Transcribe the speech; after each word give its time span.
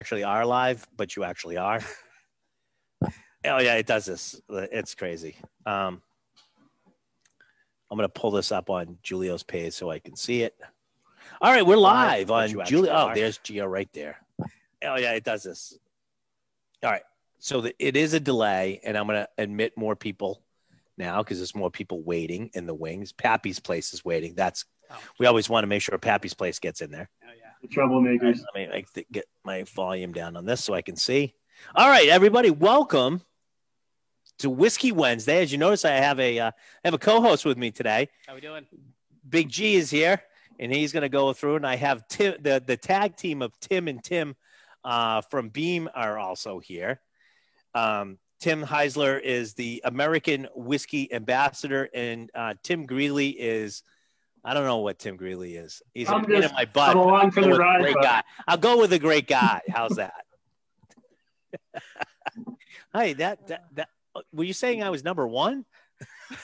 actually 0.00 0.24
are 0.24 0.46
live, 0.46 0.86
but 0.96 1.16
you 1.16 1.24
actually 1.24 1.56
are. 1.56 1.80
oh 3.02 3.58
yeah, 3.58 3.74
it 3.74 3.86
does 3.86 4.06
this. 4.06 4.40
It's 4.48 4.94
crazy. 4.94 5.36
Um, 5.66 6.02
I'm 7.90 7.96
gonna 7.96 8.08
pull 8.08 8.30
this 8.30 8.52
up 8.52 8.70
on 8.70 8.98
Julio's 9.02 9.42
page 9.42 9.72
so 9.72 9.90
I 9.90 9.98
can 9.98 10.16
see 10.16 10.42
it. 10.42 10.54
All 11.40 11.52
right, 11.52 11.66
we're 11.66 11.76
live, 11.76 12.30
on 12.30 12.48
Julio. 12.48 12.92
Oh, 12.92 13.12
there's 13.14 13.38
Gio 13.38 13.70
right 13.70 13.88
there. 13.92 14.18
Oh 14.84 14.96
yeah, 14.96 15.12
it 15.12 15.24
does 15.24 15.42
this. 15.42 15.76
All 16.82 16.90
right, 16.90 17.02
so 17.38 17.60
the, 17.60 17.74
it 17.78 17.96
is 17.96 18.14
a 18.14 18.20
delay, 18.20 18.80
and 18.84 18.96
I'm 18.96 19.06
gonna 19.06 19.28
admit 19.36 19.76
more 19.76 19.96
people 19.96 20.42
now 20.96 21.22
because 21.22 21.38
there's 21.38 21.54
more 21.54 21.70
people 21.70 22.02
waiting 22.02 22.50
in 22.54 22.66
the 22.66 22.74
wings. 22.74 23.12
Pappy's 23.12 23.60
place 23.60 23.92
is 23.92 24.04
waiting. 24.04 24.34
That's 24.34 24.64
oh. 24.90 24.96
we 25.18 25.26
always 25.26 25.48
want 25.48 25.64
to 25.64 25.68
make 25.68 25.82
sure 25.82 25.96
Pappy's 25.98 26.34
place 26.34 26.58
gets 26.58 26.82
in 26.82 26.90
there. 26.90 27.08
Oh 27.24 27.32
yeah, 27.36 27.47
the 27.62 27.68
troublemakers. 27.68 28.40
Let 28.40 28.54
me 28.54 28.66
make 28.68 28.92
the, 28.92 29.06
get 29.10 29.24
my 29.44 29.64
volume 29.64 30.12
down 30.12 30.36
on 30.36 30.44
this 30.44 30.62
so 30.62 30.74
I 30.74 30.82
can 30.82 30.96
see. 30.96 31.34
All 31.74 31.88
right, 31.88 32.08
everybody, 32.08 32.50
welcome 32.50 33.22
to 34.38 34.48
Whiskey 34.48 34.92
Wednesday. 34.92 35.42
As 35.42 35.50
you 35.50 35.58
notice, 35.58 35.84
I 35.84 35.92
have 35.92 36.20
a 36.20 36.38
uh, 36.38 36.50
I 36.50 36.52
have 36.84 36.94
a 36.94 36.98
co-host 36.98 37.44
with 37.44 37.58
me 37.58 37.70
today. 37.70 38.08
How 38.26 38.34
we 38.34 38.40
doing? 38.40 38.66
Big 39.28 39.48
G 39.48 39.74
is 39.74 39.90
here, 39.90 40.22
and 40.58 40.72
he's 40.72 40.92
going 40.92 41.02
to 41.02 41.08
go 41.08 41.32
through. 41.32 41.56
And 41.56 41.66
I 41.66 41.76
have 41.76 42.06
Tim, 42.08 42.36
the 42.40 42.62
the 42.64 42.76
tag 42.76 43.16
team 43.16 43.42
of 43.42 43.58
Tim 43.60 43.88
and 43.88 44.02
Tim 44.02 44.36
uh, 44.84 45.22
from 45.22 45.48
Beam 45.48 45.88
are 45.94 46.18
also 46.18 46.60
here. 46.60 47.00
Um, 47.74 48.18
Tim 48.38 48.62
Heisler 48.62 49.20
is 49.20 49.54
the 49.54 49.82
American 49.84 50.46
whiskey 50.54 51.12
ambassador, 51.12 51.88
and 51.92 52.30
uh, 52.34 52.54
Tim 52.62 52.86
Greeley 52.86 53.30
is. 53.30 53.82
I 54.44 54.54
don't 54.54 54.64
know 54.64 54.78
what 54.78 54.98
Tim 54.98 55.16
Greeley 55.16 55.56
is. 55.56 55.82
He's 55.94 56.08
I'm 56.08 56.24
a 56.24 56.26
pain 56.26 56.42
in 56.42 56.52
my 56.52 56.64
butt. 56.64 56.96
Along 56.96 57.30
for 57.30 57.42
the 57.42 57.50
ride, 57.50 57.82
great 57.82 57.96
guy. 58.00 58.22
I'll 58.46 58.56
go 58.56 58.80
with 58.80 58.92
a 58.92 58.98
great 58.98 59.26
guy. 59.26 59.60
How's 59.68 59.96
that? 59.96 60.24
hey, 62.94 63.14
that, 63.14 63.46
that 63.48 63.64
that 63.74 63.88
were 64.32 64.44
you 64.44 64.52
saying 64.52 64.82
I 64.82 64.90
was 64.90 65.04
number 65.04 65.26
one? 65.26 65.64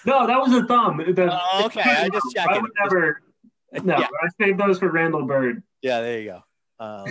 No, 0.05 0.27
that 0.27 0.39
was 0.39 0.53
a 0.53 0.65
thumb. 0.67 0.99
The, 0.99 1.29
oh, 1.33 1.67
okay, 1.67 1.83
I 1.83 2.09
just 2.09 2.27
checked. 2.35 2.51
I 2.51 2.59
would 2.59 2.71
never. 2.83 3.21
No, 3.83 3.99
yeah. 3.99 4.07
I 4.07 4.29
saved 4.45 4.59
those 4.59 4.79
for 4.79 4.91
Randall 4.91 5.25
Bird. 5.25 5.63
Yeah, 5.83 6.01
there 6.01 6.21
you 6.21 6.31
go. 6.31 6.43
Uh, 6.79 7.07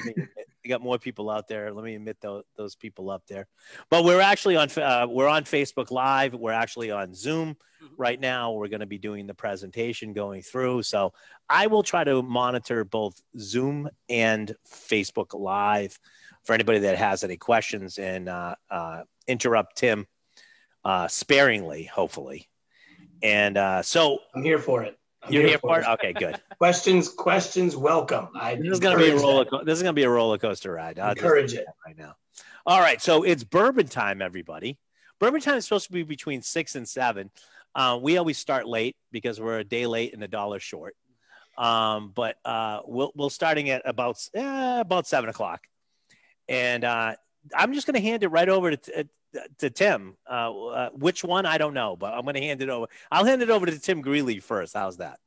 you 0.63 0.69
got 0.69 0.81
more 0.81 0.97
people 0.97 1.29
out 1.29 1.47
there. 1.47 1.73
Let 1.73 1.83
me 1.83 1.95
admit 1.95 2.21
those, 2.21 2.43
those 2.55 2.75
people 2.75 3.09
up 3.09 3.23
there. 3.27 3.47
But 3.89 4.03
we're 4.03 4.21
actually 4.21 4.55
on 4.55 4.69
uh, 4.77 5.07
we're 5.09 5.27
on 5.27 5.43
Facebook 5.43 5.91
Live. 5.91 6.33
We're 6.33 6.51
actually 6.51 6.91
on 6.91 7.13
Zoom 7.13 7.55
mm-hmm. 7.83 7.93
right 7.97 8.19
now. 8.19 8.53
We're 8.53 8.69
going 8.69 8.79
to 8.79 8.85
be 8.85 8.97
doing 8.97 9.27
the 9.27 9.33
presentation 9.33 10.13
going 10.13 10.41
through. 10.41 10.83
So 10.83 11.13
I 11.49 11.67
will 11.67 11.83
try 11.83 12.03
to 12.03 12.21
monitor 12.21 12.85
both 12.85 13.21
Zoom 13.37 13.89
and 14.09 14.55
Facebook 14.67 15.37
Live 15.37 15.99
for 16.43 16.53
anybody 16.53 16.79
that 16.79 16.97
has 16.97 17.23
any 17.23 17.37
questions 17.37 17.97
and 17.97 18.29
uh, 18.29 18.55
uh, 18.69 19.03
interrupt 19.27 19.77
Tim 19.77 20.07
uh, 20.85 21.07
sparingly, 21.07 21.83
hopefully. 21.83 22.49
And 23.21 23.57
uh, 23.57 23.81
so 23.81 24.19
I'm 24.33 24.43
here 24.43 24.59
for 24.59 24.83
it. 24.83 24.97
You're 25.29 25.47
here 25.47 25.57
for 25.57 25.79
it. 25.79 25.87
Okay, 25.87 26.13
good. 26.13 26.39
questions, 26.57 27.09
questions, 27.09 27.75
welcome. 27.75 28.29
I 28.35 28.55
this 28.55 28.67
is 28.67 28.79
going 28.79 28.97
to 28.97 29.03
be 29.03 29.09
a 29.09 29.15
roller. 29.15 29.45
Co- 29.45 29.63
this 29.63 29.77
is 29.77 29.83
going 29.83 29.93
to 29.93 29.99
be 29.99 30.03
a 30.03 30.09
roller 30.09 30.37
coaster 30.37 30.71
ride. 30.71 30.99
I'll 30.99 31.11
encourage 31.11 31.53
it 31.53 31.65
right 31.85 31.97
now. 31.97 32.15
All 32.65 32.79
right, 32.79 33.01
so 33.01 33.23
it's 33.23 33.43
bourbon 33.43 33.87
time, 33.87 34.21
everybody. 34.21 34.77
Bourbon 35.19 35.41
time 35.41 35.55
is 35.55 35.65
supposed 35.65 35.87
to 35.87 35.93
be 35.93 36.03
between 36.03 36.41
six 36.41 36.75
and 36.75 36.87
seven. 36.87 37.31
Uh, 37.75 37.99
we 38.01 38.17
always 38.17 38.37
start 38.37 38.67
late 38.67 38.95
because 39.11 39.39
we're 39.39 39.59
a 39.59 39.63
day 39.63 39.87
late 39.87 40.13
and 40.13 40.23
a 40.23 40.27
dollar 40.27 40.59
short. 40.59 40.95
Um, 41.57 42.11
but 42.13 42.37
uh, 42.45 42.81
we'll 42.85 43.11
we'll 43.15 43.29
starting 43.29 43.69
at 43.69 43.83
about 43.85 44.17
eh, 44.33 44.79
about 44.79 45.07
seven 45.07 45.29
o'clock, 45.29 45.61
and 46.49 46.83
uh, 46.83 47.15
I'm 47.55 47.73
just 47.73 47.85
going 47.87 47.95
to 47.95 48.01
hand 48.01 48.23
it 48.23 48.29
right 48.29 48.49
over 48.49 48.75
to 48.75 49.07
to 49.59 49.69
Tim. 49.69 50.15
Uh, 50.29 50.67
uh, 50.67 50.89
which 50.91 51.23
one 51.23 51.45
I 51.45 51.57
don't 51.57 51.73
know, 51.73 51.95
but 51.95 52.13
I'm 52.13 52.23
going 52.23 52.35
to 52.35 52.41
hand 52.41 52.61
it 52.61 52.69
over. 52.69 52.87
I'll 53.11 53.25
hand 53.25 53.41
it 53.41 53.49
over 53.49 53.65
to 53.65 53.79
Tim 53.79 54.01
Greeley 54.01 54.39
first. 54.39 54.73
How's 54.73 54.97
that? 54.97 55.19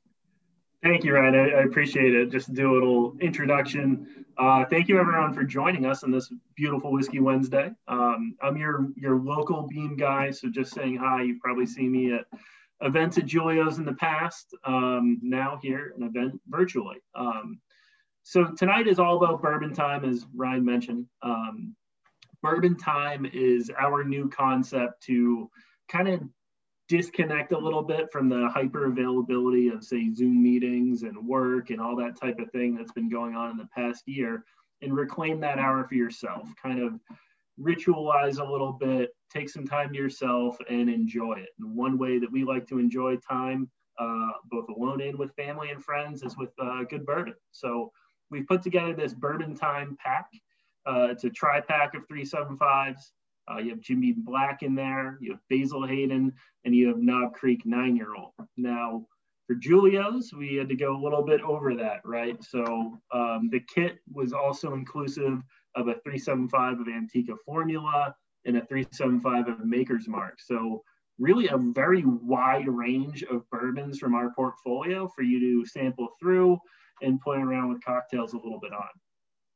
Thank 0.82 1.04
you, 1.04 1.14
Ryan. 1.14 1.34
I, 1.34 1.38
I 1.38 1.62
appreciate 1.62 2.14
it. 2.14 2.30
Just 2.30 2.52
do 2.54 2.72
a 2.72 2.74
little 2.74 3.16
introduction. 3.20 4.24
Uh, 4.38 4.64
thank 4.66 4.88
you, 4.88 5.00
everyone, 5.00 5.32
for 5.32 5.42
joining 5.42 5.86
us 5.86 6.04
on 6.04 6.10
this 6.10 6.30
beautiful 6.54 6.92
Whiskey 6.92 7.20
Wednesday. 7.20 7.72
Um, 7.88 8.36
I'm 8.42 8.56
your 8.56 8.88
your 8.94 9.16
local 9.16 9.66
Beam 9.66 9.96
guy, 9.96 10.30
so 10.30 10.48
just 10.48 10.74
saying 10.74 10.96
hi. 10.96 11.22
You've 11.22 11.40
probably 11.40 11.66
seen 11.66 11.90
me 11.90 12.12
at 12.12 12.26
events 12.82 13.16
at 13.18 13.26
Julio's 13.26 13.78
in 13.78 13.84
the 13.84 13.94
past. 13.94 14.54
Um, 14.64 15.18
now 15.22 15.58
here, 15.62 15.94
an 15.96 16.02
event 16.02 16.40
virtually. 16.48 16.98
Um, 17.14 17.58
so 18.22 18.52
tonight 18.56 18.86
is 18.86 18.98
all 18.98 19.16
about 19.16 19.40
bourbon 19.40 19.72
time, 19.72 20.04
as 20.04 20.26
Ryan 20.34 20.64
mentioned. 20.64 21.06
Um, 21.22 21.74
Bourbon 22.46 22.76
Time 22.76 23.26
is 23.26 23.72
our 23.76 24.04
new 24.04 24.28
concept 24.28 25.02
to 25.02 25.50
kind 25.88 26.06
of 26.06 26.20
disconnect 26.86 27.50
a 27.50 27.58
little 27.58 27.82
bit 27.82 28.12
from 28.12 28.28
the 28.28 28.48
hyper 28.48 28.84
availability 28.84 29.66
of, 29.66 29.82
say, 29.82 30.12
Zoom 30.14 30.44
meetings 30.44 31.02
and 31.02 31.26
work 31.26 31.70
and 31.70 31.80
all 31.80 31.96
that 31.96 32.14
type 32.14 32.38
of 32.38 32.48
thing 32.52 32.76
that's 32.76 32.92
been 32.92 33.08
going 33.08 33.34
on 33.34 33.50
in 33.50 33.56
the 33.56 33.68
past 33.74 34.04
year 34.06 34.44
and 34.80 34.94
reclaim 34.94 35.40
that 35.40 35.58
hour 35.58 35.88
for 35.88 35.96
yourself. 35.96 36.48
Kind 36.62 36.80
of 36.80 37.00
ritualize 37.60 38.38
a 38.38 38.48
little 38.48 38.74
bit, 38.74 39.10
take 39.28 39.48
some 39.48 39.66
time 39.66 39.92
to 39.92 39.98
yourself 39.98 40.56
and 40.70 40.88
enjoy 40.88 41.40
it. 41.40 41.48
And 41.58 41.74
one 41.74 41.98
way 41.98 42.20
that 42.20 42.30
we 42.30 42.44
like 42.44 42.68
to 42.68 42.78
enjoy 42.78 43.16
time, 43.16 43.68
uh, 43.98 44.30
both 44.52 44.68
alone 44.68 45.00
and 45.00 45.18
with 45.18 45.34
family 45.34 45.70
and 45.70 45.82
friends, 45.82 46.22
is 46.22 46.36
with 46.36 46.50
uh, 46.62 46.84
good 46.84 47.04
bourbon. 47.04 47.34
So 47.50 47.90
we've 48.30 48.46
put 48.46 48.62
together 48.62 48.94
this 48.94 49.14
bourbon 49.14 49.56
time 49.56 49.98
pack 50.00 50.28
uh, 50.86 51.08
it's 51.10 51.24
a 51.24 51.30
tri 51.30 51.60
pack 51.60 51.94
of 51.94 52.06
375s. 52.08 53.10
Uh, 53.50 53.58
you 53.58 53.70
have 53.70 53.80
Jim 53.80 54.00
Beam 54.00 54.22
Black 54.24 54.62
in 54.62 54.74
there, 54.74 55.18
you 55.20 55.32
have 55.32 55.40
Basil 55.48 55.86
Hayden, 55.86 56.32
and 56.64 56.74
you 56.74 56.88
have 56.88 56.98
Knob 56.98 57.32
Creek 57.32 57.64
nine 57.64 57.96
year 57.96 58.14
old. 58.16 58.32
Now, 58.56 59.06
for 59.46 59.54
Julio's, 59.54 60.32
we 60.36 60.56
had 60.56 60.68
to 60.68 60.74
go 60.74 60.96
a 60.96 61.02
little 61.02 61.22
bit 61.22 61.40
over 61.42 61.74
that, 61.76 62.00
right? 62.04 62.42
So 62.42 62.98
um, 63.12 63.48
the 63.52 63.60
kit 63.72 63.98
was 64.12 64.32
also 64.32 64.74
inclusive 64.74 65.40
of 65.76 65.88
a 65.88 65.94
375 66.02 66.80
of 66.80 66.88
Antica 66.88 67.34
Formula 67.44 68.14
and 68.44 68.56
a 68.56 68.66
375 68.66 69.48
of 69.48 69.64
Maker's 69.64 70.08
Mark. 70.08 70.40
So 70.40 70.82
really 71.18 71.48
a 71.48 71.56
very 71.56 72.04
wide 72.04 72.68
range 72.68 73.22
of 73.24 73.48
bourbons 73.50 73.98
from 73.98 74.14
our 74.14 74.32
portfolio 74.34 75.08
for 75.14 75.22
you 75.22 75.38
to 75.38 75.66
sample 75.66 76.08
through 76.20 76.58
and 77.02 77.20
play 77.20 77.38
around 77.38 77.68
with 77.68 77.84
cocktails 77.84 78.32
a 78.32 78.36
little 78.36 78.60
bit 78.60 78.72
on. 78.72 78.88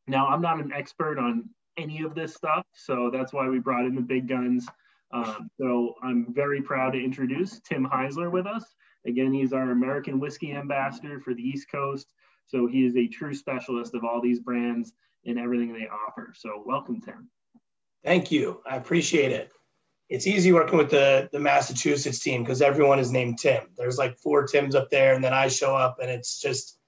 Now, 0.06 0.28
I'm 0.28 0.42
not 0.42 0.60
an 0.60 0.72
expert 0.72 1.18
on 1.18 1.48
any 1.76 2.02
of 2.02 2.14
this 2.14 2.34
stuff, 2.34 2.66
so 2.74 3.10
that's 3.12 3.32
why 3.32 3.48
we 3.48 3.58
brought 3.58 3.84
in 3.84 3.94
the 3.94 4.00
big 4.00 4.28
guns. 4.28 4.66
Um, 5.12 5.50
so 5.60 5.94
I'm 6.02 6.32
very 6.32 6.62
proud 6.62 6.92
to 6.92 7.02
introduce 7.02 7.60
Tim 7.60 7.86
Heisler 7.86 8.30
with 8.30 8.46
us. 8.46 8.64
Again, 9.06 9.32
he's 9.32 9.52
our 9.52 9.70
American 9.70 10.20
whiskey 10.20 10.52
ambassador 10.52 11.20
for 11.20 11.34
the 11.34 11.42
East 11.42 11.70
Coast. 11.70 12.12
So 12.46 12.66
he 12.66 12.84
is 12.84 12.96
a 12.96 13.06
true 13.06 13.34
specialist 13.34 13.94
of 13.94 14.04
all 14.04 14.20
these 14.20 14.40
brands 14.40 14.92
and 15.24 15.38
everything 15.38 15.72
they 15.72 15.88
offer. 15.88 16.32
So 16.36 16.62
welcome, 16.66 17.00
Tim. 17.00 17.30
Thank 18.04 18.30
you. 18.30 18.60
I 18.68 18.76
appreciate 18.76 19.32
it. 19.32 19.52
It's 20.08 20.26
easy 20.26 20.52
working 20.52 20.76
with 20.76 20.90
the, 20.90 21.28
the 21.32 21.38
Massachusetts 21.38 22.18
team 22.18 22.42
because 22.42 22.62
everyone 22.62 22.98
is 22.98 23.12
named 23.12 23.38
Tim. 23.38 23.68
There's 23.76 23.98
like 23.98 24.18
four 24.18 24.46
Tims 24.46 24.74
up 24.74 24.90
there, 24.90 25.14
and 25.14 25.22
then 25.22 25.32
I 25.32 25.46
show 25.46 25.76
up, 25.76 25.98
and 26.00 26.10
it's 26.10 26.40
just 26.40 26.79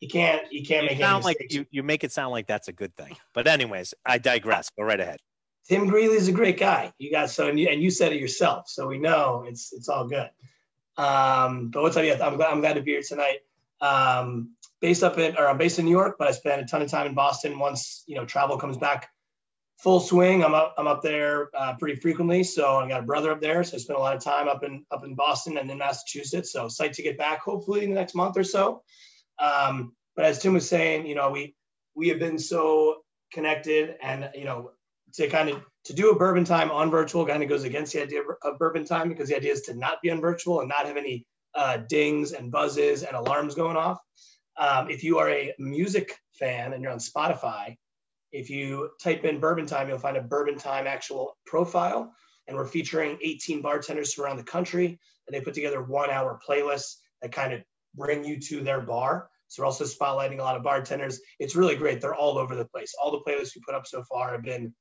you 0.00 0.08
can't 0.08 0.52
you 0.52 0.64
can't 0.64 0.84
you 0.84 0.90
make 0.90 1.00
sound 1.00 1.24
like 1.24 1.46
you, 1.50 1.66
you 1.70 1.82
make 1.82 2.04
it 2.04 2.12
sound 2.12 2.32
like 2.32 2.46
that's 2.46 2.68
a 2.68 2.72
good 2.72 2.94
thing. 2.96 3.16
But 3.32 3.46
anyways, 3.46 3.94
I 4.04 4.18
digress. 4.18 4.70
Go 4.76 4.84
right 4.84 5.00
ahead. 5.00 5.18
Tim 5.68 5.88
Greeley's 5.88 6.28
a 6.28 6.32
great 6.32 6.58
guy. 6.58 6.92
You 6.98 7.10
got 7.10 7.30
so 7.30 7.48
and 7.48 7.58
you, 7.58 7.68
and 7.68 7.82
you 7.82 7.90
said 7.90 8.12
it 8.12 8.20
yourself, 8.20 8.68
so 8.68 8.86
we 8.86 8.98
know 8.98 9.44
it's 9.48 9.72
it's 9.72 9.88
all 9.88 10.06
good. 10.06 10.30
Um, 10.96 11.68
but 11.68 11.82
what's 11.82 11.96
up? 11.96 12.04
Yeah, 12.04 12.18
I'm 12.22 12.36
glad 12.36 12.52
I'm 12.52 12.60
glad 12.60 12.74
to 12.74 12.82
be 12.82 12.92
here 12.92 13.02
tonight. 13.06 13.38
Um, 13.80 14.50
based 14.80 15.02
up 15.02 15.18
in 15.18 15.36
or 15.36 15.48
I'm 15.48 15.58
based 15.58 15.78
in 15.78 15.84
New 15.84 15.90
York, 15.90 16.16
but 16.18 16.28
I 16.28 16.32
spent 16.32 16.62
a 16.62 16.64
ton 16.66 16.82
of 16.82 16.90
time 16.90 17.06
in 17.06 17.14
Boston. 17.14 17.58
Once 17.58 18.04
you 18.06 18.16
know 18.16 18.24
travel 18.24 18.58
comes 18.58 18.76
back 18.76 19.08
full 19.78 20.00
swing, 20.00 20.44
I'm 20.44 20.54
up 20.54 20.74
I'm 20.78 20.86
up 20.86 21.02
there 21.02 21.50
uh, 21.54 21.74
pretty 21.78 21.98
frequently. 22.00 22.44
So 22.44 22.76
I 22.76 22.88
got 22.88 23.00
a 23.00 23.06
brother 23.06 23.32
up 23.32 23.40
there, 23.40 23.64
so 23.64 23.76
I 23.76 23.80
spent 23.80 23.98
a 23.98 24.02
lot 24.02 24.14
of 24.14 24.22
time 24.22 24.48
up 24.48 24.62
in 24.62 24.84
up 24.90 25.04
in 25.04 25.14
Boston 25.14 25.56
and 25.58 25.70
in 25.70 25.78
Massachusetts. 25.78 26.52
So 26.52 26.66
psyched 26.66 26.92
to 26.92 27.02
get 27.02 27.18
back 27.18 27.40
hopefully 27.40 27.82
in 27.82 27.90
the 27.90 27.96
next 27.96 28.14
month 28.14 28.36
or 28.36 28.44
so. 28.44 28.82
Um, 29.38 29.94
but 30.14 30.24
as 30.24 30.38
Tim 30.38 30.54
was 30.54 30.68
saying, 30.68 31.06
you 31.06 31.14
know, 31.14 31.30
we 31.30 31.54
we 31.94 32.08
have 32.08 32.18
been 32.18 32.38
so 32.38 33.02
connected, 33.32 33.96
and 34.02 34.30
you 34.34 34.44
know, 34.44 34.70
to 35.14 35.28
kind 35.28 35.48
of 35.48 35.62
to 35.84 35.94
do 35.94 36.10
a 36.10 36.16
bourbon 36.18 36.44
time 36.44 36.70
on 36.70 36.90
virtual 36.90 37.26
kind 37.26 37.42
of 37.42 37.48
goes 37.48 37.64
against 37.64 37.92
the 37.92 38.02
idea 38.02 38.22
of 38.42 38.58
bourbon 38.58 38.84
time 38.84 39.08
because 39.08 39.28
the 39.28 39.36
idea 39.36 39.52
is 39.52 39.62
to 39.62 39.74
not 39.74 40.02
be 40.02 40.10
on 40.10 40.20
virtual 40.20 40.60
and 40.60 40.68
not 40.68 40.86
have 40.86 40.96
any 40.96 41.26
uh, 41.54 41.78
dings 41.88 42.32
and 42.32 42.50
buzzes 42.50 43.02
and 43.02 43.16
alarms 43.16 43.54
going 43.54 43.76
off. 43.76 43.98
Um, 44.58 44.90
if 44.90 45.04
you 45.04 45.18
are 45.18 45.30
a 45.30 45.54
music 45.58 46.18
fan 46.32 46.72
and 46.72 46.82
you're 46.82 46.92
on 46.92 46.98
Spotify, 46.98 47.76
if 48.32 48.50
you 48.50 48.90
type 49.02 49.24
in 49.24 49.40
bourbon 49.40 49.66
time, 49.66 49.88
you'll 49.88 49.98
find 49.98 50.16
a 50.16 50.22
bourbon 50.22 50.58
time 50.58 50.86
actual 50.86 51.36
profile. 51.46 52.12
And 52.48 52.56
we're 52.56 52.66
featuring 52.66 53.18
18 53.22 53.60
bartenders 53.60 54.14
from 54.14 54.24
around 54.24 54.36
the 54.36 54.44
country, 54.44 54.86
and 55.26 55.34
they 55.34 55.40
put 55.40 55.54
together 55.54 55.82
one 55.82 56.10
hour 56.10 56.38
playlists 56.46 56.96
that 57.22 57.32
kind 57.32 57.52
of 57.52 57.62
bring 57.96 58.24
you 58.24 58.38
to 58.40 58.62
their 58.62 58.80
bar. 58.80 59.28
So 59.48 59.62
we're 59.62 59.66
also 59.66 59.84
spotlighting 59.84 60.38
a 60.38 60.42
lot 60.42 60.56
of 60.56 60.62
bartenders. 60.62 61.20
It's 61.38 61.56
really 61.56 61.76
great. 61.76 62.00
They're 62.00 62.14
all 62.14 62.38
over 62.38 62.56
the 62.56 62.64
place. 62.64 62.94
All 63.00 63.12
the 63.12 63.20
playlists 63.20 63.54
we 63.54 63.62
put 63.64 63.74
up 63.74 63.86
so 63.86 64.02
far 64.02 64.32
have 64.32 64.42
been 64.42 64.74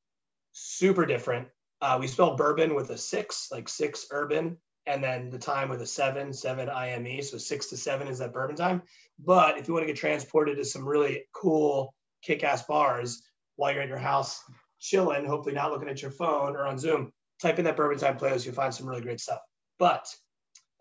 super 0.53 1.05
different. 1.05 1.47
Uh, 1.81 1.97
we 1.99 2.07
spell 2.07 2.35
bourbon 2.35 2.73
with 2.73 2.89
a 2.89 2.97
six, 2.97 3.49
like 3.51 3.69
six 3.69 4.07
urban, 4.11 4.57
and 4.87 5.03
then 5.03 5.29
the 5.29 5.37
time 5.37 5.69
with 5.69 5.81
a 5.81 5.85
seven, 5.85 6.33
seven 6.33 6.69
IME. 6.69 7.21
So 7.21 7.37
six 7.37 7.67
to 7.67 7.77
seven 7.77 8.07
is 8.07 8.19
that 8.19 8.33
bourbon 8.33 8.55
time. 8.55 8.81
But 9.23 9.57
if 9.57 9.67
you 9.67 9.73
want 9.73 9.83
to 9.83 9.91
get 9.93 9.99
transported 9.99 10.57
to 10.57 10.65
some 10.65 10.87
really 10.87 11.23
cool 11.33 11.93
kick 12.23 12.43
ass 12.43 12.63
bars 12.63 13.21
while 13.55 13.71
you're 13.71 13.83
at 13.83 13.89
your 13.89 13.97
house 13.97 14.41
chilling, 14.79 15.25
hopefully 15.25 15.55
not 15.55 15.71
looking 15.71 15.89
at 15.89 16.01
your 16.01 16.11
phone 16.11 16.55
or 16.55 16.65
on 16.65 16.77
Zoom, 16.77 17.11
type 17.41 17.59
in 17.59 17.65
that 17.65 17.77
bourbon 17.77 17.99
time 17.99 18.17
playlist. 18.17 18.45
You'll 18.45 18.55
find 18.55 18.73
some 18.73 18.87
really 18.87 19.01
great 19.01 19.19
stuff. 19.19 19.39
But 19.79 20.07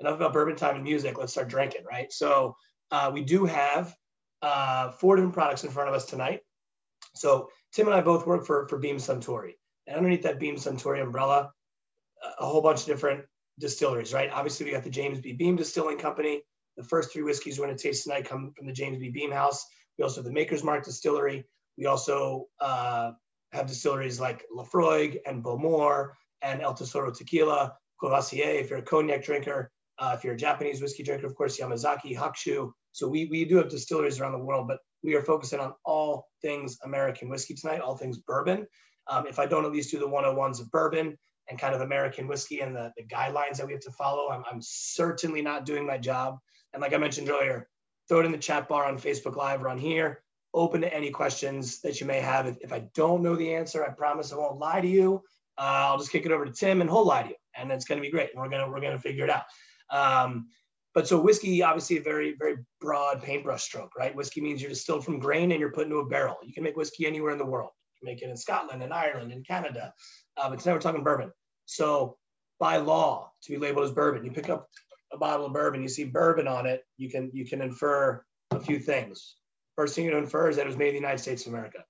enough 0.00 0.17
about 0.17 0.32
bourbon 0.32 0.56
time 0.56 0.76
and 0.76 0.85
music. 0.85 1.19
Let's 1.19 1.32
start 1.32 1.49
drinking, 1.49 1.85
right? 1.85 2.12
So 2.12 2.56
uh, 2.91 3.11
we 3.12 3.23
do 3.23 3.44
have 3.44 3.94
uh, 4.43 4.91
four 4.91 5.17
different 5.17 5.35
products 5.35 5.64
in 5.64 5.70
front 5.70 5.88
of 5.88 5.94
us 5.94 6.05
tonight. 6.05 6.41
So 7.14 7.49
Tim 7.73 7.87
and 7.87 7.94
I 7.94 8.00
both 8.00 8.26
work 8.26 8.44
for, 8.44 8.67
for 8.69 8.79
Beam 8.79 8.96
Suntory. 8.96 9.52
And 9.87 9.96
underneath 9.96 10.23
that 10.23 10.41
Beam 10.41 10.56
Suntory 10.56 11.02
umbrella, 11.02 11.52
a 12.38 12.46
whole 12.46 12.62
bunch 12.62 12.81
of 12.81 12.87
different 12.87 13.25
distilleries, 13.58 14.12
right? 14.12 14.31
Obviously, 14.32 14.67
we 14.67 14.73
got 14.73 14.85
the 14.85 14.91
James 14.91 15.20
B. 15.20 15.32
Beam 15.32 15.56
Distilling 15.56 15.99
Company. 15.99 16.43
The 16.76 16.82
first 16.82 17.12
three 17.12 17.23
whiskeys 17.23 17.58
we're 17.58 17.67
going 17.67 17.76
to 17.76 17.82
taste 17.82 18.05
tonight 18.05 18.29
come 18.29 18.52
from 18.56 18.67
the 18.67 18.73
James 18.73 18.99
B. 18.99 19.11
Beam 19.11 19.31
House. 19.31 19.64
We 19.99 20.02
also 20.02 20.17
have 20.17 20.25
the 20.25 20.32
Maker's 20.32 20.64
Mark 20.64 20.85
Distillery. 20.85 21.44
We 21.79 21.87
also 21.87 22.47
uh, 22.61 23.12
have 23.52 23.67
distilleries 23.67 24.19
like 24.19 24.44
Laphroaig 24.55 25.19
and 25.26 25.43
Bowmore 25.43 26.17
and 26.43 26.61
El 26.61 26.75
Tesoro 26.75 27.12
Tequila, 27.12 27.76
Courvoisier, 28.00 28.61
if 28.61 28.70
you're 28.70 28.81
a 28.81 28.82
cognac 28.82 29.25
drinker. 29.25 29.70
Uh, 29.99 30.14
if 30.17 30.25
you're 30.25 30.35
a 30.35 30.37
Japanese 30.37 30.82
whiskey 30.82 31.02
drinker, 31.02 31.26
of 31.26 31.35
course, 31.35 31.58
Yamazaki, 31.58 32.17
Hakushu. 32.17 32.73
So 32.93 33.08
we, 33.08 33.26
we 33.26 33.44
do 33.44 33.56
have 33.56 33.69
distilleries 33.69 34.20
around 34.20 34.32
the 34.32 34.38
world, 34.38 34.69
but 34.69 34.79
we 35.02 35.14
are 35.14 35.23
focusing 35.23 35.61
on 35.61 35.75
all 35.85 36.26
things 36.43 36.79
American 36.85 37.29
whiskey 37.29 37.55
tonight, 37.55 37.81
all 37.81 37.96
things 37.96 38.19
bourbon. 38.19 38.67
Um, 39.08 39.26
if 39.26 39.38
I 39.38 39.46
don't 39.46 39.64
at 39.64 39.73
least 39.73 39.91
do 39.91 39.99
the 39.99 40.08
101s 40.08 40.61
of 40.61 40.70
bourbon 40.70 41.17
and 41.49 41.58
kind 41.58 41.75
of 41.75 41.82
American 41.82 42.26
whiskey 42.26 42.61
and 42.61 42.75
the, 42.75 42.93
the 42.96 43.05
guidelines 43.05 43.56
that 43.56 43.67
we 43.67 43.73
have 43.73 43.82
to 43.82 43.91
follow, 43.91 44.31
I'm, 44.31 44.43
I'm 44.50 44.61
certainly 44.62 45.43
not 45.43 45.67
doing 45.67 45.87
my 45.87 45.99
job. 45.99 46.38
And 46.73 46.81
like 46.81 46.94
I 46.94 46.97
mentioned 46.97 47.29
earlier, 47.29 47.69
throw 48.08 48.20
it 48.20 48.26
in 48.26 48.32
the 48.32 48.38
chat 48.38 48.69
bar 48.69 48.87
on 48.87 48.99
Facebook 48.99 49.37
Live 49.37 49.62
or 49.62 49.69
on 49.69 49.79
here. 49.79 50.23
Open 50.55 50.81
to 50.81 50.94
any 50.94 51.11
questions 51.11 51.81
that 51.82 52.00
you 52.00 52.06
may 52.06 52.20
have. 52.20 52.47
If, 52.47 52.56
if 52.61 52.73
I 52.73 52.85
don't 52.94 53.23
know 53.23 53.37
the 53.37 53.55
answer, 53.55 53.85
I 53.85 53.90
promise 53.90 54.32
I 54.32 54.37
won't 54.37 54.58
lie 54.58 54.81
to 54.81 54.88
you. 54.88 55.23
Uh, 55.58 55.90
I'll 55.90 55.99
just 55.99 56.11
kick 56.11 56.26
it 56.26 56.32
over 56.32 56.44
to 56.44 56.52
Tim 56.52 56.81
and 56.81 56.90
he'll 56.90 57.05
lie 57.05 57.23
to 57.23 57.29
you, 57.31 57.35
and 57.56 57.70
it's 57.70 57.85
going 57.85 58.00
to 58.00 58.02
be 58.02 58.11
great. 58.11 58.31
And 58.32 58.40
we're 58.40 58.49
gonna 58.49 58.69
we're 58.69 58.81
gonna 58.81 58.99
figure 58.99 59.25
it 59.25 59.31
out. 59.31 59.44
Um, 59.90 60.48
but 60.94 61.08
so 61.08 61.20
whiskey, 61.20 61.62
obviously, 61.62 61.98
a 61.98 62.02
very 62.02 62.36
very 62.38 62.56
broad 62.81 63.22
paintbrush 63.22 63.62
stroke, 63.62 63.92
right? 63.98 64.14
Whiskey 64.14 64.40
means 64.40 64.60
you're 64.60 64.70
distilled 64.70 65.04
from 65.04 65.19
grain 65.19 65.50
and 65.50 65.60
you're 65.60 65.72
put 65.72 65.84
into 65.84 65.98
a 65.98 66.06
barrel. 66.06 66.36
You 66.44 66.52
can 66.52 66.62
make 66.62 66.76
whiskey 66.76 67.06
anywhere 67.06 67.32
in 67.32 67.38
the 67.38 67.44
world 67.44 67.70
You 68.00 68.06
make 68.06 68.22
it 68.22 68.31
in 68.31 68.36
Scotland 68.36 68.82
and 68.82 68.92
Ireland 68.92 69.32
and 69.32 69.46
Canada. 69.46 69.92
Uh, 70.36 70.50
but 70.50 70.58
today 70.58 70.72
we're 70.72 70.81
talking 70.81 71.02
bourbon. 71.02 71.32
So 71.66 72.16
by 72.60 72.76
law, 72.76 73.32
to 73.42 73.50
be 73.50 73.58
labeled 73.58 73.84
as 73.84 73.92
bourbon, 73.92 74.25
you 74.25 74.31
pick 74.31 74.48
up 74.48 74.69
a 75.12 75.19
bottle 75.19 75.46
of 75.46 75.52
bourbon, 75.52 75.82
you 75.82 75.88
see 75.88 76.04
bourbon 76.04 76.46
on 76.46 76.66
it, 76.66 76.82
you 76.96 77.10
can 77.10 77.30
you 77.32 77.44
can 77.44 77.60
infer 77.60 78.25
a 78.50 78.60
few 78.60 78.78
things. 78.78 79.37
First 79.76 79.94
thing 79.94 80.04
you 80.04 80.16
infer 80.16 80.48
is 80.48 80.56
that 80.56 80.62
it 80.62 80.69
was 80.69 80.76
made 80.76 80.88
in 80.88 80.94
the 80.94 81.00
United 81.00 81.19
States 81.19 81.46
of 81.46 81.52
America. 81.52 81.84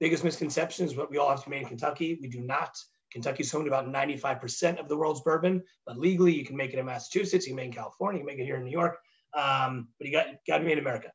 Biggest 0.00 0.24
misconception 0.24 0.84
is 0.86 0.96
what 0.96 1.10
we 1.10 1.18
all 1.18 1.30
have 1.30 1.42
to 1.44 1.50
be 1.50 1.56
made 1.56 1.62
in 1.62 1.68
Kentucky. 1.68 2.18
We 2.20 2.28
do 2.28 2.40
not. 2.40 2.76
Kentucky's 3.12 3.50
home 3.50 3.64
to 3.64 3.68
about 3.68 3.86
95% 3.86 4.78
of 4.78 4.88
the 4.88 4.96
world's 4.96 5.20
bourbon, 5.20 5.62
but 5.86 5.98
legally 5.98 6.32
you 6.32 6.44
can 6.44 6.56
make 6.56 6.72
it 6.72 6.78
in 6.78 6.86
Massachusetts, 6.86 7.46
you 7.46 7.52
can 7.52 7.56
make 7.56 7.66
it 7.66 7.68
in 7.68 7.74
California, 7.74 8.20
you 8.20 8.26
can 8.26 8.36
make 8.36 8.42
it 8.42 8.46
here 8.46 8.56
in 8.56 8.64
New 8.64 8.70
York, 8.70 8.98
um, 9.36 9.88
but 9.98 10.06
you 10.06 10.12
got, 10.12 10.26
got 10.46 10.58
to 10.58 10.64
be 10.64 10.72
in 10.72 10.78
America. 10.78 11.10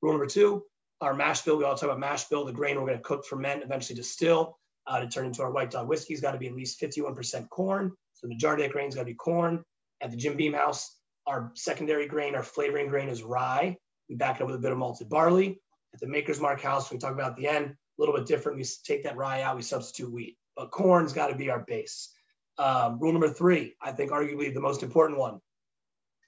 Rule 0.00 0.12
number 0.12 0.26
two, 0.26 0.62
our 1.00 1.14
mash 1.14 1.42
bill. 1.42 1.56
We 1.56 1.64
all 1.64 1.74
talk 1.74 1.84
about 1.84 2.00
mash 2.00 2.24
bill, 2.24 2.44
the 2.44 2.52
grain 2.52 2.76
we're 2.76 2.86
going 2.86 2.98
to 2.98 3.04
cook, 3.04 3.24
ferment, 3.26 3.62
eventually 3.62 3.96
distill 3.96 4.58
uh, 4.86 5.00
to 5.00 5.08
turn 5.08 5.26
into 5.26 5.42
our 5.42 5.50
white 5.50 5.70
dog 5.70 5.88
whiskey. 5.88 6.14
has 6.14 6.20
got 6.20 6.32
to 6.32 6.38
be 6.38 6.46
at 6.46 6.54
least 6.54 6.80
51% 6.80 7.48
corn. 7.48 7.92
So 8.14 8.26
the 8.26 8.34
majority 8.34 8.64
of 8.64 8.68
that 8.68 8.72
grain's 8.72 8.94
got 8.94 9.02
to 9.02 9.06
be 9.06 9.14
corn. 9.14 9.62
At 10.00 10.10
the 10.10 10.16
Jim 10.16 10.36
Beam 10.36 10.52
House, 10.52 10.98
our 11.26 11.52
secondary 11.54 12.06
grain, 12.06 12.34
our 12.34 12.42
flavoring 12.42 12.88
grain 12.88 13.08
is 13.08 13.22
rye. 13.22 13.76
We 14.08 14.16
back 14.16 14.36
it 14.36 14.42
up 14.42 14.48
with 14.48 14.56
a 14.56 14.60
bit 14.60 14.72
of 14.72 14.78
malted 14.78 15.08
barley. 15.08 15.60
At 15.94 16.00
the 16.00 16.06
Maker's 16.06 16.40
Mark 16.40 16.60
House, 16.60 16.90
we 16.90 16.98
talk 16.98 17.12
about 17.12 17.30
at 17.30 17.36
the 17.36 17.48
end, 17.48 17.66
a 17.66 17.74
little 17.98 18.14
bit 18.14 18.26
different. 18.26 18.58
We 18.58 18.66
take 18.84 19.04
that 19.04 19.16
rye 19.16 19.42
out, 19.42 19.56
we 19.56 19.62
substitute 19.62 20.12
wheat. 20.12 20.36
But 20.56 20.70
corn's 20.70 21.12
got 21.12 21.28
to 21.28 21.34
be 21.34 21.50
our 21.50 21.60
base. 21.60 22.10
Um, 22.58 22.98
rule 23.00 23.12
number 23.12 23.30
three, 23.30 23.74
I 23.82 23.92
think 23.92 24.12
arguably 24.12 24.52
the 24.52 24.60
most 24.60 24.82
important 24.82 25.18
one, 25.18 25.40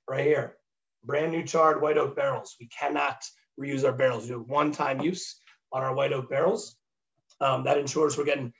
right 0.08 0.24
here. 0.24 0.56
Brand 1.04 1.32
new 1.32 1.44
charred 1.44 1.80
white 1.80 1.98
oak 1.98 2.16
barrels. 2.16 2.56
We 2.58 2.68
cannot 2.68 3.22
reuse 3.60 3.84
our 3.84 3.92
barrels. 3.92 4.24
We 4.24 4.30
do 4.30 4.40
one-time 4.40 5.00
use 5.00 5.40
on 5.72 5.82
our 5.82 5.94
white 5.94 6.12
oak 6.12 6.28
barrels. 6.28 6.76
Um, 7.40 7.64
that 7.64 7.78
ensures 7.78 8.16
we're 8.16 8.24
getting 8.24 8.52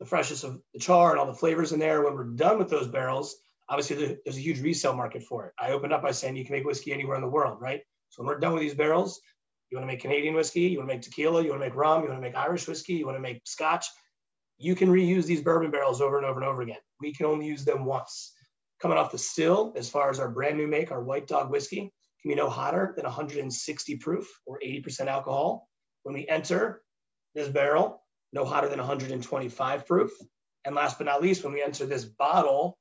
the 0.00 0.06
freshness 0.06 0.42
of 0.42 0.60
the 0.74 0.80
char 0.80 1.12
and 1.12 1.20
all 1.20 1.26
the 1.26 1.34
flavors 1.34 1.72
in 1.72 1.78
there. 1.78 2.02
When 2.02 2.14
we're 2.14 2.24
done 2.24 2.58
with 2.58 2.70
those 2.70 2.88
barrels, 2.88 3.36
obviously 3.68 4.18
there's 4.24 4.36
a 4.36 4.40
huge 4.40 4.60
resale 4.60 4.94
market 4.94 5.22
for 5.22 5.46
it. 5.46 5.52
I 5.58 5.70
opened 5.70 5.92
up 5.92 6.02
by 6.02 6.10
saying 6.10 6.34
you 6.34 6.44
can 6.44 6.56
make 6.56 6.64
whiskey 6.64 6.92
anywhere 6.92 7.16
in 7.16 7.22
the 7.22 7.28
world, 7.28 7.58
right? 7.60 7.82
So 8.08 8.22
when 8.22 8.26
we're 8.26 8.40
done 8.40 8.52
with 8.52 8.62
these 8.62 8.74
barrels, 8.74 9.20
you 9.70 9.78
want 9.78 9.88
to 9.88 9.92
make 9.92 10.00
Canadian 10.00 10.34
whiskey, 10.34 10.62
you 10.62 10.78
want 10.78 10.90
to 10.90 10.96
make 10.96 11.02
tequila, 11.02 11.42
you 11.42 11.50
want 11.50 11.62
to 11.62 11.66
make 11.68 11.76
rum, 11.76 12.02
you 12.02 12.08
want 12.08 12.20
to 12.20 12.28
make 12.28 12.36
Irish 12.36 12.66
whiskey, 12.66 12.94
you 12.94 13.06
want 13.06 13.16
to 13.16 13.22
make 13.22 13.40
scotch. 13.44 13.86
You 14.58 14.74
can 14.74 14.88
reuse 14.88 15.24
these 15.24 15.42
bourbon 15.42 15.70
barrels 15.70 16.00
over 16.00 16.18
and 16.18 16.26
over 16.26 16.40
and 16.40 16.48
over 16.48 16.62
again. 16.62 16.78
We 17.00 17.14
can 17.14 17.26
only 17.26 17.46
use 17.46 17.64
them 17.64 17.84
once. 17.84 18.32
Coming 18.80 18.98
off 18.98 19.12
the 19.12 19.18
still, 19.18 19.72
as 19.76 19.88
far 19.88 20.10
as 20.10 20.20
our 20.20 20.28
brand 20.28 20.56
new 20.56 20.66
make, 20.66 20.90
our 20.90 21.02
White 21.02 21.26
Dog 21.26 21.50
whiskey, 21.50 21.92
can 22.20 22.30
be 22.30 22.34
no 22.34 22.48
hotter 22.48 22.92
than 22.96 23.04
160 23.04 23.96
proof 23.96 24.28
or 24.46 24.60
80% 24.64 25.06
alcohol. 25.06 25.68
When 26.02 26.14
we 26.14 26.26
enter 26.28 26.82
this 27.34 27.48
barrel, 27.48 28.02
no 28.32 28.44
hotter 28.44 28.68
than 28.68 28.78
125 28.78 29.86
proof. 29.86 30.10
And 30.64 30.74
last 30.74 30.98
but 30.98 31.06
not 31.06 31.22
least, 31.22 31.44
when 31.44 31.52
we 31.52 31.62
enter 31.62 31.86
this 31.86 32.04
bottle, 32.04 32.78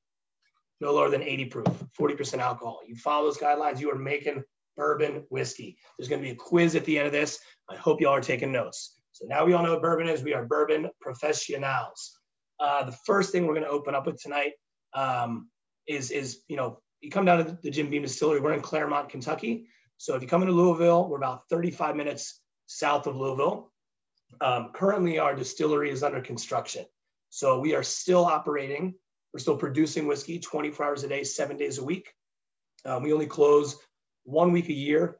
no 0.80 0.94
lower 0.94 1.10
than 1.10 1.24
80 1.24 1.46
proof, 1.46 1.84
40% 2.00 2.40
alcohol. 2.40 2.80
You 2.86 2.96
follow 2.96 3.26
those 3.26 3.38
guidelines, 3.38 3.80
you 3.80 3.92
are 3.92 3.98
making 3.98 4.44
bourbon 4.78 5.26
whiskey. 5.30 5.78
There's 5.98 6.08
going 6.08 6.22
to 6.22 6.28
be 6.28 6.32
a 6.32 6.36
quiz 6.36 6.76
at 6.76 6.86
the 6.86 6.98
end 6.98 7.08
of 7.08 7.14
this. 7.14 7.40
I 7.70 7.76
hope 7.76 8.02
y'all 8.02 8.14
are 8.14 8.22
taking 8.22 8.52
notes. 8.52 9.01
So 9.14 9.26
now 9.28 9.46
we 9.46 9.54
all 9.54 9.64
know 9.64 9.74
what 9.74 9.82
bourbon 9.82 10.08
is. 10.08 10.24
We 10.24 10.34
are 10.34 10.46
bourbon 10.46 10.90
professionals. 11.02 12.18
Uh, 12.60 12.86
the 12.86 12.98
first 13.06 13.32
thing 13.32 13.46
we're 13.46 13.56
going 13.56 13.66
to 13.66 13.72
open 13.72 13.96
up 13.96 14.06
with 14.06 14.22
tonight 14.22 14.54
um, 14.94 15.50
is, 15.88 16.12
is, 16.12 16.42
you 16.48 16.58
know, 16.58 16.80
you 17.02 17.10
come 17.10 17.26
down 17.26 17.44
to 17.44 17.58
the 17.62 17.72
Jim 17.72 17.90
Beam 17.90 18.04
Distillery. 18.04 18.40
We're 18.40 18.54
in 18.54 18.62
Clermont, 18.62 19.10
Kentucky. 19.10 19.68
So 19.98 20.16
if 20.16 20.22
you 20.22 20.28
come 20.28 20.42
into 20.42 20.54
Louisville, 20.54 21.10
we're 21.10 21.18
about 21.18 21.50
35 21.50 21.96
minutes 21.96 22.42
south 22.68 23.08
of 23.08 23.16
Louisville. 23.16 23.72
Um, 24.40 24.72
currently, 24.74 25.20
our 25.20 25.36
distillery 25.36 25.92
is 25.92 26.04
under 26.04 26.22
construction. 26.22 26.86
So 27.30 27.60
we 27.60 27.76
are 27.76 27.84
still 27.84 28.26
operating. 28.26 28.94
We're 29.34 29.40
still 29.40 29.58
producing 29.58 30.08
whiskey 30.08 30.40
24 30.40 30.86
hours 30.86 31.04
a 31.04 31.08
day, 31.08 31.24
seven 31.24 31.58
days 31.58 31.78
a 31.80 31.84
week. 31.84 32.14
Um, 32.86 33.04
we 33.04 33.14
only 33.14 33.28
close 33.28 33.78
one 34.24 34.52
week 34.52 34.70
a 34.70 34.74
year 34.74 35.18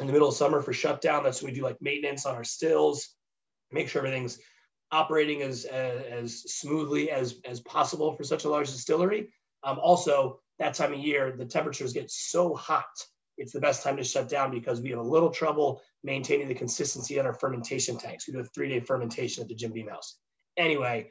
in 0.00 0.06
the 0.06 0.12
middle 0.12 0.28
of 0.28 0.34
summer 0.34 0.60
for 0.60 0.72
shutdown. 0.72 1.22
That's 1.22 1.42
when 1.42 1.52
we 1.52 1.58
do 1.58 1.64
like 1.64 1.80
maintenance 1.80 2.26
on 2.26 2.34
our 2.34 2.44
stills, 2.44 3.14
make 3.72 3.88
sure 3.88 4.00
everything's 4.00 4.38
operating 4.92 5.42
as, 5.42 5.64
as, 5.64 6.04
as 6.04 6.42
smoothly 6.54 7.10
as, 7.10 7.40
as 7.44 7.60
possible 7.60 8.12
for 8.12 8.24
such 8.24 8.44
a 8.44 8.48
large 8.48 8.70
distillery. 8.70 9.28
Um, 9.62 9.78
also, 9.78 10.40
that 10.58 10.74
time 10.74 10.92
of 10.92 11.00
year, 11.00 11.34
the 11.36 11.44
temperatures 11.44 11.92
get 11.92 12.10
so 12.10 12.54
hot, 12.54 12.84
it's 13.36 13.52
the 13.52 13.60
best 13.60 13.82
time 13.82 13.96
to 13.96 14.04
shut 14.04 14.28
down 14.28 14.50
because 14.50 14.80
we 14.80 14.90
have 14.90 14.98
a 14.98 15.02
little 15.02 15.30
trouble 15.30 15.82
maintaining 16.02 16.48
the 16.48 16.54
consistency 16.54 17.18
in 17.18 17.26
our 17.26 17.34
fermentation 17.34 17.98
tanks. 17.98 18.26
We 18.26 18.34
do 18.34 18.40
a 18.40 18.44
three 18.44 18.68
day 18.68 18.80
fermentation 18.80 19.42
at 19.42 19.48
the 19.48 19.54
Jim 19.54 19.72
Beam 19.72 19.88
House. 19.88 20.18
Anyway, 20.56 21.10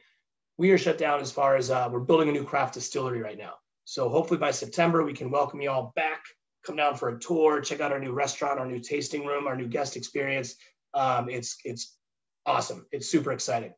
we 0.56 0.70
are 0.70 0.78
shut 0.78 0.98
down 0.98 1.20
as 1.20 1.30
far 1.30 1.56
as 1.56 1.70
uh, 1.70 1.88
we're 1.90 2.00
building 2.00 2.28
a 2.28 2.32
new 2.32 2.44
craft 2.44 2.74
distillery 2.74 3.20
right 3.20 3.36
now. 3.36 3.54
So 3.84 4.08
hopefully 4.08 4.38
by 4.38 4.52
September, 4.52 5.04
we 5.04 5.12
can 5.12 5.30
welcome 5.30 5.60
you 5.60 5.70
all 5.70 5.92
back, 5.94 6.22
come 6.64 6.76
down 6.76 6.94
for 6.94 7.10
a 7.10 7.18
tour, 7.18 7.60
check 7.60 7.80
out 7.80 7.92
our 7.92 8.00
new 8.00 8.12
restaurant, 8.12 8.58
our 8.58 8.66
new 8.66 8.80
tasting 8.80 9.26
room, 9.26 9.46
our 9.46 9.56
new 9.56 9.68
guest 9.68 9.96
experience. 9.96 10.54
Um, 10.94 11.28
it's, 11.28 11.58
it's 11.64 11.98
awesome. 12.46 12.86
It's 12.92 13.08
super 13.08 13.32
exciting. 13.32 13.74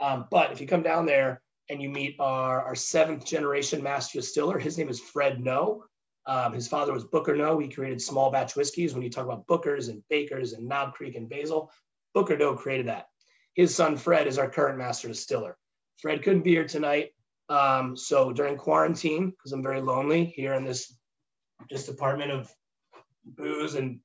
Um, 0.00 0.26
but 0.30 0.52
if 0.52 0.60
you 0.60 0.66
come 0.66 0.82
down 0.82 1.06
there, 1.06 1.42
and 1.70 1.80
you 1.80 1.88
meet 1.88 2.16
our, 2.18 2.62
our 2.62 2.74
seventh 2.74 3.24
generation 3.24 3.82
master 3.82 4.18
distiller. 4.18 4.58
His 4.58 4.76
name 4.76 4.88
is 4.88 5.00
Fred 5.00 5.40
Noe. 5.40 5.84
Um, 6.26 6.52
his 6.52 6.66
father 6.66 6.92
was 6.92 7.04
Booker 7.04 7.34
Noe. 7.36 7.58
He 7.60 7.68
created 7.68 8.02
small 8.02 8.30
batch 8.30 8.56
whiskeys. 8.56 8.92
When 8.92 9.04
you 9.04 9.08
talk 9.08 9.24
about 9.24 9.46
Bookers 9.46 9.88
and 9.88 10.02
Bakers 10.10 10.52
and 10.52 10.68
Knob 10.68 10.94
Creek 10.94 11.14
and 11.14 11.28
Basil, 11.28 11.70
Booker 12.12 12.36
Noe 12.36 12.56
created 12.56 12.88
that. 12.88 13.06
His 13.54 13.74
son 13.74 13.96
Fred 13.96 14.26
is 14.26 14.36
our 14.36 14.50
current 14.50 14.78
master 14.78 15.08
distiller. 15.08 15.56
Fred 16.02 16.22
couldn't 16.24 16.42
be 16.42 16.50
here 16.50 16.66
tonight. 16.66 17.10
Um, 17.48 17.96
so 17.96 18.32
during 18.32 18.56
quarantine, 18.56 19.30
because 19.30 19.52
I'm 19.52 19.62
very 19.62 19.80
lonely 19.80 20.24
here 20.24 20.54
in 20.54 20.64
this 20.64 20.96
just 21.70 21.88
apartment 21.88 22.32
of 22.32 22.52
booze 23.24 23.74
and 23.74 24.00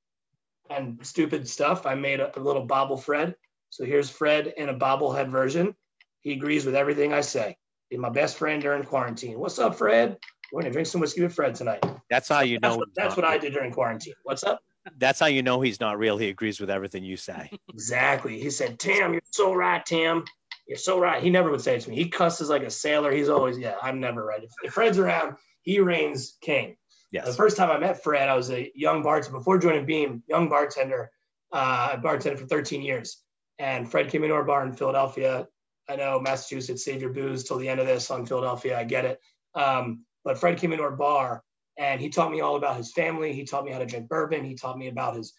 and 0.72 0.98
stupid 1.06 1.48
stuff, 1.48 1.86
I 1.86 1.94
made 1.94 2.20
a, 2.20 2.38
a 2.40 2.42
little 2.42 2.66
bobble 2.66 2.98
Fred. 2.98 3.36
So 3.76 3.84
here's 3.84 4.10
Fred 4.10 4.54
in 4.56 4.70
a 4.70 4.74
bobblehead 4.74 5.28
version. 5.28 5.76
He 6.22 6.32
agrees 6.32 6.66
with 6.66 6.76
everything 6.76 7.12
I 7.12 7.20
say. 7.20 7.58
He's 7.90 8.00
my 8.00 8.08
best 8.08 8.38
friend 8.38 8.62
during 8.62 8.84
quarantine. 8.84 9.38
What's 9.38 9.60
up, 9.60 9.76
Fred? 9.76 10.18
We're 10.54 10.62
gonna 10.62 10.72
drink 10.72 10.88
some 10.88 11.02
whiskey 11.02 11.24
with 11.24 11.34
Fred 11.34 11.56
tonight. 11.56 11.84
That's 12.10 12.30
how 12.30 12.40
you 12.40 12.58
know. 12.60 12.70
That's 12.70 12.78
what, 12.78 12.88
that's 12.96 13.16
what 13.18 13.26
I 13.26 13.38
did 13.38 13.52
during 13.52 13.74
quarantine. 13.74 14.14
What's 14.24 14.46
up? 14.46 14.62
That's 14.98 15.20
how 15.20 15.26
you 15.26 15.44
know 15.44 15.60
he's 15.60 15.82
not 15.82 16.00
real. 16.00 16.16
He 16.16 16.30
agrees 16.30 16.62
with 16.62 16.70
everything 16.70 17.04
you 17.04 17.18
say. 17.18 17.50
Exactly. 17.74 18.40
He 18.40 18.50
said, 18.50 18.80
Tim, 18.80 19.12
you're 19.12 19.22
so 19.32 19.54
right, 19.54 19.86
Tim. 19.86 20.24
You're 20.68 20.78
so 20.78 20.98
right. 20.98 21.22
He 21.22 21.30
never 21.30 21.52
would 21.52 21.60
say 21.60 21.76
it 21.76 21.82
to 21.82 21.90
me. 21.90 21.98
He 21.98 22.08
cusses 22.08 22.50
like 22.50 22.64
a 22.64 22.70
sailor. 22.70 23.12
He's 23.12 23.28
always, 23.28 23.58
yeah, 23.58 23.76
I'm 23.82 24.00
never 24.00 24.24
right. 24.24 24.42
If, 24.42 24.52
if 24.64 24.74
Fred's 24.74 25.00
around, 25.00 25.36
he 25.64 25.82
reigns 25.82 26.38
king. 26.40 26.78
Yes. 27.12 27.26
The 27.26 27.34
first 27.34 27.58
time 27.58 27.72
I 27.72 27.78
met 27.78 28.02
Fred, 28.02 28.30
I 28.30 28.36
was 28.36 28.52
a 28.52 28.72
young 28.74 29.04
bartender 29.04 29.38
before 29.38 29.58
joining 29.58 29.86
Beam, 29.86 30.24
young 30.30 30.48
bartender. 30.48 31.12
Uh, 31.52 31.90
I 31.94 31.98
bartended 31.98 32.40
for 32.40 32.46
13 32.46 32.82
years. 32.82 33.25
And 33.60 33.90
Fred 33.90 34.10
came 34.10 34.24
into 34.24 34.36
our 34.36 34.44
bar 34.44 34.66
in 34.66 34.74
Philadelphia. 34.74 35.48
I 35.88 35.96
know 35.96 36.20
Massachusetts, 36.20 36.84
save 36.84 37.02
your 37.02 37.14
booze 37.14 37.44
till 37.44 37.58
the 37.58 37.70
end 37.70 37.80
of 37.80 37.88
this 37.88 38.10
on 38.12 38.26
Philadelphia. 38.26 38.78
I 38.78 38.84
get 38.84 39.06
it. 39.06 39.20
Um, 39.54 40.06
but 40.24 40.38
Fred 40.38 40.58
came 40.58 40.72
into 40.72 40.84
our 40.84 40.96
bar 40.96 41.44
and 41.78 42.02
he 42.02 42.10
taught 42.10 42.32
me 42.32 42.42
all 42.42 42.56
about 42.56 42.78
his 42.78 42.92
family. 42.92 43.34
He 43.34 43.46
taught 43.46 43.66
me 43.66 43.72
how 43.72 43.80
to 43.80 43.86
drink 43.86 44.10
bourbon. 44.10 44.44
He 44.44 44.56
taught 44.56 44.78
me 44.78 44.88
about 44.88 45.16
his 45.16 45.34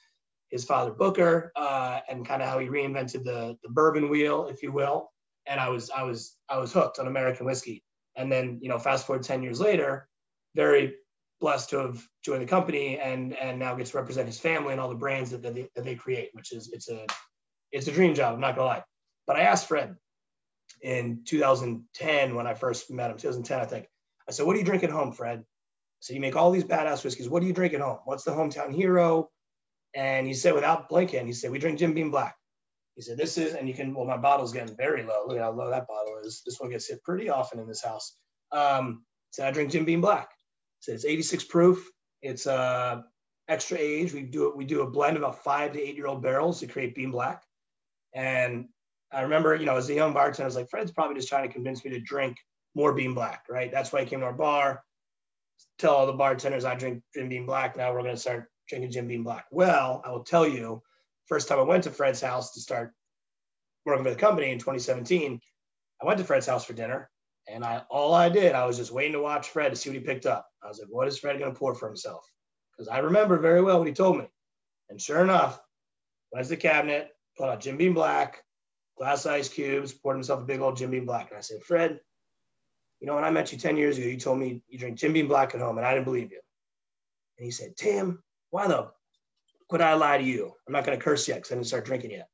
his 0.50 0.64
father 0.64 0.92
Booker 0.92 1.50
uh, 1.56 2.00
and 2.08 2.24
kind 2.24 2.40
of 2.40 2.48
how 2.48 2.58
he 2.58 2.68
reinvented 2.68 3.24
the 3.24 3.56
the 3.62 3.68
bourbon 3.70 4.08
wheel, 4.08 4.46
if 4.46 4.62
you 4.62 4.72
will. 4.72 5.10
And 5.46 5.60
I 5.60 5.68
was 5.68 5.90
I 5.90 6.02
was 6.04 6.36
I 6.48 6.58
was 6.58 6.72
hooked 6.72 6.98
on 6.98 7.06
American 7.06 7.46
whiskey. 7.46 7.82
And 8.16 8.30
then 8.30 8.58
you 8.62 8.68
know, 8.68 8.78
fast 8.78 9.06
forward 9.06 9.24
ten 9.24 9.42
years 9.42 9.60
later, 9.60 10.08
very 10.54 10.94
blessed 11.40 11.70
to 11.70 11.78
have 11.78 12.02
joined 12.24 12.42
the 12.42 12.46
company 12.46 12.98
and 12.98 13.34
and 13.34 13.58
now 13.58 13.74
gets 13.74 13.90
to 13.90 13.98
represent 13.98 14.26
his 14.26 14.38
family 14.38 14.72
and 14.72 14.80
all 14.80 14.88
the 14.88 14.94
brands 14.94 15.30
that, 15.30 15.42
that, 15.42 15.54
they, 15.54 15.68
that 15.74 15.84
they 15.84 15.94
create, 15.94 16.30
which 16.32 16.52
is 16.52 16.70
it's 16.72 16.88
a 16.88 17.04
it's 17.72 17.88
a 17.88 17.92
dream 17.92 18.14
job. 18.14 18.34
I'm 18.34 18.40
not 18.40 18.56
gonna 18.56 18.68
lie. 18.68 18.84
But 19.26 19.36
I 19.36 19.42
asked 19.42 19.68
Fred 19.68 19.96
in 20.82 21.22
2010 21.24 22.34
when 22.34 22.46
I 22.46 22.54
first 22.54 22.90
met 22.90 23.10
him, 23.10 23.16
2010 23.16 23.60
I 23.60 23.64
think. 23.64 23.86
I 24.28 24.32
said, 24.32 24.46
"What 24.46 24.54
do 24.54 24.58
you 24.58 24.64
drink 24.64 24.84
at 24.84 24.90
home, 24.90 25.12
Fred?" 25.12 25.44
So 26.00 26.14
you 26.14 26.20
make 26.20 26.36
all 26.36 26.50
these 26.50 26.64
badass 26.64 27.04
whiskeys. 27.04 27.28
What 27.28 27.40
do 27.40 27.46
you 27.46 27.52
drink 27.52 27.74
at 27.74 27.80
home? 27.80 27.98
What's 28.04 28.24
the 28.24 28.30
hometown 28.30 28.74
hero? 28.74 29.30
And 29.94 30.26
he 30.26 30.34
said, 30.34 30.54
without 30.54 30.88
blinking, 30.88 31.26
he 31.26 31.32
said, 31.32 31.50
we 31.50 31.58
drink 31.58 31.78
Jim 31.78 31.94
Beam 31.94 32.10
Black. 32.10 32.36
He 32.94 33.02
said, 33.02 33.16
this 33.16 33.38
is, 33.38 33.54
and 33.54 33.68
you 33.68 33.74
can, 33.74 33.94
well, 33.94 34.06
my 34.06 34.16
bottle's 34.16 34.52
getting 34.52 34.76
very 34.76 35.02
low. 35.02 35.24
Look 35.26 35.36
at 35.38 35.42
how 35.42 35.52
low 35.52 35.70
that 35.70 35.88
bottle 35.88 36.18
is. 36.22 36.42
This 36.44 36.60
one 36.60 36.70
gets 36.70 36.88
hit 36.88 37.02
pretty 37.02 37.28
often 37.28 37.58
in 37.58 37.66
this 37.66 37.82
house. 37.82 38.16
Um, 38.52 39.04
said, 39.30 39.46
I 39.46 39.50
drink 39.50 39.70
Jim 39.70 39.84
Beam 39.84 40.00
Black. 40.00 40.28
Said 40.80 40.94
it's 40.94 41.04
86 41.04 41.44
proof. 41.44 41.90
It's 42.22 42.46
uh, 42.46 43.02
extra 43.48 43.78
age. 43.78 44.12
We 44.12 44.22
do 44.22 44.48
it. 44.48 44.56
We 44.56 44.64
do 44.64 44.82
a 44.82 44.90
blend 44.90 45.16
of 45.16 45.22
about 45.22 45.42
five 45.42 45.72
to 45.72 45.80
eight 45.80 45.96
year 45.96 46.06
old 46.06 46.22
barrels 46.22 46.60
to 46.60 46.66
create 46.66 46.94
Beam 46.94 47.10
Black. 47.10 47.42
And 48.16 48.66
I 49.12 49.20
remember, 49.22 49.54
you 49.54 49.66
know, 49.66 49.76
as 49.76 49.88
a 49.88 49.94
young 49.94 50.12
bartender, 50.12 50.42
I 50.42 50.46
was 50.46 50.56
like, 50.56 50.70
Fred's 50.70 50.90
probably 50.90 51.14
just 51.14 51.28
trying 51.28 51.46
to 51.46 51.52
convince 51.52 51.84
me 51.84 51.92
to 51.92 52.00
drink 52.00 52.36
more 52.74 52.92
Beam 52.92 53.14
Black, 53.14 53.44
right? 53.48 53.70
That's 53.70 53.92
why 53.92 54.00
he 54.00 54.06
came 54.06 54.20
to 54.20 54.26
our 54.26 54.32
bar 54.32 54.82
tell 55.78 55.94
all 55.94 56.06
the 56.06 56.12
bartenders 56.12 56.64
I 56.64 56.74
drink 56.74 57.02
Jim 57.14 57.28
Beam 57.28 57.46
Black. 57.46 57.76
Now 57.76 57.92
we're 57.92 58.02
going 58.02 58.14
to 58.14 58.20
start 58.20 58.48
drinking 58.68 58.92
Jim 58.92 59.08
Beam 59.08 59.24
Black. 59.24 59.46
Well, 59.50 60.02
I 60.04 60.10
will 60.10 60.24
tell 60.24 60.46
you, 60.46 60.82
first 61.26 61.48
time 61.48 61.58
I 61.58 61.62
went 61.62 61.84
to 61.84 61.90
Fred's 61.90 62.20
house 62.20 62.52
to 62.54 62.60
start 62.60 62.92
working 63.84 64.04
for 64.04 64.10
the 64.10 64.16
company 64.16 64.50
in 64.50 64.58
2017, 64.58 65.40
I 66.02 66.06
went 66.06 66.18
to 66.18 66.24
Fred's 66.24 66.46
house 66.46 66.64
for 66.64 66.72
dinner. 66.72 67.10
And 67.48 67.64
I 67.64 67.82
all 67.90 68.12
I 68.12 68.28
did, 68.28 68.56
I 68.56 68.66
was 68.66 68.76
just 68.76 68.90
waiting 68.90 69.12
to 69.12 69.20
watch 69.20 69.50
Fred 69.50 69.70
to 69.70 69.76
see 69.76 69.90
what 69.90 69.98
he 69.98 70.04
picked 70.04 70.26
up. 70.26 70.48
I 70.64 70.68
was 70.68 70.80
like, 70.80 70.88
what 70.88 71.06
is 71.06 71.18
Fred 71.18 71.38
going 71.38 71.52
to 71.52 71.58
pour 71.58 71.76
for 71.76 71.86
himself? 71.86 72.28
Because 72.72 72.88
I 72.88 72.98
remember 72.98 73.38
very 73.38 73.62
well 73.62 73.78
what 73.78 73.86
he 73.86 73.94
told 73.94 74.18
me. 74.18 74.26
And 74.90 75.00
sure 75.00 75.22
enough, 75.22 75.60
went 76.32 76.44
to 76.44 76.50
the 76.50 76.56
cabinet, 76.56 77.10
out 77.44 77.60
Jim 77.60 77.76
Beam 77.76 77.94
Black, 77.94 78.42
glass 78.96 79.26
ice 79.26 79.48
cubes, 79.48 79.92
poured 79.92 80.16
himself 80.16 80.40
a 80.40 80.44
big 80.44 80.60
old 80.60 80.76
Jim 80.76 80.90
Beam 80.90 81.06
Black. 81.06 81.28
And 81.30 81.38
I 81.38 81.42
said, 81.42 81.62
Fred, 81.62 82.00
you 83.00 83.06
know, 83.06 83.14
when 83.14 83.24
I 83.24 83.30
met 83.30 83.52
you 83.52 83.58
10 83.58 83.76
years 83.76 83.98
ago, 83.98 84.06
you 84.06 84.16
told 84.16 84.38
me 84.38 84.62
you 84.68 84.78
drink 84.78 84.96
Jim 84.96 85.12
Beam 85.12 85.28
Black 85.28 85.54
at 85.54 85.60
home, 85.60 85.76
and 85.78 85.86
I 85.86 85.92
didn't 85.92 86.06
believe 86.06 86.30
you. 86.30 86.40
And 87.38 87.44
he 87.44 87.50
said, 87.50 87.76
Tim, 87.76 88.22
why 88.50 88.66
the 88.66 88.90
could 89.68 89.80
I 89.80 89.94
lie 89.94 90.18
to 90.18 90.24
you? 90.24 90.52
I'm 90.66 90.72
not 90.72 90.84
going 90.84 90.96
to 90.98 91.04
curse 91.04 91.26
yet 91.26 91.36
because 91.36 91.52
I 91.52 91.54
didn't 91.56 91.66
start 91.66 91.84
drinking 91.84 92.12
yet. 92.12 92.28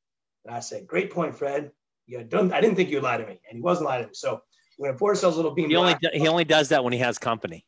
And 0.45 0.55
I 0.55 0.59
said, 0.59 0.87
Great 0.87 1.11
point, 1.11 1.35
Fred. 1.35 1.71
You 2.05 2.23
don't, 2.23 2.53
I 2.53 2.61
didn't 2.61 2.75
think 2.75 2.89
you'd 2.89 3.03
lie 3.03 3.17
to 3.17 3.25
me. 3.25 3.39
And 3.49 3.57
he 3.57 3.61
wasn't 3.61 3.87
lying 3.87 4.03
to 4.03 4.07
me. 4.09 4.13
So 4.13 4.41
we're 4.77 4.87
going 4.87 4.95
to 4.95 4.99
pour 4.99 5.09
ourselves 5.09 5.35
a 5.35 5.39
little 5.39 5.55
beam. 5.55 5.69
He 5.69 5.75
only, 5.75 5.95
he 6.13 6.27
only 6.27 6.43
does 6.43 6.69
that 6.69 6.83
when 6.83 6.93
he 6.93 6.99
has 6.99 7.17
company. 7.17 7.65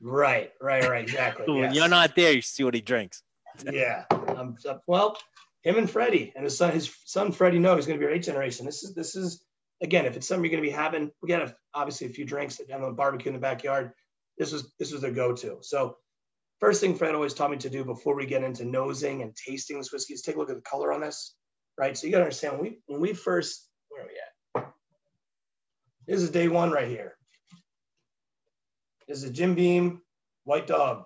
Right, 0.00 0.52
right, 0.60 0.88
right. 0.88 1.02
Exactly. 1.02 1.44
when 1.48 1.64
yes. 1.64 1.74
you're 1.74 1.88
not 1.88 2.16
there, 2.16 2.32
you 2.32 2.42
see 2.42 2.64
what 2.64 2.74
he 2.74 2.80
drinks. 2.80 3.22
yeah. 3.70 4.04
Um, 4.10 4.56
well, 4.86 5.16
him 5.62 5.76
and 5.76 5.90
Freddie 5.90 6.32
and 6.34 6.44
his 6.44 6.56
son, 6.56 6.72
his 6.72 6.92
son 7.04 7.32
Freddie, 7.32 7.58
know 7.58 7.76
he's 7.76 7.86
going 7.86 7.98
to 7.98 8.04
be 8.04 8.06
our 8.06 8.14
eighth 8.14 8.26
generation. 8.26 8.66
This 8.66 8.82
is, 8.82 8.94
this 8.94 9.14
is, 9.14 9.44
again, 9.82 10.06
if 10.06 10.16
it's 10.16 10.26
something 10.26 10.44
you're 10.44 10.58
going 10.58 10.64
to 10.64 10.70
be 10.70 10.74
having, 10.74 11.10
we 11.22 11.28
got 11.28 11.42
a, 11.42 11.54
obviously 11.74 12.06
a 12.06 12.10
few 12.10 12.24
drinks 12.24 12.56
down 12.56 12.80
have 12.80 12.88
a 12.88 12.92
barbecue 12.92 13.28
in 13.28 13.34
the 13.34 13.40
backyard. 13.40 13.92
This 14.38 14.52
was 14.52 14.72
this 14.78 14.90
was 14.90 15.02
their 15.02 15.10
go-to. 15.10 15.58
So 15.60 15.96
first 16.60 16.80
thing 16.80 16.94
Fred 16.94 17.14
always 17.14 17.34
taught 17.34 17.50
me 17.50 17.58
to 17.58 17.68
do 17.68 17.84
before 17.84 18.16
we 18.16 18.24
get 18.24 18.42
into 18.42 18.64
nosing 18.64 19.20
and 19.20 19.36
tasting 19.36 19.76
this 19.76 19.92
whiskey 19.92 20.14
is 20.14 20.22
take 20.22 20.36
a 20.36 20.38
look 20.38 20.48
at 20.48 20.56
the 20.56 20.62
color 20.62 20.92
on 20.92 21.02
this, 21.02 21.34
right? 21.78 21.96
So 21.96 22.06
you 22.06 22.12
got 22.12 22.18
to 22.18 22.24
understand 22.24 22.54
when 22.54 22.62
we 22.62 22.78
when 22.86 23.00
we 23.00 23.12
first 23.12 23.68
where 23.90 24.02
are 24.02 24.06
we 24.06 24.12
at? 24.14 24.72
This 26.06 26.22
is 26.22 26.30
day 26.30 26.48
one 26.48 26.70
right 26.70 26.88
here. 26.88 27.16
This 29.06 29.18
is 29.18 29.24
a 29.24 29.32
Jim 29.32 29.54
Beam 29.54 30.00
White 30.44 30.66
Dog. 30.66 31.04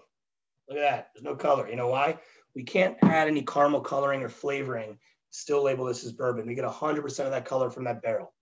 Look 0.68 0.78
at 0.78 0.82
that. 0.82 1.10
There's 1.14 1.24
no 1.24 1.34
color. 1.34 1.68
You 1.68 1.76
know 1.76 1.88
why? 1.88 2.18
We 2.54 2.62
can't 2.62 2.96
add 3.02 3.28
any 3.28 3.42
caramel 3.42 3.80
coloring 3.80 4.22
or 4.22 4.28
flavoring. 4.28 4.98
Still 5.30 5.62
label 5.62 5.86
this 5.86 6.04
as 6.04 6.12
bourbon. 6.12 6.46
We 6.46 6.54
get 6.54 6.64
100% 6.64 7.04
of 7.24 7.30
that 7.32 7.44
color 7.44 7.70
from 7.70 7.84
that 7.84 8.02
barrel. 8.02 8.32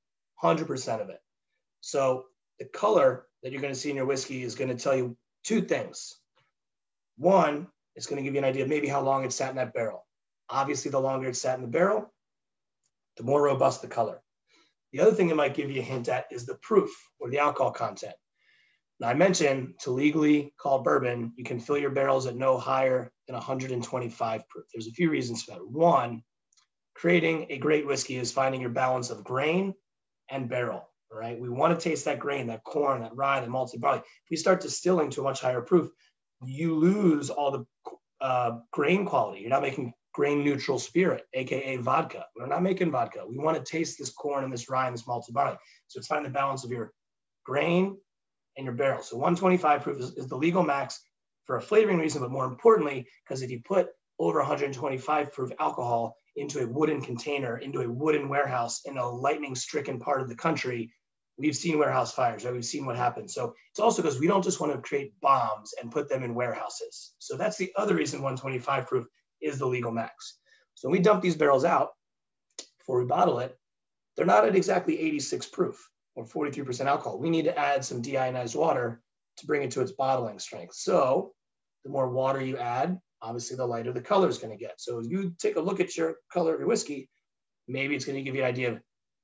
100% 0.42 1.00
of 1.00 1.08
it. 1.08 1.20
So 1.80 2.26
the 2.58 2.66
color 2.66 3.26
that 3.42 3.52
you're 3.52 3.62
going 3.62 3.72
to 3.72 3.78
see 3.78 3.90
in 3.90 3.96
your 3.96 4.06
whiskey 4.06 4.42
is 4.42 4.54
going 4.54 4.68
to 4.68 4.82
tell 4.82 4.94
you 4.94 5.16
two 5.44 5.62
things. 5.62 6.16
One, 7.16 7.68
it's 7.96 8.06
going 8.06 8.18
to 8.18 8.22
give 8.22 8.34
you 8.34 8.38
an 8.38 8.44
idea 8.44 8.62
of 8.62 8.68
maybe 8.68 8.88
how 8.88 9.00
long 9.00 9.24
it 9.24 9.32
sat 9.32 9.50
in 9.50 9.56
that 9.56 9.74
barrel. 9.74 10.06
Obviously, 10.48 10.90
the 10.90 11.00
longer 11.00 11.28
it 11.28 11.36
sat 11.36 11.56
in 11.56 11.62
the 11.62 11.68
barrel, 11.68 12.12
the 13.16 13.22
more 13.22 13.42
robust 13.42 13.82
the 13.82 13.88
color. 13.88 14.20
The 14.92 15.00
other 15.00 15.12
thing 15.12 15.30
it 15.30 15.36
might 15.36 15.54
give 15.54 15.70
you 15.70 15.80
a 15.80 15.84
hint 15.84 16.08
at 16.08 16.26
is 16.30 16.44
the 16.44 16.56
proof 16.56 16.90
or 17.18 17.30
the 17.30 17.38
alcohol 17.38 17.70
content. 17.70 18.14
Now, 19.00 19.08
I 19.08 19.14
mentioned 19.14 19.74
to 19.80 19.90
legally 19.90 20.52
call 20.58 20.82
bourbon, 20.82 21.32
you 21.36 21.44
can 21.44 21.58
fill 21.58 21.78
your 21.78 21.90
barrels 21.90 22.26
at 22.26 22.36
no 22.36 22.58
higher 22.58 23.10
than 23.32 23.38
125 23.38 24.48
proof. 24.48 24.64
There's 24.72 24.86
a 24.86 24.92
few 24.92 25.10
reasons 25.10 25.42
for 25.42 25.52
that. 25.52 25.66
One, 25.66 26.22
creating 26.94 27.46
a 27.50 27.58
great 27.58 27.86
whiskey 27.86 28.16
is 28.16 28.32
finding 28.32 28.60
your 28.60 28.70
balance 28.70 29.10
of 29.10 29.24
grain 29.24 29.74
and 30.30 30.48
barrel, 30.48 30.88
right? 31.10 31.38
We 31.38 31.48
want 31.48 31.78
to 31.78 31.82
taste 31.82 32.04
that 32.04 32.18
grain, 32.18 32.46
that 32.48 32.64
corn, 32.64 33.02
that 33.02 33.16
rye, 33.16 33.40
that 33.40 33.48
malty 33.48 33.80
barley. 33.80 34.00
If 34.00 34.30
we 34.30 34.36
start 34.36 34.60
distilling 34.60 35.10
to 35.10 35.22
a 35.22 35.24
much 35.24 35.40
higher 35.40 35.62
proof, 35.62 35.90
you 36.44 36.74
lose 36.74 37.30
all 37.30 37.50
the 37.50 37.66
uh, 38.20 38.58
grain 38.72 39.06
quality. 39.06 39.40
You're 39.40 39.50
not 39.50 39.62
making 39.62 39.94
grain 40.12 40.44
neutral 40.44 40.78
spirit, 40.78 41.24
aka 41.32 41.76
vodka. 41.78 42.26
We're 42.36 42.46
not 42.46 42.62
making 42.62 42.90
vodka. 42.90 43.24
We 43.26 43.38
want 43.38 43.56
to 43.56 43.64
taste 43.70 43.98
this 43.98 44.10
corn 44.10 44.44
and 44.44 44.52
this 44.52 44.68
rye 44.68 44.86
and 44.86 44.94
this 44.94 45.04
malty 45.04 45.32
barley. 45.32 45.56
So 45.88 45.98
it's 45.98 46.08
finding 46.08 46.30
the 46.30 46.38
balance 46.38 46.64
of 46.64 46.70
your 46.70 46.92
grain 47.44 47.96
and 48.56 48.66
your 48.66 48.74
barrel. 48.74 49.02
So 49.02 49.16
125 49.16 49.82
proof 49.82 49.98
is, 49.98 50.10
is 50.16 50.28
the 50.28 50.36
legal 50.36 50.62
max 50.62 51.00
for 51.44 51.56
a 51.56 51.62
flavoring 51.62 51.98
reason, 51.98 52.22
but 52.22 52.30
more 52.30 52.44
importantly, 52.44 53.06
because 53.24 53.42
if 53.42 53.50
you 53.50 53.60
put 53.64 53.88
over 54.18 54.38
125 54.38 55.32
proof 55.32 55.50
alcohol 55.58 56.16
into 56.36 56.60
a 56.60 56.66
wooden 56.66 57.00
container, 57.00 57.58
into 57.58 57.80
a 57.80 57.90
wooden 57.90 58.28
warehouse 58.28 58.82
in 58.84 58.96
a 58.96 59.08
lightning 59.08 59.54
stricken 59.54 59.98
part 59.98 60.20
of 60.20 60.28
the 60.28 60.36
country, 60.36 60.92
we've 61.36 61.56
seen 61.56 61.78
warehouse 61.78 62.14
fires, 62.14 62.44
right? 62.44 62.54
We've 62.54 62.64
seen 62.64 62.86
what 62.86 62.96
happens. 62.96 63.34
So 63.34 63.54
it's 63.70 63.80
also 63.80 64.02
because 64.02 64.20
we 64.20 64.26
don't 64.26 64.44
just 64.44 64.60
want 64.60 64.72
to 64.72 64.80
create 64.80 65.18
bombs 65.20 65.74
and 65.80 65.90
put 65.90 66.08
them 66.08 66.22
in 66.22 66.34
warehouses. 66.34 67.14
So 67.18 67.36
that's 67.36 67.56
the 67.56 67.72
other 67.76 67.94
reason 67.94 68.22
125 68.22 68.86
proof 68.86 69.06
is 69.40 69.58
the 69.58 69.66
legal 69.66 69.90
max. 69.90 70.38
So 70.74 70.88
when 70.88 70.98
we 70.98 71.02
dump 71.02 71.22
these 71.22 71.36
barrels 71.36 71.64
out 71.64 71.90
before 72.78 73.00
we 73.00 73.06
bottle 73.06 73.40
it, 73.40 73.58
they're 74.16 74.26
not 74.26 74.46
at 74.46 74.56
exactly 74.56 74.98
86 75.00 75.46
proof 75.46 75.88
or 76.14 76.24
43% 76.24 76.86
alcohol. 76.86 77.18
We 77.18 77.30
need 77.30 77.46
to 77.46 77.58
add 77.58 77.84
some 77.84 78.02
deionized 78.02 78.54
water 78.54 79.02
to 79.42 79.46
bring 79.46 79.62
it 79.62 79.72
to 79.72 79.82
its 79.82 79.92
bottling 79.92 80.38
strength. 80.38 80.74
So 80.74 81.32
the 81.84 81.90
more 81.90 82.08
water 82.08 82.40
you 82.40 82.56
add, 82.56 82.98
obviously 83.20 83.56
the 83.56 83.66
lighter 83.66 83.92
the 83.92 84.00
color 84.00 84.28
is 84.28 84.38
going 84.38 84.56
to 84.56 84.62
get. 84.62 84.80
So 84.80 85.00
you 85.00 85.34
take 85.38 85.56
a 85.56 85.60
look 85.60 85.80
at 85.80 85.96
your 85.96 86.16
color 86.32 86.54
of 86.54 86.60
your 86.60 86.68
whiskey, 86.68 87.08
maybe 87.68 87.94
it's 87.94 88.04
going 88.04 88.16
to 88.16 88.22
give 88.22 88.34
you 88.34 88.42
an 88.42 88.48
idea 88.48 88.72
of 88.72 88.80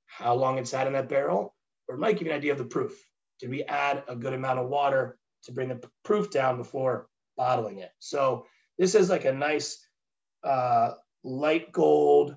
how 0.07 0.35
long 0.35 0.59
it's 0.59 0.71
sat 0.71 0.87
in 0.87 0.93
that 0.93 1.09
barrel, 1.09 1.55
or 1.89 1.95
it 1.95 1.99
might 1.99 2.19
give 2.19 2.27
you 2.27 2.33
an 2.33 2.39
idea 2.39 2.53
of 2.53 2.59
the 2.59 2.65
proof. 2.65 2.93
Did 3.41 3.51
we 3.51 3.63
add 3.65 4.05
a 4.09 4.17
good 4.17 4.33
amount 4.33 4.59
of 4.59 4.69
water 4.69 5.17
to 5.45 5.53
bring 5.53 5.69
the 5.69 5.81
proof 6.05 6.31
down 6.31 6.57
before 6.57 7.09
bottling 7.37 7.79
it? 7.79 7.91
So 7.99 8.47
this 8.79 8.95
is 8.95 9.11
like 9.11 9.25
a 9.25 9.33
nice 9.33 9.79
uh, 10.45 10.93
light 11.25 11.73
gold, 11.73 12.37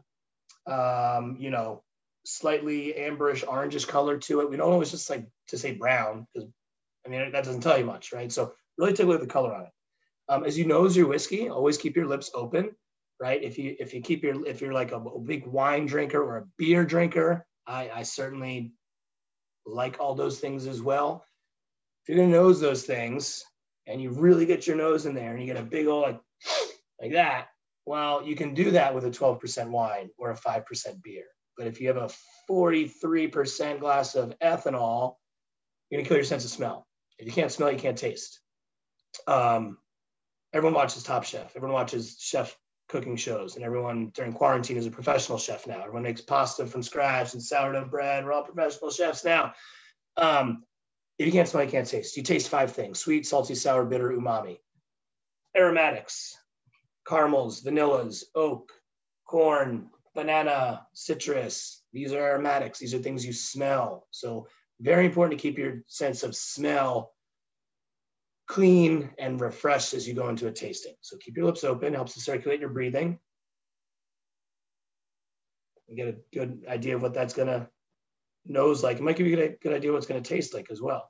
um, 0.68 1.38
you 1.40 1.50
know, 1.50 1.84
slightly 2.26 2.94
amberish 2.98 3.44
orangish 3.44 3.88
color 3.88 4.18
to 4.18 4.42
it. 4.42 4.50
We 4.50 4.58
don't 4.58 4.72
always 4.72 4.92
just 4.92 5.10
like 5.10 5.28
to 5.48 5.58
say 5.58 5.74
brown 5.74 6.28
because 6.34 6.50
I 7.06 7.10
mean 7.10 7.32
that 7.32 7.44
doesn't 7.44 7.62
tell 7.62 7.78
you 7.78 7.86
much, 7.86 8.12
right? 8.14 8.32
So 8.32 8.54
really 8.78 8.94
take 8.94 9.06
a 9.06 9.10
look 9.10 9.22
at 9.22 9.28
the 9.28 9.34
color 9.34 9.54
on 9.54 9.64
it. 9.64 9.72
Um, 10.30 10.44
as 10.46 10.58
you 10.58 10.66
nose 10.66 10.96
your 10.96 11.08
whiskey, 11.08 11.50
always 11.50 11.78
keep 11.78 11.96
your 11.96 12.08
lips 12.08 12.32
open, 12.34 12.72
right? 13.20 13.42
If 13.44 13.58
you 13.58 13.76
if 13.80 13.94
you 13.94 14.02
keep 14.02 14.24
your 14.24 14.46
if 14.46 14.62
you're 14.62 14.74
like 14.74 14.92
a, 14.92 14.98
a 14.98 15.20
big 15.20 15.46
wine 15.46 15.86
drinker 15.86 16.22
or 16.22 16.38
a 16.38 16.46
beer 16.58 16.86
drinker, 16.86 17.46
I, 17.68 17.90
I 17.94 18.04
certainly 18.04 18.74
like 19.66 20.00
all 20.00 20.16
those 20.16 20.40
things 20.40 20.68
as 20.68 20.82
well. 20.82 21.26
If 22.04 22.10
you're 22.10 22.24
gonna 22.24 22.36
nose 22.36 22.60
those 22.60 22.84
things 22.84 23.44
and 23.88 24.02
you 24.02 24.12
really 24.12 24.46
get 24.46 24.68
your 24.68 24.76
nose 24.76 25.06
in 25.06 25.14
there 25.14 25.32
and 25.32 25.40
you 25.40 25.46
get 25.46 25.62
a 25.62 25.66
big 25.66 25.88
old 25.88 26.04
like 26.04 26.20
like 27.02 27.12
that, 27.14 27.48
Well, 27.86 28.24
you 28.24 28.36
can 28.36 28.54
do 28.54 28.72
that 28.72 28.94
with 28.94 29.06
a 29.06 29.12
12% 29.12 29.70
wine 29.70 30.10
or 30.18 30.32
a 30.32 30.36
5% 30.36 31.04
beer. 31.04 31.26
But 31.58 31.68
if 31.68 31.82
you 31.82 31.88
have 31.88 31.98
a 31.98 32.10
43% 32.50 33.80
glass 33.80 34.16
of 34.16 34.38
ethanol, 34.40 35.16
you're 35.90 36.00
gonna 36.00 36.08
kill 36.08 36.18
your 36.18 36.24
sense 36.24 36.46
of 36.46 36.52
smell. 36.52 36.88
If 37.22 37.28
you 37.28 37.34
can't 37.34 37.52
smell, 37.52 37.72
you 37.72 37.78
can't 37.78 37.98
taste. 37.98 38.40
Um, 39.28 39.78
everyone 40.54 40.74
watches 40.74 41.04
Top 41.04 41.24
Chef. 41.24 41.56
Everyone 41.56 41.76
watches 41.76 42.18
chef 42.20 42.58
cooking 42.90 43.16
shows, 43.16 43.56
and 43.56 43.64
everyone 43.64 44.12
during 44.16 44.34
quarantine 44.34 44.76
is 44.76 44.88
a 44.88 44.92
professional 44.92 45.38
chef 45.38 45.68
now. 45.68 45.82
Everyone 45.82 46.02
makes 46.02 46.22
pasta 46.22 46.66
from 46.66 46.82
scratch 46.82 47.34
and 47.34 47.44
sourdough 47.44 47.86
bread. 47.86 48.26
We're 48.26 48.34
all 48.34 48.44
professional 48.44 48.90
chefs 48.90 49.24
now. 49.24 49.54
Um, 50.18 50.64
if 51.20 51.28
you 51.28 51.32
can't 51.32 51.48
smell, 51.48 51.64
you 51.64 51.70
can't 51.70 51.88
taste. 51.88 52.18
You 52.18 52.24
taste 52.24 52.50
five 52.50 52.72
things: 52.72 52.98
sweet, 52.98 53.28
salty, 53.28 53.54
sour, 53.54 53.86
bitter, 53.86 54.10
umami. 54.10 54.58
Aromatics, 55.56 56.36
caramels, 57.08 57.62
vanillas, 57.62 58.24
oak, 58.34 58.72
corn, 59.28 59.92
banana, 60.16 60.88
citrus. 60.94 61.84
These 61.94 62.14
are 62.14 62.32
aromatics. 62.32 62.80
These 62.80 62.96
are 62.96 63.00
things 63.00 63.24
you 63.24 63.34
smell. 63.34 64.08
So 64.10 64.48
very 64.82 65.06
important 65.06 65.40
to 65.40 65.42
keep 65.42 65.58
your 65.58 65.84
sense 65.88 66.24
of 66.24 66.36
smell 66.36 67.14
clean 68.48 69.12
and 69.18 69.40
refreshed 69.40 69.94
as 69.94 70.08
you 70.08 70.14
go 70.14 70.28
into 70.28 70.48
a 70.48 70.52
tasting. 70.52 70.96
So 71.02 71.18
keep 71.18 71.38
your 71.38 71.46
lips 71.46 71.64
open, 71.64 71.94
helps 71.94 72.16
to 72.16 72.20
circulate 72.20 72.60
your 72.60 72.70
breathing. 72.70 73.20
You 75.88 75.96
get 75.96 76.08
a 76.08 76.18
good 76.34 76.66
idea 76.68 76.96
of 76.96 77.02
what 77.02 77.14
that's 77.14 77.34
gonna 77.34 77.70
nose 78.46 78.84
like. 78.84 78.98
It 78.98 79.04
might 79.04 79.16
give 79.16 79.28
you 79.28 79.40
a 79.40 79.50
good, 79.50 79.74
idea 79.74 79.92
what 79.92 80.00
it's 80.00 80.08
gonna 80.08 80.22
taste 80.22 80.54
like 80.54 80.72
as 80.72 80.82
well. 80.82 81.10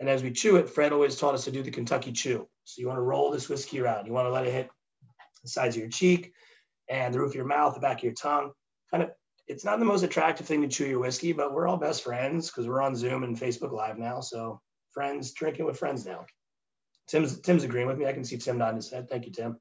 And 0.00 0.08
as 0.08 0.22
we 0.22 0.30
chew 0.30 0.56
it, 0.56 0.68
Fred 0.68 0.92
always 0.92 1.16
taught 1.16 1.34
us 1.34 1.44
to 1.44 1.50
do 1.50 1.62
the 1.62 1.70
Kentucky 1.70 2.12
chew. 2.12 2.48
So 2.64 2.80
you 2.80 2.88
wanna 2.88 3.00
roll 3.00 3.30
this 3.30 3.48
whiskey 3.48 3.80
around. 3.80 4.06
You 4.06 4.12
wanna 4.12 4.30
let 4.30 4.46
it 4.46 4.52
hit 4.52 4.68
the 5.42 5.48
sides 5.48 5.76
of 5.76 5.80
your 5.80 5.90
cheek 5.90 6.34
and 6.88 7.14
the 7.14 7.20
roof 7.20 7.30
of 7.30 7.36
your 7.36 7.46
mouth, 7.46 7.74
the 7.74 7.80
back 7.80 7.98
of 7.98 8.04
your 8.04 8.12
tongue. 8.12 8.52
Kind 8.90 9.04
of, 9.04 9.10
it's 9.46 9.64
not 9.64 9.78
the 9.78 9.84
most 9.84 10.02
attractive 10.02 10.46
thing 10.46 10.62
to 10.62 10.68
chew 10.68 10.86
your 10.86 11.00
whiskey, 11.00 11.32
but 11.32 11.52
we're 11.52 11.68
all 11.68 11.76
best 11.76 12.02
friends 12.02 12.48
because 12.48 12.66
we're 12.66 12.82
on 12.82 12.96
Zoom 12.96 13.24
and 13.24 13.38
Facebook 13.38 13.72
Live 13.72 13.98
now. 13.98 14.20
So 14.20 14.60
friends 14.92 15.32
drinking 15.32 15.66
with 15.66 15.78
friends 15.78 16.06
now. 16.06 16.24
Tim's 17.06 17.38
Tim's 17.40 17.64
agreeing 17.64 17.86
with 17.86 17.98
me. 17.98 18.06
I 18.06 18.12
can 18.14 18.24
see 18.24 18.38
Tim 18.38 18.56
nodding 18.56 18.76
his 18.76 18.90
head. 18.90 19.08
Thank 19.10 19.26
you, 19.26 19.32
Tim. 19.32 19.58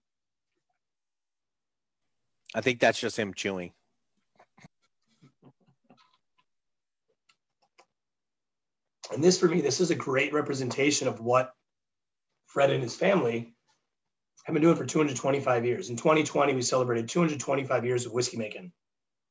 I 2.56 2.62
think 2.62 2.80
that's 2.80 3.00
just 3.00 3.18
him 3.18 3.34
chewing. 3.34 3.74
And 9.12 9.24
this, 9.24 9.40
for 9.40 9.48
me, 9.48 9.62
this 9.62 9.82
is 9.82 9.92
a 9.92 9.96
great 9.96 10.34
representation 10.34 11.08
of 11.08 11.20
what 11.20 11.52
Fred 12.48 12.72
and 12.72 12.82
his 12.82 12.96
family 12.96 13.54
have 14.46 14.54
been 14.54 14.64
doing 14.64 14.76
for 14.76 14.86
225 14.86 15.66
years. 15.66 15.90
In 15.90 15.98
2020, 15.98 16.54
we 16.54 16.62
celebrated 16.62 17.10
225 17.10 17.86
years 17.86 18.06
of 18.06 18.14
whiskey 18.14 18.38
making 18.38 18.72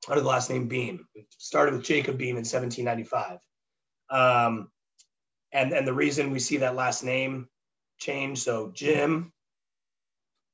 under 0.09 0.21
the 0.21 0.28
last 0.28 0.50
name 0.50 0.68
Beam. 0.68 1.06
It 1.14 1.26
started 1.38 1.75
with 1.75 1.85
Jacob 1.85 2.18
Beam 2.18 2.37
in 2.37 2.44
1795. 2.44 3.38
Um, 4.11 4.68
and, 5.52 5.73
and 5.73 5.87
the 5.87 5.92
reason 5.92 6.30
we 6.30 6.38
see 6.38 6.59
that 6.59 6.75
last 6.75 7.04
name 7.04 7.49
change, 7.99 8.42
so 8.42 8.71
Jim, 8.75 9.32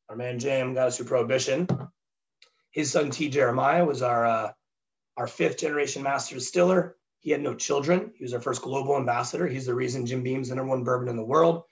our 0.09 0.17
man 0.17 0.39
Jim, 0.39 0.75
got 0.75 0.89
us 0.89 0.97
through 0.97 1.07
Prohibition. 1.07 1.67
His 2.71 2.93
son 2.93 3.11
T. 3.11 3.29
Jeremiah 3.29 3.85
was 3.85 4.03
our 4.03 4.27
uh, 4.27 4.53
our 5.17 5.27
fifth 5.27 5.59
generation 5.59 6.03
master 6.03 6.35
distiller. 6.35 6.97
He 7.21 7.31
had 7.31 7.41
no 7.41 7.55
children. 7.55 8.13
He 8.17 8.25
was 8.25 8.35
our 8.35 8.41
first 8.41 8.63
global 8.63 8.97
ambassador. 8.97 9.47
He's 9.47 9.67
the 9.67 9.75
reason 9.75 10.07
Jim 10.07 10.23
Beam's 10.23 10.51
the 10.51 10.55
number 10.55 10.71
one 10.71 10.85
bourbon 10.85 11.09
in 11.09 11.17
the 11.17 11.25
world. 11.25 11.65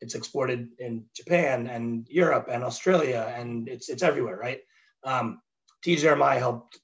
It's 0.00 0.14
exported 0.14 0.68
in 0.78 1.04
Japan 1.14 1.66
and 1.66 2.06
Europe 2.08 2.48
and 2.50 2.64
Australia, 2.64 3.32
and 3.36 3.68
it's 3.68 3.88
it's 3.88 4.02
everywhere, 4.02 4.36
right? 4.36 4.60
Um, 5.04 5.40
T. 5.82 5.96
Jeremiah 5.96 6.38
helped 6.38 6.78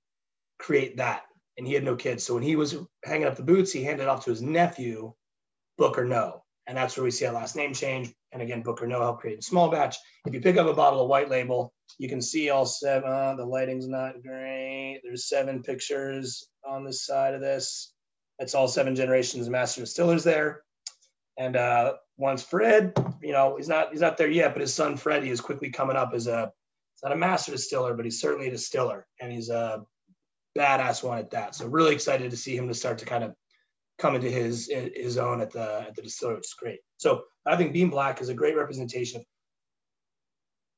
create 0.63 0.97
that, 0.97 1.25
and 1.59 1.67
he 1.67 1.75
had 1.75 1.85
no 1.85 1.97
kids. 1.97 2.25
So 2.25 2.35
when 2.35 2.43
he 2.43 2.57
was 2.57 2.77
hanging 3.05 3.27
up 3.27 3.37
the 3.37 3.43
boots, 3.43 3.73
he 3.73 3.83
handed 3.83 4.09
off 4.09 4.25
to 4.25 4.31
his 4.31 4.43
nephew, 4.43 5.13
Booker 5.77 6.05
Noe, 6.05 6.43
and 6.67 6.77
that's 6.77 6.97
where 6.97 7.05
we 7.05 7.11
see 7.11 7.27
our 7.27 7.35
last 7.35 7.57
name 7.57 7.75
change. 7.75 8.13
And 8.33 8.41
again, 8.41 8.63
Booker 8.63 8.87
Noe 8.87 9.01
helped 9.01 9.21
create 9.21 9.41
a 9.41 9.43
small 9.43 9.71
batch. 9.71 9.97
If 10.27 10.33
you 10.33 10.41
pick 10.41 10.57
up 10.57 10.67
a 10.67 10.75
bottle 10.75 11.03
of 11.03 11.09
white 11.09 11.29
label, 11.29 11.75
you 11.99 12.09
can 12.09 12.23
see 12.23 12.49
all 12.49 12.65
seven. 12.65 13.11
Uh, 13.11 13.35
the 13.37 13.45
lighting's 13.45 13.89
not 13.89 14.23
great. 14.23 15.01
There's 15.05 15.29
seven 15.29 15.63
pictures 15.63 16.49
on 16.67 16.85
this 16.85 17.05
side 17.05 17.35
of 17.35 17.41
this. 17.41 17.93
That's 18.39 18.55
all 18.55 18.69
seven 18.69 18.95
generations 18.95 19.47
of 19.47 19.53
master 19.53 19.83
distillers 19.83 20.25
there. 20.25 20.63
And 21.39 21.57
uh, 21.57 21.95
once 22.17 22.43
Fred, 22.43 22.95
you 23.23 23.33
know, 23.33 23.57
he's 23.57 23.69
not 23.69 23.91
he's 23.91 24.01
not 24.01 24.17
there 24.17 24.31
yet, 24.31 24.53
but 24.55 24.61
his 24.61 24.75
son 24.75 24.97
Freddie 24.97 25.31
is 25.31 25.41
quickly 25.41 25.71
coming 25.71 25.97
up 25.97 26.13
as 26.15 26.27
a 26.27 26.53
not 27.03 27.13
a 27.13 27.17
master 27.17 27.53
distiller, 27.53 27.95
but 27.95 28.05
he's 28.05 28.21
certainly 28.21 28.49
a 28.49 28.51
distiller, 28.51 29.07
and 29.21 29.33
he's 29.33 29.49
a 29.49 29.85
badass 30.57 31.03
one 31.03 31.19
at 31.19 31.31
that. 31.31 31.55
So 31.55 31.67
really 31.67 31.95
excited 31.95 32.31
to 32.31 32.37
see 32.37 32.57
him 32.57 32.69
to 32.69 32.75
start 32.75 32.99
to 32.99 33.05
kind 33.05 33.25
of 33.25 33.35
come 33.99 34.15
into 34.15 34.31
his 34.31 34.71
his 34.95 35.19
own 35.19 35.41
at 35.41 35.51
the 35.51 35.85
at 35.89 35.95
the 35.95 36.03
distillery, 36.03 36.37
which 36.37 36.47
is 36.47 36.55
great. 36.55 36.81
So 36.97 37.25
I 37.47 37.57
think 37.57 37.73
Beam 37.73 37.91
Black 37.91 38.21
is 38.21 38.29
a 38.29 38.35
great 38.35 38.57
representation 38.57 39.21
of 39.21 39.27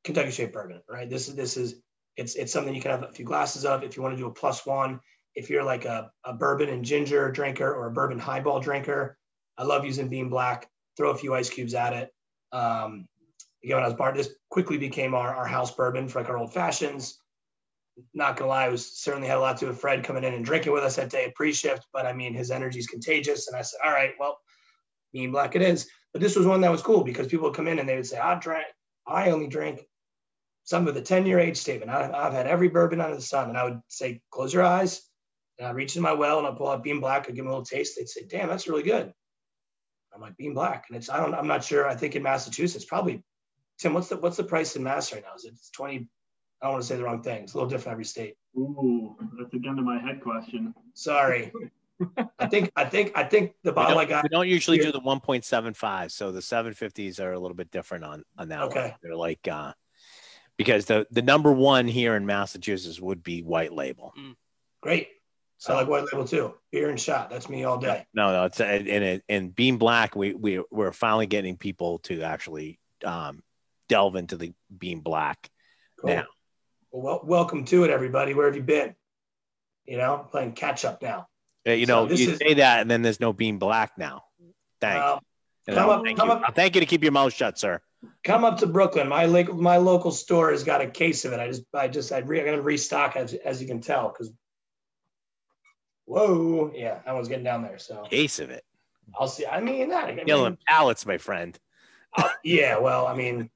Kentucky 0.05 0.31
Straight 0.31 0.53
Bourbon, 0.53 0.83
right? 0.89 1.09
This 1.09 1.29
is 1.29 1.35
this 1.35 1.57
is 1.57 1.77
it's 2.17 2.35
it's 2.35 2.53
something 2.53 2.75
you 2.75 2.83
can 2.83 2.91
have 2.91 3.03
a 3.03 3.13
few 3.13 3.25
glasses 3.25 3.65
of 3.65 3.83
if 3.83 3.97
you 3.97 4.03
want 4.03 4.15
to 4.15 4.21
do 4.23 4.27
a 4.27 4.33
plus 4.33 4.67
one. 4.67 5.01
If 5.35 5.51
you're 5.51 5.65
like 5.65 5.85
a, 5.85 6.11
a 6.25 6.33
bourbon 6.33 6.69
and 6.69 6.85
ginger 6.85 7.31
drinker 7.33 7.75
or 7.75 7.89
a 7.89 7.93
bourbon 7.93 8.21
highball 8.21 8.61
drinker, 8.61 9.19
I 9.59 9.65
love 9.65 9.85
using 9.85 10.09
Beam 10.09 10.29
Black. 10.29 10.69
Throw 10.97 11.11
a 11.11 11.17
few 11.17 11.35
ice 11.35 11.51
cubes 11.51 11.75
at 11.75 11.93
it. 11.93 12.11
Um, 12.53 13.09
again, 13.65 13.79
when 13.79 13.85
I 13.85 13.89
was 13.89 13.95
bar, 13.95 14.15
this 14.15 14.33
quickly 14.49 14.79
became 14.79 15.13
our, 15.13 15.35
our 15.35 15.47
house 15.47 15.75
bourbon 15.75 16.07
for 16.07 16.21
like 16.21 16.31
our 16.31 16.39
old 16.39 16.53
fashions. 16.53 17.19
Not 18.13 18.37
gonna 18.37 18.51
lie, 18.51 18.65
I 18.65 18.69
was 18.69 18.99
certainly 18.99 19.29
had 19.29 19.39
a 19.39 19.41
lot 19.41 19.59
to 19.59 19.67
do 19.67 19.71
with 19.71 19.81
Fred 19.81 20.05
coming 20.05 20.25
in 20.25 20.35
and 20.35 20.45
drinking 20.45 20.73
with 20.73 20.83
us 20.83 20.97
that 20.97 21.11
day 21.11 21.25
at 21.27 21.35
pre-shift. 21.35 21.87
But 21.93 22.07
I 22.07 22.13
mean, 22.13 22.35
his 22.35 22.51
energy 22.51 22.79
is 22.79 22.87
contagious, 22.87 23.49
and 23.49 23.57
I 23.57 23.63
said, 23.63 23.81
all 23.85 23.93
right, 23.93 24.13
well, 24.19 24.39
Beam 25.13 25.33
Black 25.33 25.55
it 25.57 25.63
is. 25.63 25.89
But 26.13 26.21
this 26.21 26.37
was 26.37 26.47
one 26.47 26.61
that 26.61 26.71
was 26.71 26.83
cool 26.83 27.05
because 27.05 27.27
people 27.27 27.49
would 27.49 27.57
come 27.57 27.69
in 27.69 27.79
and 27.79 27.89
they 27.89 27.97
would 27.97 28.07
say, 28.07 28.19
I 28.19 28.39
drank, 28.39 28.67
I 29.07 29.31
only 29.31 29.49
drink 29.49 29.87
some 30.65 30.87
of 30.89 30.95
the 30.95 31.03
10 31.03 31.27
year 31.27 31.39
age 31.39 31.57
statement. 31.57 31.91
I, 31.91 32.11
I've 32.13 32.33
had 32.33 32.47
every 32.47 32.69
bourbon 32.69 33.01
under 33.01 33.17
the 33.17 33.23
sun. 33.23 33.49
And 33.49 33.59
I 33.59 33.65
would 33.65 33.81
say, 33.89 34.21
close 34.31 34.53
your 34.53 34.63
eyes. 34.63 35.03
And 35.59 35.67
I'd 35.69 35.75
reach 35.75 35.97
in 35.97 36.03
my 36.03 36.13
well 36.13 36.39
and 36.39 36.47
I'd 36.47 36.57
pull 36.57 36.69
out 36.69 36.83
Beam 36.83 37.01
Black. 37.01 37.27
I'd 37.29 37.35
give 37.35 37.45
them 37.45 37.49
a 37.49 37.51
little 37.51 37.65
taste. 37.65 37.97
They'd 37.97 38.09
say, 38.09 38.27
damn, 38.29 38.49
that's 38.49 38.69
really 38.69 38.83
good. 38.83 39.13
I'm 40.15 40.21
like, 40.21 40.37
Beam 40.37 40.55
Black. 40.55 40.85
And 40.89 40.97
it's, 40.97 41.11
I 41.11 41.19
don't, 41.19 41.35
I'm 41.35 41.49
not 41.49 41.65
sure. 41.65 41.89
I 41.89 41.97
think 41.97 42.15
in 42.15 42.23
Massachusetts, 42.23 42.85
probably, 42.85 43.23
Tim, 43.79 43.93
what's 43.95 44.09
the, 44.09 44.17
what's 44.17 44.37
the 44.37 44.45
price 44.45 44.77
in 44.77 44.85
Mass 44.85 45.13
right 45.13 45.23
now? 45.23 45.35
Is 45.35 45.45
it 45.45 45.55
20? 45.75 46.09
I 46.65 46.69
don't 46.69 46.73
want 46.77 46.83
to 46.85 46.89
say 46.89 46.97
the 46.97 47.05
wrong 47.05 47.23
thing. 47.23 47.43
It's 47.43 47.53
a 47.53 47.59
little 47.59 47.69
different 47.69 47.93
every 47.93 48.07
state. 48.07 48.39
Ooh, 48.57 49.15
that's 49.39 49.53
again 49.53 49.77
to 49.77 49.83
my 49.83 49.99
head 49.99 50.23
question. 50.23 50.75
Sorry. 50.95 51.53
I 52.39 52.47
think 52.47 52.73
I 52.75 52.87
think 52.87 53.13
I 53.15 53.23
think 53.23 53.53
the 53.65 53.73
bottle 53.73 53.99
I 53.99 54.07
got. 54.07 54.23
We 54.23 54.31
don't 54.31 54.49
usually 54.49 54.79
do 54.79 54.91
the 54.91 55.01
1.75, 55.01 56.11
so 56.11 56.33
the 56.33 56.41
750s 56.41 57.21
are 57.21 57.33
a 57.33 57.39
little 57.39 57.55
bit 57.55 57.71
different 57.71 58.05
on 58.05 58.25
on 58.39 58.49
that 58.49 58.63
Okay. 58.63 58.81
one. 58.81 58.93
They're 59.03 59.15
like 59.15 59.47
uh 59.47 59.75
because 60.57 60.87
the 60.87 61.07
the 61.11 61.21
number 61.21 61.53
one 61.53 61.87
here 61.87 62.17
in 62.17 62.25
Massachusetts 62.25 62.99
would 62.99 63.23
be 63.23 63.43
white 63.43 63.75
label. 63.75 64.15
Great. 64.81 65.09
So 65.59 65.75
I 65.75 65.81
like 65.81 65.89
white 65.89 66.05
label 66.11 66.27
too. 66.27 66.55
Beer 66.73 66.89
and 66.89 66.99
shot. 66.99 67.29
That's 67.29 67.51
me 67.51 67.65
all 67.65 67.77
day. 67.77 68.07
no, 68.15 68.33
no, 68.33 68.45
it's 68.47 68.61
in 68.61 68.87
it 68.89 69.23
in 69.29 69.51
Beam 69.51 69.77
Black. 69.77 70.17
We 70.17 70.33
we 70.33 70.63
we're 70.71 70.93
finally 70.93 71.27
getting 71.27 71.59
people 71.59 71.99
to 72.05 72.23
actually 72.23 72.81
um 73.05 73.43
delve 73.91 74.17
into 74.17 74.37
the 74.39 74.55
Beam 74.79 75.01
Black. 75.01 75.51
Cool. 76.01 76.09
Now. 76.15 76.25
Well, 76.95 77.03
wel- 77.03 77.21
welcome 77.25 77.65
to 77.67 77.83
it, 77.83 77.91
everybody. 77.91 78.35
Where 78.35 78.47
have 78.47 78.55
you 78.55 78.63
been? 78.63 78.95
You 79.85 79.99
know, 79.99 80.29
playing 80.31 80.53
catch 80.53 80.85
up 80.85 81.03
now. 81.03 81.27
Uh, 81.67 81.73
You 81.73 81.87
know, 81.87 82.07
this 82.07 82.21
you 82.21 82.31
is- 82.33 82.39
say 82.39 82.55
that, 82.55 82.83
and 82.83 82.91
then 82.91 83.03
there's 83.03 83.19
no 83.19 83.33
Beam 83.33 83.59
Black 83.59 83.99
now. 83.99 84.27
Thanks. 84.81 85.05
Um, 85.05 85.21
come 85.75 85.79
I'll 85.79 85.91
up- 85.91 86.05
thank 86.05 86.19
come 86.19 86.29
you. 86.29 86.35
up- 86.35 86.43
I'll 86.45 86.55
thank 86.55 86.77
you 86.77 86.81
to 86.81 86.87
keep 86.87 87.03
your 87.03 87.11
mouth 87.11 87.33
shut, 87.33 87.59
sir. 87.59 87.81
come 88.23 88.45
up 88.45 88.59
to 88.59 88.67
Brooklyn. 88.69 89.09
My 89.09 89.25
local 89.25 89.55
my 89.57 89.79
local 89.79 90.13
store 90.13 90.51
has 90.53 90.63
got 90.63 90.83
a 90.83 90.87
case 90.87 91.25
of 91.25 91.33
it. 91.33 91.41
I 91.41 91.49
just 91.49 91.65
I 91.75 91.89
just 91.89 92.13
I 92.13 92.19
re, 92.19 92.45
got 92.45 92.53
to 92.53 92.63
restock 92.63 93.17
as 93.17 93.35
as 93.35 93.61
you 93.61 93.67
can 93.67 93.81
tell 93.81 94.11
because. 94.11 94.31
Whoa, 96.05 96.71
yeah, 96.75 97.01
that 97.05 97.15
one's 97.15 97.29
getting 97.29 97.45
down 97.45 97.63
there. 97.63 97.79
So 97.79 98.03
Case 98.05 98.39
of 98.39 98.51
it. 98.51 98.63
I'll 99.19 99.27
see. 99.27 99.47
I 99.47 99.61
mean 99.61 99.89
that. 99.89 100.05
I 100.11 100.13
mean, 100.25 100.59
pallets, 100.69 101.05
my 101.07 101.19
friend. 101.19 101.59
Yeah, 102.45 102.79
well, 102.79 103.07
I 103.09 103.15
mean, 103.17 103.51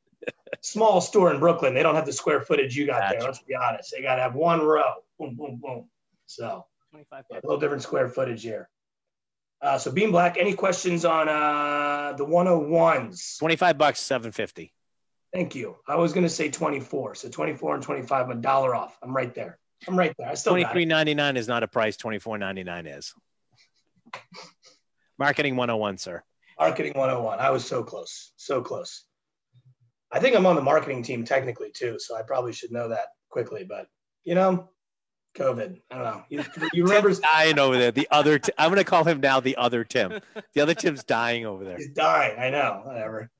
small 0.60 1.00
store 1.00 1.32
in 1.32 1.40
Brooklyn, 1.40 1.74
they 1.74 1.82
don't 1.82 1.94
have 1.94 2.06
the 2.06 2.12
square 2.12 2.40
footage 2.40 2.76
you 2.76 2.86
got 2.86 3.10
there. 3.10 3.20
Let's 3.20 3.40
be 3.40 3.54
honest. 3.54 3.92
They 3.94 4.02
got 4.02 4.16
to 4.16 4.22
have 4.22 4.34
one 4.34 4.60
row. 4.60 4.94
Boom, 5.18 5.34
boom, 5.34 5.60
boom. 5.62 5.88
So 6.26 6.66
25 6.90 7.24
yeah, 7.30 7.38
a 7.38 7.40
little 7.46 7.60
different 7.60 7.82
square 7.82 8.08
footage 8.08 8.42
here. 8.42 8.68
Uh, 9.60 9.76
so 9.76 9.90
Beam 9.90 10.12
Black, 10.12 10.36
any 10.38 10.54
questions 10.54 11.04
on 11.04 11.28
uh, 11.28 12.14
the 12.16 12.24
101s? 12.24 13.38
25 13.38 13.78
bucks, 13.78 14.00
750. 14.00 14.72
Thank 15.32 15.54
you. 15.54 15.76
I 15.86 15.96
was 15.96 16.12
going 16.12 16.24
to 16.24 16.30
say 16.30 16.48
24. 16.48 17.16
So 17.16 17.28
24 17.28 17.74
and 17.74 17.82
25, 17.82 18.30
a 18.30 18.34
dollar 18.36 18.74
off. 18.74 18.96
I'm 19.02 19.14
right 19.14 19.34
there. 19.34 19.58
I'm 19.86 19.98
right 19.98 20.14
there. 20.18 20.28
I 20.28 20.34
still 20.34 20.60
got 20.60 20.76
it. 20.76 20.88
23.99 20.88 21.36
is 21.36 21.48
not 21.48 21.62
a 21.62 21.68
price. 21.68 21.96
24.99 21.96 22.98
is. 22.98 23.14
Marketing 25.18 25.56
101, 25.56 25.98
sir. 25.98 26.22
Marketing 26.58 26.92
101. 26.94 27.40
I 27.40 27.50
was 27.50 27.64
so 27.64 27.82
close. 27.82 28.32
So 28.36 28.62
close. 28.62 29.04
I 30.10 30.20
think 30.20 30.36
I'm 30.36 30.46
on 30.46 30.56
the 30.56 30.62
marketing 30.62 31.02
team 31.02 31.24
technically 31.24 31.70
too, 31.70 31.98
so 31.98 32.16
I 32.16 32.22
probably 32.22 32.52
should 32.52 32.72
know 32.72 32.88
that. 32.88 33.08
quickly, 33.28 33.64
but 33.68 33.86
you 34.24 34.34
know, 34.34 34.70
COVID. 35.36 35.80
I 35.90 35.94
don't 35.94 36.04
know. 36.04 36.22
You, 36.28 36.44
you 36.72 36.84
remember 36.88 37.14
dying 37.14 37.58
over 37.58 37.76
there. 37.76 37.90
The 37.90 38.08
other, 38.10 38.40
i 38.58 38.64
I'm 38.64 38.70
going 38.70 38.78
to 38.78 38.84
call 38.84 39.04
him 39.04 39.20
now 39.20 39.40
the 39.40 39.56
other 39.56 39.84
Tim. 39.84 40.20
The 40.54 40.60
other 40.60 40.74
Tim's 40.74 41.04
dying 41.04 41.46
over 41.46 41.64
there. 41.64 41.76
He's 41.76 41.90
dying. 41.90 42.38
I 42.38 42.50
know. 42.50 42.82
Whatever. 42.84 43.30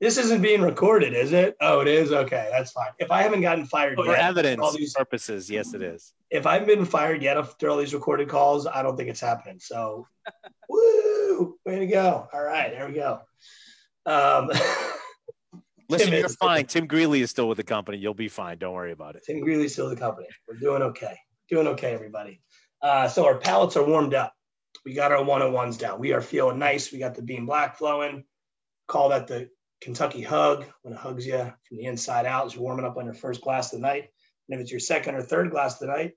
This 0.00 0.16
isn't 0.16 0.42
being 0.42 0.62
recorded, 0.62 1.12
is 1.12 1.32
it? 1.32 1.56
Oh, 1.60 1.80
it 1.80 1.88
is. 1.88 2.12
Okay, 2.12 2.48
that's 2.52 2.70
fine. 2.70 2.90
If 3.00 3.10
I 3.10 3.22
haven't 3.22 3.40
gotten 3.40 3.66
fired 3.66 3.96
For 3.96 4.06
yet, 4.06 4.20
evidence 4.20 4.60
all 4.62 4.70
these- 4.72 4.94
purposes, 4.94 5.50
yes, 5.50 5.74
it 5.74 5.82
is. 5.82 6.12
if 6.30 6.46
I've 6.46 6.66
been 6.66 6.84
fired 6.84 7.20
yet 7.20 7.36
after 7.36 7.68
all 7.68 7.78
these 7.78 7.94
recorded 7.94 8.28
calls, 8.28 8.64
I 8.66 8.82
don't 8.82 8.96
think 8.96 9.08
it's 9.08 9.20
happening. 9.20 9.58
So, 9.58 10.06
woo, 10.68 11.58
way 11.66 11.80
to 11.80 11.86
go! 11.88 12.28
All 12.32 12.42
right, 12.42 12.70
there 12.70 12.86
we 12.86 12.94
go. 12.94 13.20
Um, 14.06 14.50
Listen, 15.88 16.10
Tim 16.10 16.20
you're 16.20 16.28
fine. 16.28 16.66
Tim 16.66 16.86
Greeley 16.86 17.22
is 17.22 17.30
still 17.30 17.48
with 17.48 17.56
the 17.56 17.64
company. 17.64 17.98
You'll 17.98 18.14
be 18.14 18.28
fine. 18.28 18.58
Don't 18.58 18.74
worry 18.74 18.92
about 18.92 19.16
it. 19.16 19.22
Tim 19.24 19.40
Greeley's 19.40 19.72
still 19.72 19.88
with 19.88 19.98
the 19.98 20.04
company. 20.04 20.26
We're 20.46 20.58
doing 20.58 20.82
okay. 20.82 21.16
Doing 21.48 21.66
okay, 21.68 21.94
everybody. 21.94 22.42
Uh, 22.82 23.08
so 23.08 23.24
our 23.24 23.38
palates 23.38 23.76
are 23.76 23.84
warmed 23.84 24.14
up. 24.14 24.32
We 24.84 24.92
got 24.92 25.12
our 25.12 25.24
101s 25.24 25.78
down. 25.78 25.98
We 25.98 26.12
are 26.12 26.20
feeling 26.20 26.58
nice. 26.58 26.92
We 26.92 26.98
got 26.98 27.14
the 27.14 27.22
beam 27.22 27.46
black 27.46 27.78
flowing. 27.78 28.24
Call 28.86 29.08
that 29.10 29.26
the 29.26 29.48
Kentucky 29.80 30.22
hug 30.22 30.66
when 30.82 30.94
it 30.94 31.00
hugs 31.00 31.26
you 31.26 31.38
from 31.38 31.76
the 31.78 31.84
inside 31.84 32.26
out 32.26 32.46
as 32.46 32.54
you're 32.54 32.62
warming 32.62 32.84
up 32.84 32.96
on 32.96 33.04
your 33.04 33.14
first 33.14 33.40
glass 33.40 33.72
of 33.72 33.80
the 33.80 33.86
night. 33.86 34.08
And 34.48 34.58
if 34.58 34.60
it's 34.60 34.70
your 34.70 34.80
second 34.80 35.14
or 35.14 35.22
third 35.22 35.50
glass 35.50 35.74
of 35.74 35.88
the 35.88 35.94
night, 35.94 36.12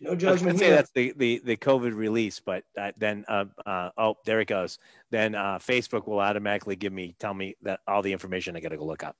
no 0.00 0.14
judgment 0.14 0.58
gonna 0.58 0.58
say 0.58 0.70
that's 0.70 0.90
the, 0.90 1.14
the, 1.16 1.40
the 1.44 1.56
COVID 1.56 1.94
release, 1.94 2.40
but 2.40 2.64
uh, 2.78 2.92
then 2.98 3.24
uh, 3.28 3.46
uh, 3.64 3.90
oh 3.96 4.16
there 4.24 4.40
it 4.40 4.48
goes. 4.48 4.78
Then 5.10 5.34
uh, 5.34 5.58
Facebook 5.58 6.06
will 6.06 6.20
automatically 6.20 6.76
give 6.76 6.92
me 6.92 7.16
tell 7.18 7.32
me 7.32 7.56
that 7.62 7.80
all 7.86 8.02
the 8.02 8.12
information 8.12 8.56
I 8.56 8.60
got 8.60 8.70
to 8.70 8.76
go 8.76 8.84
look 8.84 9.04
up. 9.04 9.16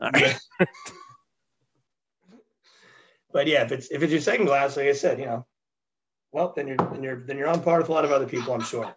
All 0.00 0.10
right. 0.10 0.38
Yeah. 0.60 0.66
but 3.32 3.46
yeah, 3.46 3.64
if 3.64 3.72
it's 3.72 3.90
if 3.90 4.02
it's 4.02 4.12
your 4.12 4.20
second 4.20 4.46
glass, 4.46 4.76
like 4.76 4.86
I 4.86 4.92
said, 4.92 5.18
you 5.18 5.26
know, 5.26 5.46
well 6.30 6.52
then 6.54 6.68
you're 6.68 6.76
then 6.76 7.02
you're 7.02 7.20
then 7.26 7.38
you're 7.38 7.48
on 7.48 7.62
par 7.62 7.78
with 7.78 7.88
a 7.88 7.92
lot 7.92 8.04
of 8.04 8.12
other 8.12 8.26
people, 8.26 8.52
I'm 8.52 8.60
sure. 8.60 8.94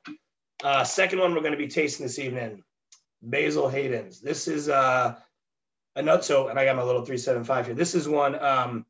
Uh, 0.64 0.84
second 0.84 1.20
one 1.20 1.34
we're 1.34 1.42
going 1.42 1.52
to 1.52 1.58
be 1.58 1.68
tasting 1.68 2.06
this 2.06 2.20
evening, 2.20 2.64
Basil 3.22 3.70
Hayden's. 3.70 4.20
This 4.20 4.48
is 4.48 4.68
uh, 4.68 5.16
a 5.96 6.02
nut. 6.02 6.26
So, 6.26 6.48
and 6.48 6.60
I 6.60 6.66
got 6.66 6.76
my 6.76 6.84
little 6.84 7.06
three 7.06 7.18
seven 7.18 7.44
five 7.44 7.66
here. 7.66 7.76
This 7.76 7.96
is 7.96 8.08
one. 8.08 8.42
Um, 8.42 8.86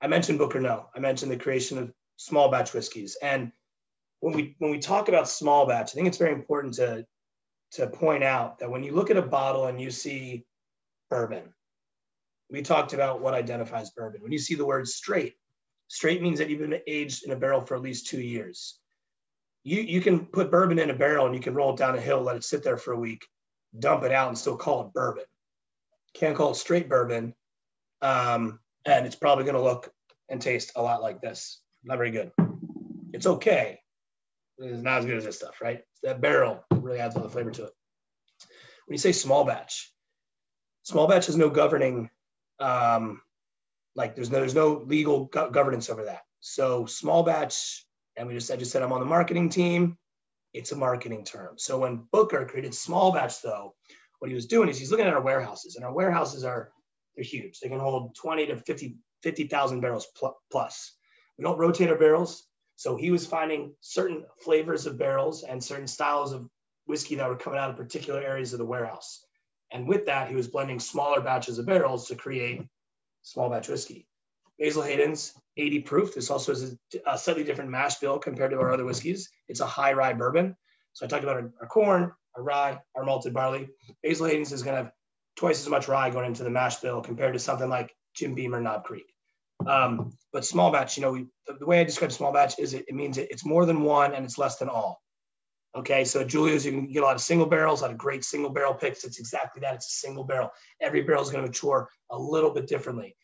I 0.00 0.06
mentioned 0.06 0.38
Booker 0.38 0.60
Noe. 0.60 0.88
I 0.94 1.00
mentioned 1.00 1.30
the 1.30 1.36
creation 1.36 1.78
of 1.78 1.92
small 2.16 2.50
batch 2.50 2.72
whiskeys, 2.72 3.16
and 3.22 3.52
when 4.20 4.34
we 4.34 4.56
when 4.58 4.70
we 4.70 4.78
talk 4.78 5.08
about 5.08 5.28
small 5.28 5.66
batch, 5.66 5.92
I 5.92 5.94
think 5.94 6.08
it's 6.08 6.18
very 6.18 6.32
important 6.32 6.74
to 6.74 7.06
to 7.72 7.86
point 7.86 8.24
out 8.24 8.58
that 8.58 8.70
when 8.70 8.82
you 8.82 8.94
look 8.94 9.10
at 9.10 9.16
a 9.16 9.22
bottle 9.22 9.66
and 9.66 9.80
you 9.80 9.90
see 9.90 10.46
bourbon, 11.10 11.52
we 12.50 12.62
talked 12.62 12.92
about 12.92 13.20
what 13.20 13.34
identifies 13.34 13.90
bourbon. 13.90 14.22
When 14.22 14.32
you 14.32 14.38
see 14.38 14.54
the 14.54 14.64
word 14.64 14.88
straight, 14.88 15.34
straight 15.88 16.22
means 16.22 16.38
that 16.38 16.48
you've 16.48 16.60
been 16.60 16.80
aged 16.86 17.24
in 17.24 17.32
a 17.32 17.36
barrel 17.36 17.60
for 17.60 17.74
at 17.74 17.82
least 17.82 18.06
two 18.06 18.20
years. 18.20 18.78
You, 19.64 19.82
you 19.82 20.00
can 20.00 20.24
put 20.26 20.50
bourbon 20.50 20.78
in 20.78 20.90
a 20.90 20.94
barrel 20.94 21.26
and 21.26 21.34
you 21.34 21.42
can 21.42 21.54
roll 21.54 21.74
it 21.74 21.76
down 21.76 21.94
a 21.94 22.00
hill, 22.00 22.22
let 22.22 22.36
it 22.36 22.44
sit 22.44 22.62
there 22.62 22.78
for 22.78 22.92
a 22.92 22.98
week, 22.98 23.26
dump 23.78 24.02
it 24.04 24.12
out, 24.12 24.28
and 24.28 24.38
still 24.38 24.56
call 24.56 24.86
it 24.86 24.94
bourbon. 24.94 25.24
Can't 26.14 26.36
call 26.36 26.52
it 26.52 26.56
straight 26.56 26.88
bourbon. 26.88 27.34
Um, 28.00 28.60
and 28.88 29.06
it's 29.06 29.16
probably 29.16 29.44
going 29.44 29.56
to 29.56 29.62
look 29.62 29.90
and 30.28 30.40
taste 30.40 30.72
a 30.76 30.82
lot 30.82 31.02
like 31.02 31.20
this. 31.20 31.60
Not 31.84 31.98
very 31.98 32.10
good. 32.10 32.32
It's 33.12 33.26
okay. 33.26 33.80
It's 34.58 34.82
not 34.82 34.98
as 34.98 35.04
good 35.04 35.18
as 35.18 35.24
this 35.24 35.36
stuff, 35.36 35.60
right? 35.60 35.82
That 36.02 36.20
barrel 36.20 36.64
really 36.72 36.98
adds 36.98 37.14
all 37.14 37.22
the 37.22 37.28
flavor 37.28 37.50
to 37.50 37.64
it. 37.64 37.72
When 38.86 38.94
you 38.94 38.98
say 38.98 39.12
small 39.12 39.44
batch, 39.44 39.92
small 40.82 41.06
batch 41.06 41.26
has 41.26 41.36
no 41.36 41.50
governing 41.50 42.10
um, 42.60 43.20
like 43.94 44.14
there's 44.14 44.30
no 44.30 44.38
there's 44.38 44.54
no 44.54 44.82
legal 44.86 45.26
go- 45.26 45.50
governance 45.50 45.90
over 45.90 46.04
that. 46.06 46.22
So 46.40 46.86
small 46.86 47.22
batch, 47.22 47.86
and 48.16 48.26
we 48.26 48.34
just 48.34 48.50
I 48.50 48.56
just 48.56 48.72
said 48.72 48.82
I'm 48.82 48.92
on 48.92 49.00
the 49.00 49.06
marketing 49.06 49.48
team. 49.48 49.96
It's 50.54 50.72
a 50.72 50.76
marketing 50.76 51.24
term. 51.24 51.54
So 51.58 51.78
when 51.78 52.06
Booker 52.10 52.46
created 52.46 52.74
small 52.74 53.12
batch, 53.12 53.42
though, 53.42 53.74
what 54.18 54.30
he 54.30 54.34
was 54.34 54.46
doing 54.46 54.68
is 54.68 54.78
he's 54.78 54.90
looking 54.90 55.06
at 55.06 55.12
our 55.12 55.20
warehouses, 55.20 55.76
and 55.76 55.84
our 55.84 55.92
warehouses 55.92 56.42
are 56.42 56.72
they're 57.18 57.24
huge. 57.24 57.58
They 57.58 57.68
can 57.68 57.80
hold 57.80 58.14
20 58.14 58.46
to 58.46 58.56
50 58.56 58.96
50,000 59.24 59.80
barrels 59.80 60.06
pl- 60.16 60.38
plus. 60.52 60.92
We 61.36 61.42
don't 61.42 61.58
rotate 61.58 61.90
our 61.90 61.98
barrels, 61.98 62.44
so 62.76 62.94
he 62.94 63.10
was 63.10 63.26
finding 63.26 63.74
certain 63.80 64.24
flavors 64.40 64.86
of 64.86 64.96
barrels 64.96 65.42
and 65.42 65.62
certain 65.62 65.88
styles 65.88 66.32
of 66.32 66.48
whiskey 66.86 67.16
that 67.16 67.28
were 67.28 67.34
coming 67.34 67.58
out 67.58 67.70
of 67.70 67.76
particular 67.76 68.20
areas 68.20 68.52
of 68.52 68.60
the 68.60 68.64
warehouse. 68.64 69.24
And 69.72 69.88
with 69.88 70.06
that, 70.06 70.28
he 70.28 70.36
was 70.36 70.46
blending 70.46 70.78
smaller 70.78 71.20
batches 71.20 71.58
of 71.58 71.66
barrels 71.66 72.06
to 72.06 72.14
create 72.14 72.62
small 73.22 73.50
batch 73.50 73.68
whiskey. 73.68 74.06
Basil 74.60 74.82
Hayden's 74.82 75.34
80 75.56 75.80
proof. 75.80 76.14
This 76.14 76.30
also 76.30 76.52
is 76.52 76.76
a, 76.94 77.14
a 77.14 77.18
slightly 77.18 77.42
different 77.42 77.70
mash 77.70 77.96
bill 77.96 78.20
compared 78.20 78.52
to 78.52 78.60
our 78.60 78.72
other 78.72 78.84
whiskeys. 78.84 79.28
It's 79.48 79.60
a 79.60 79.66
high 79.66 79.92
rye 79.92 80.12
bourbon. 80.12 80.56
So 80.92 81.04
I 81.04 81.08
talked 81.08 81.24
about 81.24 81.36
our, 81.36 81.52
our 81.60 81.66
corn, 81.66 82.12
our 82.36 82.42
rye, 82.44 82.78
our 82.94 83.04
malted 83.04 83.34
barley. 83.34 83.68
Basil 84.04 84.26
Hayden's 84.26 84.52
is 84.52 84.62
going 84.62 84.76
to 84.76 84.84
have 84.84 84.92
twice 85.38 85.60
as 85.60 85.68
much 85.68 85.88
rye 85.88 86.10
going 86.10 86.26
into 86.26 86.42
the 86.42 86.50
mash 86.50 86.76
bill 86.76 87.00
compared 87.00 87.32
to 87.32 87.38
something 87.38 87.68
like 87.68 87.94
Jim 88.14 88.34
Beam 88.34 88.54
or 88.54 88.60
Knob 88.60 88.84
Creek. 88.84 89.06
Um, 89.66 90.12
but 90.32 90.44
small 90.44 90.72
batch, 90.72 90.96
you 90.96 91.02
know, 91.02 91.12
we, 91.12 91.26
the, 91.46 91.64
way 91.66 91.80
I 91.80 91.84
describe 91.84 92.12
small 92.12 92.32
batch 92.32 92.58
is 92.58 92.74
it, 92.74 92.84
it 92.88 92.94
means 92.94 93.18
it, 93.18 93.28
it's 93.30 93.46
more 93.46 93.64
than 93.64 93.82
one 93.82 94.14
and 94.14 94.24
it's 94.24 94.38
less 94.38 94.56
than 94.56 94.68
all. 94.68 95.00
Okay, 95.76 96.04
so 96.04 96.24
Julio's, 96.24 96.66
you 96.66 96.72
can 96.72 96.90
get 96.90 97.02
a 97.02 97.06
lot 97.06 97.14
of 97.14 97.22
single 97.22 97.46
barrels, 97.46 97.80
a 97.80 97.84
lot 97.84 97.92
of 97.92 97.98
great 97.98 98.24
single 98.24 98.50
barrel 98.50 98.74
picks. 98.74 99.04
It's 99.04 99.20
exactly 99.20 99.60
that. 99.60 99.74
It's 99.74 99.86
a 99.86 100.06
single 100.06 100.24
barrel. 100.24 100.50
Every 100.80 101.02
barrel 101.02 101.22
is 101.22 101.30
going 101.30 101.42
to 101.42 101.48
mature 101.48 101.88
a 102.10 102.18
little 102.18 102.50
bit 102.52 102.66
differently. 102.66 103.14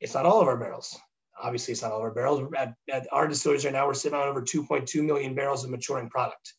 It's 0.00 0.14
not 0.14 0.26
all 0.26 0.40
of 0.40 0.48
our 0.48 0.58
barrels. 0.58 0.98
Obviously, 1.40 1.72
it's 1.72 1.82
not 1.82 1.92
all 1.92 1.98
of 1.98 2.04
our 2.04 2.10
barrels. 2.10 2.52
At, 2.56 2.74
at 2.90 3.06
our 3.12 3.28
distilleries 3.28 3.64
right 3.64 3.72
now, 3.72 3.86
we're 3.86 3.94
sitting 3.94 4.18
on 4.18 4.28
over 4.28 4.42
2.2 4.42 5.04
million 5.04 5.34
barrels 5.34 5.64
of 5.64 5.70
maturing 5.70 6.10
product, 6.10 6.54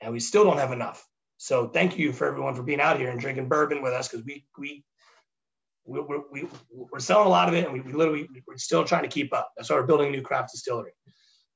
and 0.00 0.12
we 0.12 0.18
still 0.18 0.42
don't 0.42 0.58
have 0.58 0.72
enough. 0.72 1.06
So 1.38 1.68
thank 1.68 1.98
you 1.98 2.12
for 2.12 2.26
everyone 2.26 2.54
for 2.54 2.62
being 2.62 2.80
out 2.80 2.98
here 2.98 3.10
and 3.10 3.20
drinking 3.20 3.48
bourbon 3.48 3.82
with 3.82 3.92
us 3.92 4.08
because 4.08 4.24
we 4.24 4.44
we 4.58 4.84
we, 5.84 6.00
we, 6.00 6.18
we, 6.32 6.48
we're 6.70 6.98
selling 6.98 7.26
a 7.26 7.30
lot 7.30 7.48
of 7.48 7.54
it 7.54 7.64
and 7.64 7.72
we, 7.72 7.80
we 7.80 7.92
literally 7.92 8.28
we're 8.46 8.56
still 8.56 8.84
trying 8.84 9.02
to 9.02 9.08
keep 9.08 9.32
up. 9.32 9.52
That's 9.56 9.70
why 9.70 9.76
we're 9.76 9.86
building 9.86 10.08
a 10.08 10.10
new 10.10 10.22
craft 10.22 10.52
distillery. 10.52 10.92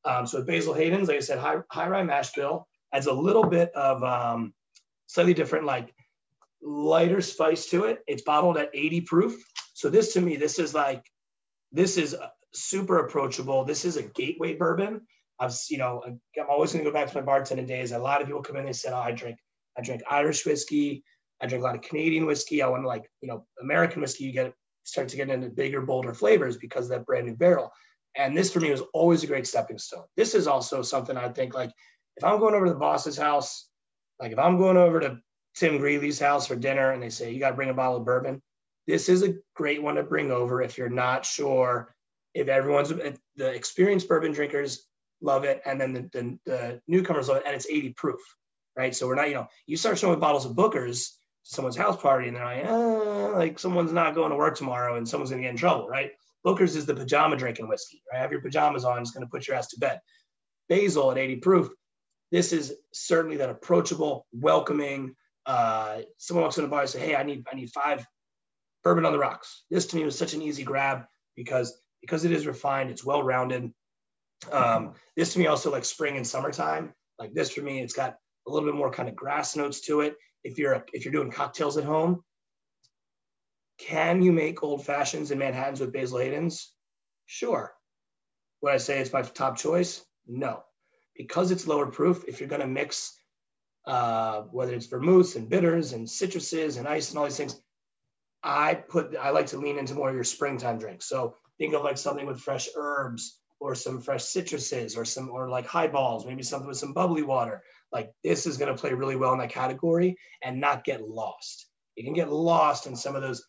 Um, 0.05 0.27
so 0.27 0.43
Basil 0.43 0.75
Hayden's, 0.75 1.09
like 1.09 1.17
I 1.19 1.21
said, 1.21 1.39
high, 1.39 1.57
high 1.71 1.89
rye 1.89 2.03
mash 2.03 2.33
bill 2.33 2.67
adds 2.93 3.07
a 3.07 3.13
little 3.13 3.45
bit 3.45 3.73
of 3.75 4.03
um, 4.03 4.55
slightly 5.07 5.35
different, 5.35 5.67
like 5.67 5.93
lighter 6.63 7.21
spice 7.21 7.69
to 7.71 7.85
it. 7.85 8.01
It's 8.07 8.23
bottled 8.23 8.57
at 8.57 8.71
80 8.73 9.03
proof. 9.03 9.43
So 9.75 9.91
this 9.91 10.15
to 10.15 10.21
me, 10.21 10.37
this 10.37 10.59
is 10.59 10.75
like, 10.75 11.05
this 11.73 11.97
is 11.97 12.17
super 12.53 12.99
approachable. 12.99 13.65
This 13.65 13.85
is 13.85 13.97
a 13.97 14.03
gateway 14.03 14.57
bourbon. 14.57 15.03
I've, 15.39 15.55
you 15.69 15.79
know, 15.79 16.03
I'm 16.07 16.21
always 16.49 16.73
going 16.73 16.85
to 16.85 16.91
go 16.91 16.95
back 16.95 17.11
to 17.11 17.21
my 17.21 17.27
bartending 17.27 17.67
days. 17.67 17.93
A 17.93 17.99
lot 17.99 18.21
of 18.21 18.27
people 18.27 18.43
come 18.43 18.57
in 18.57 18.67
and 18.67 18.77
say, 18.77 18.91
oh, 18.91 18.99
I 18.99 19.13
drink, 19.13 19.39
I 19.81 19.83
drink 19.83 20.03
Irish 20.11 20.45
whiskey. 20.45 21.03
I 21.41 21.47
drink 21.47 21.63
a 21.63 21.67
lot 21.67 21.75
of 21.75 21.81
Canadian 21.81 22.27
whiskey. 22.27 22.63
I 22.63 22.69
want 22.69 22.83
to 22.83 22.89
like, 22.89 23.11
you 23.23 23.29
know, 23.29 23.47
American 23.63 24.03
whiskey, 24.03 24.25
you 24.25 24.33
get 24.33 24.53
start 24.85 25.09
to 25.09 25.17
get 25.17 25.31
into 25.31 25.49
bigger, 25.49 25.81
bolder 25.81 26.13
flavors 26.13 26.57
because 26.57 26.85
of 26.85 26.91
that 26.91 27.07
brand 27.07 27.27
new 27.27 27.35
barrel. 27.35 27.73
And 28.17 28.37
this 28.37 28.53
for 28.53 28.61
me 28.61 28.71
was 28.71 28.83
always 28.93 29.23
a 29.23 29.27
great 29.27 29.47
stepping 29.47 29.79
stone. 29.79 30.05
This 30.17 30.35
is 30.35 30.47
also 30.47 30.83
something 30.83 31.17
I 31.17 31.29
think 31.29 31.55
like 31.55 31.71
if 32.17 32.25
I'm 32.25 32.41
going 32.41 32.55
over 32.55 32.67
to 32.67 32.73
the 32.73 32.79
boss's 32.79 33.17
house, 33.17 33.69
like 34.19 34.33
if 34.33 34.39
I'm 34.39 34.59
going 34.59 34.77
over 34.77 35.01
to 35.01 35.19
Tim 35.55 35.79
Greeley's 35.79 36.19
house 36.19 36.47
for 36.47 36.57
dinner 36.57 36.93
and 36.93 37.03
they 37.03 37.11
say, 37.11 37.33
you 37.33 37.41
got 37.41 37.51
to 37.51 37.57
bring 37.57 37.71
a 37.71 37.75
bottle 37.75 37.99
of 37.99 38.05
bourbon, 38.05 38.43
this 38.87 39.09
is 39.09 39.23
a 39.23 39.35
great 39.55 39.83
one 39.83 39.95
to 39.95 40.03
bring 40.03 40.31
over 40.31 40.61
if 40.61 40.77
you're 40.77 40.89
not 40.89 41.25
sure 41.25 41.95
if 42.35 42.49
everyone's 42.49 42.93
the 43.37 43.47
experienced 43.47 44.09
bourbon 44.09 44.33
drinkers 44.33 44.87
love 45.23 45.45
it 45.45 45.63
and 45.65 45.81
then 45.81 45.93
the, 45.93 46.11
the, 46.13 46.39
the 46.47 46.81
newcomers 46.87 47.29
love 47.29 47.39
it 47.39 47.45
and 47.47 47.55
it's 47.55 47.69
80 47.69 47.95
proof, 47.95 48.21
right? 48.81 48.95
So 48.95 49.07
we're 49.07 49.15
not, 49.15 49.29
you 49.29 49.35
know, 49.35 49.47
you 49.67 49.77
start 49.77 49.99
showing 49.99 50.19
bottles 50.19 50.47
of 50.47 50.57
Booker's 50.57 51.11
to 51.45 51.55
someone's 51.55 51.77
house 51.77 52.01
party 52.01 52.29
and 52.29 52.37
they're 52.37 52.45
like, 52.45 52.65
eh, 52.65 53.37
like 53.37 53.59
someone's 53.59 53.93
not 53.93 54.15
going 54.15 54.31
to 54.31 54.37
work 54.37 54.57
tomorrow 54.57 54.97
and 54.97 55.07
someone's 55.07 55.31
going 55.31 55.43
to 55.43 55.47
get 55.47 55.51
in 55.51 55.59
trouble, 55.59 55.87
right? 55.87 56.13
Booker's 56.43 56.77
is 56.77 56.87
the 56.87 56.95
pajama 56.95 57.37
drinking 57.37 57.69
whiskey, 57.69 58.03
right? 58.11 58.21
Have 58.21 58.33
your 58.33 58.41
pajamas 58.41 58.85
on, 58.85 59.01
it's 59.01 59.11
going 59.11 59.25
to 59.25 59.31
put 59.31 59.47
your 59.47 59.57
ass 59.57 59.69
to 59.69 59.79
bed. 59.79 60.01
Basil 60.71 61.11
at 61.11 61.19
80 61.19 61.37
proof, 61.37 61.71
this 62.31 62.53
is 62.53 62.75
certainly 62.93 63.39
that 63.39 63.51
approachable, 63.51 64.27
welcoming. 64.33 65.15
Uh, 65.45 65.99
someone 66.17 66.45
walks 66.45 66.59
in 66.59 66.65
the 66.65 66.71
bar 66.71 66.83
and 66.83 66.91
say, 66.91 67.01
"Hey, 67.01 67.17
I 67.17 67.25
need 67.25 67.45
I 67.51 67.57
need 67.57 67.71
five 67.71 68.07
bourbon 68.85 69.05
on 69.05 69.13
the 69.13 69.19
rocks." 69.19 69.65
This 69.69 69.87
to 69.87 69.97
me 69.97 70.05
was 70.05 70.17
such 70.17 70.35
an 70.35 70.43
easy 70.43 70.63
grab 70.63 71.07
because 71.35 71.77
because 72.01 72.25
it 72.25 72.33
is 72.33 72.47
refined, 72.47 72.91
it's 72.91 73.05
well 73.05 73.23
rounded. 73.23 73.73
Um, 74.51 74.95
this 75.17 75.33
to 75.33 75.39
me 75.39 75.49
also 75.49 75.73
like 75.73 75.85
spring 75.85 76.17
and 76.17 76.27
summertime. 76.27 76.95
Like 77.19 77.35
this 77.35 77.51
for 77.51 77.63
me, 77.63 77.81
it's 77.81 77.95
got 77.95 78.17
a 78.51 78.55
little 78.55 78.69
bit 78.69 78.77
more 78.77 78.91
kind 78.91 79.09
of 79.09 79.17
grass 79.17 79.57
notes 79.57 79.81
to 79.83 80.01
it. 80.01 80.17
If 80.45 80.59
you're 80.59 80.85
if 80.93 81.05
you're 81.05 81.13
doing 81.13 81.31
cocktails 81.31 81.77
at 81.77 81.85
home, 81.85 82.23
can 83.79 84.23
you 84.23 84.33
make 84.33 84.63
old 84.63 84.85
fashions 84.85 85.31
and 85.31 85.41
Manhattans 85.41 85.81
with 85.81 85.93
Basil 85.93 86.19
Hayden's? 86.19 86.73
Sure. 87.27 87.73
Would 88.63 88.73
I 88.73 88.79
say 88.79 89.01
it's 89.01 89.13
my 89.13 89.23
top 89.23 89.57
choice? 89.57 90.05
No 90.27 90.65
because 91.21 91.51
it's 91.51 91.67
lower 91.67 91.87
proof, 91.87 92.25
if 92.27 92.41
you're 92.41 92.49
going 92.49 92.63
to 92.63 92.67
mix, 92.67 93.15
uh, 93.87 94.41
whether 94.53 94.75
it's 94.75 94.87
vermouths 94.87 95.37
and 95.37 95.51
bitters 95.51 95.93
and 95.93 96.07
citruses 96.07 96.79
and 96.79 96.89
ice 96.89 97.11
and 97.11 97.19
all 97.19 97.27
these 97.27 97.37
things, 97.37 97.61
I 98.43 98.73
put 98.75 99.15
I 99.17 99.29
like 99.29 99.49
to 99.49 99.59
lean 99.59 99.77
into 99.77 99.95
more 99.95 100.09
of 100.09 100.15
your 100.15 100.25
springtime 100.25 100.79
drinks. 100.79 101.07
So 101.07 101.35
think 101.59 101.75
of 101.75 101.83
like 101.83 101.99
something 101.99 102.27
with 102.27 102.41
fresh 102.41 102.69
herbs 102.75 103.39
or 103.61 103.75
some 103.75 104.01
fresh 104.01 104.25
citruses 104.25 104.97
or 104.97 105.05
some 105.05 105.29
or 105.29 105.49
like 105.49 105.67
highballs, 105.67 106.27
maybe 106.27 106.43
something 106.43 106.69
with 106.69 106.79
some 106.79 106.95
bubbly 106.95 107.23
water. 107.23 107.63
Like 107.93 108.11
this 108.25 108.47
is 108.47 108.57
going 108.57 108.75
to 108.75 108.81
play 108.81 108.93
really 108.95 109.17
well 109.17 109.33
in 109.33 109.39
that 109.39 109.51
category 109.51 110.17
and 110.43 110.61
not 110.61 110.85
get 110.85 111.07
lost. 111.07 111.67
You 111.97 112.05
can 112.05 112.15
get 112.15 112.33
lost 112.33 112.87
in 112.87 112.97
some 112.97 113.15
of 113.15 113.23
those 113.23 113.45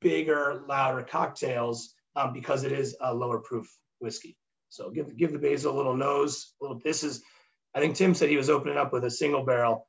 bigger, 0.00 0.62
louder 0.68 1.02
cocktails 1.02 1.94
um, 2.14 2.32
because 2.32 2.64
it 2.64 2.72
is 2.72 2.96
a 3.00 3.12
lower 3.12 3.40
proof 3.40 3.66
whiskey. 3.98 4.36
So 4.68 4.90
give 4.90 5.16
give 5.16 5.32
the 5.32 5.38
basil 5.38 5.74
a 5.74 5.76
little 5.76 5.96
nose. 5.96 6.54
A 6.60 6.64
little. 6.64 6.80
This 6.82 7.02
is, 7.02 7.22
I 7.74 7.80
think 7.80 7.96
Tim 7.96 8.14
said 8.14 8.30
he 8.30 8.36
was 8.36 8.50
opening 8.50 8.78
up 8.78 8.92
with 8.92 9.04
a 9.04 9.10
single 9.10 9.44
barrel. 9.44 9.86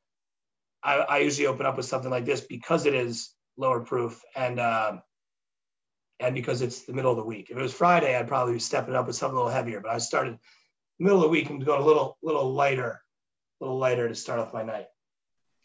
I, 0.83 0.95
I 0.97 1.17
usually 1.19 1.47
open 1.47 1.65
up 1.65 1.77
with 1.77 1.85
something 1.85 2.11
like 2.11 2.25
this 2.25 2.41
because 2.41 2.85
it 2.85 2.93
is 2.93 3.33
lower 3.57 3.81
proof 3.81 4.21
and 4.35 4.59
uh, 4.59 4.97
and 6.23 6.33
because 6.33 6.61
it's 6.61 6.83
the 6.83 6.93
middle 6.93 7.11
of 7.11 7.17
the 7.17 7.23
week. 7.23 7.49
If 7.49 7.57
it 7.57 7.61
was 7.61 7.73
Friday, 7.73 8.15
I'd 8.15 8.27
probably 8.27 8.53
be 8.53 8.59
stepping 8.59 8.95
up 8.95 9.07
with 9.07 9.15
something 9.15 9.35
a 9.35 9.39
little 9.39 9.53
heavier. 9.53 9.81
But 9.81 9.91
I 9.91 9.97
started 9.97 10.39
middle 10.99 11.17
of 11.17 11.23
the 11.23 11.29
week 11.29 11.49
and 11.49 11.63
going 11.63 11.81
a 11.81 11.85
little 11.85 12.17
little 12.23 12.53
lighter, 12.53 13.01
a 13.59 13.63
little 13.63 13.77
lighter 13.77 14.07
to 14.07 14.15
start 14.15 14.39
off 14.39 14.53
my 14.53 14.63
night. 14.63 14.87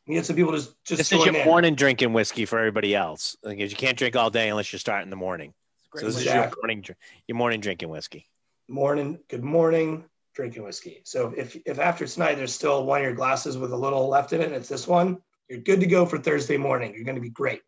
You 0.07 0.15
get 0.15 0.27
some 0.27 0.37
people 0.37 0.53
just 0.53 0.73
just. 0.85 0.99
This 0.99 1.13
is 1.13 1.25
your 1.25 1.45
morning 1.45 1.75
drinking 1.75 2.13
whiskey 2.13 2.45
for 2.45 2.59
everybody 2.59 2.95
else. 2.95 3.37
Because 3.43 3.71
you 3.71 3.77
can't 3.77 3.97
drink 3.97 4.17
all 4.17 4.31
day 4.31 4.49
unless 4.49 4.73
you 4.73 4.79
start 4.79 5.05
in 5.05 5.11
the 5.11 5.17
morning. 5.17 5.55
So 5.95 6.07
this 6.07 6.19
exactly. 6.19 6.31
is 6.31 6.35
your 6.35 6.63
morning 6.63 6.85
your 7.29 7.37
morning 7.37 7.61
drinking 7.61 7.89
whiskey. 7.89 8.27
Morning, 8.69 9.19
good 9.29 9.45
morning 9.45 10.05
drinking 10.35 10.63
whiskey. 10.63 11.01
So 11.05 11.33
if 11.37 11.57
if 11.67 11.79
after 11.79 12.07
tonight 12.07 12.35
there's 12.35 12.55
still 12.55 12.85
one 12.85 13.01
of 13.01 13.05
your 13.05 13.15
glasses 13.15 13.57
with 13.57 13.73
a 13.73 13.77
little 13.77 14.09
left 14.09 14.33
in 14.33 14.41
it, 14.41 14.47
and 14.47 14.55
it's 14.55 14.69
this 14.69 14.87
one, 14.87 15.19
you're 15.49 15.61
good 15.61 15.81
to 15.81 15.87
go 15.87 16.05
for 16.05 16.19
Thursday 16.19 16.57
morning. 16.57 16.95
You're 16.95 17.05
going 17.05 17.17
to 17.17 17.23
be 17.23 17.31
great. 17.31 17.63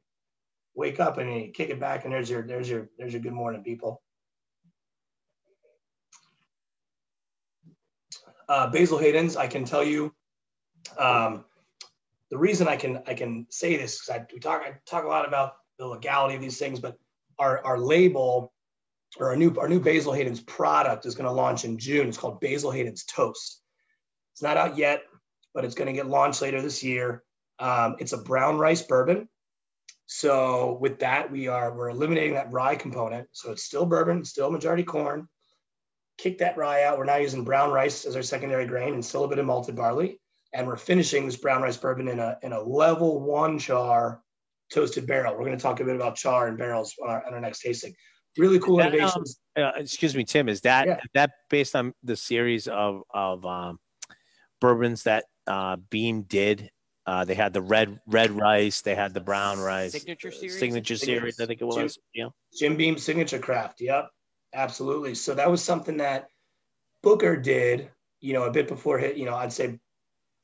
Wake 0.75 1.01
up 1.01 1.19
and 1.19 1.35
you 1.35 1.51
kick 1.51 1.71
it 1.71 1.81
back, 1.81 2.05
and 2.05 2.13
there's 2.13 2.31
your 2.31 2.43
there's 2.43 2.69
your 2.69 2.89
there's 2.99 3.13
your 3.13 3.23
good 3.23 3.33
morning, 3.33 3.63
people. 3.63 4.03
Uh, 8.49 8.69
Basil 8.71 8.99
Hayden's, 8.99 9.37
I 9.37 9.47
can 9.47 9.65
tell 9.65 9.85
you, 9.85 10.13
um, 10.99 11.45
the 12.31 12.39
reason 12.39 12.69
I 12.69 12.77
can 12.77 13.03
I 13.07 13.15
can 13.15 13.47
say 13.51 13.77
this 13.77 14.01
because 14.01 14.21
I 14.21 14.27
we 14.33 14.41
talk 14.41 14.63
I 14.63 14.79
talk 14.87 15.05
a 15.05 15.09
lot 15.09 15.27
about 15.27 15.55
the 15.79 15.87
legality 15.87 16.37
of 16.37 16.41
these 16.41 16.59
things, 16.59 16.81
but 16.81 16.97
our 17.39 17.65
our 17.65 17.79
label 17.79 18.53
or 19.19 19.31
our 19.31 19.37
new 19.37 19.57
our 19.59 19.69
new 19.69 19.81
Basil 19.81 20.13
Hayden's 20.13 20.41
product 20.41 21.07
is 21.07 21.15
going 21.15 21.27
to 21.27 21.33
launch 21.33 21.65
in 21.65 21.79
June. 21.79 22.09
It's 22.09 22.19
called 22.19 22.41
Basil 22.41 22.71
Hayden's 22.71 23.05
Toast. 23.05 23.63
It's 24.33 24.43
not 24.43 24.57
out 24.57 24.77
yet, 24.77 25.03
but 25.55 25.65
it's 25.65 25.75
going 25.75 25.87
to 25.87 25.93
get 25.93 26.07
launched 26.07 26.43
later 26.43 26.63
this 26.63 26.83
year. 26.83 27.25
Um, 27.59 27.97
it's 27.99 28.13
a 28.13 28.19
brown 28.19 28.59
rice 28.59 28.83
bourbon. 28.83 29.29
So 30.13 30.77
with 30.81 30.99
that, 31.01 31.31
we 31.31 31.47
are 31.47 31.73
we're 31.73 31.91
eliminating 31.91 32.35
that 32.35 32.53
rye 32.53 32.75
component. 32.75 33.29
So 33.33 33.53
it's 33.53 33.63
still 33.63 33.87
bourbon, 33.87 34.25
still 34.25 34.51
majority 34.51 34.83
corn. 34.83 35.29
Kick 36.19 36.39
that 36.39 36.57
rye 36.57 36.83
out. 36.83 36.99
We're 36.99 37.05
now 37.05 37.17
using 37.17 37.45
brown 37.45 37.71
rice 37.71 38.05
as 38.05 38.17
our 38.17 38.23
secondary 38.23 38.67
grain 38.67 38.95
and 38.95 39.05
still 39.05 39.25
a 39.25 39.29
bit 39.29 39.39
of 39.39 39.47
malted 39.47 39.77
barley 39.77 40.19
and 40.53 40.67
we're 40.67 40.77
finishing 40.77 41.27
this 41.27 41.37
brown 41.37 41.63
rice 41.63 41.77
bourbon 41.77 42.09
in 42.09 42.19
a 42.19 42.39
in 42.43 42.53
a 42.53 42.61
level 42.61 43.21
one 43.21 43.59
char 43.59 44.23
toasted 44.73 45.07
barrel. 45.07 45.33
We're 45.35 45.45
going 45.45 45.57
to 45.57 45.63
talk 45.63 45.81
a 45.81 45.85
bit 45.85 45.97
about 45.97 46.17
char 46.17 46.49
and 46.49 46.57
barrels 46.57 46.95
on 47.03 47.11
our, 47.11 47.27
on 47.27 47.35
our 47.35 47.41
next 47.41 47.61
tasting. 47.61 47.95
Really 48.39 48.61
cool 48.61 48.77
that, 48.77 48.89
um, 48.89 48.95
innovations. 48.95 49.41
Um, 49.57 49.65
uh, 49.65 49.73
excuse 49.77 50.15
me, 50.15 50.25
Tim. 50.25 50.49
Is 50.49 50.61
that 50.63 50.87
yeah. 50.87 51.01
that 51.15 51.31
based 51.49 51.75
on 51.75 51.95
the 52.03 52.17
series 52.17 52.69
of 52.69 53.03
of 53.13 53.45
um, 53.45 53.79
bourbons 54.61 55.05
that 55.05 55.25
uh, 55.47 55.77
Beam 55.77 56.23
did? 56.23 56.71
Uh, 57.11 57.25
they 57.25 57.35
had 57.35 57.53
the 57.53 57.61
red 57.61 57.99
red 58.07 58.31
rice. 58.31 58.83
They 58.83 58.95
had 58.95 59.13
the 59.13 59.21
brown 59.21 59.59
rice. 59.59 59.91
Signature 59.91 60.31
series. 60.31 60.61
Signature 60.61 60.97
series. 60.97 61.41
I 61.41 61.47
think 61.47 61.61
it 61.61 61.65
was. 61.65 61.75
Jim, 61.75 61.91
yeah. 62.15 62.29
Jim 62.57 62.77
Beam 62.77 62.99
signature 62.99 63.41
craft. 63.41 63.81
Yep, 63.81 64.11
absolutely. 64.55 65.17
So 65.17 65.35
that 65.35 65.51
was 65.51 65.61
something 65.61 65.97
that 65.97 66.29
Booker 67.03 67.37
did. 67.37 67.91
You 68.21 68.35
know, 68.35 68.45
a 68.45 68.53
bit 68.53 68.69
before 68.69 68.97
hit. 68.97 69.17
You 69.17 69.25
know, 69.25 69.35
I'd 69.35 69.53
say 69.53 69.81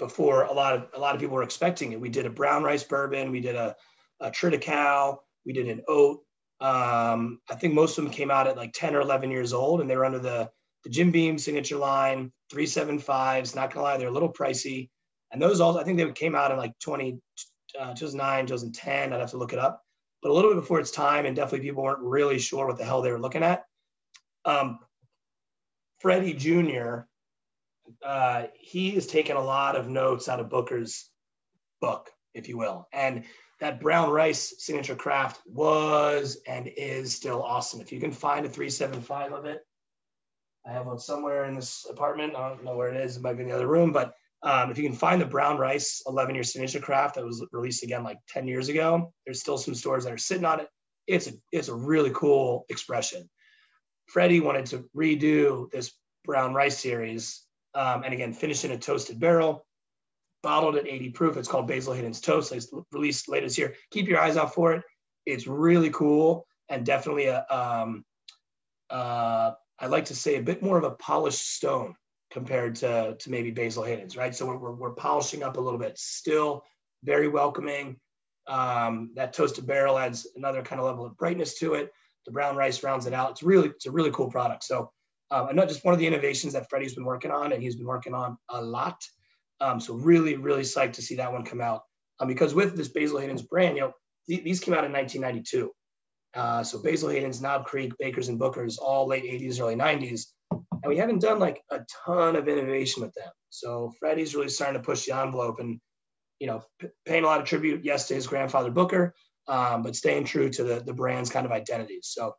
before 0.01 0.43
a 0.43 0.53
lot 0.53 0.75
of 0.75 0.89
a 0.93 0.99
lot 0.99 1.15
of 1.15 1.21
people 1.21 1.37
were 1.37 1.45
expecting 1.45 1.93
it. 1.93 2.01
We 2.01 2.09
did 2.09 2.27
a 2.27 2.31
brown 2.31 2.65
rice 2.65 2.83
bourbon, 2.83 3.31
we 3.31 3.41
did 3.41 3.55
a, 3.55 3.77
a 4.19 4.33
Triticale, 4.33 5.19
we 5.45 5.53
did 5.53 5.69
an 5.69 5.83
oat. 5.87 6.19
Um, 6.61 7.39
I 7.49 7.55
think 7.55 7.75
most 7.75 7.97
of 7.97 8.03
them 8.03 8.13
came 8.13 8.33
out 8.33 8.49
at 8.49 8.57
like 8.57 8.73
10 8.73 8.97
or 8.97 9.03
11 9.03 9.31
years 9.31 9.53
old, 9.53 9.83
and 9.83 9.89
they 9.89 9.97
were 9.97 10.05
under 10.05 10.19
the 10.19 10.51
the 10.83 10.91
Jim 10.91 11.13
Beam 11.13 11.39
signature 11.39 11.77
line, 11.77 12.33
375s. 12.53 13.55
Not 13.55 13.73
gonna 13.73 13.85
lie, 13.85 13.99
they're 13.99 14.09
a 14.09 14.13
little 14.13 14.33
pricey. 14.33 14.89
And 15.37 15.43
those 15.43 15.61
all 15.61 15.79
I 15.79 15.85
think 15.85 15.99
they 15.99 16.11
came 16.13 16.35
out 16.35 16.51
in 16.51 16.57
like 16.57 16.79
20, 16.81 17.19
uh, 17.79 17.95
2009, 17.95 18.47
2010. 18.47 19.13
I'd 19.13 19.21
have 19.21 19.31
to 19.31 19.37
look 19.37 19.53
it 19.53 19.59
up, 19.59 19.83
but 20.23 20.31
a 20.31 20.35
little 20.35 20.51
bit 20.53 20.61
before 20.61 20.81
its 20.81 20.91
time, 20.91 21.27
and 21.27 21.37
definitely 21.37 21.67
people 21.67 21.83
weren't 21.83 22.01
really 22.01 22.39
sure 22.39 22.67
what 22.67 22.79
the 22.79 22.85
hell 22.85 23.03
they 23.03 23.13
were 23.13 23.21
looking 23.21 23.43
at. 23.43 23.65
Um, 24.45 24.79
Freddie 26.01 26.35
Jr 26.35 27.03
uh, 28.05 28.45
he 28.55 28.93
has 28.93 29.07
taken 29.07 29.37
a 29.37 29.43
lot 29.43 29.77
of 29.77 29.89
notes 29.89 30.29
out 30.29 30.41
of 30.41 30.51
Booker's 30.51 31.09
book, 31.81 32.11
if 32.35 32.49
you 32.49 32.57
will. 32.57 32.89
And 32.93 33.25
that 33.61 33.81
brown 33.81 34.11
rice 34.11 34.55
signature 34.59 34.97
craft 34.97 35.41
was 35.47 36.39
and 36.47 36.71
is 36.77 37.15
still 37.15 37.43
awesome. 37.43 37.81
If 37.81 37.93
you 37.93 38.01
can 38.01 38.13
find 38.13 38.45
a 38.45 38.49
375 38.49 39.33
of 39.33 39.45
it, 39.47 39.61
I 40.67 40.73
have 40.73 40.87
one 40.87 40.99
somewhere 40.99 41.45
in 41.45 41.55
this 41.55 41.87
apartment. 41.89 42.35
I 42.35 42.49
don't 42.49 42.65
know 42.65 42.77
where 42.77 42.93
it 42.93 43.01
is. 43.01 43.17
It 43.17 43.23
might 43.23 43.35
be 43.35 43.45
in 43.45 43.49
the 43.49 43.55
other 43.55 43.69
room, 43.69 43.93
but 43.93 44.15
um, 44.43 44.71
if 44.71 44.79
you 44.79 44.85
can 44.85 44.97
find 44.97 45.21
the 45.21 45.27
brown 45.27 45.59
rice 45.59 46.03
11 46.07 46.35
year 46.35 46.45
signature 46.45 46.81
craft 46.81 47.15
that 47.15 47.25
was 47.25 47.45
released 47.53 47.83
again 47.83 48.05
like 48.05 48.19
10 48.29 48.47
years 48.47 48.69
ago, 48.69 49.13
there's 49.25 49.41
still 49.41 49.59
some 49.59 49.75
stores 49.75 50.05
that 50.05 50.13
are 50.13 50.19
sitting 50.19 50.45
on 50.45 50.61
it. 50.61 50.69
It's 51.07 51.29
a, 51.29 51.33
it's 51.53 51.69
a 51.69 51.75
really 51.75 52.11
cool 52.11 52.67
expression. 52.69 53.29
Freddie 54.07 54.41
wanted 54.41 54.67
to 54.67 54.89
redo 54.97 55.71
this 55.71 55.93
brown 56.25 56.55
rice 56.55 56.79
series 56.79 57.47
um, 57.75 58.05
and 58.05 58.15
again, 58.15 58.33
finished 58.33 58.65
in 58.65 58.71
a 58.71 58.79
toasted 58.79 59.21
barrel, 59.21 59.67
bottled 60.43 60.77
at 60.77 60.87
80 60.87 61.11
proof. 61.11 61.37
It's 61.37 61.49
called 61.49 61.69
Basil 61.69 61.93
Hayden's 61.93 62.21
Toast, 62.21 62.53
it's 62.53 62.73
released 62.93 63.29
later 63.29 63.47
this 63.47 63.59
year. 63.59 63.75
Keep 63.91 64.09
your 64.09 64.19
eyes 64.19 64.37
out 64.37 64.55
for 64.55 64.73
it. 64.73 64.83
It's 65.27 65.47
really 65.47 65.91
cool 65.91 66.47
and 66.69 66.87
definitely 66.87 67.27
a, 67.27 67.45
um, 67.51 68.05
uh, 68.91 69.53
I 69.79 69.87
like 69.89 70.07
to 70.07 70.15
say 70.15 70.37
a 70.37 70.43
bit 70.43 70.63
more 70.63 70.79
of 70.79 70.85
a 70.85 70.93
polished 70.93 71.55
stone 71.55 71.95
compared 72.37 72.75
to, 72.77 73.17
to 73.19 73.31
maybe 73.31 73.51
Basil 73.51 73.83
Hayden's, 73.83 74.15
right? 74.15 74.37
So 74.37 74.45
we're, 74.45 74.73
we're, 74.73 74.91
polishing 74.91 75.43
up 75.43 75.57
a 75.57 75.61
little 75.61 75.79
bit. 75.79 75.97
Still 75.99 76.63
very 77.03 77.29
welcoming. 77.29 77.97
Um, 78.47 79.13
that 79.15 79.33
toasted 79.33 79.67
barrel 79.67 79.99
adds 79.99 80.27
another 80.37 80.61
kind 80.61 80.79
of 80.79 80.85
level 80.85 81.07
of 81.07 81.17
brightness 81.17 81.59
to 81.61 81.73
it. 81.73 81.91
The 82.27 82.33
brown 82.33 82.55
rice 82.55 82.83
rounds 82.83 83.07
it 83.07 83.15
out. 83.15 83.31
It's 83.31 83.43
really, 83.43 83.69
it's 83.69 83.87
a 83.87 83.91
really 83.91 84.11
cool 84.11 84.31
product. 84.31 84.65
So 84.65 84.91
um, 85.31 85.49
and 85.49 85.57
not 85.57 85.69
just 85.69 85.83
one 85.83 85.95
of 85.95 85.99
the 85.99 86.07
innovations 86.07 86.53
that 86.53 86.69
Freddie's 86.69 86.95
been 86.95 87.07
working 87.07 87.31
on, 87.31 87.53
and 87.53 87.63
he's 87.63 87.77
been 87.77 87.87
working 87.87 88.13
on 88.13 88.37
a 88.51 88.61
lot. 88.61 89.03
Um, 89.63 89.81
so 89.81 89.95
really, 89.95 90.37
really 90.37 90.63
psyched 90.63 90.93
to 90.95 91.03
see 91.03 91.17
that 91.17 91.33
one 91.33 91.43
come 91.43 91.63
out. 91.63 91.85
Um, 92.21 92.29
because 92.29 92.55
with 92.55 92.77
this 92.77 92.89
Basil 92.89 93.19
Hayden's 93.19 93.43
brand, 93.43 93.77
you 93.77 93.83
know, 93.85 93.93
th- 94.29 94.45
these 94.45 94.61
came 94.61 94.75
out 94.75 94.85
in 94.85 94.93
1992. 94.93 95.73
Uh, 96.35 96.63
so 96.63 96.83
Basil 96.83 97.09
Hayden's, 97.09 97.41
Knob 97.41 97.65
Creek, 97.65 97.93
Bakers 97.99 98.29
and 98.29 98.39
Bookers, 98.39 98.77
all 98.79 99.07
late 99.07 99.25
80s, 99.25 99.59
early 99.59 99.75
90s. 99.75 100.27
And 100.87 100.95
we 100.95 100.99
haven't 100.99 101.19
done 101.19 101.41
like 101.41 101.65
a 101.73 101.81
ton 102.05 102.37
of 102.37 102.47
innovation 102.47 103.03
with 103.03 103.13
them. 103.15 103.29
So 103.51 103.93
Freddie's 103.99 104.37
really 104.37 104.49
starting 104.49 104.81
to 104.81 104.87
push 104.87 105.05
the 105.05 105.17
envelope 105.17 105.59
and, 105.59 105.81
you 106.39 106.47
know, 106.47 106.63
p- 106.79 106.87
paying 107.05 107.25
a 107.25 107.27
lot 107.27 107.41
of 107.41 107.47
tribute, 107.47 107.85
yes, 107.85 108.07
to 108.07 108.15
his 108.15 108.29
grandfather 108.29 108.71
Booker, 108.71 109.13
um, 109.49 109.83
but 109.83 109.97
staying 109.97 110.27
true 110.27 110.49
to 110.49 110.63
the, 110.63 110.79
the 110.79 110.93
brand's 110.93 111.29
kind 111.29 111.45
of 111.45 111.51
identities. 111.51 112.11
So 112.15 112.37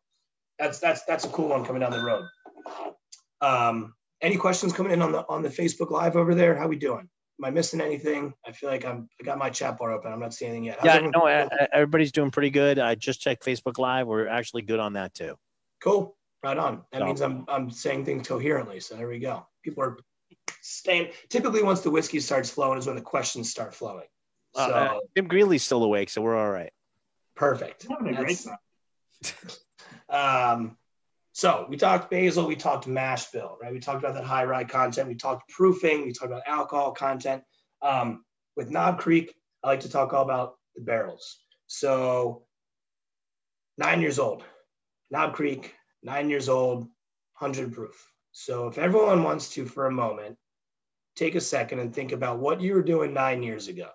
that's 0.58 0.80
that's 0.80 1.04
that's 1.04 1.26
a 1.26 1.30
cool 1.30 1.50
one 1.50 1.66
coming 1.66 1.82
down 1.82 1.92
the 1.92 2.02
road. 2.02 2.24
Um, 3.42 3.94
any 4.22 4.38
questions 4.38 4.72
coming 4.72 4.94
in 4.94 5.02
on 5.02 5.12
the 5.12 5.26
on 5.28 5.42
the 5.42 5.50
Facebook 5.50 5.92
Live 5.92 6.16
over 6.16 6.34
there? 6.34 6.56
How 6.56 6.68
we 6.68 6.78
doing? 6.78 7.10
Am 7.40 7.46
I 7.46 7.50
missing 7.50 7.82
anything? 7.82 8.34
I 8.48 8.54
feel 8.54 8.70
like 8.70 8.86
I'm 8.86 9.10
I 9.22 9.26
got 9.26 9.38
my 9.38 9.50
chat 9.50 9.78
bar 9.78 9.92
open. 9.92 10.14
I'm 10.14 10.22
not 10.22 10.34
seeing 10.34 10.52
anything 10.52 10.64
yet. 10.64 10.78
How's 10.80 11.02
yeah, 11.02 11.10
no, 11.14 11.26
everybody's 11.74 12.14
doing 12.14 12.32
pretty 12.32 12.50
good. 12.50 12.80
I 12.80 12.96
just 12.96 13.20
checked 13.20 13.46
Facebook 13.46 13.78
Live. 13.78 14.08
We're 14.08 14.28
actually 14.28 14.62
good 14.62 14.80
on 14.80 14.94
that 14.94 15.14
too. 15.14 15.36
Cool. 15.84 16.17
Right 16.44 16.58
on. 16.58 16.84
That 16.92 17.00
so. 17.00 17.06
means 17.06 17.22
I'm 17.22 17.46
I'm 17.48 17.72
saying 17.72 18.06
things 18.06 18.28
coherently. 18.28 18.80
So 18.80 18.96
there 18.96 19.08
we 19.08 19.20
go. 19.20 19.48
People 19.64 19.84
are 19.84 19.98
staying. 20.62 21.12
Typically, 21.30 21.64
once 21.64 21.82
the 21.82 21.92
whiskey 21.92 22.20
starts 22.20 22.50
flowing, 22.50 22.78
is 22.78 22.88
when 22.88 22.96
the 22.96 23.02
questions 23.02 23.50
start 23.50 23.74
flowing. 23.74 24.08
Uh, 24.56 24.68
so 24.68 24.74
uh, 24.74 25.00
Tim 25.16 25.28
Greeley's 25.28 25.64
still 25.64 25.84
awake, 25.84 26.10
so 26.10 26.22
we're 26.22 26.38
all 26.38 26.50
right. 26.50 26.72
Perfect. 27.36 27.86
Having 27.90 28.16
a 28.16 28.24
great 28.24 28.46
um, 30.10 30.78
so 31.38 31.68
we 31.70 31.78
talked 31.78 32.10
basil, 32.10 32.48
we 32.48 32.56
talked 32.56 32.88
mash 32.88 33.30
bill, 33.30 33.58
right? 33.62 33.72
We 33.72 33.80
talked 33.80 34.04
about 34.04 34.16
that 34.16 34.24
high 34.24 34.46
rye 34.46 34.64
content. 34.64 35.08
We 35.08 35.14
talked 35.16 35.50
proofing. 35.50 36.04
We 36.04 36.12
talked 36.12 36.32
about 36.32 36.42
alcohol 36.48 36.94
content. 36.94 37.44
Um, 37.84 38.26
with 38.56 38.72
Knob 38.72 39.00
Creek, 39.00 39.36
I 39.64 39.68
like 39.68 39.82
to 39.82 39.90
talk 39.90 40.14
all 40.14 40.24
about 40.24 40.56
the 40.76 40.82
barrels. 40.82 41.38
So 41.68 42.48
nine 43.78 44.02
years 44.02 44.18
old, 44.18 44.44
Knob 45.12 45.34
Creek, 45.34 45.76
nine 46.08 46.30
years 46.30 46.48
old, 46.48 46.84
100 47.40 47.74
proof. 47.74 48.12
So 48.32 48.68
if 48.68 48.78
everyone 48.78 49.24
wants 49.24 49.50
to, 49.52 49.66
for 49.66 49.88
a 49.88 49.92
moment, 49.92 50.38
take 51.18 51.36
a 51.36 51.42
second 51.42 51.80
and 51.80 51.94
think 51.94 52.14
about 52.14 52.40
what 52.40 52.62
you 52.62 52.74
were 52.74 52.82
doing 52.82 53.14
nine 53.14 53.44
years 53.44 53.68
ago. 53.68 53.90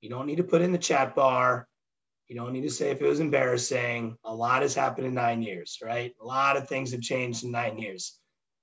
You 0.00 0.08
don't 0.08 0.26
need 0.26 0.38
to 0.38 0.42
put 0.44 0.62
in 0.62 0.72
the 0.72 0.78
chat 0.78 1.14
bar. 1.14 1.68
You 2.28 2.36
don't 2.36 2.54
need 2.54 2.62
to 2.62 2.70
say 2.70 2.90
if 2.90 3.02
it 3.02 3.06
was 3.06 3.20
embarrassing. 3.20 4.16
A 4.24 4.34
lot 4.34 4.62
has 4.62 4.74
happened 4.74 5.06
in 5.06 5.12
nine 5.12 5.42
years, 5.42 5.78
right? 5.82 6.14
A 6.18 6.24
lot 6.24 6.56
of 6.56 6.66
things 6.66 6.92
have 6.92 7.02
changed 7.02 7.44
in 7.44 7.50
nine 7.50 7.76
years. 7.78 8.18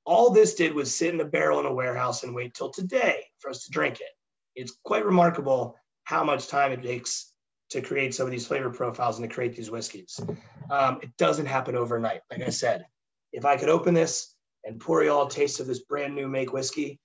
All 0.05 0.31
this 0.31 0.55
did 0.55 0.73
was 0.73 0.93
sit 0.93 1.13
in 1.13 1.21
a 1.21 1.25
barrel 1.25 1.59
in 1.59 1.67
a 1.67 1.73
warehouse 1.73 2.23
and 2.23 2.33
wait 2.33 2.55
till 2.55 2.71
today 2.71 3.25
for 3.37 3.51
us 3.51 3.65
to 3.65 3.71
drink 3.71 4.01
it. 4.01 4.13
It's 4.55 4.75
quite 4.83 5.05
remarkable 5.05 5.75
how 6.05 6.23
much 6.23 6.47
time 6.47 6.71
it 6.71 6.81
takes 6.81 7.31
to 7.69 7.81
create 7.81 8.13
some 8.13 8.25
of 8.25 8.31
these 8.31 8.47
flavor 8.47 8.69
profiles 8.69 9.19
and 9.19 9.29
to 9.29 9.33
create 9.33 9.55
these 9.55 9.71
whiskeys. 9.71 10.19
Um, 10.69 10.99
it 11.01 11.15
doesn't 11.17 11.45
happen 11.45 11.75
overnight. 11.75 12.21
Like 12.31 12.41
I 12.41 12.49
said, 12.49 12.85
if 13.31 13.45
I 13.45 13.57
could 13.57 13.69
open 13.69 13.93
this 13.93 14.35
and 14.63 14.79
pour 14.79 15.03
you 15.03 15.11
all 15.11 15.27
a 15.27 15.29
taste 15.29 15.59
of 15.59 15.67
this 15.67 15.79
brand 15.79 16.15
new 16.15 16.27
make 16.27 16.51
whiskey, 16.51 16.99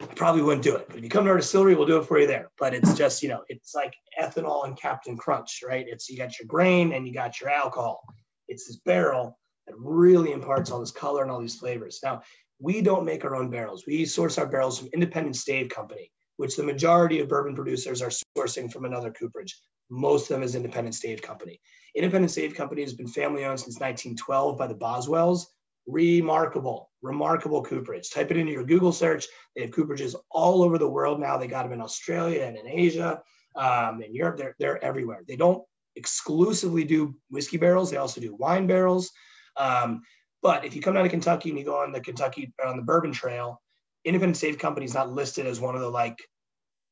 I 0.00 0.06
probably 0.06 0.42
wouldn't 0.42 0.64
do 0.64 0.76
it. 0.76 0.86
But 0.88 0.98
if 0.98 1.04
you 1.04 1.10
come 1.10 1.24
to 1.24 1.30
our 1.30 1.36
distillery, 1.36 1.74
we'll 1.74 1.86
do 1.86 1.98
it 1.98 2.06
for 2.06 2.18
you 2.18 2.26
there. 2.26 2.50
But 2.58 2.74
it's 2.74 2.94
just, 2.94 3.22
you 3.22 3.28
know, 3.28 3.42
it's 3.48 3.74
like 3.74 3.94
ethanol 4.20 4.66
and 4.66 4.76
Captain 4.76 5.16
Crunch, 5.16 5.62
right? 5.66 5.86
It's 5.88 6.08
you 6.08 6.16
got 6.16 6.38
your 6.38 6.46
grain 6.46 6.92
and 6.92 7.06
you 7.06 7.12
got 7.12 7.40
your 7.40 7.50
alcohol. 7.50 8.02
It's 8.48 8.66
this 8.66 8.76
barrel 8.76 9.38
that 9.66 9.74
really 9.78 10.32
imparts 10.32 10.70
all 10.70 10.80
this 10.80 10.90
color 10.90 11.22
and 11.22 11.30
all 11.30 11.40
these 11.40 11.58
flavors. 11.58 12.00
Now, 12.02 12.22
we 12.58 12.82
don't 12.82 13.04
make 13.04 13.24
our 13.24 13.36
own 13.36 13.50
barrels. 13.50 13.86
We 13.86 14.04
source 14.04 14.38
our 14.38 14.46
barrels 14.46 14.78
from 14.78 14.88
Independent 14.92 15.36
Stave 15.36 15.68
Company, 15.70 16.10
which 16.40 16.56
the 16.56 16.62
majority 16.62 17.20
of 17.20 17.28
bourbon 17.28 17.54
producers 17.54 18.00
are 18.00 18.10
sourcing 18.34 18.72
from 18.72 18.86
another 18.86 19.10
cooperage. 19.10 19.60
Most 19.90 20.22
of 20.22 20.28
them 20.36 20.42
is 20.42 20.54
Independent 20.54 20.94
Stave 20.94 21.20
Company. 21.20 21.60
Independent 21.94 22.30
Stave 22.30 22.54
Company 22.54 22.80
has 22.80 22.94
been 22.94 23.08
family 23.08 23.44
owned 23.44 23.60
since 23.60 23.78
1912 23.78 24.56
by 24.56 24.66
the 24.66 24.74
Boswells 24.74 25.48
remarkable, 25.86 26.90
remarkable 27.02 27.62
cooperage. 27.62 28.08
Type 28.08 28.30
it 28.30 28.38
into 28.38 28.52
your 28.52 28.64
Google 28.64 28.90
search. 28.90 29.26
They 29.54 29.60
have 29.60 29.70
cooperages 29.70 30.14
all 30.30 30.62
over 30.62 30.78
the 30.78 30.88
world 30.88 31.20
now. 31.20 31.36
They 31.36 31.46
got 31.46 31.64
them 31.64 31.74
in 31.74 31.82
Australia 31.82 32.44
and 32.44 32.56
in 32.56 32.66
Asia, 32.66 33.20
um, 33.54 34.00
in 34.02 34.14
Europe. 34.14 34.38
They're, 34.38 34.56
they're 34.58 34.82
everywhere. 34.82 35.24
They 35.28 35.36
don't 35.36 35.62
exclusively 35.94 36.84
do 36.84 37.14
whiskey 37.28 37.58
barrels. 37.58 37.90
They 37.90 37.98
also 37.98 38.18
do 38.18 38.34
wine 38.34 38.66
barrels. 38.66 39.10
Um, 39.58 40.00
but 40.40 40.64
if 40.64 40.74
you 40.74 40.80
come 40.80 40.94
down 40.94 41.04
to 41.04 41.10
Kentucky 41.10 41.50
and 41.50 41.58
you 41.58 41.66
go 41.66 41.76
on 41.76 41.92
the 41.92 42.00
Kentucky 42.00 42.54
on 42.64 42.78
the 42.78 42.82
Bourbon 42.82 43.12
Trail, 43.12 43.60
Independent 44.04 44.36
Stave 44.36 44.58
Company 44.58 44.86
is 44.86 44.94
not 44.94 45.12
listed 45.12 45.46
as 45.46 45.60
one 45.60 45.74
of 45.74 45.80
the 45.80 45.90
like 45.90 46.18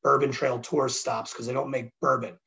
Bourbon 0.03 0.31
Trail 0.31 0.59
tourist 0.59 1.01
stops 1.01 1.31
because 1.31 1.47
they 1.47 1.53
don't 1.53 1.71
make 1.71 1.91
bourbon. 2.01 2.37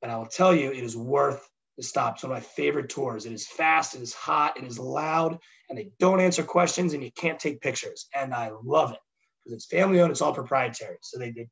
But 0.00 0.10
I 0.10 0.16
will 0.16 0.26
tell 0.26 0.54
you, 0.54 0.70
it 0.70 0.82
is 0.82 0.96
worth 0.96 1.48
the 1.76 1.82
stop. 1.82 2.14
It's 2.14 2.24
one 2.24 2.32
of 2.32 2.36
my 2.36 2.42
favorite 2.42 2.88
tours. 2.88 3.26
It 3.26 3.32
is 3.32 3.46
fast, 3.46 3.94
it 3.94 4.02
is 4.02 4.12
hot, 4.12 4.56
it 4.56 4.64
is 4.64 4.78
loud, 4.78 5.38
and 5.68 5.78
they 5.78 5.90
don't 5.98 6.20
answer 6.20 6.42
questions 6.42 6.92
and 6.94 7.02
you 7.02 7.10
can't 7.12 7.38
take 7.38 7.60
pictures. 7.60 8.08
And 8.14 8.34
I 8.34 8.50
love 8.64 8.92
it 8.92 8.98
because 9.44 9.56
it's 9.56 9.66
family 9.66 10.00
owned, 10.00 10.10
it's 10.10 10.20
all 10.20 10.34
proprietary. 10.34 10.98
So 11.02 11.18
they 11.18 11.30
did 11.30 11.48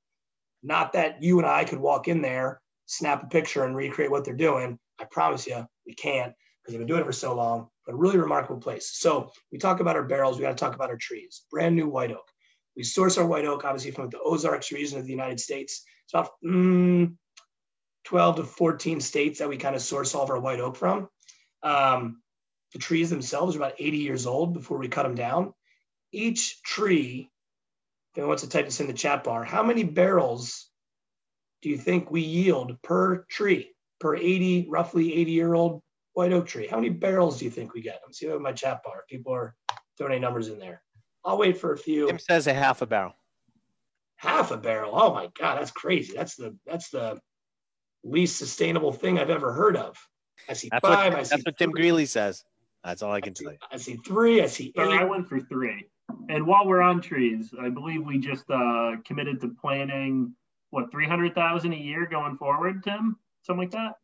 not 0.62 0.92
that 0.94 1.22
you 1.22 1.38
and 1.38 1.46
I 1.46 1.64
could 1.64 1.78
walk 1.78 2.08
in 2.08 2.20
there, 2.20 2.60
snap 2.86 3.22
a 3.22 3.26
picture, 3.26 3.64
and 3.64 3.76
recreate 3.76 4.10
what 4.10 4.24
they're 4.24 4.34
doing. 4.34 4.78
I 5.00 5.04
promise 5.04 5.46
you, 5.46 5.64
we 5.86 5.94
can't 5.94 6.32
because 6.60 6.72
they've 6.72 6.80
been 6.80 6.88
doing 6.88 7.00
it 7.00 7.06
for 7.06 7.12
so 7.12 7.34
long, 7.34 7.68
but 7.86 7.94
a 7.94 7.96
really 7.96 8.18
remarkable 8.18 8.60
place. 8.60 8.90
So 8.98 9.30
we 9.52 9.58
talk 9.58 9.80
about 9.80 9.96
our 9.96 10.02
barrels, 10.02 10.36
we 10.36 10.42
got 10.42 10.50
to 10.50 10.56
talk 10.56 10.74
about 10.74 10.90
our 10.90 10.96
trees. 10.96 11.44
Brand 11.50 11.76
new 11.76 11.88
white 11.88 12.10
oak. 12.10 12.28
We 12.78 12.84
source 12.84 13.18
our 13.18 13.26
white 13.26 13.44
oak, 13.44 13.64
obviously, 13.64 13.90
from 13.90 14.08
the 14.08 14.20
Ozarks 14.20 14.70
region 14.70 15.00
of 15.00 15.04
the 15.04 15.10
United 15.10 15.40
States. 15.40 15.84
It's 16.04 16.14
about 16.14 16.30
mm, 16.44 17.12
12 18.04 18.36
to 18.36 18.44
14 18.44 19.00
states 19.00 19.40
that 19.40 19.48
we 19.48 19.56
kind 19.56 19.74
of 19.74 19.82
source 19.82 20.14
all 20.14 20.22
of 20.22 20.30
our 20.30 20.38
white 20.38 20.60
oak 20.60 20.76
from. 20.76 21.08
Um, 21.64 22.22
the 22.72 22.78
trees 22.78 23.10
themselves 23.10 23.56
are 23.56 23.58
about 23.58 23.74
80 23.80 23.96
years 23.96 24.26
old 24.26 24.54
before 24.54 24.78
we 24.78 24.86
cut 24.86 25.02
them 25.02 25.16
down. 25.16 25.54
Each 26.12 26.62
tree, 26.62 27.28
if 28.12 28.18
anyone 28.18 28.28
wants 28.28 28.44
to 28.44 28.48
type 28.48 28.66
this 28.66 28.78
in 28.78 28.86
the 28.86 28.92
chat 28.92 29.24
bar, 29.24 29.42
how 29.42 29.64
many 29.64 29.82
barrels 29.82 30.70
do 31.62 31.70
you 31.70 31.78
think 31.78 32.12
we 32.12 32.20
yield 32.20 32.80
per 32.82 33.24
tree, 33.28 33.72
per 33.98 34.14
80, 34.14 34.68
roughly 34.70 35.14
80 35.14 35.32
year 35.32 35.52
old 35.52 35.82
white 36.12 36.32
oak 36.32 36.46
tree? 36.46 36.68
How 36.68 36.76
many 36.76 36.90
barrels 36.90 37.40
do 37.40 37.44
you 37.44 37.50
think 37.50 37.74
we 37.74 37.82
get? 37.82 37.98
Let 38.02 38.06
me 38.06 38.14
see 38.14 38.28
my 38.38 38.52
chat 38.52 38.84
bar. 38.84 39.02
People 39.10 39.34
are 39.34 39.56
throwing 39.96 40.12
any 40.12 40.20
numbers 40.20 40.46
in 40.46 40.60
there. 40.60 40.80
I'll 41.28 41.36
wait 41.36 41.58
for 41.58 41.74
a 41.74 41.76
few. 41.76 42.06
Tim 42.06 42.18
says 42.18 42.46
a 42.46 42.54
half 42.54 42.80
a 42.80 42.86
barrel. 42.86 43.12
Half 44.16 44.50
a 44.50 44.56
barrel. 44.56 44.92
Oh 44.94 45.12
my 45.12 45.28
God, 45.38 45.60
that's 45.60 45.70
crazy. 45.70 46.14
That's 46.16 46.36
the 46.36 46.56
that's 46.66 46.88
the 46.88 47.20
least 48.02 48.38
sustainable 48.38 48.92
thing 48.92 49.18
I've 49.18 49.28
ever 49.28 49.52
heard 49.52 49.76
of. 49.76 49.98
I 50.48 50.54
see 50.54 50.70
That's 50.72 50.80
five. 50.80 51.12
what, 51.12 51.20
I 51.20 51.22
see 51.24 51.28
that's 51.30 51.44
what 51.44 51.58
Tim 51.58 51.70
Greeley 51.70 52.06
says. 52.06 52.44
That's 52.82 53.02
all 53.02 53.12
I 53.12 53.20
can 53.20 53.32
I 53.32 53.34
see, 53.34 53.44
tell 53.44 53.52
you. 53.52 53.58
I 53.72 53.76
see 53.76 53.96
three. 54.06 54.40
I 54.40 54.46
see 54.46 54.72
So 54.74 54.90
I 54.90 55.04
went 55.04 55.28
for 55.28 55.38
three. 55.38 55.86
And 56.30 56.46
while 56.46 56.66
we're 56.66 56.80
on 56.80 57.02
trees, 57.02 57.52
I 57.60 57.68
believe 57.68 58.06
we 58.06 58.18
just 58.18 58.44
uh, 58.50 58.92
committed 59.04 59.42
to 59.42 59.48
planning 59.60 60.32
what 60.70 60.90
three 60.90 61.06
hundred 61.06 61.34
thousand 61.34 61.74
a 61.74 61.76
year 61.76 62.06
going 62.06 62.38
forward, 62.38 62.82
Tim, 62.82 63.18
something 63.42 63.60
like 63.60 63.72
that. 63.72 63.96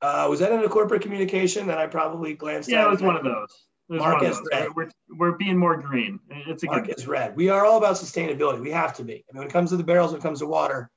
Uh, 0.00 0.26
was 0.30 0.40
that 0.40 0.50
in 0.50 0.60
a 0.60 0.68
corporate 0.68 1.02
communication 1.02 1.66
that 1.66 1.76
I 1.76 1.86
probably 1.86 2.32
glanced 2.32 2.70
at? 2.70 2.76
Yeah, 2.76 2.86
it 2.86 2.90
was 2.90 3.02
one 3.02 3.16
of 3.16 3.24
those. 3.24 3.66
It 3.90 3.94
was 3.94 4.00
Mark 4.00 4.14
one 4.18 4.22
of 4.22 4.28
has 4.28 4.36
those. 4.38 4.46
read. 4.52 4.68
Uh, 4.68 4.72
we're, 4.76 4.90
we're 5.18 5.32
being 5.36 5.56
more 5.58 5.76
green. 5.76 6.20
It's 6.30 6.62
a 6.62 6.66
Mark 6.66 6.86
good. 6.86 6.96
is 6.98 7.06
red. 7.06 7.36
We 7.36 7.48
are 7.50 7.64
all 7.66 7.76
about 7.78 7.96
sustainability. 7.96 8.60
We 8.60 8.70
have 8.70 8.94
to 8.96 9.04
be. 9.04 9.14
I 9.14 9.32
mean, 9.32 9.40
when 9.40 9.46
it 9.48 9.52
comes 9.52 9.70
to 9.70 9.76
the 9.76 9.84
barrels, 9.84 10.12
when 10.12 10.20
it 10.20 10.22
comes 10.22 10.38
to 10.38 10.46
water, 10.46 10.90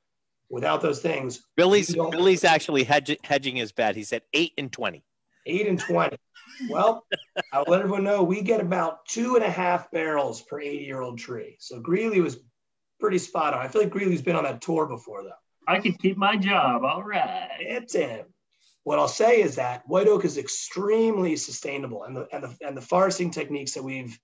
without 0.49 0.81
those 0.81 1.01
things, 1.01 1.41
Billy's 1.57 1.93
Billy's 1.95 2.43
actually 2.43 2.83
hedge, 2.83 3.17
hedging 3.23 3.55
his 3.55 3.71
bet. 3.71 3.95
He 3.95 4.03
said 4.03 4.21
eight 4.33 4.53
and 4.57 4.71
twenty. 4.71 5.03
eight 5.47 5.67
and 5.67 5.79
20. 5.79 6.15
Well, 6.69 7.03
I'll 7.51 7.65
let 7.67 7.79
everyone 7.81 8.03
know 8.03 8.21
we 8.21 8.41
get 8.43 8.61
about 8.61 9.05
two 9.07 9.35
and 9.35 9.43
a 9.43 9.49
half 9.49 9.89
barrels 9.89 10.41
per 10.43 10.59
80 10.61 10.77
year 10.85 11.01
old 11.01 11.17
tree. 11.17 11.55
So 11.59 11.79
Greeley 11.79 12.21
was 12.21 12.37
pretty 12.99 13.17
spot 13.17 13.55
on. 13.55 13.59
I 13.65 13.67
feel 13.69 13.81
like 13.81 13.89
Greeley's 13.91 14.21
been 14.21 14.35
on 14.35 14.43
that 14.43 14.61
tour 14.61 14.85
before, 14.85 15.23
though. 15.23 15.31
I 15.67 15.79
could 15.79 15.97
keep 15.97 16.15
my 16.15 16.37
job. 16.37 16.83
All 16.83 17.01
right. 17.01 17.49
It's 17.59 17.95
him. 17.95 18.25
What 18.83 18.99
I'll 18.99 19.07
say 19.07 19.41
is 19.41 19.55
that 19.55 19.87
white 19.87 20.07
oak 20.07 20.25
is 20.25 20.37
extremely 20.37 21.35
sustainable, 21.37 22.03
and 22.03 22.15
the 22.15 22.27
and 22.33 22.43
the 22.43 22.57
and 22.67 22.75
the 22.75 22.81
foresting 22.81 23.31
techniques 23.31 23.73
that 23.73 23.83
we've, 23.83 24.19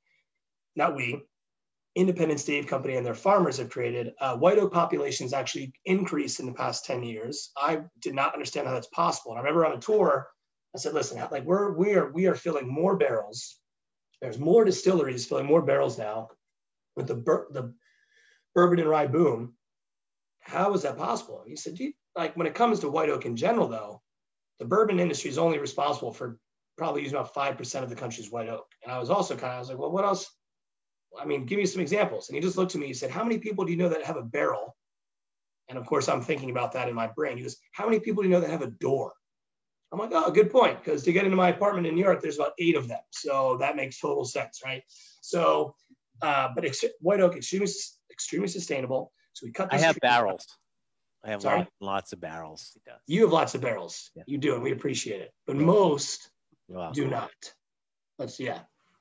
not 0.75 0.95
we, 0.95 1.21
Independent 1.95 2.39
Stave 2.39 2.67
Company 2.67 2.95
and 2.95 3.05
their 3.05 3.15
farmers 3.15 3.57
have 3.57 3.69
created, 3.69 4.13
uh, 4.19 4.37
white 4.37 4.59
oak 4.59 4.73
populations 4.73 5.33
actually 5.33 5.71
increased 5.85 6.39
in 6.39 6.45
the 6.45 6.53
past 6.53 6.85
ten 6.85 7.03
years. 7.03 7.51
I 7.57 7.83
did 8.01 8.13
not 8.13 8.33
understand 8.33 8.67
how 8.67 8.73
that's 8.73 8.87
possible. 8.87 9.31
And 9.31 9.39
I 9.39 9.43
remember 9.43 9.65
on 9.65 9.77
a 9.77 9.81
tour, 9.81 10.29
I 10.75 10.79
said, 10.79 10.93
"Listen, 10.93 11.17
like 11.31 11.45
we're 11.45 11.71
we 11.73 11.93
are 11.95 12.11
we 12.11 12.27
are 12.27 12.35
filling 12.35 12.67
more 12.67 12.97
barrels. 12.97 13.59
There's 14.21 14.37
more 14.39 14.65
distilleries 14.65 15.25
filling 15.25 15.45
more 15.45 15.61
barrels 15.61 15.97
now 15.97 16.29
with 16.97 17.07
the 17.07 17.15
the 17.15 17.73
bourbon 18.53 18.79
and 18.79 18.89
rye 18.89 19.07
boom. 19.07 19.55
How 20.41 20.73
is 20.73 20.81
that 20.81 20.97
possible?" 20.97 21.43
He 21.47 21.55
said, 21.55 21.75
"Gee, 21.75 21.95
like 22.15 22.35
when 22.35 22.47
it 22.47 22.55
comes 22.55 22.81
to 22.81 22.89
white 22.89 23.09
oak 23.09 23.25
in 23.25 23.37
general, 23.37 23.69
though." 23.69 24.01
The 24.59 24.65
bourbon 24.65 24.99
industry 24.99 25.29
is 25.29 25.37
only 25.37 25.57
responsible 25.57 26.11
for 26.11 26.37
probably 26.77 27.01
using 27.01 27.17
about 27.17 27.33
5% 27.33 27.83
of 27.83 27.89
the 27.89 27.95
country's 27.95 28.31
white 28.31 28.49
oak. 28.49 28.67
And 28.83 28.91
I 28.91 28.99
was 28.99 29.09
also 29.09 29.35
kind 29.35 29.51
of, 29.51 29.55
I 29.55 29.59
was 29.59 29.69
like, 29.69 29.77
well, 29.77 29.91
what 29.91 30.05
else? 30.05 30.29
I 31.19 31.25
mean, 31.25 31.45
give 31.45 31.57
me 31.57 31.65
some 31.65 31.81
examples. 31.81 32.29
And 32.29 32.35
he 32.35 32.41
just 32.41 32.57
looked 32.57 32.75
at 32.75 32.81
me, 32.81 32.87
he 32.87 32.93
said, 32.93 33.09
how 33.11 33.23
many 33.23 33.39
people 33.39 33.65
do 33.65 33.71
you 33.71 33.77
know 33.77 33.89
that 33.89 34.03
have 34.03 34.17
a 34.17 34.21
barrel? 34.21 34.75
And 35.67 35.77
of 35.77 35.85
course, 35.85 36.07
I'm 36.07 36.21
thinking 36.21 36.49
about 36.49 36.71
that 36.73 36.89
in 36.89 36.95
my 36.95 37.07
brain. 37.07 37.37
He 37.37 37.43
goes, 37.43 37.57
how 37.73 37.85
many 37.85 37.99
people 37.99 38.23
do 38.23 38.29
you 38.29 38.33
know 38.33 38.41
that 38.41 38.49
have 38.49 38.61
a 38.61 38.71
door? 38.71 39.13
I'm 39.91 39.99
like, 39.99 40.11
oh, 40.13 40.31
good 40.31 40.51
point. 40.51 40.83
Because 40.83 41.03
to 41.03 41.11
get 41.11 41.25
into 41.25 41.37
my 41.37 41.49
apartment 41.49 41.87
in 41.87 41.95
New 41.95 42.03
York, 42.03 42.21
there's 42.21 42.37
about 42.37 42.53
eight 42.59 42.75
of 42.75 42.87
them. 42.87 42.99
So 43.11 43.57
that 43.59 43.75
makes 43.75 43.99
total 43.99 44.25
sense, 44.25 44.61
right? 44.63 44.83
So, 45.21 45.75
uh, 46.21 46.49
but 46.53 46.65
ex- 46.65 46.83
white 46.99 47.21
oak, 47.21 47.35
extremely, 47.35 47.69
extremely 48.11 48.47
sustainable. 48.47 49.11
So 49.33 49.45
we 49.45 49.51
cut 49.51 49.73
I 49.73 49.77
have 49.77 49.97
barrels. 50.01 50.45
I 51.23 51.31
have 51.31 51.43
lots, 51.43 51.69
lots 51.81 52.13
of 52.13 52.21
barrels. 52.21 52.71
He 52.73 52.81
does. 52.85 52.99
You 53.07 53.23
have 53.23 53.31
lots 53.31 53.55
of 53.55 53.61
barrels. 53.61 54.09
Yeah. 54.15 54.23
You 54.25 54.37
do, 54.37 54.53
and 54.53 54.63
we 54.63 54.71
appreciate 54.71 55.21
it. 55.21 55.31
But 55.45 55.57
most 55.57 56.29
Wow. 56.69 56.91
do 56.91 57.07
not. 57.07 57.31
Let's 58.17 58.39
yeah. 58.39 58.59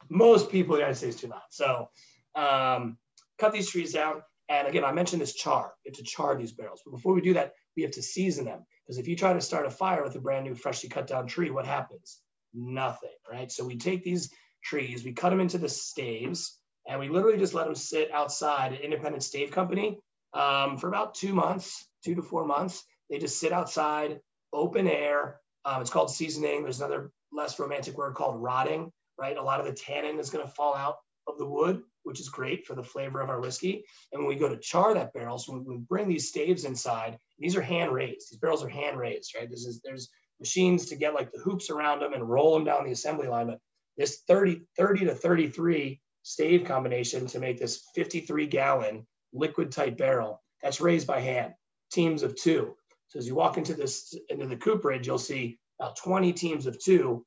Most 0.09 0.51
people 0.51 0.75
in 0.75 0.79
the 0.79 0.87
United 0.87 0.99
States 0.99 1.21
do 1.21 1.29
not. 1.29 1.43
So 1.51 1.91
um, 2.35 2.97
cut 3.39 3.53
these 3.53 3.71
trees 3.71 3.93
down. 3.93 4.23
And 4.49 4.67
again, 4.67 4.85
I 4.85 4.93
mentioned 4.93 5.21
this 5.21 5.35
char. 5.35 5.75
You 5.85 5.91
have 5.91 5.99
to 5.99 6.03
char 6.05 6.35
these 6.37 6.53
barrels. 6.53 6.81
But 6.85 6.93
before 6.93 7.13
we 7.13 7.21
do 7.21 7.35
that, 7.35 7.53
we 7.77 7.83
have 7.83 7.93
to 7.93 8.03
season 8.03 8.47
them. 8.47 8.65
Because 8.87 8.99
if 8.99 9.07
you 9.07 9.17
try 9.17 9.35
to 9.35 9.41
start 9.41 9.67
a 9.67 9.71
fire 9.71 10.03
with 10.03 10.17
a 10.17 10.21
brand 10.21 10.47
new, 10.47 10.55
freshly 10.55 10.89
cut 10.89 11.07
down 11.07 11.27
tree, 11.27 11.51
what 11.51 11.67
happens? 11.67 12.21
Nothing, 12.55 13.11
right? 13.31 13.53
So 13.53 13.67
we 13.67 13.77
take 13.77 14.03
these 14.03 14.33
trees, 14.65 15.05
we 15.05 15.13
cut 15.13 15.31
them 15.31 15.41
into 15.41 15.59
the 15.59 15.69
staves, 15.69 16.59
and 16.89 16.99
we 16.99 17.11
literally 17.11 17.37
just 17.37 17.53
let 17.53 17.67
them 17.67 17.75
sit 17.75 18.11
outside 18.11 18.73
at 18.73 18.81
Independent 18.81 19.23
Stave 19.23 19.51
Company 19.51 19.99
um, 20.33 20.79
for 20.79 20.89
about 20.89 21.15
two 21.15 21.35
months, 21.35 21.87
two 22.05 22.15
to 22.15 22.23
four 22.23 22.45
months. 22.45 22.85
They 23.11 23.19
just 23.19 23.39
sit 23.39 23.53
outside, 23.53 24.21
open 24.53 24.87
air. 24.87 25.41
Um, 25.65 25.81
it's 25.81 25.91
called 25.91 26.11
seasoning. 26.11 26.63
There's 26.63 26.81
another 26.81 27.11
less 27.33 27.59
romantic 27.59 27.97
word 27.97 28.15
called 28.15 28.43
rotting, 28.43 28.91
right? 29.19 29.37
A 29.37 29.43
lot 29.43 29.61
of 29.61 29.67
the 29.67 29.73
tannin 29.73 30.19
is 30.19 30.31
going 30.31 30.47
to 30.47 30.53
fall 30.53 30.75
out 30.75 30.97
of 31.27 31.39
the 31.39 31.47
wood, 31.47 31.83
which 32.05 32.21
is 32.21 32.29
great 32.29 32.67
for 32.67 32.75
the 32.75 32.83
flavor 32.83 33.21
of 33.21 33.29
our 33.29 33.41
whiskey. 33.41 33.85
And 34.13 34.21
when 34.23 34.29
we 34.29 34.41
go 34.41 34.49
to 34.49 34.57
char 34.57 34.95
that 34.95 35.13
barrel, 35.13 35.39
so 35.39 35.53
when 35.53 35.65
we 35.65 35.77
bring 35.77 36.09
these 36.09 36.29
staves 36.29 36.65
inside, 36.65 37.19
these 37.39 37.57
are 37.57 37.63
hand 37.63 37.93
raised. 37.93 38.31
These 38.31 38.39
barrels 38.39 38.65
are 38.65 38.69
hand 38.69 38.99
raised, 38.99 39.35
right? 39.37 39.51
This 39.51 39.67
is 39.67 39.81
there's 39.85 40.09
machines 40.41 40.87
to 40.87 40.97
get 40.97 41.15
like 41.15 41.33
the 41.33 41.41
hoops 41.41 41.71
around 41.71 42.01
them 42.01 42.13
and 42.13 42.29
roll 42.29 42.55
them 42.55 42.65
down 42.65 42.85
the 42.85 42.93
assembly 42.93 43.29
line. 43.29 43.49
But 43.49 43.59
this 43.97 44.23
30, 44.29 44.63
30 44.77 45.07
to 45.07 45.15
33 45.15 46.01
stave 46.23 46.65
combination 46.65 47.27
to 47.27 47.39
make 47.41 47.59
this 47.59 47.85
53 47.95 48.47
gallon 48.47 49.07
liquid 49.33 49.73
type 49.73 49.97
barrel 49.97 50.43
that's 50.63 50.81
raised 50.81 51.07
by 51.07 51.21
hand, 51.21 51.55
teams 51.91 52.23
of 52.23 52.37
two. 52.37 52.75
So 53.09 53.19
as 53.19 53.27
you 53.27 53.35
walk 53.35 53.57
into 53.57 53.75
this 53.75 54.15
into 54.29 54.47
the 54.47 54.57
cooperage, 54.57 55.07
you'll 55.07 55.19
see 55.19 55.59
about 55.81 55.97
20 55.97 56.33
teams 56.33 56.67
of 56.67 56.79
two 56.83 57.25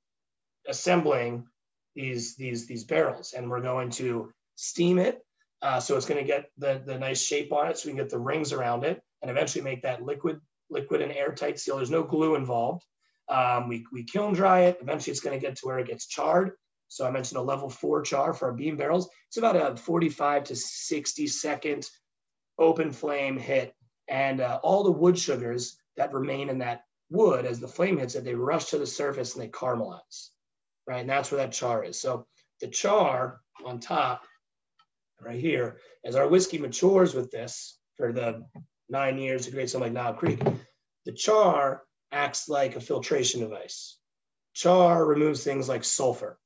assembling 0.68 1.46
these 1.96 2.36
these 2.36 2.68
these 2.68 2.84
barrels, 2.84 3.34
and 3.34 3.50
we're 3.50 3.62
going 3.62 3.90
to 3.92 4.32
steam 4.56 4.98
it. 5.00 5.22
Uh, 5.62 5.80
so 5.80 5.96
it's 5.96 6.06
going 6.06 6.20
to 6.20 6.28
get 6.28 6.50
the 6.58 6.82
the 6.86 6.98
nice 6.98 7.22
shape 7.22 7.52
on 7.52 7.68
it, 7.68 7.78
so 7.78 7.88
we 7.88 7.94
can 7.94 8.04
get 8.04 8.10
the 8.10 8.20
rings 8.20 8.54
around 8.54 8.84
it, 8.84 9.02
and 9.22 9.32
eventually 9.32 9.64
make 9.64 9.82
that 9.84 10.04
liquid 10.04 10.40
liquid 10.70 11.02
and 11.02 11.12
airtight 11.12 11.60
seal. 11.60 11.78
There's 11.78 11.92
no 11.92 12.04
glue 12.04 12.36
involved. 12.36 12.84
Um, 13.30 13.68
we 13.68 13.86
we 13.92 14.04
kiln 14.04 14.34
dry 14.34 14.62
it. 14.62 14.78
Eventually, 14.82 15.12
it's 15.12 15.22
going 15.22 15.40
to 15.40 15.46
get 15.46 15.58
to 15.58 15.66
where 15.66 15.80
it 15.80 15.88
gets 15.88 16.08
charred. 16.08 16.52
So 16.88 17.08
I 17.08 17.12
mentioned 17.12 17.38
a 17.38 17.42
level 17.42 17.70
four 17.70 18.02
char 18.02 18.34
for 18.34 18.50
our 18.50 18.54
beam 18.54 18.76
barrels. 18.76 19.10
It's 19.30 19.38
about 19.38 19.56
a 19.56 19.78
45 19.78 20.44
to 20.46 20.56
60 20.58 21.28
second 21.28 21.90
open 22.60 22.92
flame 22.92 23.38
hit, 23.38 23.74
and 24.12 24.42
uh, 24.42 24.60
all 24.62 24.84
the 24.84 24.92
wood 24.92 25.18
sugars 25.18 25.78
that 25.96 26.14
remain 26.14 26.50
in 26.50 26.60
that 26.60 26.84
wood 27.10 27.46
as 27.46 27.60
the 27.60 27.68
flame 27.68 27.98
hits 27.98 28.16
it, 28.16 28.26
they 28.26 28.36
rush 28.36 28.66
to 28.66 28.78
the 28.78 28.86
surface 28.86 29.34
and 29.34 29.44
they 29.44 29.48
caramelize, 29.48 30.30
right? 30.86 31.00
And 31.00 31.10
that's 31.10 31.32
where 31.32 31.40
that 31.40 31.54
char 31.54 31.84
is. 31.84 32.00
So 32.00 32.28
the 32.60 32.68
char 32.68 33.40
on 33.66 33.80
top, 33.80 34.24
right 35.20 35.40
here, 35.40 35.78
as 36.04 36.16
our 36.16 36.28
whiskey 36.28 36.58
matures 36.58 37.16
with 37.16 37.32
this 37.32 37.80
for 37.96 38.12
the 38.12 38.44
nine 38.90 39.18
years 39.18 39.46
to 39.46 39.52
create 39.52 39.70
something 39.70 39.94
like 39.94 40.04
Knob 40.04 40.18
Creek, 40.18 40.42
the 41.06 41.14
char 41.14 41.84
acts 42.12 42.50
like 42.50 42.76
a 42.76 42.82
filtration 42.82 43.40
device. 43.40 43.98
Char 44.54 45.06
removes 45.06 45.44
things 45.44 45.70
like 45.70 45.86
sulfur. 45.86 46.38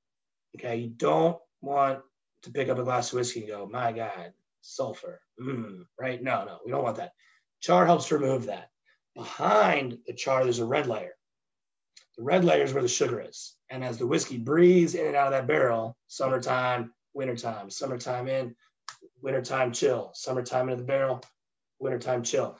Okay, 0.55 0.77
you 0.77 0.89
don't 0.89 1.37
want 1.61 1.99
to 2.43 2.51
pick 2.51 2.69
up 2.69 2.77
a 2.77 2.83
glass 2.83 3.11
of 3.11 3.17
whiskey 3.17 3.41
and 3.41 3.49
go, 3.49 3.67
my 3.71 3.91
God, 3.91 4.33
sulfur. 4.61 5.19
Mm, 5.41 5.85
right? 5.99 6.21
No, 6.21 6.45
no, 6.45 6.59
we 6.63 6.71
don't 6.71 6.83
want 6.83 6.97
that. 6.97 7.13
Char 7.65 7.87
helps 7.87 8.11
remove 8.11 8.45
that. 8.45 8.69
Behind 9.15 9.97
the 10.05 10.13
char, 10.13 10.43
there's 10.43 10.59
a 10.59 10.65
red 10.65 10.85
layer. 10.85 11.15
The 12.15 12.23
red 12.23 12.45
layer 12.45 12.63
is 12.63 12.73
where 12.73 12.83
the 12.83 12.87
sugar 12.87 13.19
is. 13.19 13.55
And 13.71 13.83
as 13.83 13.97
the 13.97 14.05
whiskey 14.05 14.37
breathes 14.37 14.93
in 14.93 15.07
and 15.07 15.15
out 15.15 15.27
of 15.27 15.33
that 15.33 15.47
barrel, 15.47 15.97
summertime, 16.05 16.93
wintertime, 17.15 17.71
summertime 17.71 18.27
in, 18.27 18.55
wintertime 19.23 19.71
chill, 19.71 20.11
summertime 20.13 20.69
into 20.69 20.83
the 20.83 20.87
barrel, 20.87 21.23
wintertime 21.79 22.21
chill. 22.21 22.55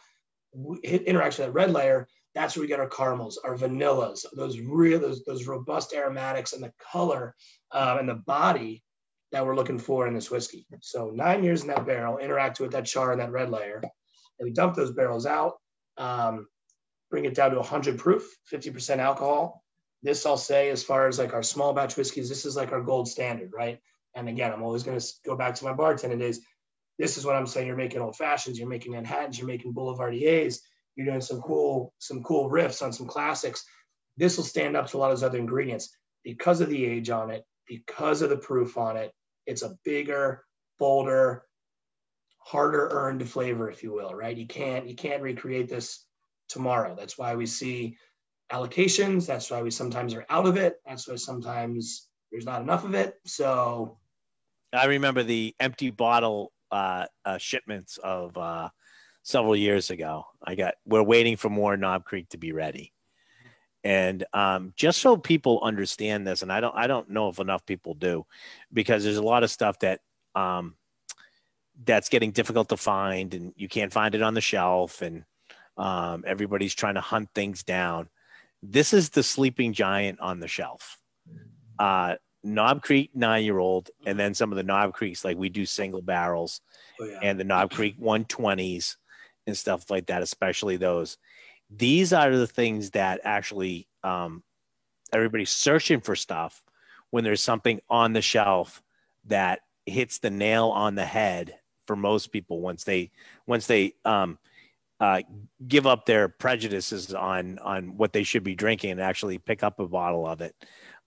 Hit 0.82 1.04
interaction 1.04 1.46
with 1.46 1.54
that 1.54 1.60
red 1.60 1.72
layer, 1.72 2.08
that's 2.34 2.56
where 2.56 2.62
we 2.62 2.68
get 2.68 2.80
our 2.80 2.90
caramels, 2.90 3.38
our 3.38 3.56
vanillas, 3.56 4.26
those 4.34 4.60
real, 4.60 5.00
those, 5.00 5.24
those 5.24 5.46
robust 5.46 5.94
aromatics 5.94 6.54
and 6.54 6.64
the 6.64 6.74
color 6.92 7.36
um, 7.72 8.00
and 8.00 8.10
the 8.10 8.16
body 8.16 8.84
that 9.32 9.46
we're 9.46 9.56
looking 9.56 9.78
for 9.78 10.08
in 10.08 10.16
this 10.16 10.32
whiskey. 10.32 10.66
So 10.82 11.12
nine 11.12 11.44
years 11.44 11.62
in 11.62 11.68
that 11.68 11.86
barrel, 11.86 12.18
interact 12.18 12.60
with 12.60 12.72
that 12.72 12.88
char 12.88 13.12
and 13.12 13.22
that 13.22 13.32
red 13.32 13.52
layer. 13.52 13.84
And 14.40 14.48
we 14.48 14.54
dump 14.54 14.76
those 14.76 14.92
barrels 14.92 15.26
out 15.26 15.56
um, 15.98 16.48
bring 17.10 17.26
it 17.26 17.36
down 17.36 17.52
to 17.52 17.58
100 17.58 17.98
proof, 17.98 18.24
50% 18.52 18.98
alcohol. 18.98 19.64
This 20.04 20.26
I'll 20.26 20.38
say, 20.38 20.70
as 20.70 20.84
far 20.84 21.08
as 21.08 21.18
like 21.18 21.34
our 21.34 21.44
small 21.44 21.74
batch 21.74 21.98
whiskeys, 21.98 22.30
this 22.30 22.46
is 22.46 22.56
like 22.56 22.72
our 22.72 22.82
gold 22.82 23.08
standard, 23.08 23.52
right? 23.54 23.80
And 24.16 24.30
again, 24.30 24.52
I'm 24.54 24.64
always 24.64 24.84
going 24.84 25.00
to 25.00 25.14
go 25.26 25.36
back 25.36 25.56
to 25.56 25.66
my 25.66 25.74
bartending 25.74 26.20
days. 26.20 26.42
This 26.98 27.18
is 27.18 27.26
what 27.26 27.36
I'm 27.36 27.48
saying. 27.48 27.68
You're 27.68 27.76
making 27.76 28.02
old 28.02 28.16
fashions, 28.16 28.58
you're 28.58 28.70
making 28.70 28.94
Manhattans, 28.94 29.38
you're 29.38 29.48
making 29.48 29.74
Boulevardiers, 29.74 30.60
you're 30.96 31.08
doing 31.08 31.22
some 31.22 31.42
cool, 31.42 31.94
some 32.00 32.24
cool 32.24 32.50
riffs 32.50 32.82
on 32.82 32.94
some 32.94 33.08
classics. 33.08 33.66
This 34.18 34.38
will 34.38 34.46
stand 34.46 34.78
up 34.78 34.88
to 34.88 34.98
a 34.98 35.00
lot 35.00 35.12
of 35.12 35.18
those 35.18 35.28
other 35.28 35.40
ingredients 35.40 35.90
because 36.24 36.62
of 36.62 36.70
the 36.70 36.86
age 36.86 37.10
on 37.10 37.32
it, 37.32 37.44
because 37.68 38.22
of 38.22 38.30
the 38.30 38.38
proof 38.38 38.78
on 38.78 38.96
it. 38.96 39.12
It's 39.46 39.62
a 39.62 39.78
bigger, 39.84 40.46
bolder, 40.80 41.44
harder 42.46 42.90
earned 42.92 43.28
flavor, 43.28 43.72
if 43.72 43.82
you 43.82 43.92
will, 43.92 44.14
right? 44.14 44.38
You 44.38 44.46
can't 44.46 44.88
you 44.88 44.96
can't 44.96 45.22
recreate 45.22 45.68
this 45.68 46.06
tomorrow. 46.48 46.96
That's 46.96 47.18
why 47.18 47.36
we 47.36 47.48
see 47.48 47.98
allocations. 48.52 49.26
That's 49.26 49.50
why 49.50 49.64
we 49.64 49.72
sometimes 49.72 50.14
are 50.14 50.26
out 50.30 50.46
of 50.46 50.56
it. 50.56 50.76
That's 50.86 51.08
why 51.08 51.16
sometimes 51.16 52.08
there's 52.32 52.46
not 52.46 52.62
enough 52.62 52.86
of 52.86 52.94
it. 52.94 53.16
So 53.26 53.98
I 54.72 54.86
remember 54.86 55.24
the 55.24 55.56
empty 55.60 55.90
bottle 55.90 56.52
uh, 56.70 57.08
uh, 57.26 57.40
shipments 57.40 57.98
of 57.98 58.38
uh, 58.38 58.70
several 59.24 59.56
years 59.56 59.90
ago. 59.90 60.28
I 60.44 60.54
got 60.54 60.76
we're 60.86 61.02
waiting 61.02 61.38
for 61.38 61.50
more 61.50 61.76
Knob 61.76 62.06
Creek 62.06 62.30
to 62.30 62.38
be 62.38 62.52
ready. 62.52 62.94
And 63.84 64.24
um, 64.34 64.74
just 64.76 65.00
so 65.00 65.18
people 65.18 65.62
understand 65.64 66.26
this, 66.26 66.42
and 66.42 66.52
I 66.52 66.60
don't, 66.60 66.76
I 66.76 66.88
don't 66.88 67.10
know 67.10 67.30
if 67.30 67.40
enough 67.40 67.66
people 67.68 67.94
do, 67.94 68.26
because 68.74 69.04
there's 69.04 69.18
a 69.18 69.24
lot 69.24 69.44
of 69.44 69.52
stuff 69.52 69.78
that 69.80 70.00
um, 70.34 70.76
that's 71.84 72.10
getting 72.10 72.32
difficult 72.32 72.70
to 72.70 72.78
find 72.78 73.34
and 73.34 73.54
you 73.56 73.68
can't 73.68 73.92
find 73.92 74.16
it 74.16 74.22
on 74.22 74.34
the 74.34 74.42
shelf 74.42 75.02
and 75.02 75.26
um, 75.78 76.24
everybody's 76.26 76.74
trying 76.74 76.96
to 76.96 77.02
hunt 77.02 77.30
things 77.36 77.64
down. 77.64 78.10
This 78.64 78.94
is 78.94 79.10
the 79.10 79.24
sleeping 79.24 79.74
giant 79.74 80.20
on 80.20 80.40
the 80.40 80.48
shelf. 80.48 80.98
Uh, 81.78 82.16
knob 82.44 82.82
creek 82.82 83.10
nine 83.14 83.44
year 83.44 83.58
old 83.58 83.90
and 84.06 84.20
then 84.20 84.34
some 84.34 84.52
of 84.52 84.56
the 84.56 84.64
knob 84.64 84.94
creeks 84.94 85.26
like 85.26 85.36
we 85.36 85.50
do 85.50 85.66
single 85.66 86.02
barrels 86.02 86.62
oh, 87.02 87.06
yeah. 87.06 87.20
and 87.24 87.40
the 87.40 87.44
knob 87.44 87.72
creek 87.72 88.00
120s 88.00 88.98
and 89.48 89.58
stuff 89.58 89.90
like 89.90 90.06
that 90.06 90.22
especially 90.22 90.78
those. 90.78 91.18
These 91.70 92.14
are 92.14 92.36
the 92.36 92.48
things 92.48 92.92
that 92.92 93.20
actually 93.24 93.88
um, 94.04 94.44
everybody's 95.12 95.50
searching 95.50 96.00
for 96.00 96.16
stuff 96.16 96.64
when 97.10 97.24
there's 97.24 97.42
something 97.42 97.82
on 97.90 98.14
the 98.14 98.22
shelf 98.22 98.82
that 99.26 99.62
hits 99.86 100.20
the 100.20 100.30
nail 100.30 100.70
on 100.70 100.96
the 100.96 101.06
head 101.06 101.56
for 101.88 101.96
most 101.96 102.32
people 102.32 102.62
once 102.62 102.84
they 102.84 103.12
once 103.48 103.68
they 103.68 103.94
um, 104.06 104.38
uh, 105.00 105.22
give 105.68 105.86
up 105.86 106.06
their 106.06 106.28
prejudices 106.28 107.14
on 107.14 107.60
on 107.60 107.98
what 107.98 108.14
they 108.14 108.24
should 108.24 108.44
be 108.44 108.56
drinking 108.56 108.92
and 108.92 109.02
actually 109.02 109.38
pick 109.38 109.64
up 109.64 109.80
a 109.80 109.88
bottle 109.88 110.26
of 110.28 110.42
it 110.42 110.56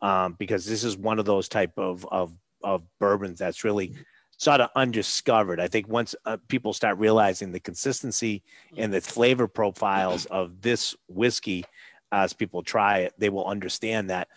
um, 0.02 0.34
because 0.38 0.66
this 0.66 0.84
is 0.84 0.96
one 0.96 1.18
of 1.18 1.24
those 1.24 1.48
type 1.48 1.72
of 1.76 2.06
of 2.06 2.32
of 2.62 2.82
bourbons 2.98 3.38
that's 3.38 3.64
really 3.64 3.94
sort 4.36 4.60
of 4.60 4.70
undiscovered. 4.76 5.60
I 5.60 5.68
think 5.68 5.88
once 5.88 6.14
uh, 6.24 6.36
people 6.48 6.72
start 6.72 6.98
realizing 6.98 7.50
the 7.52 7.60
consistency 7.60 8.42
and 8.76 8.92
the 8.92 9.00
flavor 9.00 9.48
profiles 9.48 10.26
of 10.26 10.60
this 10.62 10.94
whiskey 11.08 11.64
as 12.12 12.32
people 12.32 12.62
try 12.62 12.98
it, 13.00 13.14
they 13.18 13.28
will 13.30 13.46
understand 13.46 14.10
that 14.10 14.28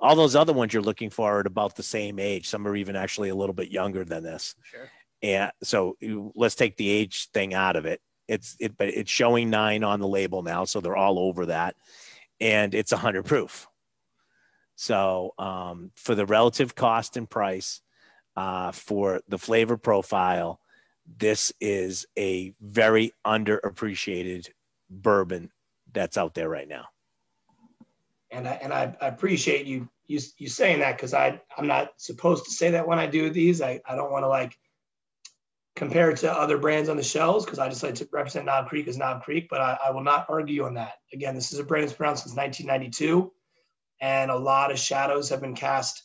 all 0.00 0.16
those 0.16 0.34
other 0.34 0.54
ones 0.54 0.72
you're 0.72 0.82
looking 0.82 1.10
for 1.10 1.36
are 1.36 1.40
at 1.40 1.46
about 1.46 1.76
the 1.76 1.82
same 1.82 2.18
age. 2.18 2.48
Some 2.48 2.66
are 2.66 2.74
even 2.74 2.96
actually 2.96 3.28
a 3.28 3.34
little 3.34 3.54
bit 3.54 3.70
younger 3.70 4.02
than 4.02 4.22
this. 4.22 4.54
Sure. 4.62 4.88
And 5.22 5.52
so 5.62 5.96
let's 6.34 6.54
take 6.54 6.76
the 6.76 6.88
age 6.88 7.30
thing 7.32 7.54
out 7.54 7.76
of 7.76 7.84
it. 7.86 8.00
It's 8.28 8.56
it, 8.60 8.76
but 8.76 8.88
it's 8.88 9.10
showing 9.10 9.50
nine 9.50 9.84
on 9.84 10.00
the 10.00 10.08
label 10.08 10.42
now, 10.42 10.64
so 10.64 10.80
they're 10.80 10.96
all 10.96 11.18
over 11.18 11.46
that, 11.46 11.74
and 12.40 12.74
it's 12.74 12.92
a 12.92 12.96
hundred 12.96 13.24
proof. 13.24 13.66
So 14.76 15.34
um, 15.38 15.90
for 15.96 16.14
the 16.14 16.24
relative 16.24 16.74
cost 16.74 17.16
and 17.16 17.28
price, 17.28 17.82
uh, 18.36 18.72
for 18.72 19.20
the 19.28 19.36
flavor 19.36 19.76
profile, 19.76 20.60
this 21.18 21.52
is 21.60 22.06
a 22.16 22.54
very 22.60 23.12
underappreciated 23.26 24.48
bourbon 24.88 25.50
that's 25.92 26.16
out 26.16 26.34
there 26.34 26.48
right 26.48 26.68
now. 26.68 26.86
And 28.30 28.46
I, 28.46 28.52
and 28.52 28.72
I, 28.72 28.96
I 29.00 29.08
appreciate 29.08 29.66
you 29.66 29.88
you 30.06 30.20
you 30.38 30.48
saying 30.48 30.80
that 30.80 30.96
because 30.96 31.14
I 31.14 31.40
I'm 31.56 31.66
not 31.66 31.92
supposed 31.96 32.44
to 32.44 32.50
say 32.50 32.70
that 32.70 32.86
when 32.86 32.98
I 32.98 33.06
do 33.06 33.30
these. 33.30 33.60
I, 33.60 33.80
I 33.86 33.96
don't 33.96 34.12
want 34.12 34.22
to 34.22 34.28
like 34.28 34.56
compared 35.76 36.16
to 36.18 36.32
other 36.32 36.58
brands 36.58 36.88
on 36.88 36.96
the 36.96 37.02
shelves 37.02 37.44
because 37.44 37.58
I 37.58 37.68
just 37.68 37.82
like 37.82 37.94
to 37.96 38.08
represent 38.12 38.46
Knob 38.46 38.68
Creek 38.68 38.88
as 38.88 38.98
Knob 38.98 39.22
Creek, 39.22 39.48
but 39.48 39.60
I, 39.60 39.78
I, 39.86 39.90
will 39.90 40.02
not 40.02 40.26
argue 40.28 40.64
on 40.64 40.74
that. 40.74 40.94
Again, 41.12 41.34
this 41.34 41.52
is 41.52 41.58
a 41.58 41.64
brand 41.64 41.84
that's 41.84 41.96
been 41.96 42.06
around 42.06 42.16
since 42.16 42.34
1992, 42.36 43.32
and 44.00 44.30
a 44.30 44.36
lot 44.36 44.70
of 44.70 44.78
shadows 44.78 45.28
have 45.28 45.40
been 45.40 45.54
cast 45.54 46.02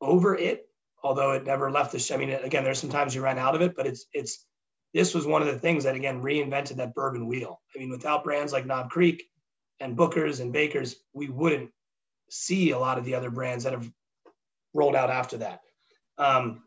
over 0.00 0.34
it, 0.34 0.68
although 1.02 1.32
it 1.32 1.44
never 1.44 1.70
left 1.70 1.92
the. 1.92 1.98
Sh- 1.98 2.12
I 2.12 2.16
mean, 2.16 2.30
again, 2.30 2.64
there's 2.64 2.78
sometimes 2.78 3.14
you 3.14 3.22
run 3.22 3.38
out 3.38 3.54
of 3.54 3.62
it, 3.62 3.76
but 3.76 3.86
it's 3.86 4.06
it's 4.12 4.46
this 4.92 5.14
was 5.14 5.26
one 5.26 5.42
of 5.42 5.48
the 5.48 5.58
things 5.58 5.84
that 5.84 5.96
again 5.96 6.22
reinvented 6.22 6.76
that 6.76 6.94
bourbon 6.94 7.26
wheel. 7.26 7.60
I 7.74 7.78
mean, 7.78 7.90
without 7.90 8.24
brands 8.24 8.52
like 8.52 8.66
Knob 8.66 8.90
Creek 8.90 9.24
and 9.80 9.96
Booker's 9.96 10.40
and 10.40 10.52
Baker's, 10.52 10.96
we 11.12 11.28
wouldn't 11.28 11.70
see 12.30 12.70
a 12.70 12.78
lot 12.78 12.98
of 12.98 13.04
the 13.04 13.14
other 13.14 13.30
brands 13.30 13.64
that 13.64 13.72
have 13.72 13.90
rolled 14.72 14.96
out 14.96 15.10
after 15.10 15.38
that. 15.38 15.60
Um, 16.18 16.62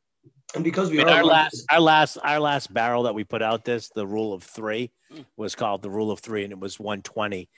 and 0.55 0.63
because 0.63 0.89
we 0.89 1.01
I 1.01 1.05
mean, 1.05 1.13
our 1.13 1.23
last 1.25 1.65
our 1.71 1.79
last 1.79 2.17
our 2.23 2.39
last 2.39 2.73
barrel 2.73 3.03
that 3.03 3.15
we 3.15 3.23
put 3.23 3.41
out 3.41 3.65
this 3.65 3.89
the 3.89 4.07
rule 4.07 4.33
of 4.33 4.43
three 4.43 4.91
hmm. 5.11 5.21
was 5.35 5.55
called 5.55 5.81
the 5.81 5.89
rule 5.89 6.11
of 6.11 6.19
three 6.19 6.43
and 6.43 6.53
it 6.53 6.59
was 6.59 6.79
120 6.79 7.49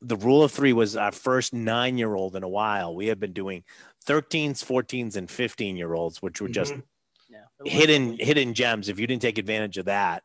the 0.00 0.16
rule 0.16 0.42
of 0.42 0.50
three 0.50 0.72
was 0.72 0.96
our 0.96 1.12
first 1.12 1.52
nine 1.52 1.98
year 1.98 2.14
old 2.14 2.34
in 2.34 2.42
a 2.42 2.48
while 2.48 2.94
we 2.94 3.06
had 3.06 3.20
been 3.20 3.32
doing 3.32 3.64
13s 4.06 4.64
14s 4.64 5.16
and 5.16 5.30
15 5.30 5.76
year 5.76 5.92
olds 5.94 6.22
which 6.22 6.40
were 6.40 6.48
just 6.48 6.72
mm-hmm. 6.72 7.34
yeah. 7.64 7.70
hidden 7.70 8.16
hidden 8.18 8.54
gems 8.54 8.88
if 8.88 8.98
you 8.98 9.06
didn't 9.06 9.22
take 9.22 9.38
advantage 9.38 9.76
of 9.76 9.86
that 9.86 10.22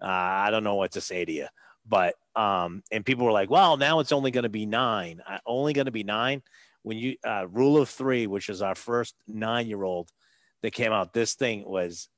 uh, 0.00 0.06
i 0.06 0.50
don't 0.50 0.64
know 0.64 0.76
what 0.76 0.92
to 0.92 1.00
say 1.00 1.24
to 1.24 1.32
you 1.32 1.46
but 1.86 2.14
um 2.34 2.82
and 2.90 3.04
people 3.04 3.26
were 3.26 3.32
like 3.32 3.50
well 3.50 3.76
now 3.76 4.00
it's 4.00 4.12
only 4.12 4.30
going 4.30 4.42
to 4.44 4.48
be 4.48 4.64
nine 4.64 5.20
uh, 5.28 5.38
only 5.44 5.72
going 5.74 5.86
to 5.86 5.92
be 5.92 6.04
nine 6.04 6.42
when 6.82 6.96
you 6.96 7.16
uh, 7.24 7.46
rule 7.48 7.76
of 7.76 7.88
three 7.88 8.26
which 8.26 8.48
is 8.48 8.62
our 8.62 8.74
first 8.74 9.14
nine 9.28 9.66
year 9.66 9.82
old 9.82 10.10
that 10.62 10.72
came 10.72 10.92
out. 10.92 11.12
This 11.12 11.34
thing 11.34 11.64
was 11.66 12.08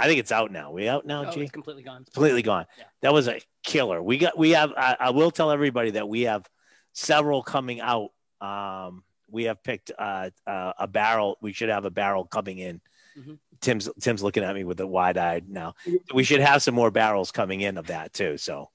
I 0.00 0.06
think 0.06 0.20
it's 0.20 0.30
out 0.30 0.52
now. 0.52 0.70
We 0.70 0.88
out 0.88 1.06
now, 1.06 1.24
Oh, 1.26 1.30
G? 1.32 1.42
it's 1.42 1.50
completely 1.50 1.82
gone. 1.82 2.04
Completely 2.04 2.42
gone. 2.42 2.66
Yeah. 2.78 2.84
That 3.02 3.12
was 3.12 3.26
a 3.26 3.40
killer. 3.64 4.00
We 4.02 4.18
got. 4.18 4.38
We 4.38 4.50
have. 4.50 4.72
I, 4.76 4.96
I 5.00 5.10
will 5.10 5.30
tell 5.32 5.50
everybody 5.50 5.90
that 5.92 6.08
we 6.08 6.22
have 6.22 6.46
several 6.92 7.42
coming 7.42 7.80
out. 7.80 8.10
Um, 8.40 9.02
we 9.30 9.44
have 9.44 9.62
picked 9.62 9.90
uh, 9.98 10.30
uh, 10.46 10.72
a 10.78 10.86
barrel. 10.86 11.36
We 11.42 11.52
should 11.52 11.68
have 11.68 11.84
a 11.84 11.90
barrel 11.90 12.24
coming 12.24 12.58
in. 12.58 12.80
Mhm. 13.18 13.38
Tim's 13.60 13.88
Tim's 14.00 14.22
looking 14.22 14.44
at 14.44 14.54
me 14.54 14.62
with 14.62 14.78
a 14.78 14.86
wide 14.86 15.18
eyed 15.18 15.48
now. 15.48 15.74
We 16.14 16.22
should 16.22 16.40
have 16.40 16.62
some 16.62 16.76
more 16.76 16.92
barrels 16.92 17.32
coming 17.32 17.60
in 17.60 17.76
of 17.76 17.88
that 17.88 18.12
too. 18.12 18.38
So 18.38 18.70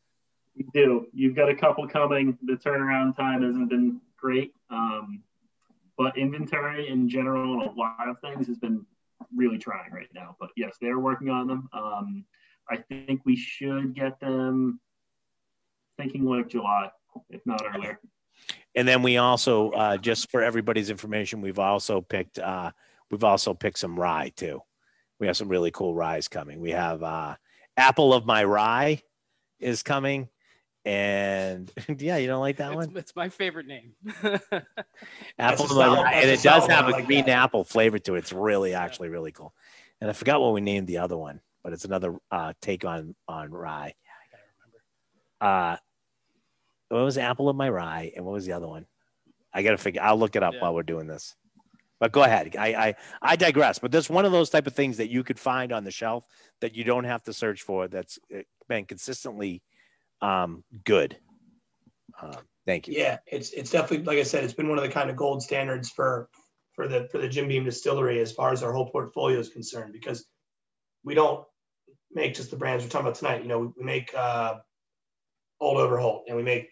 You 0.56 0.66
do. 0.74 1.08
You've 1.14 1.36
got 1.38 1.48
a 1.48 1.56
couple 1.56 1.88
coming. 1.88 2.38
The 2.44 2.54
turnaround 2.58 3.16
time 3.16 3.44
hasn't 3.44 3.70
been 3.70 4.02
great, 4.18 4.54
um, 4.70 5.24
but 5.98 6.18
inventory 6.18 6.90
in 6.90 7.08
general 7.08 7.62
and 7.62 7.72
a 7.72 7.74
lot 7.80 8.10
of 8.10 8.20
things 8.20 8.48
has 8.48 8.58
been 8.58 8.86
really 9.36 9.58
trying 9.58 9.92
right 9.92 10.10
now. 10.14 10.36
But 10.40 10.50
yes, 10.56 10.76
they're 10.82 11.00
working 11.00 11.30
on 11.30 11.48
them. 11.48 11.70
Um, 11.74 12.26
I 12.70 12.78
think 12.78 13.22
we 13.26 13.36
should 13.36 13.94
get 13.94 14.20
them 14.20 14.80
thinking 15.98 16.26
like 16.26 16.50
July, 16.50 16.90
if 17.30 17.42
not 17.46 17.62
earlier. 17.74 18.00
And 18.76 18.88
then 18.88 19.04
we 19.04 19.18
also, 19.18 19.72
uh, 19.72 19.98
just 19.98 20.32
for 20.32 20.42
everybody's 20.42 20.90
information, 20.90 21.42
we've 21.42 21.60
also 21.60 22.02
picked, 22.02 22.40
uh, 22.40 22.72
we've 23.12 23.24
also 23.24 23.54
picked 23.54 23.80
some 23.80 24.00
rye 24.00 24.32
too. 24.36 24.62
We 25.20 25.28
have 25.28 25.38
some 25.38 25.50
really 25.50 25.72
cool 25.72 25.94
ryes 25.94 26.28
coming. 26.28 26.60
We 26.60 26.72
have 26.72 27.04
uh, 27.04 27.36
Apple 27.78 28.14
of 28.14 28.26
My 28.26 28.44
Rye 28.44 29.02
is 29.60 29.84
coming, 29.84 30.28
and 30.86 31.72
yeah, 32.00 32.18
you 32.18 32.28
don't 32.28 32.42
like 32.42 32.58
that 32.58 32.70
It's, 32.72 32.76
one? 32.76 32.98
it's 32.98 33.16
my 33.16 33.30
favorite 33.30 33.68
name. 33.68 33.94
Apple 35.40 35.66
a 35.66 35.70
of 35.70 35.76
My 35.76 35.86
solid- 35.96 36.08
and 36.14 36.30
it 36.30 36.42
does 36.44 36.68
have 36.68 36.88
a 36.88 36.92
like 36.92 37.06
green 37.06 37.26
that. 37.26 37.32
apple 37.38 37.64
flavor 37.64 38.00
to 38.00 38.16
it. 38.16 38.20
It's 38.20 38.34
really 38.34 38.74
actually 38.74 39.10
really 39.10 39.32
cool. 39.32 39.54
And 40.02 40.10
I 40.10 40.14
forgot 40.14 40.42
what 40.42 40.54
we 40.54 40.62
named 40.62 40.88
the 40.88 40.98
other 40.98 41.18
one, 41.18 41.40
but 41.64 41.74
it's 41.74 41.86
another 41.86 42.16
uh, 42.32 42.54
take 42.62 42.84
on 42.86 43.16
on 43.28 43.52
rye. 43.52 43.94
yeah, 44.04 44.12
I 44.22 44.26
gotta 44.32 44.44
remember. 45.48 45.74
Uh, 45.74 45.78
what 46.90 47.06
was 47.06 47.18
Apple 47.18 47.50
of 47.50 47.56
My 47.56 47.70
Rye, 47.70 48.12
and 48.16 48.26
what 48.26 48.34
was 48.34 48.46
the 48.46 48.52
other 48.54 48.68
one? 48.68 48.86
I 49.54 49.64
gotta 49.64 49.78
figure. 49.78 50.02
I'll 50.02 50.18
look 50.18 50.36
it 50.36 50.44
up 50.44 50.54
Yeah. 50.56 50.62
while 50.62 50.76
we're 50.76 50.84
doing 50.84 51.08
this. 51.08 51.36
But 52.00 52.12
go 52.12 52.24
ahead. 52.24 52.56
I, 52.60 52.74
I 52.74 52.96
I 53.22 53.36
digress. 53.38 53.80
But 53.80 53.92
there's 53.94 54.10
one 54.10 54.26
of 54.26 54.32
those 54.34 54.50
type 54.50 54.68
of 54.68 54.74
things 54.76 54.98
that 54.98 55.10
you 55.10 55.24
could 55.24 55.40
find 55.40 55.72
on 55.72 55.86
the 55.86 55.92
shelf 55.92 56.26
that 56.60 56.76
you 56.76 56.84
don't 56.84 57.06
have 57.06 57.24
to 57.24 57.34
search 57.34 57.62
for. 57.62 57.88
That's 57.88 58.20
uh, 58.36 58.40
been 58.68 58.84
consistently 58.86 59.62
um, 60.24 60.64
good. 60.86 61.18
Um, 62.22 62.38
thank 62.66 62.88
you. 62.88 62.96
Yeah, 62.98 63.18
it's 63.28 63.52
it's 63.52 63.72
definitely 63.72 64.06
like 64.06 64.18
I 64.18 64.24
said, 64.24 64.44
it's 64.44 64.54
been 64.54 64.70
one 64.70 64.78
of 64.78 64.84
the 64.84 64.90
kind 64.90 65.10
of 65.10 65.18
gold 65.18 65.44
standards 65.44 65.90
for 65.90 66.30
for 66.74 66.88
the 66.88 67.10
for 67.12 67.18
the 67.18 67.28
Jim 67.28 67.50
Beam 67.50 67.66
distillery 67.66 68.20
as 68.20 68.32
far 68.32 68.54
as 68.54 68.64
our 68.64 68.72
whole 68.72 68.90
portfolio 68.90 69.38
is 69.38 69.50
concerned 69.50 69.92
because 69.92 70.26
we 71.04 71.14
don't 71.14 71.46
make 72.12 72.36
just 72.36 72.52
the 72.52 72.56
brands 72.56 72.84
we're 72.84 72.90
talking 72.90 73.08
about 73.08 73.16
tonight. 73.16 73.42
You 73.42 73.50
know, 73.50 73.60
we, 73.60 73.68
we 73.78 73.84
make 73.84 74.14
uh, 74.16 74.56
Old 75.60 75.78
Overholt 75.78 76.26
and 76.30 76.38
we 76.38 76.44
make 76.44 76.70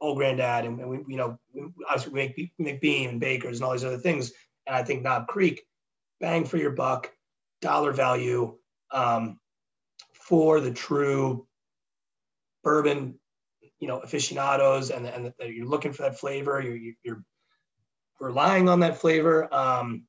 Old 0.00 0.16
Grandad 0.16 0.64
and, 0.64 0.80
and 0.80 0.88
we 0.88 1.04
you 1.06 1.16
know 1.16 1.38
we, 1.52 1.66
obviously 1.86 2.12
we 2.14 2.20
make 2.20 2.36
we 2.36 2.64
make 2.64 2.80
Beam 2.80 3.10
and 3.10 3.20
Bakers 3.20 3.58
and 3.58 3.64
all 3.66 3.72
these 3.72 3.84
other 3.84 3.98
things. 3.98 4.32
And 4.66 4.74
I 4.74 4.82
think 4.84 5.02
Knob 5.02 5.26
Creek, 5.26 5.62
bang 6.18 6.46
for 6.46 6.56
your 6.56 6.70
buck, 6.70 7.12
dollar 7.60 7.92
value 7.92 8.56
um, 8.90 9.38
for 10.14 10.60
the 10.60 10.72
true 10.72 11.46
bourbon 12.62 13.18
you 13.78 13.88
know 13.88 13.98
aficionados 13.98 14.90
and 14.90 15.06
and 15.06 15.32
you're 15.40 15.66
looking 15.66 15.92
for 15.92 16.02
that 16.02 16.18
flavor 16.18 16.60
you're 16.60 16.94
you're 17.02 17.24
relying 18.20 18.68
on 18.68 18.80
that 18.80 18.98
flavor 18.98 19.52
um 19.54 20.04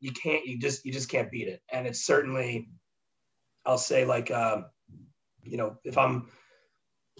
you 0.00 0.12
can't 0.12 0.46
you 0.46 0.58
just 0.58 0.84
you 0.84 0.92
just 0.92 1.08
can't 1.08 1.30
beat 1.30 1.48
it. 1.48 1.60
And 1.70 1.86
it's 1.86 2.04
certainly 2.04 2.68
i'll 3.64 3.78
say 3.78 4.04
like 4.04 4.30
uh, 4.30 4.62
you 5.42 5.56
know 5.56 5.78
if 5.84 5.98
i'm 5.98 6.28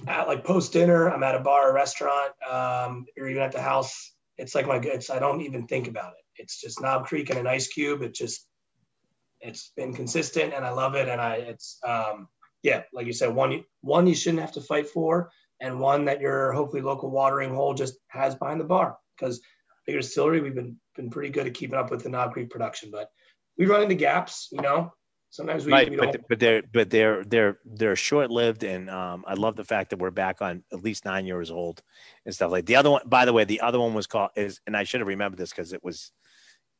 at 0.07 0.29
like 0.29 0.45
post 0.45 0.73
dinner 0.73 1.11
i'm 1.11 1.23
at 1.23 1.35
a 1.35 1.41
bar 1.41 1.71
or 1.71 1.75
restaurant 1.75 2.33
um 2.49 3.07
or 3.19 3.29
even 3.29 3.43
at 3.43 3.53
the 3.53 3.61
house 3.61 4.15
it's 4.37 4.55
like 4.55 4.67
my 4.67 4.77
it's 4.77 5.11
i 5.11 5.19
don't 5.19 5.41
even 5.41 5.67
think 5.67 5.89
about 5.89 6.13
it. 6.13 6.43
It's 6.43 6.61
just 6.61 6.83
knob 6.83 7.07
creek 7.07 7.31
and 7.31 7.39
an 7.39 7.47
ice 7.47 7.69
cube. 7.69 8.03
It 8.03 8.15
just 8.15 8.47
it's 9.41 9.73
been 9.77 9.93
consistent 9.95 10.55
and 10.55 10.65
i 10.65 10.71
love 10.71 10.95
it 10.95 11.09
and 11.09 11.21
i 11.21 11.35
it's 11.37 11.79
um 11.87 12.27
yeah 12.67 12.83
like 12.93 13.07
you 13.07 13.13
said 13.13 13.35
one 13.35 13.65
one 13.81 14.07
you 14.07 14.15
shouldn't 14.15 14.45
have 14.47 14.53
to 14.53 14.61
fight 14.61 14.89
for 14.89 15.31
and 15.61 15.81
one 15.81 16.05
that 16.07 16.21
your 16.21 16.53
hopefully 16.53 16.83
local 16.83 17.11
watering 17.11 17.55
hole 17.55 17.75
just 17.75 17.99
has 18.09 18.35
behind 18.35 18.61
the 18.61 18.65
bar. 18.65 18.97
Because 19.19 19.41
bigger 19.87 20.01
distillery, 20.01 20.41
we've 20.41 20.55
been 20.55 20.77
been 20.95 21.11
pretty 21.11 21.31
good 21.31 21.47
at 21.47 21.55
keeping 21.55 21.79
up 21.79 21.91
with 21.91 22.03
the 22.03 22.09
Knob 22.09 22.33
Creek 22.33 22.51
production, 22.51 22.91
but 22.91 23.09
we 23.59 23.67
run 23.67 23.83
into 23.83 23.95
gaps. 23.95 24.49
You 24.53 24.61
know, 24.61 24.93
sometimes 25.31 25.65
we, 25.65 25.73
right, 25.73 25.91
we 25.91 25.97
but, 25.97 26.29
but 26.29 26.39
they're 26.39 26.63
but 26.73 26.91
they're 26.91 27.25
they're 27.25 27.59
they're 27.65 27.97
short 27.97 28.31
lived, 28.31 28.65
and 28.65 28.91
um, 28.91 29.25
I 29.27 29.35
love 29.35 29.57
the 29.57 29.65
fact 29.65 29.91
that 29.91 29.99
we're 29.99 30.11
back 30.11 30.43
on 30.43 30.63
at 30.73 30.83
least 30.83 31.05
nine 31.05 31.27
years 31.27 31.51
old 31.51 31.83
and 32.25 32.35
stuff 32.35 32.51
like 32.51 32.67
the 32.67 32.77
other 32.77 32.91
one. 32.91 33.03
By 33.07 33.25
the 33.25 33.33
way, 33.33 33.45
the 33.45 33.61
other 33.61 33.81
one 33.81 33.95
was 33.95 34.07
called 34.07 34.31
is, 34.37 34.61
and 34.67 34.77
I 34.77 34.85
should 34.85 35.01
have 35.01 35.09
remembered 35.09 35.39
this 35.39 35.51
because 35.51 35.73
it 35.73 35.83
was, 35.83 36.13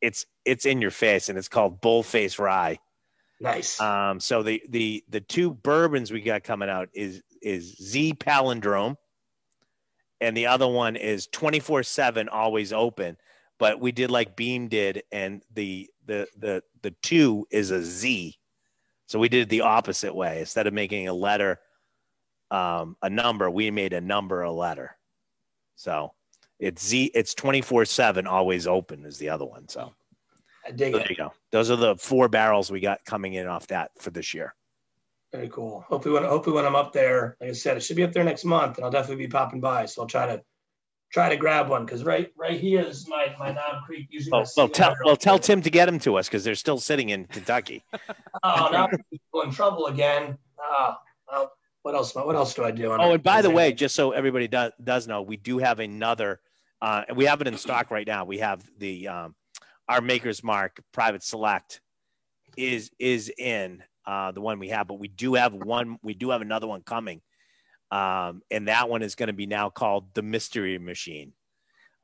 it's 0.03 0.27
it's 0.45 0.67
in 0.67 0.83
your 0.83 0.91
face, 0.91 1.31
and 1.31 1.39
it's 1.39 1.49
called 1.49 1.81
Bullface 1.81 2.39
Rye. 2.39 2.79
Nice. 3.41 3.81
Um, 3.81 4.21
so 4.21 4.43
the 4.43 4.63
the 4.69 5.05
the 5.09 5.21
two 5.21 5.53
bourbons 5.53 6.13
we 6.13 6.21
got 6.21 6.45
coming 6.45 6.69
out 6.69 6.89
is 6.93 7.23
is 7.43 7.77
Z 7.77 8.15
Palindrome, 8.15 8.97
and 10.21 10.37
the 10.37 10.47
other 10.47 10.69
one 10.69 10.97
is 10.97 11.27
twenty 11.27 11.61
four 11.61 11.83
seven, 11.83 12.29
always 12.29 12.73
open. 12.73 13.17
But 13.59 13.81
we 13.81 13.93
did 13.93 14.11
like 14.11 14.37
Beam 14.37 14.69
did, 14.69 15.03
and 15.11 15.43
the 15.55 15.91
the 16.05 16.29
the 16.37 16.63
the 16.83 16.95
two 17.03 17.47
is 17.51 17.71
a 17.71 17.83
Z, 17.83 18.39
so 19.07 19.19
we 19.19 19.29
did 19.29 19.43
it 19.43 19.49
the 19.49 19.63
opposite 19.63 20.15
way. 20.15 20.41
Instead 20.41 20.67
of 20.67 20.75
making 20.75 21.09
a 21.09 21.15
letter, 21.15 21.61
um, 22.51 22.97
a 23.03 23.11
number, 23.11 23.51
we 23.51 23.71
made 23.71 23.93
a 23.93 24.01
number 24.01 24.43
a 24.43 24.53
letter. 24.53 24.97
So 25.75 26.13
it's 26.59 26.87
Z. 26.87 27.13
It's 27.15 27.35
twenty 27.35 27.63
four 27.63 27.85
seven, 27.85 28.27
always 28.27 28.67
open 28.67 29.05
is 29.05 29.19
the 29.19 29.29
other 29.31 29.47
one. 29.47 29.69
So. 29.69 29.95
Dig 30.75 30.93
So 30.93 30.99
it. 30.99 31.01
there 31.01 31.11
you 31.11 31.17
go. 31.17 31.33
Those 31.53 31.71
are 31.71 31.77
the 31.77 31.97
four 31.97 32.29
barrels 32.29 32.71
we 32.71 32.81
got 32.81 33.05
coming 33.05 33.35
in 33.35 33.47
off 33.47 33.67
that 33.69 33.91
for 34.01 34.11
this 34.11 34.35
year. 34.35 34.55
Very 35.33 35.49
cool. 35.49 35.85
Hopefully, 35.89 36.15
when 36.15 36.25
hopefully 36.25 36.57
when 36.57 36.65
I'm 36.65 36.77
up 36.77 36.93
there, 36.93 37.37
like 37.41 37.51
I 37.51 37.53
said, 37.53 37.77
it 37.77 37.81
should 37.81 37.97
be 37.97 38.05
up 38.05 38.13
there 38.13 38.25
next 38.25 38.45
month, 38.45 38.77
and 38.77 38.85
I'll 38.85 38.91
definitely 38.91 39.25
be 39.27 39.31
popping 39.31 39.61
by. 39.61 39.87
So 39.87 40.03
I'll 40.03 40.09
try 40.09 40.27
to 40.27 40.43
try 41.13 41.29
to 41.29 41.37
grab 41.37 41.69
one 41.69 41.85
because 41.85 42.05
right 42.05 42.31
right 42.37 42.59
here 42.59 42.81
is 42.81 43.09
my 43.09 43.35
my 43.39 43.53
Knob 43.53 43.85
Creek. 43.85 44.07
Usually, 44.11 44.31
my 44.31 44.45
Well, 44.57 44.69
tell 44.69 44.95
well 45.05 45.17
tell 45.17 45.39
Tim 45.39 45.63
to 45.63 45.71
get 45.71 45.87
them 45.87 45.99
to 46.01 46.17
us 46.17 46.29
because 46.29 46.45
they're 46.45 46.55
still 46.55 46.79
sitting 46.79 47.11
in 47.11 47.27
Kentucky. 47.27 47.85
Oh, 48.43 48.69
now 48.71 48.87
I'm 48.87 49.49
in 49.49 49.51
trouble 49.51 49.87
again. 49.87 50.37
Oh, 50.61 50.95
well, 51.31 51.53
what 51.83 51.95
else? 51.95 52.15
What 52.15 52.37
else 52.37 52.55
do 52.55 52.65
I 52.65 52.71
do? 52.71 52.93
Oh, 52.93 53.13
and 53.13 53.23
by 53.23 53.43
the 53.43 53.51
way, 53.51 53.73
just 53.73 53.95
so 53.95 54.13
everybody 54.13 54.47
does 54.47 54.73
does 54.83 55.09
know, 55.09 55.23
we 55.23 55.37
do 55.37 55.59
have 55.59 55.81
another, 55.81 56.41
uh, 56.83 57.05
and 57.09 57.17
we 57.17 57.25
have 57.25 57.41
it 57.41 57.47
in 57.49 57.57
stock 57.57 57.91
right 57.91 58.07
now. 58.07 58.25
We 58.25 58.39
have 58.39 58.63
the 58.79 59.09
um, 59.09 59.35
our 59.89 60.01
Maker's 60.01 60.43
Mark 60.43 60.83
Private 60.93 61.23
Select 61.23 61.81
is 62.57 62.91
is 62.99 63.31
in 63.39 63.83
uh, 64.07 64.33
the 64.33 64.41
one 64.41 64.59
we 64.59 64.69
have, 64.69 64.87
but 64.87 64.99
we 64.99 65.09
do 65.09 65.35
have 65.35 65.55
one. 65.55 65.99
We 66.03 66.15
do 66.15 66.31
have 66.31 66.43
another 66.43 66.67
one 66.67 66.83
coming, 66.83 67.21
um, 67.91 68.43
and 68.51 68.69
that 68.69 68.89
one 68.89 69.03
is 69.03 69.15
going 69.15 69.29
to 69.29 69.33
be 69.33 69.47
now 69.47 69.71
called 69.71 70.15
the 70.15 70.23
Mystery 70.23 70.79
Machine. 70.79 71.33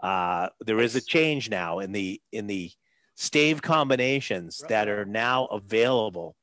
Uh, 0.02 0.48
there 0.60 0.80
is 0.80 0.96
a 0.96 1.00
change 1.00 1.48
now 1.48 1.78
in 1.78 1.92
the 1.92 2.20
in 2.32 2.46
the 2.46 2.70
stave 3.14 3.62
combinations 3.62 4.62
that 4.68 4.88
are 4.88 5.04
now 5.04 5.46
available 5.46 6.34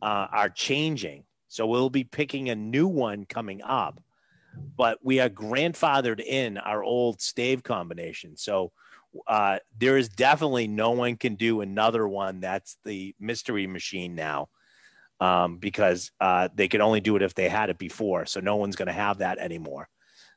uh, 0.00 0.26
are 0.32 0.48
changing. 0.48 1.24
So 1.48 1.66
we'll 1.66 1.90
be 1.90 2.04
picking 2.04 2.48
a 2.48 2.54
new 2.54 2.88
one 2.88 3.24
coming 3.26 3.60
up, 3.62 4.02
but 4.76 4.98
we 5.02 5.20
are 5.20 5.28
grandfathered 5.28 6.20
in 6.20 6.58
our 6.58 6.82
old 6.82 7.20
stave 7.20 7.62
combination. 7.62 8.36
So 8.36 8.72
uh, 9.26 9.58
there 9.78 9.96
is 9.96 10.08
definitely 10.08 10.66
no 10.66 10.90
one 10.90 11.16
can 11.16 11.34
do 11.34 11.60
another 11.60 12.06
one 12.06 12.40
that's 12.40 12.78
the 12.84 13.14
mystery 13.20 13.66
machine 13.66 14.14
now 14.14 14.48
um, 15.20 15.58
because 15.58 16.10
uh, 16.20 16.48
they 16.54 16.68
could 16.68 16.80
only 16.80 17.00
do 17.00 17.16
it 17.16 17.22
if 17.22 17.34
they 17.34 17.48
had 17.48 17.70
it 17.70 17.78
before. 17.78 18.26
So 18.26 18.40
no 18.40 18.56
one's 18.56 18.76
going 18.76 18.86
to 18.86 18.92
have 18.92 19.18
that 19.18 19.38
anymore. 19.38 19.88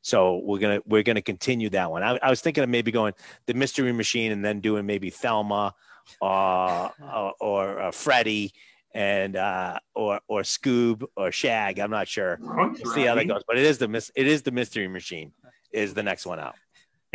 So 0.02 0.40
we're 0.44 0.60
gonna 0.60 0.82
we're 0.86 1.02
gonna 1.02 1.24
continue 1.24 1.68
that 1.72 1.90
one. 1.90 2.04
I, 2.04 2.20
I 2.22 2.30
was 2.30 2.40
thinking 2.40 2.64
of 2.64 2.70
maybe 2.70 2.92
going 2.92 3.14
the 3.48 3.56
mystery 3.56 3.92
machine 3.92 4.32
and 4.32 4.46
then 4.46 4.60
doing 4.60 4.86
maybe 4.86 5.10
Thelma, 5.10 5.74
uh, 6.22 6.90
or, 7.12 7.34
or 7.40 7.80
uh, 7.82 7.92
Freddy, 7.92 8.54
and 8.94 9.36
uh, 9.36 9.80
or 9.96 10.20
or 10.28 10.42
Scoob 10.42 11.06
or 11.18 11.32
Shag. 11.32 11.80
I'm 11.80 11.90
not 11.90 12.08
sure. 12.08 12.38
We'll 12.40 12.94
see 12.94 13.06
how 13.06 13.16
that 13.16 13.28
goes. 13.28 13.42
But 13.48 13.58
it 13.58 13.64
is 13.64 13.80
the 13.80 13.88
mis- 13.88 14.12
it 14.16 14.28
is 14.28 14.44
the 14.44 14.52
mystery 14.52 14.88
machine 14.88 15.32
is 15.72 15.96
the 15.96 16.04
next 16.04 16.28
one 16.28 16.40
out. 16.40 16.54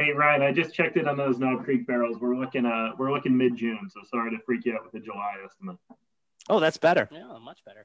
Hey 0.01 0.12
Ryan, 0.12 0.40
I 0.40 0.51
just 0.51 0.72
checked 0.72 0.96
it 0.96 1.07
on 1.07 1.18
those 1.18 1.38
Knob 1.38 1.62
Creek 1.62 1.86
barrels. 1.86 2.18
We're 2.18 2.34
looking 2.34 2.64
uh 2.64 2.92
we're 2.96 3.12
looking 3.12 3.36
mid 3.36 3.55
June, 3.55 3.86
so 3.90 4.01
sorry 4.11 4.30
to 4.30 4.38
freak 4.46 4.64
you 4.64 4.74
out 4.74 4.82
with 4.82 4.92
the 4.92 5.01
July 5.01 5.34
estimate. 5.44 5.76
Oh, 6.48 6.59
that's 6.59 6.78
better. 6.78 7.07
Yeah, 7.12 7.36
much 7.42 7.62
better. 7.66 7.84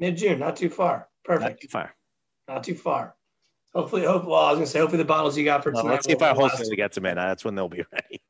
mid 0.00 0.16
June, 0.16 0.40
not 0.40 0.56
too 0.56 0.68
far. 0.68 1.08
Perfect. 1.24 1.50
Not 1.50 1.60
too 1.60 1.68
far. 1.68 1.94
Not 2.48 2.64
too 2.64 2.74
far. 2.74 3.14
Hopefully, 3.72 4.02
hope. 4.04 4.24
Well, 4.24 4.34
I 4.40 4.50
was 4.50 4.56
gonna 4.56 4.66
say, 4.66 4.80
hopefully 4.80 4.98
the 4.98 5.04
bottles 5.06 5.38
you 5.38 5.44
got 5.44 5.62
for 5.62 5.70
Well, 5.70 5.82
tonight. 5.82 5.94
let's 5.94 6.06
see 6.06 6.12
if 6.12 6.18
will 6.18 6.26
our 6.26 6.34
last. 6.34 6.56
wholesaler 6.56 6.74
gets 6.74 6.96
them 6.96 7.06
in. 7.06 7.14
That's 7.14 7.44
when 7.44 7.54
they'll 7.54 7.68
be 7.68 7.84
ready. 7.92 8.20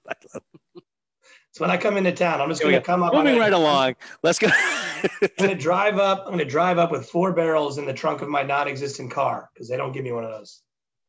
So 1.53 1.63
when 1.65 1.71
I 1.71 1.79
come 1.79 1.97
into 1.97 2.13
town, 2.13 2.43
I'm 2.43 2.51
just 2.51 2.61
Here 2.61 2.71
going 2.71 2.83
to 2.83 2.87
go. 2.87 2.93
come 2.93 3.03
up. 3.03 3.15
I'm 3.15 3.25
Moving 3.25 3.41
right 3.41 3.55
along. 3.55 3.95
Let's 4.23 4.39
go. 4.39 4.49
I'm 4.53 5.29
going 5.39 5.51
to 5.51 5.55
drive 5.57 5.97
up. 5.99 6.21
I'm 6.27 6.27
going 6.27 6.39
to 6.41 6.45
drive 6.45 6.77
up 6.77 6.91
with 6.93 7.09
four 7.09 7.33
barrels 7.33 7.79
in 7.79 7.87
the 7.87 7.95
trunk 7.95 8.21
of 8.21 8.29
my 8.29 8.43
non-existent 8.43 9.11
car 9.11 9.49
because 9.55 9.67
they 9.67 9.79
don't 9.79 9.93
give 9.93 10.05
me 10.05 10.13
one 10.13 10.25
of 10.25 10.31
those. 10.31 10.61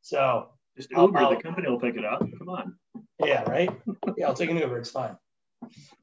So 0.04 0.52
Just 0.78 0.94
I'll- 0.96 1.08
Uber, 1.08 1.18
I'll- 1.20 1.30
the 1.36 1.42
company 1.42 1.68
will 1.70 1.80
pick 1.80 1.96
it 1.96 2.06
up. 2.06 2.20
Come 2.38 2.50
on. 2.50 2.76
yeah, 3.26 3.42
right. 3.50 3.70
Yeah, 4.16 4.28
I'll 4.28 4.34
take 4.34 4.50
an 4.50 4.58
Uber. 4.58 4.78
It's 4.78 4.92
fine. 4.92 5.18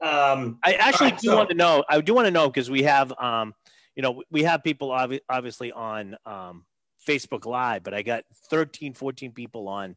Um, 0.00 0.58
I 0.64 0.74
actually 0.74 1.06
Alright, 1.06 1.20
do 1.20 1.28
so- 1.28 1.36
want 1.36 1.48
to 1.50 1.54
know. 1.54 1.84
I 1.88 2.00
do 2.00 2.12
want 2.14 2.26
to 2.26 2.30
know 2.32 2.48
because 2.48 2.68
we 2.70 2.82
have, 2.82 3.12
um, 3.18 3.54
you 3.96 4.02
know, 4.02 4.22
we 4.30 4.42
have 4.42 4.62
people 4.64 4.88
obvi- 4.88 5.20
obviously 5.28 5.70
on 5.72 6.16
um, 6.26 6.66
Facebook 7.06 7.46
Live, 7.46 7.82
but 7.84 7.94
I 7.94 8.02
got 8.02 8.24
13, 8.50 8.92
14 8.94 9.32
people 9.32 9.68
on 9.68 9.96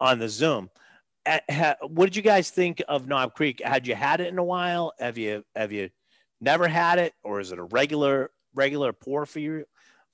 on 0.00 0.18
the 0.18 0.28
Zoom. 0.28 0.70
At, 1.24 1.44
ha, 1.50 1.74
what 1.86 2.06
did 2.06 2.16
you 2.16 2.22
guys 2.22 2.50
think 2.50 2.82
of 2.88 3.06
Knob 3.06 3.34
Creek? 3.34 3.60
Had 3.64 3.86
you 3.86 3.94
had 3.94 4.20
it 4.20 4.28
in 4.28 4.38
a 4.38 4.44
while? 4.44 4.92
Have 4.98 5.18
you 5.18 5.44
have 5.54 5.72
you 5.72 5.90
never 6.40 6.66
had 6.66 6.98
it, 6.98 7.14
or 7.22 7.38
is 7.40 7.52
it 7.52 7.58
a 7.58 7.64
regular 7.64 8.30
regular 8.54 8.92
pour 8.92 9.26
for 9.26 9.38
you? 9.38 9.64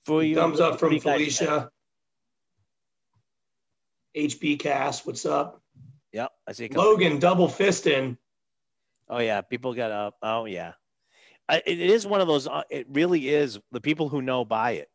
For 0.05 0.21
you? 0.23 0.35
thumbs 0.35 0.59
up 0.59 0.79
from 0.79 0.89
do 0.89 0.95
you? 0.95 1.01
Felicia. 1.01 1.69
HB 4.15 4.59
Cast, 4.59 5.05
what's 5.05 5.25
up? 5.25 5.61
Yep, 6.13 6.31
I 6.47 6.51
see. 6.53 6.67
Logan, 6.69 7.19
double 7.19 7.47
fisting. 7.47 8.17
Oh 9.09 9.19
yeah, 9.19 9.41
people 9.41 9.73
got 9.73 9.91
up. 9.91 10.15
Oh 10.21 10.45
yeah, 10.45 10.73
I, 11.49 11.61
it 11.65 11.79
is 11.79 12.07
one 12.07 12.21
of 12.21 12.27
those. 12.27 12.47
uh, 12.47 12.63
It 12.69 12.87
really 12.89 13.29
is. 13.29 13.59
The 13.71 13.81
people 13.81 14.09
who 14.09 14.21
know 14.21 14.45
buy 14.45 14.71
it. 14.71 14.89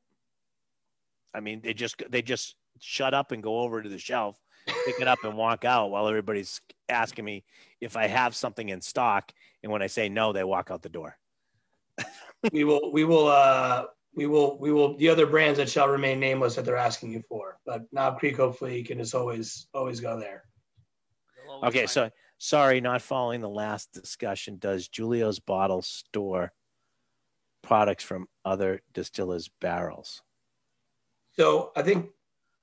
I 1.34 1.40
mean, 1.40 1.60
they 1.60 1.74
just 1.74 2.02
they 2.08 2.22
just 2.22 2.56
shut 2.80 3.14
up 3.14 3.30
and 3.32 3.42
go 3.42 3.60
over 3.60 3.82
to 3.82 3.88
the 3.88 3.98
shelf, 3.98 4.40
pick 4.66 5.00
it 5.00 5.06
up, 5.06 5.18
and 5.22 5.36
walk 5.36 5.64
out 5.64 5.90
while 5.90 6.08
everybody's 6.08 6.60
asking 6.88 7.24
me 7.24 7.44
if 7.80 7.96
I 7.96 8.06
have 8.06 8.34
something 8.34 8.68
in 8.68 8.80
stock. 8.80 9.32
And 9.62 9.70
when 9.70 9.82
I 9.82 9.86
say 9.86 10.08
no, 10.08 10.32
they 10.32 10.42
walk 10.42 10.70
out 10.70 10.82
the 10.82 10.88
door. 10.88 11.16
we 12.52 12.64
will, 12.64 12.90
we 12.92 13.04
will, 13.04 13.28
uh, 13.28 13.84
we 14.14 14.26
will, 14.26 14.58
we 14.58 14.72
will. 14.72 14.96
The 14.96 15.08
other 15.08 15.26
brands 15.26 15.58
that 15.58 15.68
shall 15.68 15.88
remain 15.88 16.18
nameless 16.18 16.56
that 16.56 16.64
they're 16.64 16.76
asking 16.76 17.12
you 17.12 17.22
for, 17.28 17.58
but 17.64 17.82
Knob 17.92 18.18
Creek, 18.18 18.36
hopefully, 18.36 18.78
you 18.78 18.84
can 18.84 18.98
just 18.98 19.14
always, 19.14 19.68
always 19.72 20.00
go 20.00 20.18
there. 20.18 20.44
Okay, 21.62 21.86
so 21.86 22.10
sorry, 22.38 22.80
not 22.80 23.02
following 23.02 23.40
the 23.40 23.48
last 23.48 23.92
discussion. 23.92 24.58
Does 24.58 24.88
Julio's 24.88 25.38
bottle 25.38 25.82
store 25.82 26.52
products 27.62 28.02
from 28.02 28.26
other 28.44 28.80
distillers' 28.92 29.50
barrels? 29.60 30.22
So 31.36 31.72
I 31.76 31.82
think, 31.82 32.10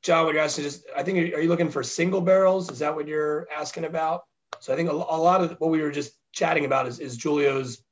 John, 0.04 0.26
what 0.26 0.34
you're 0.34 0.43
asking 0.43 0.66
is, 0.66 0.86
I 0.95 1.04
think, 1.04 1.34
are 1.34 1.39
you 1.39 1.50
looking 1.50 1.70
for 1.70 1.84
single 1.84 2.22
barrels? 2.22 2.72
Is 2.72 2.80
that 2.80 2.95
what 2.95 3.08
you're 3.08 3.48
asking 3.56 3.86
about? 3.86 4.22
So 4.60 4.74
I 4.74 4.76
think 4.76 4.89
a, 4.89 4.93
a 4.93 4.95
lot 4.95 5.41
of 5.41 5.52
what 5.60 5.70
we 5.70 5.82
were 5.82 5.91
just 5.91 6.14
chatting 6.32 6.66
about 6.66 6.88
is, 6.88 7.00
is 7.00 7.16
Julio's 7.18 7.84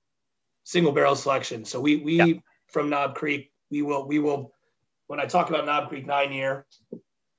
single 0.64 0.92
barrel 0.92 1.16
selection. 1.16 1.64
So 1.66 1.80
we, 1.80 1.98
we 1.98 2.14
Yeah. 2.18 2.40
From 2.68 2.90
Knob 2.90 3.16
Creek, 3.16 3.52
we 3.72 3.82
will, 3.82 4.08
we 4.08 4.20
will, 4.20 4.54
when 5.08 5.20
I 5.20 5.26
talk 5.26 5.50
about 5.50 5.66
Knob 5.66 5.90
Creek 5.90 6.06
nine 6.06 6.32
year, 6.32 6.66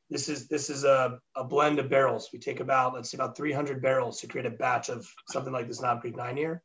this 0.09 0.29
is, 0.29 0.47
this 0.49 0.71
is 0.71 0.85
a, 0.85 1.19
a 1.35 1.45
blend 1.45 1.79
of 1.79 1.91
barrels. 1.91 2.31
We 2.33 2.39
take 2.39 2.61
about, 2.61 2.95
let's 2.95 3.11
say 3.11 3.17
about 3.17 3.37
300 3.37 3.83
barrels 3.83 4.21
to 4.21 4.29
create 4.29 4.47
a 4.47 4.51
batch 4.51 4.89
of 4.89 5.07
something 5.31 5.53
like 5.53 5.67
this 5.67 5.83
Knob 5.83 6.01
Creek 6.01 6.17
nine 6.17 6.37
year. 6.37 6.63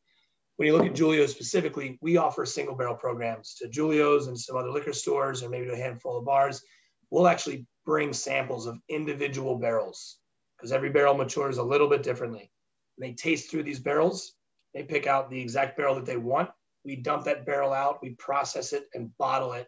When 0.57 0.67
you 0.67 0.77
look 0.77 0.85
at 0.85 0.93
Julio's 0.93 1.31
specifically, 1.31 1.97
we 2.01 2.17
offer 2.17 2.45
single 2.45 2.75
barrel 2.75 2.95
programs 2.95 3.55
to 3.55 3.69
Julio's 3.69 4.27
and 4.27 4.39
some 4.39 4.57
other 4.57 4.69
liquor 4.69 4.93
stores, 4.93 5.41
or 5.41 5.49
maybe 5.49 5.65
to 5.65 5.73
a 5.73 5.77
handful 5.77 6.19
of 6.19 6.25
bars 6.25 6.61
we'll 7.11 7.27
actually 7.27 7.67
bring 7.85 8.13
samples 8.13 8.65
of 8.65 8.79
individual 8.89 9.57
barrels 9.57 10.17
because 10.57 10.71
every 10.71 10.89
barrel 10.89 11.13
matures 11.13 11.57
a 11.57 11.63
little 11.63 11.87
bit 11.87 12.01
differently. 12.01 12.49
And 12.97 13.07
They 13.07 13.13
taste 13.13 13.51
through 13.51 13.63
these 13.63 13.79
barrels, 13.79 14.33
they 14.73 14.83
pick 14.83 15.05
out 15.05 15.29
the 15.29 15.39
exact 15.39 15.77
barrel 15.77 15.95
that 15.95 16.05
they 16.05 16.17
want. 16.17 16.49
We 16.83 16.95
dump 16.95 17.25
that 17.25 17.45
barrel 17.45 17.73
out, 17.73 17.99
we 18.01 18.11
process 18.11 18.73
it 18.73 18.85
and 18.93 19.15
bottle 19.17 19.53
it 19.53 19.67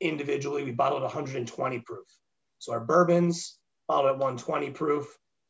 individually. 0.00 0.64
We 0.64 0.72
bottle 0.72 0.98
it 0.98 1.02
120 1.02 1.80
proof. 1.80 2.06
So 2.58 2.72
our 2.72 2.80
bourbons 2.80 3.58
bottled 3.88 4.12
at 4.12 4.18
120 4.18 4.70
proof, 4.70 5.06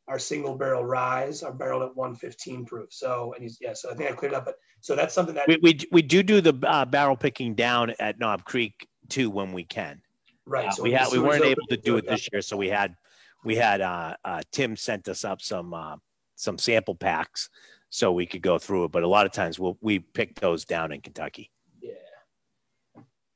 our 0.07 0.19
single 0.19 0.55
barrel 0.55 0.83
ryes 0.83 1.41
are 1.41 1.53
barreled 1.53 1.83
at 1.83 1.95
115 1.95 2.65
proof. 2.65 2.89
So, 2.91 3.33
and 3.33 3.43
he's, 3.43 3.57
yeah, 3.59 3.73
so 3.73 3.91
I 3.91 3.95
think 3.95 4.11
I 4.11 4.13
cleared 4.13 4.33
it 4.33 4.37
up. 4.37 4.45
But 4.45 4.55
so 4.81 4.95
that's 4.95 5.13
something 5.13 5.35
that, 5.35 5.47
We, 5.47 5.57
we, 5.61 5.79
we 5.91 6.01
do 6.01 6.21
do 6.21 6.41
the 6.41 6.57
uh, 6.67 6.85
barrel 6.85 7.15
picking 7.15 7.55
down 7.55 7.93
at 7.99 8.19
Knob 8.19 8.43
Creek 8.43 8.87
too 9.09 9.29
when 9.29 9.53
we 9.53 9.63
can. 9.63 10.01
right. 10.45 10.67
Uh, 10.67 10.71
So 10.71 10.83
we 10.83 10.91
had 10.91 11.11
we 11.11 11.19
weren't 11.19 11.43
able 11.43 11.65
to 11.69 11.77
do 11.77 11.97
it 11.97 12.05
it 12.05 12.09
this 12.09 12.29
year, 12.31 12.41
so 12.41 12.57
we 12.57 12.69
had 12.69 12.95
we 13.43 13.55
had 13.55 13.81
uh, 13.81 14.15
uh, 14.23 14.41
Tim 14.51 14.75
sent 14.75 15.07
us 15.07 15.23
up 15.23 15.41
some 15.41 15.73
uh, 15.73 15.97
some 16.35 16.57
sample 16.57 16.95
packs 16.95 17.49
so 17.89 18.11
we 18.11 18.25
could 18.25 18.41
go 18.41 18.57
through 18.57 18.85
it. 18.85 18.91
But 18.91 19.03
a 19.03 19.07
lot 19.07 19.25
of 19.25 19.31
times 19.31 19.59
we'll 19.59 19.77
we 19.81 19.99
pick 19.99 20.39
those 20.39 20.65
down 20.65 20.91
in 20.91 21.01
Kentucky. 21.01 21.51
Yeah. 21.81 21.91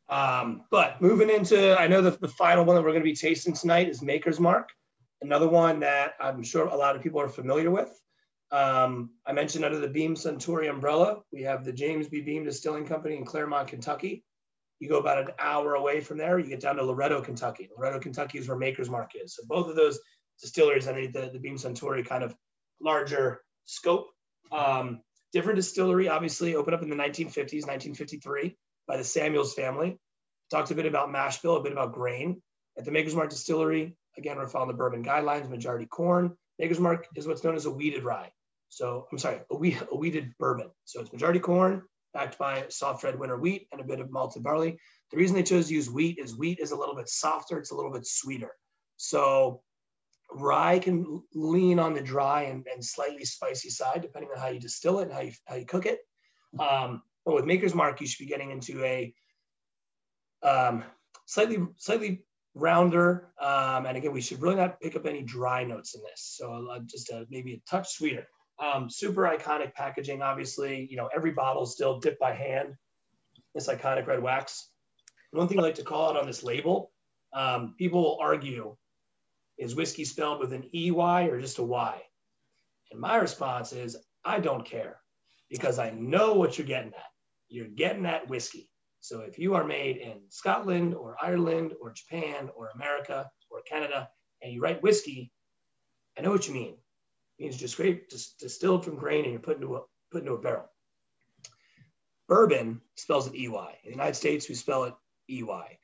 Um, 0.10 0.64
but 0.72 1.02
moving 1.02 1.30
into, 1.30 1.80
I 1.80 1.88
know 1.88 2.02
the, 2.02 2.12
the 2.12 2.28
final 2.28 2.66
one 2.66 2.76
that 2.76 2.82
we're 2.82 2.91
going 2.91 3.04
to 3.04 3.10
be 3.10 3.16
tasting 3.16 3.54
tonight 3.54 3.89
is 3.89 4.02
Maker's 4.02 4.39
Mark, 4.39 4.70
another 5.22 5.47
one 5.47 5.80
that 5.82 6.14
I'm 6.20 6.43
sure 6.43 6.68
a 6.68 6.76
lot 6.76 6.95
of 6.95 7.02
people 7.02 7.22
are 7.22 7.30
familiar 7.30 7.72
with. 7.72 7.91
Um, 8.52 9.12
I 9.28 9.34
mentioned 9.34 9.64
under 9.64 9.80
the 9.80 9.88
Beam 9.88 10.16
Suntory 10.16 10.70
umbrella, 10.70 11.20
we 11.32 11.43
have 11.43 11.64
the 11.64 11.72
James 11.72 12.08
B. 12.08 12.22
Beam 12.22 12.43
Distilling 12.43 12.86
Company 12.86 13.16
in 13.16 13.26
Clermont, 13.26 13.68
Kentucky. 13.68 14.24
You 14.80 14.89
go 14.89 14.97
about 14.97 15.20
an 15.20 15.28
hour 15.38 15.76
away 15.76 16.00
from 16.00 16.18
there, 16.18 16.39
you 16.39 16.50
get 16.50 16.62
down 16.62 16.78
to 16.78 16.84
Loretto, 16.84 17.22
Kentucky. 17.22 17.70
Loretto, 17.78 18.00
Kentucky 18.00 18.39
is 18.39 18.47
where 18.47 18.58
Maker's 18.58 18.89
Mark 18.89 19.12
is. 19.14 19.36
So 19.36 19.43
both 19.45 19.68
of 19.68 19.76
those 19.76 20.00
distilleries 20.41 20.88
underneath 20.88 21.14
the, 21.14 21.30
the 21.32 21.39
Beam 21.39 21.58
Suntory 21.58 22.06
kind 22.06 22.24
of 22.24 22.36
larger 22.82 23.41
scope. 23.66 24.08
Um, 24.52 25.02
different 25.34 25.58
distillery, 25.58 26.08
obviously, 26.10 26.56
opened 26.56 26.76
up 26.76 26.84
in 26.84 26.89
the 26.89 26.95
1950s, 26.95 27.66
1953 27.66 28.56
by 28.88 28.97
the 28.97 29.04
Samuels 29.04 29.54
family. 29.54 30.00
Talked 30.52 30.72
a 30.72 30.76
bit 30.76 30.86
about 30.86 31.12
mash 31.12 31.41
bill, 31.41 31.58
a 31.58 31.64
bit 31.64 31.72
about 31.72 31.93
grain. 31.93 32.41
At 32.78 32.86
the 32.86 32.91
Maker's 32.91 33.16
Mark 33.16 33.30
Distillery, 33.30 33.95
again, 34.18 34.38
we're 34.38 34.47
following 34.47 34.72
the 34.72 34.78
bourbon 34.78 35.04
guidelines, 35.04 35.50
majority 35.50 35.86
corn. 35.86 36.36
Maker's 36.58 36.80
Mark 36.80 37.08
is 37.16 37.28
what's 37.28 37.43
known 37.43 37.56
as 37.56 37.66
a 37.66 37.72
wheated 37.72 38.04
rye. 38.04 38.32
So 38.70 39.08
I'm 39.12 39.18
sorry, 39.18 39.41
a, 39.52 39.56
wheat, 39.56 39.82
a 39.91 39.95
wheated 39.95 40.34
bourbon. 40.39 40.70
So 40.86 41.02
it's 41.02 41.12
majority 41.12 41.39
corn, 41.39 41.84
backed 42.14 42.38
by 42.38 42.66
soft 42.70 43.04
red 43.04 43.20
winter 43.20 43.38
wheat 43.38 43.68
and 43.72 43.82
a 43.82 43.84
bit 43.84 44.00
of 44.00 44.12
malted 44.12 44.43
barley. 44.43 44.80
The 45.12 45.18
reason 45.18 45.36
they 45.36 45.43
chose 45.43 45.68
to 45.68 45.74
use 45.74 45.89
wheat 45.89 46.20
is 46.20 46.38
wheat 46.38 46.60
is 46.60 46.72
a 46.72 46.76
little 46.76 46.95
bit 46.95 47.10
softer, 47.10 47.58
it's 47.58 47.72
a 47.72 47.76
little 47.76 47.91
bit 47.91 48.06
sweeter. 48.06 48.52
So 48.97 49.62
rye 50.32 50.80
can 50.80 51.23
lean 51.34 51.80
on 51.80 51.93
the 51.93 52.01
dry 52.01 52.43
and, 52.43 52.65
and 52.71 52.84
slightly 52.84 53.25
spicy 53.25 53.69
side, 53.69 54.01
depending 54.01 54.30
on 54.32 54.39
how 54.39 54.49
you 54.49 54.59
distill 54.59 54.99
it 54.99 55.03
and 55.03 55.13
how 55.13 55.21
you, 55.21 55.32
how 55.45 55.55
you 55.55 55.65
cook 55.65 55.86
it. 55.86 55.99
Um, 56.59 57.01
but 57.25 57.36
with 57.36 57.45
Maker's 57.45 57.75
Mark, 57.75 58.01
you 58.01 58.07
should 58.07 58.23
be 58.23 58.30
getting 58.30 58.51
into 58.51 58.84
a 58.84 59.13
um, 60.41 60.84
slightly 61.25 61.59
slightly 61.77 62.23
rounder. 62.55 63.30
Um, 63.39 63.86
and 63.86 63.97
again, 63.97 64.13
we 64.13 64.21
should 64.21 64.41
really 64.41 64.55
not 64.55 64.80
pick 64.80 64.95
up 64.95 65.05
any 65.05 65.21
dry 65.21 65.63
notes 65.63 65.95
in 65.95 66.01
this. 66.01 66.36
So 66.38 66.69
uh, 66.71 66.80
just 66.86 67.09
a, 67.09 67.25
maybe 67.30 67.53
a 67.53 67.69
touch 67.69 67.91
sweeter. 67.91 68.27
Um, 68.59 68.89
super 68.89 69.21
iconic 69.23 69.73
packaging, 69.73 70.21
obviously. 70.21 70.88
You 70.89 70.97
know, 70.97 71.09
every 71.15 71.32
bottle 71.32 71.63
is 71.63 71.71
still 71.71 71.99
dipped 71.99 72.19
by 72.19 72.34
hand. 72.34 72.75
This 73.55 73.67
iconic 73.67 74.07
red 74.07 74.21
wax. 74.21 74.69
One 75.32 75.47
thing 75.47 75.59
I 75.59 75.63
like 75.63 75.75
to 75.75 75.84
call 75.84 76.09
out 76.09 76.17
on 76.17 76.25
this 76.25 76.43
label, 76.43 76.91
um, 77.34 77.75
people 77.77 78.01
will 78.01 78.17
argue, 78.19 78.75
is 79.60 79.76
whiskey 79.76 80.05
spelled 80.05 80.39
with 80.39 80.53
an 80.53 80.68
EY 80.74 81.30
or 81.30 81.39
just 81.39 81.60
a 81.60 81.64
Y? 81.64 82.01
And 82.91 82.99
my 82.99 83.18
response 83.18 83.74
is, 83.74 83.97
I 84.26 84.39
don't 84.39 84.66
care 84.66 84.99
because 85.49 85.78
I 85.78 85.91
know 85.91 86.34
what 86.34 86.57
you're 86.57 86.68
getting 86.68 86.93
at. 86.93 87.12
You're 87.49 87.68
getting 87.68 88.05
at 88.05 88.30
whiskey. 88.30 88.70
So 89.01 89.22
if 89.22 89.38
you 89.38 89.55
are 89.55 89.64
made 89.64 89.97
in 89.97 90.20
Scotland 90.30 90.95
or 90.95 91.16
Ireland 91.22 91.74
or 91.82 91.91
Japan 91.91 92.49
or 92.55 92.70
America 92.76 93.30
or 93.49 93.62
Canada 93.62 94.10
and 94.41 94.53
you 94.53 94.62
write 94.62 94.84
whiskey, 94.84 95.32
I 96.18 96.22
know 96.22 96.32
what 96.32 96.47
you 96.47 96.53
mean. 96.53 96.76
It 97.38 97.43
means 97.43 97.57
just 97.57 97.78
great, 97.78 98.10
just 98.10 98.39
distilled 98.39 98.84
from 98.84 98.97
grain 98.97 99.24
and 99.24 99.34
you're 99.34 99.41
put 99.41 99.55
into 99.55 99.76
a 99.76 99.82
put 100.12 100.22
into 100.22 100.34
a 100.34 100.41
barrel. 100.41 100.70
Bourbon 102.28 102.82
spells 102.95 103.28
it 103.28 103.36
EY. 103.36 103.80
In 103.84 103.86
the 103.86 103.91
United 103.91 104.16
States, 104.16 104.49
we 104.49 104.55
spell 104.55 104.84
it 104.84 104.93
EY. 105.30 105.80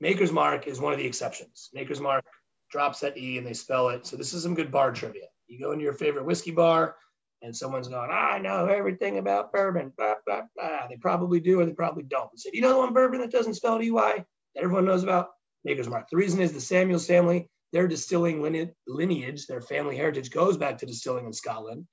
Maker's 0.00 0.32
Mark 0.32 0.66
is 0.66 0.80
one 0.80 0.92
of 0.92 0.98
the 0.98 1.06
exceptions. 1.06 1.68
Maker's 1.74 2.00
Mark 2.00 2.24
drops 2.70 3.00
that 3.00 3.18
E 3.18 3.38
and 3.38 3.46
they 3.46 3.52
spell 3.52 3.88
it. 3.88 4.06
So 4.06 4.16
this 4.16 4.32
is 4.32 4.42
some 4.42 4.54
good 4.54 4.70
bar 4.70 4.92
trivia. 4.92 5.26
You 5.48 5.58
go 5.58 5.72
into 5.72 5.84
your 5.84 5.92
favorite 5.92 6.24
whiskey 6.24 6.52
bar 6.52 6.96
and 7.42 7.56
someone's 7.56 7.88
going, 7.88 8.10
I 8.10 8.38
know 8.38 8.66
everything 8.66 9.18
about 9.18 9.52
bourbon, 9.52 9.92
blah, 9.96 10.14
blah, 10.26 10.42
blah. 10.54 10.86
They 10.88 10.96
probably 10.96 11.40
do 11.40 11.60
or 11.60 11.66
they 11.66 11.72
probably 11.72 12.04
don't. 12.04 12.38
Say, 12.38 12.50
you 12.52 12.60
know 12.60 12.68
the 12.68 12.78
one 12.78 12.92
bourbon 12.92 13.20
that 13.20 13.32
doesn't 13.32 13.54
spell 13.54 13.80
EY 13.80 14.24
that 14.54 14.62
everyone 14.62 14.84
knows 14.84 15.02
about? 15.02 15.30
Maker's 15.64 15.88
Mark. 15.88 16.08
The 16.10 16.16
reason 16.16 16.40
is 16.40 16.52
the 16.52 16.60
Samuels 16.60 17.06
family, 17.06 17.48
their 17.72 17.88
distilling 17.88 18.40
lineage, 18.86 19.46
their 19.46 19.60
family 19.60 19.96
heritage 19.96 20.30
goes 20.30 20.56
back 20.56 20.78
to 20.78 20.86
distilling 20.86 21.26
in 21.26 21.32
Scotland. 21.32 21.86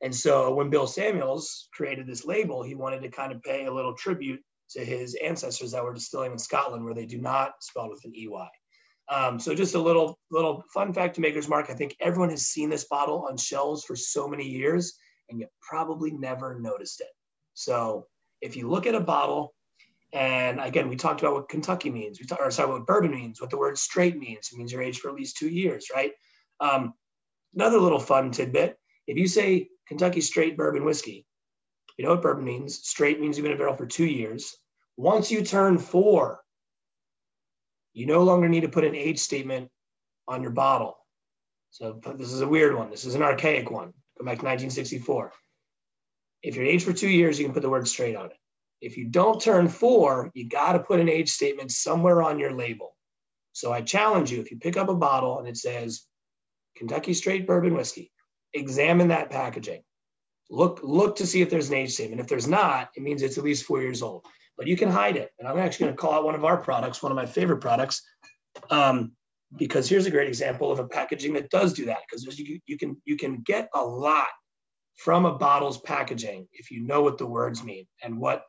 And 0.00 0.14
so 0.14 0.54
when 0.54 0.70
Bill 0.70 0.86
Samuels 0.86 1.68
created 1.72 2.06
this 2.06 2.24
label, 2.24 2.62
he 2.62 2.74
wanted 2.74 3.02
to 3.02 3.08
kind 3.08 3.32
of 3.32 3.42
pay 3.42 3.66
a 3.66 3.72
little 3.72 3.94
tribute 3.94 4.40
to 4.70 4.84
his 4.84 5.14
ancestors 5.14 5.72
that 5.72 5.82
were 5.82 5.94
distilling 5.94 6.32
in 6.32 6.38
Scotland, 6.38 6.84
where 6.84 6.94
they 6.94 7.06
do 7.06 7.18
not 7.18 7.54
spell 7.60 7.88
with 7.88 8.04
an 8.04 8.12
EY. 8.14 8.48
Um, 9.10 9.38
so 9.38 9.54
just 9.54 9.74
a 9.74 9.80
little 9.80 10.18
little 10.30 10.62
fun 10.72 10.92
fact 10.92 11.14
to 11.14 11.20
Maker's 11.20 11.48
Mark. 11.48 11.70
I 11.70 11.74
think 11.74 11.96
everyone 12.00 12.30
has 12.30 12.46
seen 12.46 12.68
this 12.68 12.84
bottle 12.84 13.26
on 13.28 13.36
shelves 13.36 13.84
for 13.84 13.96
so 13.96 14.28
many 14.28 14.46
years, 14.46 14.98
and 15.30 15.40
you 15.40 15.46
probably 15.62 16.10
never 16.10 16.58
noticed 16.60 17.00
it. 17.00 17.08
So 17.54 18.06
if 18.42 18.56
you 18.56 18.68
look 18.68 18.86
at 18.86 18.94
a 18.94 19.00
bottle, 19.00 19.54
and 20.12 20.60
again, 20.60 20.88
we 20.88 20.96
talked 20.96 21.20
about 21.20 21.34
what 21.34 21.48
Kentucky 21.48 21.90
means. 21.90 22.20
We 22.20 22.26
talked, 22.26 22.42
or 22.42 22.50
sorry, 22.50 22.70
what 22.70 22.86
bourbon 22.86 23.10
means, 23.10 23.40
what 23.40 23.50
the 23.50 23.58
word 23.58 23.78
straight 23.78 24.18
means. 24.18 24.50
It 24.52 24.58
means 24.58 24.72
you're 24.72 24.82
aged 24.82 25.00
for 25.00 25.08
at 25.08 25.16
least 25.16 25.36
two 25.36 25.48
years, 25.48 25.88
right? 25.94 26.12
Um, 26.60 26.92
another 27.54 27.78
little 27.78 28.00
fun 28.00 28.30
tidbit: 28.30 28.76
if 29.06 29.16
you 29.16 29.26
say 29.26 29.68
Kentucky 29.86 30.20
straight 30.20 30.56
bourbon 30.56 30.84
whiskey, 30.84 31.24
you 31.96 32.04
know 32.04 32.10
what 32.10 32.22
bourbon 32.22 32.44
means. 32.44 32.86
Straight 32.86 33.20
means 33.20 33.36
you've 33.38 33.44
been 33.44 33.52
in 33.52 33.56
a 33.56 33.58
barrel 33.58 33.74
for 33.74 33.86
two 33.86 34.06
years. 34.06 34.54
Once 34.98 35.30
you 35.30 35.42
turn 35.42 35.78
four, 35.78 36.40
you 37.98 38.06
no 38.06 38.22
longer 38.22 38.48
need 38.48 38.60
to 38.60 38.68
put 38.68 38.84
an 38.84 38.94
age 38.94 39.18
statement 39.18 39.68
on 40.28 40.40
your 40.40 40.52
bottle. 40.52 40.96
So 41.70 42.00
this 42.14 42.32
is 42.32 42.42
a 42.42 42.48
weird 42.48 42.76
one. 42.76 42.90
This 42.90 43.04
is 43.04 43.16
an 43.16 43.22
archaic 43.22 43.72
one. 43.72 43.92
Go 44.18 44.24
back 44.24 44.38
to 44.38 44.46
1964. 44.46 45.32
If 46.44 46.54
you're 46.54 46.64
aged 46.64 46.84
for 46.84 46.92
two 46.92 47.08
years, 47.08 47.38
you 47.38 47.44
can 47.44 47.52
put 47.52 47.62
the 47.62 47.68
word 47.68 47.88
straight 47.88 48.14
on 48.14 48.26
it. 48.26 48.36
If 48.80 48.96
you 48.96 49.06
don't 49.06 49.42
turn 49.42 49.68
four, 49.68 50.30
you 50.34 50.48
got 50.48 50.74
to 50.74 50.78
put 50.78 51.00
an 51.00 51.08
age 51.08 51.30
statement 51.30 51.72
somewhere 51.72 52.22
on 52.22 52.38
your 52.38 52.52
label. 52.52 52.96
So 53.52 53.72
I 53.72 53.80
challenge 53.80 54.30
you 54.30 54.40
if 54.40 54.52
you 54.52 54.58
pick 54.58 54.76
up 54.76 54.88
a 54.88 54.94
bottle 54.94 55.40
and 55.40 55.48
it 55.48 55.56
says 55.56 56.02
Kentucky 56.76 57.14
Straight 57.14 57.48
Bourbon 57.48 57.74
Whiskey, 57.74 58.12
examine 58.54 59.08
that 59.08 59.30
packaging. 59.30 59.82
Look, 60.50 60.80
look 60.84 61.16
to 61.16 61.26
see 61.26 61.42
if 61.42 61.50
there's 61.50 61.68
an 61.68 61.74
age 61.74 61.94
statement. 61.94 62.20
If 62.20 62.28
there's 62.28 62.46
not, 62.46 62.90
it 62.94 63.02
means 63.02 63.22
it's 63.22 63.38
at 63.38 63.44
least 63.44 63.64
four 63.64 63.82
years 63.82 64.02
old. 64.02 64.24
But 64.58 64.66
you 64.66 64.76
can 64.76 64.90
hide 64.90 65.16
it. 65.16 65.30
And 65.38 65.48
I'm 65.48 65.58
actually 65.58 65.86
going 65.86 65.96
to 65.96 66.00
call 66.00 66.12
out 66.12 66.24
one 66.24 66.34
of 66.34 66.44
our 66.44 66.56
products, 66.56 67.02
one 67.02 67.12
of 67.12 67.16
my 67.16 67.26
favorite 67.26 67.58
products, 67.58 68.02
um, 68.70 69.12
because 69.56 69.88
here's 69.88 70.06
a 70.06 70.10
great 70.10 70.28
example 70.28 70.70
of 70.70 70.80
a 70.80 70.88
packaging 70.88 71.32
that 71.34 71.48
does 71.48 71.72
do 71.72 71.86
that. 71.86 71.98
Because 72.10 72.38
you, 72.38 72.60
you 72.66 72.76
can 72.76 73.00
you 73.06 73.16
can 73.16 73.40
get 73.42 73.70
a 73.74 73.82
lot 73.82 74.26
from 74.96 75.24
a 75.24 75.34
bottle's 75.34 75.78
packaging 75.78 76.48
if 76.52 76.72
you 76.72 76.80
know 76.80 77.02
what 77.02 77.18
the 77.18 77.26
words 77.26 77.62
mean 77.62 77.86
and 78.02 78.18
what 78.18 78.44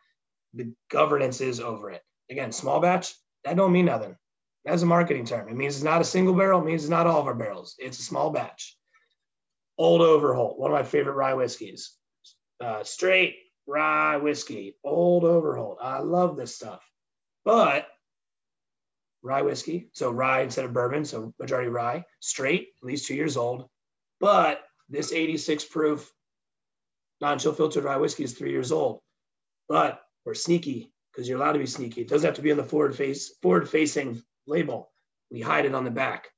the 0.56 0.74
governance 0.90 1.42
is 1.42 1.60
over 1.60 1.92
it. 1.92 2.02
Again, 2.32 2.52
small 2.52 2.80
batch, 2.80 3.14
that 3.46 3.56
don't 3.56 3.72
mean 3.72 3.86
nothing. 3.86 4.16
That's 4.66 4.82
a 4.82 4.88
marketing 4.88 5.26
term. 5.26 5.48
It 5.48 5.56
means 5.56 5.76
it's 5.76 5.84
not 5.84 6.02
a 6.02 6.06
single 6.06 6.34
barrel, 6.34 6.62
it 6.62 6.66
means 6.66 6.84
it's 6.84 6.90
not 6.90 7.08
all 7.08 7.22
of 7.22 7.28
our 7.28 7.36
barrels. 7.36 7.76
It's 7.78 8.00
a 8.00 8.04
small 8.04 8.32
batch. 8.32 8.76
Old 9.78 10.02
Overholt, 10.02 10.60
one 10.60 10.72
of 10.72 10.76
my 10.76 10.84
favorite 10.84 11.14
rye 11.14 11.36
whiskeys. 11.36 11.96
Uh, 12.60 12.84
straight 12.84 13.36
rye 13.70 14.18
whiskey, 14.18 14.76
Old 14.84 15.24
Overholt. 15.24 15.78
I 15.82 16.00
love 16.00 16.36
this 16.36 16.56
stuff. 16.56 16.82
But 17.46 17.88
rye 19.22 19.44
whiskey, 19.44 19.90
so 19.94 20.12
rye 20.12 20.42
instead 20.42 20.66
of 20.66 20.74
bourbon, 20.74 21.06
so 21.06 21.34
majority 21.40 21.70
rye, 21.70 22.04
straight, 22.20 22.70
at 22.82 22.88
least 22.88 23.08
two 23.08 23.16
years 23.16 23.38
old. 23.38 23.70
But 24.20 24.62
this 24.90 25.14
86 25.14 25.66
proof 25.66 26.12
non-chill 27.22 27.54
filtered 27.54 27.84
rye 27.84 27.98
whiskey 27.98 28.24
is 28.24 28.34
three 28.34 28.52
years 28.52 28.72
old. 28.72 29.02
But 29.68 30.02
we're 30.26 30.34
sneaky 30.34 30.92
because 31.12 31.28
you're 31.28 31.38
allowed 31.38 31.54
to 31.54 31.60
be 31.60 31.66
sneaky. 31.66 32.02
It 32.02 32.08
doesn't 32.08 32.28
have 32.28 32.36
to 32.36 32.42
be 32.42 32.52
on 32.52 32.58
the 32.58 32.64
forward 32.64 32.96
face, 32.96 33.36
forward 33.42 33.70
facing 33.70 34.22
label. 34.48 34.92
We 35.30 35.42
hide 35.42 35.66
it 35.66 35.76
on 35.76 35.84
the 35.84 35.92
back. 35.92 36.30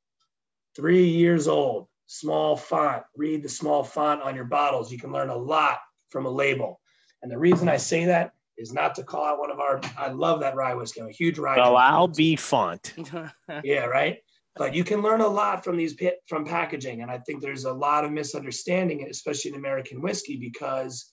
Three 0.76 1.06
years 1.06 1.48
old, 1.48 1.88
small 2.08 2.58
font. 2.58 3.04
Read 3.16 3.44
the 3.44 3.50
small 3.50 3.84
font 3.84 4.22
on 4.22 4.36
your 4.36 4.46
bottles. 4.46 4.92
You 4.92 5.00
can 5.00 5.14
learn 5.14 5.30
a 5.30 5.36
lot 5.36 5.80
from 6.10 6.26
a 6.26 6.30
label. 6.30 6.81
And 7.22 7.32
the 7.32 7.38
reason 7.38 7.70
I 7.70 7.78
say 7.78 8.06
that 8.06 8.34
is 8.58 8.74
not 8.74 8.96
to 8.96 9.04
call 9.04 9.26
out 9.26 9.40
one 9.40 9.52
of 9.52 9.60
our. 9.60 9.82
I 9.98 10.10
love 10.10 10.40
that 10.42 10.56
rye 10.56 10.74
whiskey. 10.74 11.02
I'm 11.02 11.08
a 11.08 11.12
huge 11.12 11.38
rye. 11.38 11.58
Well, 11.58 11.78
I'll 11.78 12.08
be 12.08 12.36
font. 12.36 12.94
yeah, 13.64 13.86
right. 13.86 14.20
But 14.56 14.76
you 14.76 14.84
can 14.84 15.02
learn 15.02 15.22
a 15.22 15.28
lot 15.28 15.64
from 15.64 15.78
these 15.78 15.96
from 16.28 16.46
packaging, 16.46 17.02
and 17.02 17.10
I 17.10 17.20
think 17.20 17.42
there's 17.42 17.66
a 17.66 17.74
lot 17.74 18.04
of 18.04 18.12
misunderstanding, 18.12 19.08
especially 19.10 19.52
in 19.52 19.58
American 19.58 20.02
whiskey, 20.02 20.38
because 20.38 21.12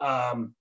um, 0.00 0.54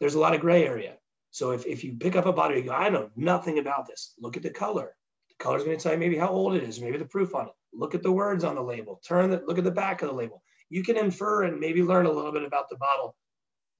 there's 0.00 0.14
a 0.14 0.20
lot 0.20 0.34
of 0.34 0.40
gray 0.40 0.64
area. 0.64 0.94
So 1.30 1.50
if, 1.50 1.66
if 1.66 1.84
you 1.84 1.96
pick 1.98 2.16
up 2.16 2.26
a 2.26 2.32
bottle, 2.32 2.56
you 2.56 2.64
go, 2.64 2.72
I 2.72 2.88
know 2.88 3.10
nothing 3.16 3.58
about 3.58 3.86
this. 3.86 4.14
Look 4.18 4.36
at 4.36 4.42
the 4.42 4.50
color. 4.50 4.94
The 5.28 5.44
color's 5.44 5.64
going 5.64 5.76
to 5.76 5.82
tell 5.82 5.92
you 5.92 5.98
maybe 5.98 6.16
how 6.16 6.28
old 6.28 6.54
it 6.54 6.62
is, 6.62 6.80
maybe 6.80 6.96
the 6.96 7.04
proof 7.04 7.34
on 7.34 7.46
it. 7.46 7.52
Look 7.72 7.94
at 7.94 8.02
the 8.02 8.12
words 8.12 8.44
on 8.44 8.54
the 8.54 8.62
label. 8.62 9.00
Turn 9.06 9.30
the 9.30 9.42
look 9.46 9.58
at 9.58 9.64
the 9.64 9.70
back 9.70 10.02
of 10.02 10.08
the 10.08 10.14
label. 10.14 10.42
You 10.70 10.82
can 10.82 10.96
infer 10.96 11.44
and 11.44 11.60
maybe 11.60 11.82
learn 11.82 12.06
a 12.06 12.10
little 12.10 12.32
bit 12.32 12.44
about 12.44 12.68
the 12.70 12.76
bottle 12.76 13.14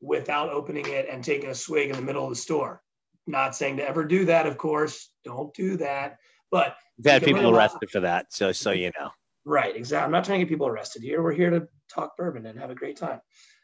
without 0.01 0.51
opening 0.51 0.87
it 0.89 1.09
and 1.11 1.23
taking 1.23 1.51
a 1.51 1.55
swig 1.55 1.91
in 1.91 1.97
the 1.97 2.03
middle 2.03 2.25
of 2.25 2.31
the 2.31 2.37
store. 2.37 2.83
Not 3.27 3.55
saying 3.55 3.77
to 3.77 3.89
ever 3.89 4.05
do 4.05 4.25
that, 4.27 4.47
of 4.47 4.57
course. 4.57 5.11
Don't 5.25 5.53
do 5.55 5.77
that. 5.79 6.17
But 6.51 6.77
we've 6.97 7.13
had 7.13 7.23
people 7.23 7.55
arrested 7.55 7.91
for 7.91 8.01
that, 8.01 8.33
so 8.33 8.53
so 8.53 8.71
you 8.71 8.91
know. 8.99 9.11
Right, 9.45 9.75
exactly. 9.77 10.05
I'm 10.05 10.11
not 10.11 10.25
trying 10.25 10.41
to 10.41 10.45
get 10.45 10.51
people 10.51 10.67
arrested 10.67 11.03
here. 11.03 11.23
We're 11.23 11.33
here 11.33 11.51
to 11.51 11.69
talk 11.93 12.17
bourbon 12.17 12.47
and 12.47 12.59
have 12.59 12.71
a 12.71 12.75
great 12.75 12.97
time. 12.97 13.21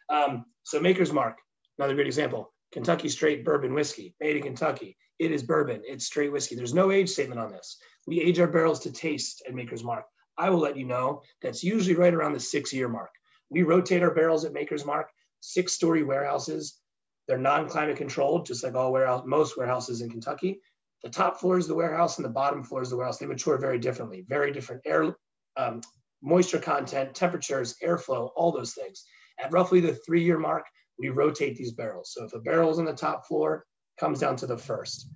Um, 0.09 0.45
so 0.63 0.81
Maker's 0.81 1.13
Mark, 1.13 1.39
another 1.79 1.95
great 1.95 2.07
example. 2.07 2.53
Kentucky 2.73 3.09
straight 3.09 3.45
bourbon 3.45 3.73
whiskey, 3.73 4.15
made 4.21 4.37
in 4.37 4.43
Kentucky. 4.43 4.97
It 5.19 5.31
is 5.31 5.43
bourbon. 5.43 5.83
It's 5.85 6.07
straight 6.07 6.33
whiskey. 6.33 6.57
There's 6.57 6.75
no 6.75 6.91
age 6.91 7.09
statement 7.09 7.41
on 7.41 7.53
this. 7.53 7.77
We 8.07 8.21
age 8.21 8.41
our 8.41 8.49
barrels 8.49 8.81
to 8.81 8.93
taste 8.93 9.43
at 9.47 9.55
Maker's 9.55 9.85
Mark. 9.85 10.07
I 10.37 10.51
will 10.51 10.59
let 10.59 10.77
you 10.77 10.85
know 10.85 11.23
that's 11.41 11.63
usually 11.63 11.95
right 11.95 12.13
around 12.13 12.33
the 12.33 12.41
six 12.41 12.73
year 12.73 12.89
mark. 12.89 13.11
We 13.51 13.63
rotate 13.63 14.03
our 14.03 14.15
barrels 14.15 14.45
at 14.45 14.53
Maker's 14.53 14.85
Mark, 14.85 15.11
six 15.45 15.73
story 15.73 16.03
warehouses. 16.03 16.81
They're 17.29 17.39
non 17.39 17.69
climate 17.69 17.97
controlled, 17.97 18.47
just 18.47 18.65
like 18.65 18.75
all 18.75 18.93
warehouse, 18.93 19.25
most 19.27 19.57
warehouses 19.57 20.01
in 20.01 20.11
Kentucky. 20.11 20.61
The 21.03 21.11
top 21.11 21.39
floor 21.39 21.59
is 21.59 21.67
the 21.67 21.75
warehouse 21.75 22.17
and 22.17 22.25
the 22.25 22.31
bottom 22.31 22.63
floor 22.63 22.83
is 22.83 22.91
the 22.91 22.97
warehouse. 22.97 23.19
They 23.19 23.27
mature 23.27 23.59
very 23.59 23.79
differently, 23.79 24.25
very 24.27 24.53
different 24.53 24.83
air, 24.87 25.15
um, 25.57 25.83
moisture 26.23 26.59
content, 26.59 27.15
temperatures, 27.15 27.77
airflow, 27.85 28.31
all 28.37 28.53
those 28.53 28.73
things. 28.73 29.05
At 29.39 29.53
roughly 29.53 29.81
the 29.81 29.95
three 29.95 30.25
year 30.25 30.39
mark, 30.39 30.65
we 30.99 31.11
rotate 31.11 31.57
these 31.57 31.73
barrels. 31.73 32.13
So 32.13 32.25
if 32.25 32.33
a 32.33 32.41
barrel 32.41 32.71
is 32.71 32.79
on 32.79 32.87
the 32.87 32.95
top 32.95 33.27
floor, 33.27 33.67
comes 34.01 34.21
down 34.21 34.37
to 34.37 34.47
the 34.47 34.57
first. 34.57 35.09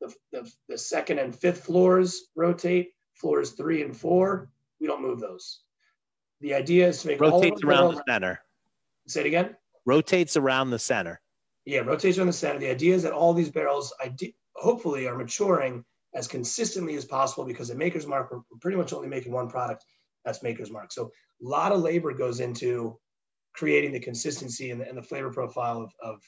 The, 0.00 0.14
the, 0.32 0.52
the 0.68 0.78
second 0.78 1.18
and 1.18 1.34
fifth 1.34 1.64
floors 1.64 2.28
rotate. 2.36 2.90
Floors 3.14 3.52
three 3.52 3.82
and 3.82 3.94
four, 3.94 4.50
we 4.80 4.86
don't 4.86 5.02
move 5.02 5.20
those. 5.20 5.60
The 6.40 6.54
idea 6.54 6.88
is 6.88 7.02
to 7.02 7.08
make 7.08 7.20
rotates 7.20 7.62
around 7.62 7.94
the 7.94 8.02
center. 8.08 8.40
Say 9.06 9.20
it 9.20 9.26
again. 9.26 9.56
Rotates 9.86 10.36
around 10.36 10.70
the 10.70 10.78
center. 10.78 11.20
Yeah, 11.64 11.80
rotates 11.80 12.18
around 12.18 12.28
the 12.28 12.32
center. 12.32 12.58
The 12.58 12.70
idea 12.70 12.94
is 12.94 13.02
that 13.02 13.12
all 13.12 13.32
these 13.32 13.50
barrels, 13.50 13.92
hopefully, 14.56 15.06
are 15.06 15.16
maturing 15.16 15.84
as 16.14 16.26
consistently 16.26 16.96
as 16.96 17.04
possible 17.04 17.44
because 17.44 17.70
at 17.70 17.76
Maker's 17.76 18.06
Mark, 18.06 18.30
we're 18.30 18.40
pretty 18.60 18.76
much 18.76 18.92
only 18.92 19.08
making 19.08 19.32
one 19.32 19.48
product. 19.48 19.84
That's 20.24 20.42
Maker's 20.42 20.70
Mark. 20.70 20.92
So 20.92 21.04
a 21.04 21.48
lot 21.48 21.72
of 21.72 21.80
labor 21.80 22.12
goes 22.12 22.40
into 22.40 22.98
creating 23.54 23.92
the 23.92 24.00
consistency 24.00 24.70
and 24.70 24.80
the, 24.80 24.88
and 24.88 24.96
the 24.96 25.02
flavor 25.02 25.32
profile 25.32 25.82
of, 25.82 25.92
of, 26.02 26.22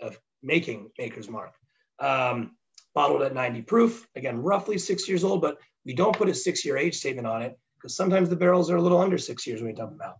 of, 0.00 0.18
making 0.42 0.90
Maker's 0.98 1.28
Mark. 1.28 1.52
Um, 1.98 2.56
bottled 2.94 3.22
at 3.22 3.34
90 3.34 3.62
proof, 3.62 4.08
again, 4.16 4.42
roughly 4.42 4.78
six 4.78 5.06
years 5.06 5.22
old, 5.22 5.42
but 5.42 5.58
we 5.84 5.94
don't 5.94 6.16
put 6.16 6.30
a 6.30 6.34
six 6.34 6.64
year 6.64 6.78
age 6.78 6.96
statement 6.96 7.26
on 7.26 7.42
it 7.42 7.58
because 7.76 7.94
sometimes 7.94 8.28
the 8.28 8.36
barrels 8.36 8.70
are 8.70 8.76
a 8.76 8.82
little 8.82 9.00
under 9.00 9.18
six 9.18 9.46
years 9.46 9.60
when 9.60 9.70
we 9.70 9.76
dump 9.76 9.90
them 9.90 10.00
out. 10.02 10.16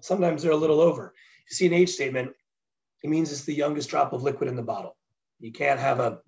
Sometimes 0.00 0.42
they're 0.42 0.52
a 0.52 0.56
little 0.56 0.80
over. 0.80 1.14
If 1.44 1.50
you 1.50 1.56
see 1.56 1.66
an 1.66 1.74
age 1.74 1.90
statement, 1.90 2.32
it 3.02 3.10
means 3.10 3.30
it's 3.30 3.44
the 3.44 3.54
youngest 3.54 3.90
drop 3.90 4.12
of 4.12 4.22
liquid 4.22 4.48
in 4.48 4.56
the 4.56 4.62
bottle. 4.62 4.96
You 5.40 5.52
can't 5.52 5.78
have 5.78 6.00
a, 6.00 6.20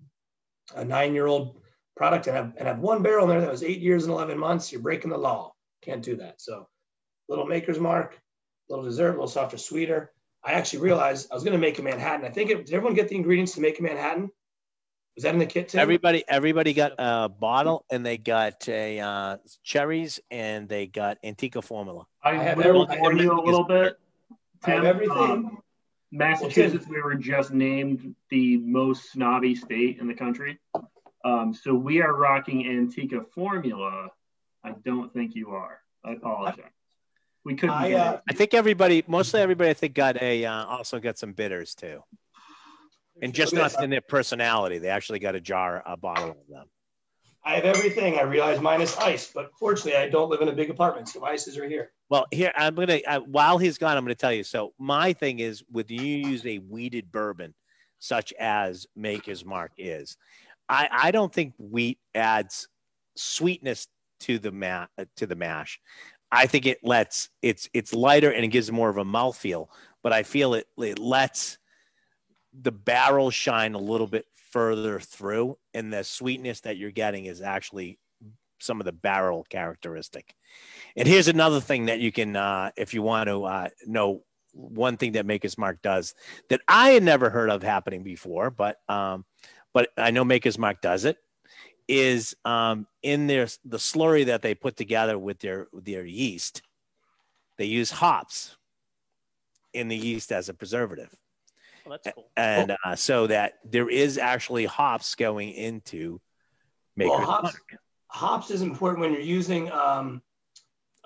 a 0.75 0.85
nine 0.85 1.13
year 1.13 1.25
old 1.25 1.59
product 1.95 2.27
and 2.27 2.35
have, 2.35 2.53
and 2.57 2.67
have 2.67 2.79
one 2.79 3.01
barrel 3.01 3.23
in 3.23 3.29
there 3.29 3.41
that 3.41 3.51
was 3.51 3.63
eight 3.63 3.79
years 3.79 4.03
and 4.03 4.13
11 4.13 4.37
months. 4.37 4.71
You're 4.71 4.81
breaking 4.81 5.09
the 5.09 5.17
law. 5.17 5.53
Can't 5.81 6.03
do 6.03 6.15
that. 6.17 6.39
So, 6.39 6.67
little 7.27 7.45
maker's 7.45 7.79
mark, 7.79 8.19
little 8.69 8.85
dessert, 8.85 9.09
a 9.09 9.11
little 9.11 9.27
softer, 9.27 9.57
sweeter. 9.57 10.11
I 10.43 10.53
actually 10.53 10.79
realized 10.79 11.27
I 11.31 11.33
was 11.33 11.43
going 11.43 11.53
to 11.53 11.59
make 11.59 11.79
a 11.79 11.81
Manhattan. 11.81 12.25
I 12.25 12.29
think 12.29 12.51
it, 12.51 12.65
did 12.65 12.75
everyone 12.75 12.95
get 12.95 13.09
the 13.09 13.15
ingredients 13.15 13.53
to 13.55 13.61
make 13.61 13.79
a 13.79 13.83
Manhattan? 13.83 14.29
Was 15.15 15.23
that 15.23 15.33
in 15.33 15.39
the 15.39 15.47
kit? 15.47 15.69
Tim? 15.69 15.79
Everybody, 15.79 16.23
everybody 16.27 16.73
got 16.73 16.91
a 16.99 17.27
bottle, 17.27 17.85
and 17.89 18.05
they 18.05 18.19
got 18.19 18.69
a 18.69 18.99
uh, 18.99 19.37
cherries, 19.63 20.19
and 20.29 20.69
they 20.69 20.85
got 20.85 21.17
Antica 21.23 21.63
formula. 21.63 22.05
I, 22.23 22.31
I 22.31 22.35
have 22.35 22.57
will 22.59 22.87
warn 22.99 23.17
you 23.17 23.31
a 23.31 23.41
little 23.41 23.63
bit. 23.63 23.97
Tim, 24.63 24.85
everything. 24.85 25.17
Um, 25.17 25.57
Massachusetts, 26.11 26.87
we 26.87 27.01
were 27.01 27.15
just 27.15 27.51
named 27.51 28.15
the 28.29 28.57
most 28.57 29.11
snobby 29.11 29.55
state 29.55 29.99
in 29.99 30.07
the 30.07 30.13
country. 30.13 30.59
Um, 31.25 31.53
so 31.53 31.73
we 31.73 32.01
are 32.01 32.13
rocking 32.13 32.65
Antica 32.67 33.21
formula. 33.35 34.09
I 34.63 34.71
don't 34.85 35.11
think 35.13 35.35
you 35.35 35.49
are. 35.51 35.81
I 36.05 36.13
apologize. 36.13 36.65
We 37.43 37.55
couldn't. 37.55 37.75
I, 37.75 37.93
uh, 37.93 38.19
I 38.29 38.33
think 38.33 38.53
everybody, 38.53 39.03
mostly 39.07 39.41
everybody, 39.41 39.69
I 39.69 39.73
think 39.73 39.93
got 39.93 40.21
a 40.21 40.45
uh, 40.45 40.65
also 40.65 40.99
got 40.99 41.17
some 41.17 41.33
bitters 41.33 41.75
too, 41.75 42.03
and 43.21 43.33
just 43.33 43.53
not 43.53 43.81
in 43.81 43.89
their 43.89 44.01
personality. 44.01 44.79
They 44.79 44.89
actually 44.89 45.19
got 45.19 45.35
a 45.35 45.39
jar, 45.39 45.81
a 45.85 45.95
bottle 45.95 46.31
of 46.31 46.47
them. 46.49 46.65
I 47.45 47.55
have 47.55 47.63
everything. 47.63 48.19
I 48.19 48.23
realize 48.23 48.59
minus 48.59 48.97
ice, 48.97 49.31
but 49.33 49.51
fortunately, 49.57 49.95
I 49.95 50.09
don't 50.09 50.29
live 50.29 50.41
in 50.41 50.49
a 50.49 50.53
big 50.53 50.69
apartment, 50.69 51.07
so 51.07 51.23
ice 51.23 51.47
is 51.47 51.57
right 51.57 51.69
here. 51.69 51.91
Well, 52.09 52.25
here 52.31 52.51
I'm 52.55 52.75
gonna. 52.75 52.99
While 53.25 53.57
he's 53.57 53.77
gone, 53.77 53.97
I'm 53.97 54.03
gonna 54.03 54.15
tell 54.15 54.31
you. 54.31 54.43
So 54.43 54.73
my 54.79 55.13
thing 55.13 55.39
is, 55.39 55.63
with 55.71 55.91
you 55.91 56.01
use 56.01 56.45
a 56.45 56.57
wheated 56.57 57.11
bourbon, 57.11 57.53
such 57.99 58.31
as 58.33 58.87
Maker's 58.95 59.43
Mark 59.43 59.71
is, 59.77 60.17
I 60.69 60.87
I 60.91 61.11
don't 61.11 61.33
think 61.33 61.53
wheat 61.57 61.99
adds 62.15 62.67
sweetness 63.15 63.87
to 64.21 64.39
the 64.39 64.51
ma- 64.51 64.87
to 65.17 65.27
the 65.27 65.35
mash. 65.35 65.81
I 66.31 66.45
think 66.45 66.65
it 66.65 66.79
lets 66.83 67.29
it's 67.41 67.69
it's 67.73 67.93
lighter 67.93 68.31
and 68.31 68.45
it 68.45 68.49
gives 68.49 68.71
more 68.71 68.89
of 68.89 68.97
a 68.97 69.05
mouthfeel, 69.05 69.67
but 70.01 70.13
I 70.13 70.23
feel 70.23 70.53
it 70.53 70.67
it 70.77 70.99
lets 70.99 71.57
the 72.59 72.71
barrel 72.71 73.31
shine 73.31 73.73
a 73.73 73.79
little 73.79 74.07
bit 74.07 74.25
further 74.51 74.99
through, 74.99 75.57
and 75.73 75.91
the 75.91 76.03
sweetness 76.03 76.61
that 76.61 76.77
you're 76.77 76.91
getting 76.91 77.25
is 77.25 77.41
actually 77.41 77.99
some 78.59 78.79
of 78.79 78.85
the 78.85 78.93
barrel 78.93 79.45
characteristic. 79.49 80.36
And 80.95 81.07
here's 81.07 81.27
another 81.27 81.61
thing 81.61 81.85
that 81.85 81.99
you 81.99 82.11
can, 82.11 82.35
uh, 82.35 82.71
if 82.75 82.93
you 82.93 83.01
want 83.01 83.27
to 83.27 83.43
uh, 83.43 83.69
know 83.85 84.23
one 84.53 84.97
thing 84.97 85.11
that 85.11 85.25
Maker's 85.25 85.57
Mark 85.57 85.81
does 85.83 86.15
that 86.49 86.61
I 86.67 86.89
had 86.91 87.03
never 87.03 87.29
heard 87.29 87.49
of 87.51 87.61
happening 87.61 88.03
before, 88.03 88.49
but 88.49 88.77
um, 88.89 89.25
but 89.73 89.89
I 89.97 90.09
know 90.11 90.23
Maker's 90.23 90.57
Mark 90.57 90.81
does 90.81 91.05
it 91.05 91.17
is 91.87 92.35
um, 92.43 92.87
in 93.03 93.27
their 93.27 93.47
the 93.63 93.77
slurry 93.77 94.25
that 94.25 94.41
they 94.41 94.55
put 94.55 94.75
together 94.75 95.17
with 95.19 95.39
their 95.39 95.67
their 95.73 96.05
yeast. 96.05 96.61
They 97.57 97.65
use 97.65 97.91
hops 97.91 98.57
in 99.73 99.87
the 99.87 99.95
yeast 99.95 100.31
as 100.31 100.49
a 100.49 100.53
preservative, 100.53 101.13
Well, 101.85 101.99
that's 102.03 102.15
cool. 102.15 102.29
and 102.35 102.75
uh, 102.83 102.95
so 102.95 103.27
that 103.27 103.53
there 103.63 103.89
is 103.89 104.17
actually 104.17 104.65
hops 104.65 105.13
going 105.15 105.51
into 105.51 106.19
Maker's 106.95 107.17
Well, 107.19 107.25
hops, 107.25 107.43
Mark. 107.43 107.81
hops 108.07 108.51
is 108.51 108.61
important 108.63 109.01
when 109.01 109.11
you're 109.13 109.21
using 109.21 109.71
um, 109.71 110.21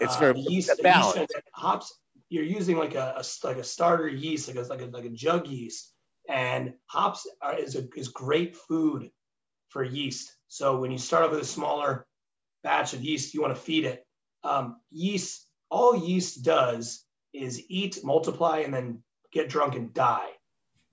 It's 0.02 0.16
uh, 0.16 0.20
for 0.20 0.36
yeast, 0.36 0.82
balance. 0.82 1.16
yeast. 1.18 1.34
Hops, 1.54 2.00
you're 2.30 2.44
using 2.44 2.78
like 2.78 2.96
a, 2.96 3.16
a 3.18 3.24
like 3.46 3.58
a 3.58 3.64
starter 3.64 4.08
yeast, 4.08 4.48
like 4.48 4.58
a 4.58 4.68
like 4.68 4.82
a, 4.82 4.86
like 4.86 5.06
a 5.06 5.10
jug 5.10 5.48
yeast, 5.48 5.94
and 6.28 6.74
hops 6.88 7.28
are, 7.42 7.58
is 7.58 7.76
a, 7.76 7.88
is 7.96 8.08
great 8.08 8.56
food 8.56 9.12
for 9.70 9.84
yeast. 9.84 10.36
So 10.48 10.80
when 10.80 10.92
you 10.92 10.98
start 10.98 11.24
off 11.24 11.32
with 11.32 11.42
a 11.42 11.46
smaller 11.46 12.08
batch 12.64 12.94
of 12.94 13.04
yeast, 13.04 13.34
you 13.34 13.42
want 13.42 13.56
to 13.56 13.62
feed 13.62 13.86
it. 13.86 14.06
Um, 14.44 14.78
yeast, 14.92 15.48
all 15.70 15.96
yeast 15.96 16.44
does 16.44 17.06
is 17.34 17.64
eat, 17.70 18.04
multiply, 18.04 18.60
and 18.60 18.74
then 18.74 19.04
get 19.32 19.50
drunk 19.50 19.76
and 19.76 19.94
die. 19.94 20.30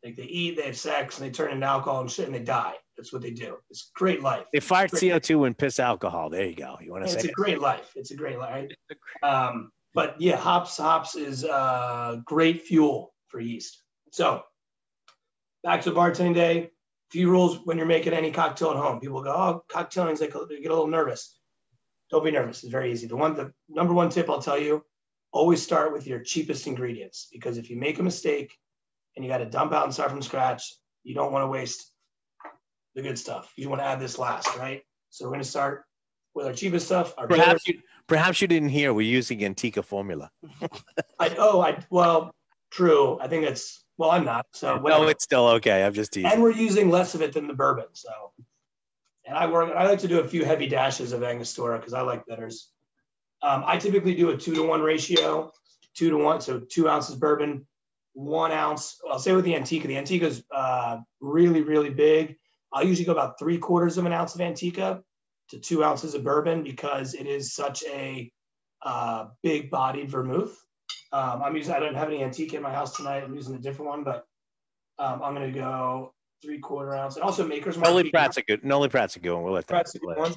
Like 0.04 0.16
they 0.16 0.24
eat, 0.24 0.56
they 0.56 0.66
have 0.66 0.76
sex, 0.76 1.18
and 1.18 1.26
they 1.26 1.32
turn 1.32 1.50
into 1.50 1.66
alcohol 1.66 2.02
and 2.02 2.10
shit, 2.10 2.26
and 2.26 2.34
they 2.34 2.40
die. 2.40 2.74
That's 2.98 3.12
what 3.12 3.22
they 3.22 3.30
do. 3.30 3.56
It's 3.70 3.90
great 3.94 4.22
life. 4.22 4.44
They 4.52 4.58
fart 4.60 4.90
CO2 4.90 5.46
and 5.46 5.56
piss 5.56 5.78
alcohol. 5.78 6.30
There 6.30 6.44
you 6.44 6.56
go. 6.56 6.76
You 6.82 6.90
want 6.92 7.06
to 7.06 7.12
It's 7.12 7.22
say 7.22 7.28
a 7.28 7.32
great 7.32 7.60
life. 7.60 7.92
It's 7.94 8.10
a 8.10 8.16
great 8.16 8.38
life. 8.38 8.64
It's 8.64 8.74
a 8.90 8.94
great- 8.94 9.30
Um, 9.32 9.70
but 9.94 10.20
yeah, 10.20 10.36
hops 10.36 10.76
hops 10.76 11.14
is 11.14 11.44
uh, 11.44 12.20
great 12.24 12.62
fuel 12.62 13.14
for 13.28 13.38
yeast. 13.38 13.82
So 14.10 14.42
back 15.62 15.82
to 15.82 15.92
bartending 15.92 16.34
day. 16.34 16.70
Few 17.10 17.30
rules 17.30 17.60
when 17.64 17.78
you're 17.78 17.86
making 17.86 18.12
any 18.12 18.30
cocktail 18.30 18.70
at 18.72 18.76
home. 18.76 19.00
People 19.00 19.22
go, 19.22 19.32
"Oh, 19.32 19.64
cocktailing 19.70 20.12
is 20.12 20.20
like 20.20 20.34
a- 20.34 20.44
they 20.46 20.60
get 20.60 20.70
a 20.70 20.74
little 20.74 20.88
nervous." 20.88 21.38
Don't 22.10 22.24
be 22.24 22.30
nervous. 22.30 22.62
It's 22.62 22.70
very 22.72 22.92
easy. 22.92 23.06
The 23.06 23.16
one, 23.16 23.34
the 23.34 23.54
number 23.68 23.94
one 23.94 24.10
tip 24.10 24.28
I'll 24.28 24.42
tell 24.42 24.58
you: 24.58 24.84
always 25.32 25.62
start 25.62 25.92
with 25.92 26.06
your 26.06 26.20
cheapest 26.20 26.66
ingredients 26.66 27.28
because 27.32 27.56
if 27.58 27.70
you 27.70 27.76
make 27.76 27.98
a 27.98 28.02
mistake 28.02 28.58
and 29.14 29.24
you 29.24 29.30
got 29.30 29.38
to 29.38 29.46
dump 29.46 29.72
out 29.72 29.84
and 29.84 29.94
start 29.94 30.10
from 30.10 30.20
scratch, 30.20 30.74
you 31.02 31.14
don't 31.14 31.32
want 31.32 31.44
to 31.44 31.48
waste 31.48 31.92
the 32.98 33.08
good 33.08 33.18
stuff. 33.18 33.52
You 33.56 33.68
want 33.68 33.80
to 33.80 33.86
add 33.86 34.00
this 34.00 34.18
last, 34.18 34.56
right? 34.58 34.82
So 35.10 35.24
we're 35.24 35.30
going 35.30 35.42
to 35.42 35.48
start 35.48 35.84
with 36.34 36.46
our 36.46 36.52
cheapest 36.52 36.86
stuff. 36.86 37.14
Our 37.16 37.28
Perhaps 37.28 37.68
you, 37.68 37.78
perhaps 38.08 38.42
you 38.42 38.48
didn't 38.48 38.70
hear. 38.70 38.92
We're 38.92 39.02
using 39.02 39.44
Antica 39.44 39.84
formula. 39.84 40.30
I 41.20 41.34
oh 41.38 41.60
I 41.60 41.78
well 41.90 42.34
true. 42.72 43.16
I 43.20 43.28
think 43.28 43.44
it's 43.44 43.84
well 43.98 44.10
I'm 44.10 44.24
not 44.24 44.46
so 44.52 44.78
No, 44.78 45.06
it's 45.06 45.22
still 45.22 45.46
okay. 45.46 45.84
I'm 45.84 45.94
just 45.94 46.12
teasing. 46.12 46.30
and 46.32 46.42
we're 46.42 46.50
using 46.50 46.90
less 46.90 47.14
of 47.14 47.22
it 47.22 47.32
than 47.32 47.46
the 47.46 47.54
bourbon. 47.54 47.86
So 47.92 48.10
and 49.24 49.36
I 49.36 49.46
work 49.46 49.72
I 49.76 49.86
like 49.86 50.00
to 50.00 50.08
do 50.08 50.18
a 50.18 50.26
few 50.26 50.44
heavy 50.44 50.66
dashes 50.66 51.12
of 51.12 51.22
Angostura 51.22 51.78
because 51.78 51.94
I 51.94 52.00
like 52.00 52.26
bitters. 52.26 52.68
Um, 53.42 53.62
I 53.64 53.76
typically 53.76 54.16
do 54.16 54.30
a 54.30 54.36
two 54.36 54.56
to 54.56 54.66
one 54.66 54.82
ratio, 54.82 55.52
two 55.94 56.10
to 56.10 56.16
one, 56.16 56.40
so 56.40 56.58
two 56.58 56.88
ounces 56.88 57.14
bourbon, 57.14 57.64
one 58.14 58.50
ounce. 58.50 59.00
I'll 59.08 59.20
say 59.20 59.32
with 59.32 59.44
the 59.44 59.54
Antica. 59.54 59.86
The 59.86 59.96
Antica's 59.96 60.42
uh, 60.52 60.98
really 61.20 61.62
really 61.62 61.90
big. 61.90 62.36
I'll 62.72 62.84
usually 62.84 63.06
go 63.06 63.12
about 63.12 63.38
three 63.38 63.58
quarters 63.58 63.98
of 63.98 64.06
an 64.06 64.12
ounce 64.12 64.34
of 64.34 64.40
Antica 64.40 65.02
to 65.50 65.58
two 65.58 65.82
ounces 65.82 66.14
of 66.14 66.24
bourbon 66.24 66.62
because 66.62 67.14
it 67.14 67.26
is 67.26 67.54
such 67.54 67.82
a 67.84 68.30
uh, 68.82 69.26
big 69.42 69.70
bodied 69.70 70.10
vermouth. 70.10 70.56
Um, 71.12 71.42
I'm 71.42 71.56
using, 71.56 71.72
I 71.74 71.80
don't 71.80 71.94
have 71.94 72.08
any 72.08 72.22
Antica 72.22 72.56
in 72.56 72.62
my 72.62 72.72
house 72.72 72.96
tonight. 72.96 73.24
I'm 73.24 73.34
using 73.34 73.54
a 73.54 73.58
different 73.58 73.90
one, 73.90 74.04
but 74.04 74.26
um, 74.98 75.22
I'm 75.22 75.34
going 75.34 75.50
to 75.52 75.58
go 75.58 76.12
three 76.42 76.58
quarter 76.58 76.94
ounce. 76.94 77.16
And 77.16 77.24
also 77.24 77.46
Maker's 77.46 77.76
Mark. 77.78 77.94
Being- 77.94 78.10
Prat's 78.10 78.36
a 78.36 78.42
good. 78.42 78.62
Noilly 78.62 78.90
Prat's 78.90 79.16
a 79.16 79.20
good 79.20 79.32
one. 79.32 79.44
We'll 79.44 79.54
let 79.54 79.66
that. 79.66 79.72
Prat's 79.72 79.94
a 79.94 79.98
good 79.98 80.16
one. 80.16 80.34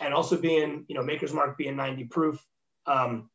And 0.00 0.14
also 0.14 0.36
being, 0.36 0.84
you 0.88 0.94
know, 0.94 1.02
Maker's 1.02 1.32
Mark 1.32 1.56
being 1.56 1.76
90 1.76 2.04
proof. 2.04 2.44
Um, 2.86 3.30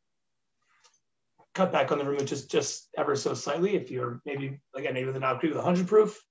cut 1.54 1.72
back 1.72 1.90
on 1.90 1.98
the 1.98 2.04
vermouth 2.04 2.26
just, 2.26 2.50
just 2.50 2.88
ever 2.98 3.16
so 3.16 3.32
slightly. 3.32 3.76
If 3.76 3.90
you're 3.90 4.20
maybe, 4.26 4.60
again, 4.74 4.92
maybe 4.94 5.06
with 5.06 5.16
an 5.16 5.22
Knob 5.22 5.40
Creek 5.40 5.52
with 5.52 5.64
100 5.64 5.88
proof, 5.88 6.22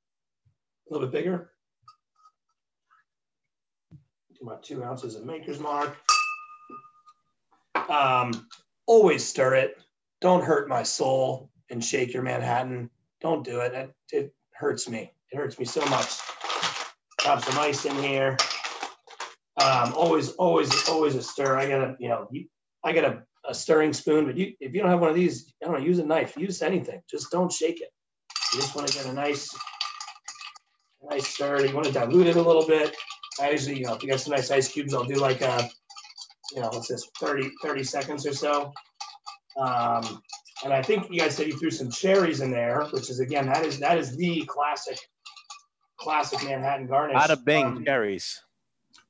a 0.89 0.93
little 0.93 1.07
bit 1.07 1.17
bigger. 1.17 1.51
My 4.45 4.57
two 4.61 4.83
ounces 4.83 5.15
of 5.15 5.25
Maker's 5.25 5.59
Mark. 5.59 5.97
Um, 7.89 8.47
always 8.85 9.27
stir 9.27 9.55
it. 9.55 9.81
Don't 10.21 10.43
hurt 10.43 10.69
my 10.69 10.83
soul 10.83 11.49
and 11.71 11.83
shake 11.83 12.13
your 12.13 12.21
Manhattan. 12.21 12.91
Don't 13.21 13.43
do 13.43 13.61
it. 13.61 13.73
It, 13.73 13.95
it 14.11 14.35
hurts 14.53 14.87
me. 14.87 15.11
It 15.31 15.37
hurts 15.37 15.57
me 15.57 15.65
so 15.65 15.83
much. 15.87 16.19
Drop 17.17 17.43
some 17.43 17.57
ice 17.57 17.85
in 17.85 17.95
here. 18.03 18.37
Um, 19.59 19.93
always, 19.95 20.33
always, 20.33 20.89
always 20.89 21.15
a 21.15 21.23
stir. 21.23 21.57
I 21.57 21.67
got 21.67 21.81
a, 21.81 21.95
you 21.99 22.09
know, 22.09 22.29
I 22.83 22.93
got 22.93 23.05
a, 23.05 23.23
a 23.49 23.53
stirring 23.55 23.93
spoon, 23.93 24.27
but 24.27 24.37
you, 24.37 24.53
if 24.59 24.75
you 24.75 24.81
don't 24.81 24.91
have 24.91 25.01
one 25.01 25.09
of 25.09 25.15
these, 25.15 25.55
I 25.63 25.65
don't 25.65 25.79
know, 25.79 25.83
use 25.83 25.97
a 25.97 26.05
knife. 26.05 26.37
Use 26.37 26.61
anything. 26.61 27.01
Just 27.09 27.31
don't 27.31 27.51
shake 27.51 27.81
it. 27.81 27.89
You 28.53 28.59
just 28.59 28.75
want 28.75 28.87
to 28.89 28.93
get 28.93 29.07
a 29.07 29.13
nice, 29.13 29.57
nice 31.09 31.29
stir. 31.29 31.65
You 31.65 31.73
want 31.73 31.87
to 31.87 31.93
dilute 31.93 32.27
it 32.27 32.35
a 32.35 32.41
little 32.43 32.67
bit. 32.67 32.95
I 33.41 33.51
usually, 33.51 33.79
you 33.79 33.85
know, 33.85 33.95
if 33.95 34.03
you 34.03 34.09
got 34.09 34.19
some 34.19 34.33
nice 34.33 34.49
ice 34.51 34.71
cubes, 34.71 34.93
I'll 34.93 35.03
do 35.03 35.15
like 35.15 35.41
a, 35.41 35.69
you 36.53 36.61
know, 36.61 36.69
what's 36.69 36.87
this, 36.87 37.07
30, 37.19 37.51
30 37.61 37.83
seconds 37.83 38.25
or 38.25 38.33
so. 38.33 38.71
Um, 39.57 40.21
and 40.63 40.73
I 40.73 40.81
think 40.81 41.09
you 41.09 41.19
guys 41.19 41.35
said 41.35 41.47
you 41.47 41.57
threw 41.57 41.71
some 41.71 41.91
cherries 41.91 42.41
in 42.41 42.51
there, 42.51 42.85
which 42.91 43.09
is 43.09 43.19
again, 43.19 43.47
that 43.47 43.65
is 43.65 43.79
that 43.79 43.97
is 43.97 44.15
the 44.15 44.45
classic, 44.47 44.97
classic 45.97 46.43
Manhattan 46.43 46.87
garnish. 46.87 47.17
Bada 47.17 47.43
bing, 47.43 47.65
Um, 47.65 47.85
cherries. 47.85 48.41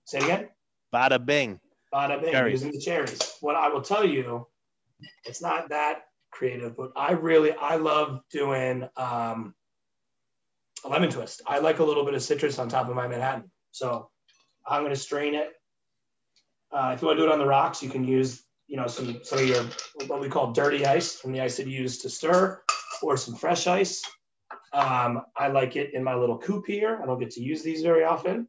say 0.06 0.20
it 0.20 0.24
again. 0.24 0.50
Bada 0.94 1.24
bing. 1.24 1.60
Bada 1.94 2.22
bing, 2.22 2.32
Cherries. 2.32 2.62
using 2.64 2.72
the 2.72 2.80
cherries. 2.80 3.20
What 3.42 3.56
I 3.56 3.70
will 3.70 3.82
tell 3.82 4.06
you, 4.06 4.48
it's 5.24 5.42
not 5.42 5.70
that 5.70 6.06
creative, 6.32 6.76
but 6.76 6.92
I 6.96 7.12
really 7.12 7.54
I 7.54 7.76
love 7.76 8.22
doing 8.32 8.88
um, 8.98 9.56
a 10.84 10.90
lemon 10.90 11.10
twist. 11.10 11.42
I 11.48 11.60
like 11.60 11.80
a 11.80 11.84
little 11.84 12.06
bit 12.06 12.14
of 12.16 12.22
citrus 12.24 12.60
on 12.60 12.70
top 12.70 12.90
of 12.90 12.96
my 12.96 13.08
Manhattan, 13.08 13.50
so 13.72 14.10
I'm 14.68 14.82
going 14.82 14.94
to 14.94 15.00
strain 15.00 15.36
it. 15.36 15.54
Uh, 16.72 16.92
if 16.94 17.02
you 17.02 17.08
want 17.08 17.18
to 17.18 17.24
do 17.24 17.30
it 17.30 17.34
on 17.34 17.40
the 17.40 17.46
rocks, 17.46 17.82
you 17.82 17.90
can 17.90 18.04
use 18.04 18.44
you 18.68 18.78
know 18.78 18.88
some 18.88 19.20
some 19.24 19.40
of 19.40 19.48
your 19.48 19.64
what 20.08 20.20
we 20.20 20.28
call 20.28 20.52
dirty 20.52 20.86
ice 20.86 21.16
from 21.16 21.32
the 21.32 21.42
ice 21.42 21.58
that 21.58 21.68
you 21.68 21.80
use 21.82 22.00
to 22.00 22.10
stir, 22.10 22.62
or 23.02 23.18
some 23.18 23.36
fresh 23.36 23.68
ice. 23.68 24.04
Um, 24.74 25.22
I 25.38 25.48
like 25.48 25.76
it 25.76 25.94
in 25.94 26.04
my 26.04 26.16
little 26.16 26.38
coupe 26.38 26.68
here. 26.68 27.00
I 27.02 27.06
don't 27.06 27.20
get 27.20 27.32
to 27.32 27.42
use 27.42 27.64
these 27.64 27.82
very 27.82 28.04
often. 28.04 28.48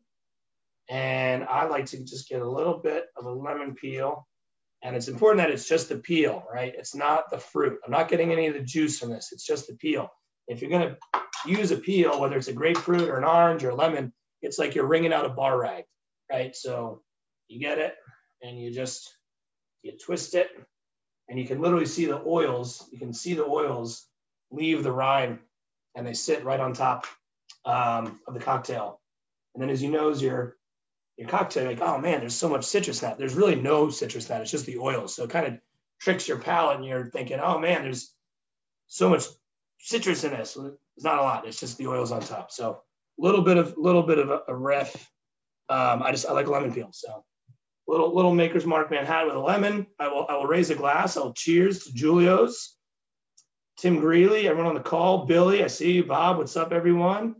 And 0.88 1.44
I 1.44 1.66
like 1.66 1.86
to 1.86 2.04
just 2.04 2.28
get 2.28 2.42
a 2.42 2.48
little 2.48 2.78
bit 2.78 3.06
of 3.16 3.26
a 3.26 3.30
lemon 3.30 3.74
peel. 3.74 4.26
And 4.82 4.94
it's 4.94 5.08
important 5.08 5.38
that 5.38 5.50
it's 5.50 5.68
just 5.68 5.88
the 5.88 5.98
peel, 5.98 6.44
right? 6.52 6.72
It's 6.76 6.94
not 6.94 7.30
the 7.30 7.38
fruit. 7.38 7.78
I'm 7.84 7.90
not 7.90 8.08
getting 8.08 8.32
any 8.32 8.46
of 8.46 8.54
the 8.54 8.60
juice 8.60 8.98
from 8.98 9.10
this. 9.10 9.30
It's 9.32 9.46
just 9.46 9.66
the 9.66 9.74
peel. 9.74 10.08
If 10.48 10.60
you're 10.60 10.70
going 10.70 10.94
to 10.94 10.96
use 11.48 11.70
a 11.70 11.76
peel, 11.76 12.20
whether 12.20 12.36
it's 12.36 12.48
a 12.48 12.52
grapefruit 12.52 13.08
or 13.08 13.18
an 13.18 13.24
orange 13.24 13.64
or 13.64 13.70
a 13.70 13.74
lemon, 13.74 14.12
it's 14.42 14.58
like 14.58 14.74
you're 14.74 14.86
wringing 14.86 15.12
out 15.12 15.24
a 15.24 15.30
bar 15.30 15.58
rag, 15.60 15.84
right? 16.30 16.54
So 16.54 17.02
you 17.48 17.60
get 17.60 17.78
it 17.78 17.94
and 18.42 18.58
you 18.58 18.72
just, 18.72 19.16
you 19.82 19.92
twist 19.92 20.34
it 20.34 20.48
and 21.28 21.38
you 21.38 21.46
can 21.46 21.60
literally 21.60 21.86
see 21.86 22.06
the 22.06 22.22
oils. 22.24 22.88
You 22.92 22.98
can 22.98 23.12
see 23.12 23.34
the 23.34 23.44
oils 23.44 24.06
leave 24.50 24.82
the 24.82 24.92
rind 24.92 25.38
and 25.94 26.06
they 26.06 26.14
sit 26.14 26.44
right 26.44 26.60
on 26.60 26.72
top 26.72 27.06
um, 27.64 28.20
of 28.26 28.34
the 28.34 28.40
cocktail. 28.40 29.00
And 29.54 29.62
then 29.62 29.70
as 29.70 29.82
you 29.82 29.90
nose 29.90 30.22
your 30.22 30.56
your 31.16 31.28
cocktail, 31.28 31.64
like, 31.64 31.80
oh 31.80 31.98
man, 31.98 32.20
there's 32.20 32.34
so 32.34 32.48
much 32.48 32.64
citrus 32.64 33.02
in 33.02 33.08
that. 33.08 33.18
There's 33.18 33.34
really 33.34 33.54
no 33.54 33.88
citrus 33.88 34.26
in 34.26 34.34
that. 34.34 34.42
It's 34.42 34.50
just 34.50 34.66
the 34.66 34.76
oils. 34.76 35.14
So 35.14 35.24
it 35.24 35.30
kind 35.30 35.46
of 35.46 35.58
tricks 35.98 36.28
your 36.28 36.38
palate 36.38 36.76
and 36.76 36.84
you're 36.84 37.06
thinking, 37.06 37.40
oh 37.40 37.58
man, 37.58 37.82
there's 37.82 38.12
so 38.86 39.08
much 39.08 39.24
citrus 39.78 40.24
in 40.24 40.32
this. 40.32 40.58
It's 40.96 41.04
not 41.04 41.18
a 41.18 41.22
lot. 41.22 41.46
It's 41.46 41.58
just 41.58 41.78
the 41.78 41.86
oils 41.86 42.12
on 42.12 42.20
top. 42.20 42.52
So 42.52 42.82
a 43.18 43.22
little 43.22 43.42
bit 43.42 43.56
of 43.56 43.76
little 43.78 44.02
bit 44.02 44.18
of 44.18 44.30
a, 44.30 44.42
a 44.48 44.54
ref. 44.54 45.10
Um, 45.68 46.02
I 46.02 46.10
just 46.12 46.26
I 46.26 46.32
like 46.32 46.46
lemon 46.48 46.72
peel. 46.72 46.90
So 46.92 47.24
little 47.88 48.14
little 48.14 48.34
maker's 48.34 48.66
mark 48.66 48.90
Manhattan 48.90 49.28
with 49.28 49.36
a 49.36 49.40
lemon. 49.40 49.86
I 49.98 50.08
will 50.08 50.26
I 50.28 50.34
will 50.36 50.46
raise 50.46 50.70
a 50.70 50.74
glass. 50.74 51.16
I'll 51.16 51.32
cheers 51.32 51.84
to 51.84 51.92
Julio's. 51.92 52.74
Tim 53.78 54.00
Greeley, 54.00 54.48
everyone 54.48 54.68
on 54.70 54.74
the 54.74 54.80
call, 54.80 55.26
Billy, 55.26 55.62
I 55.62 55.66
see 55.66 55.92
you, 55.92 56.04
Bob. 56.04 56.38
What's 56.38 56.56
up, 56.56 56.72
everyone? 56.72 57.34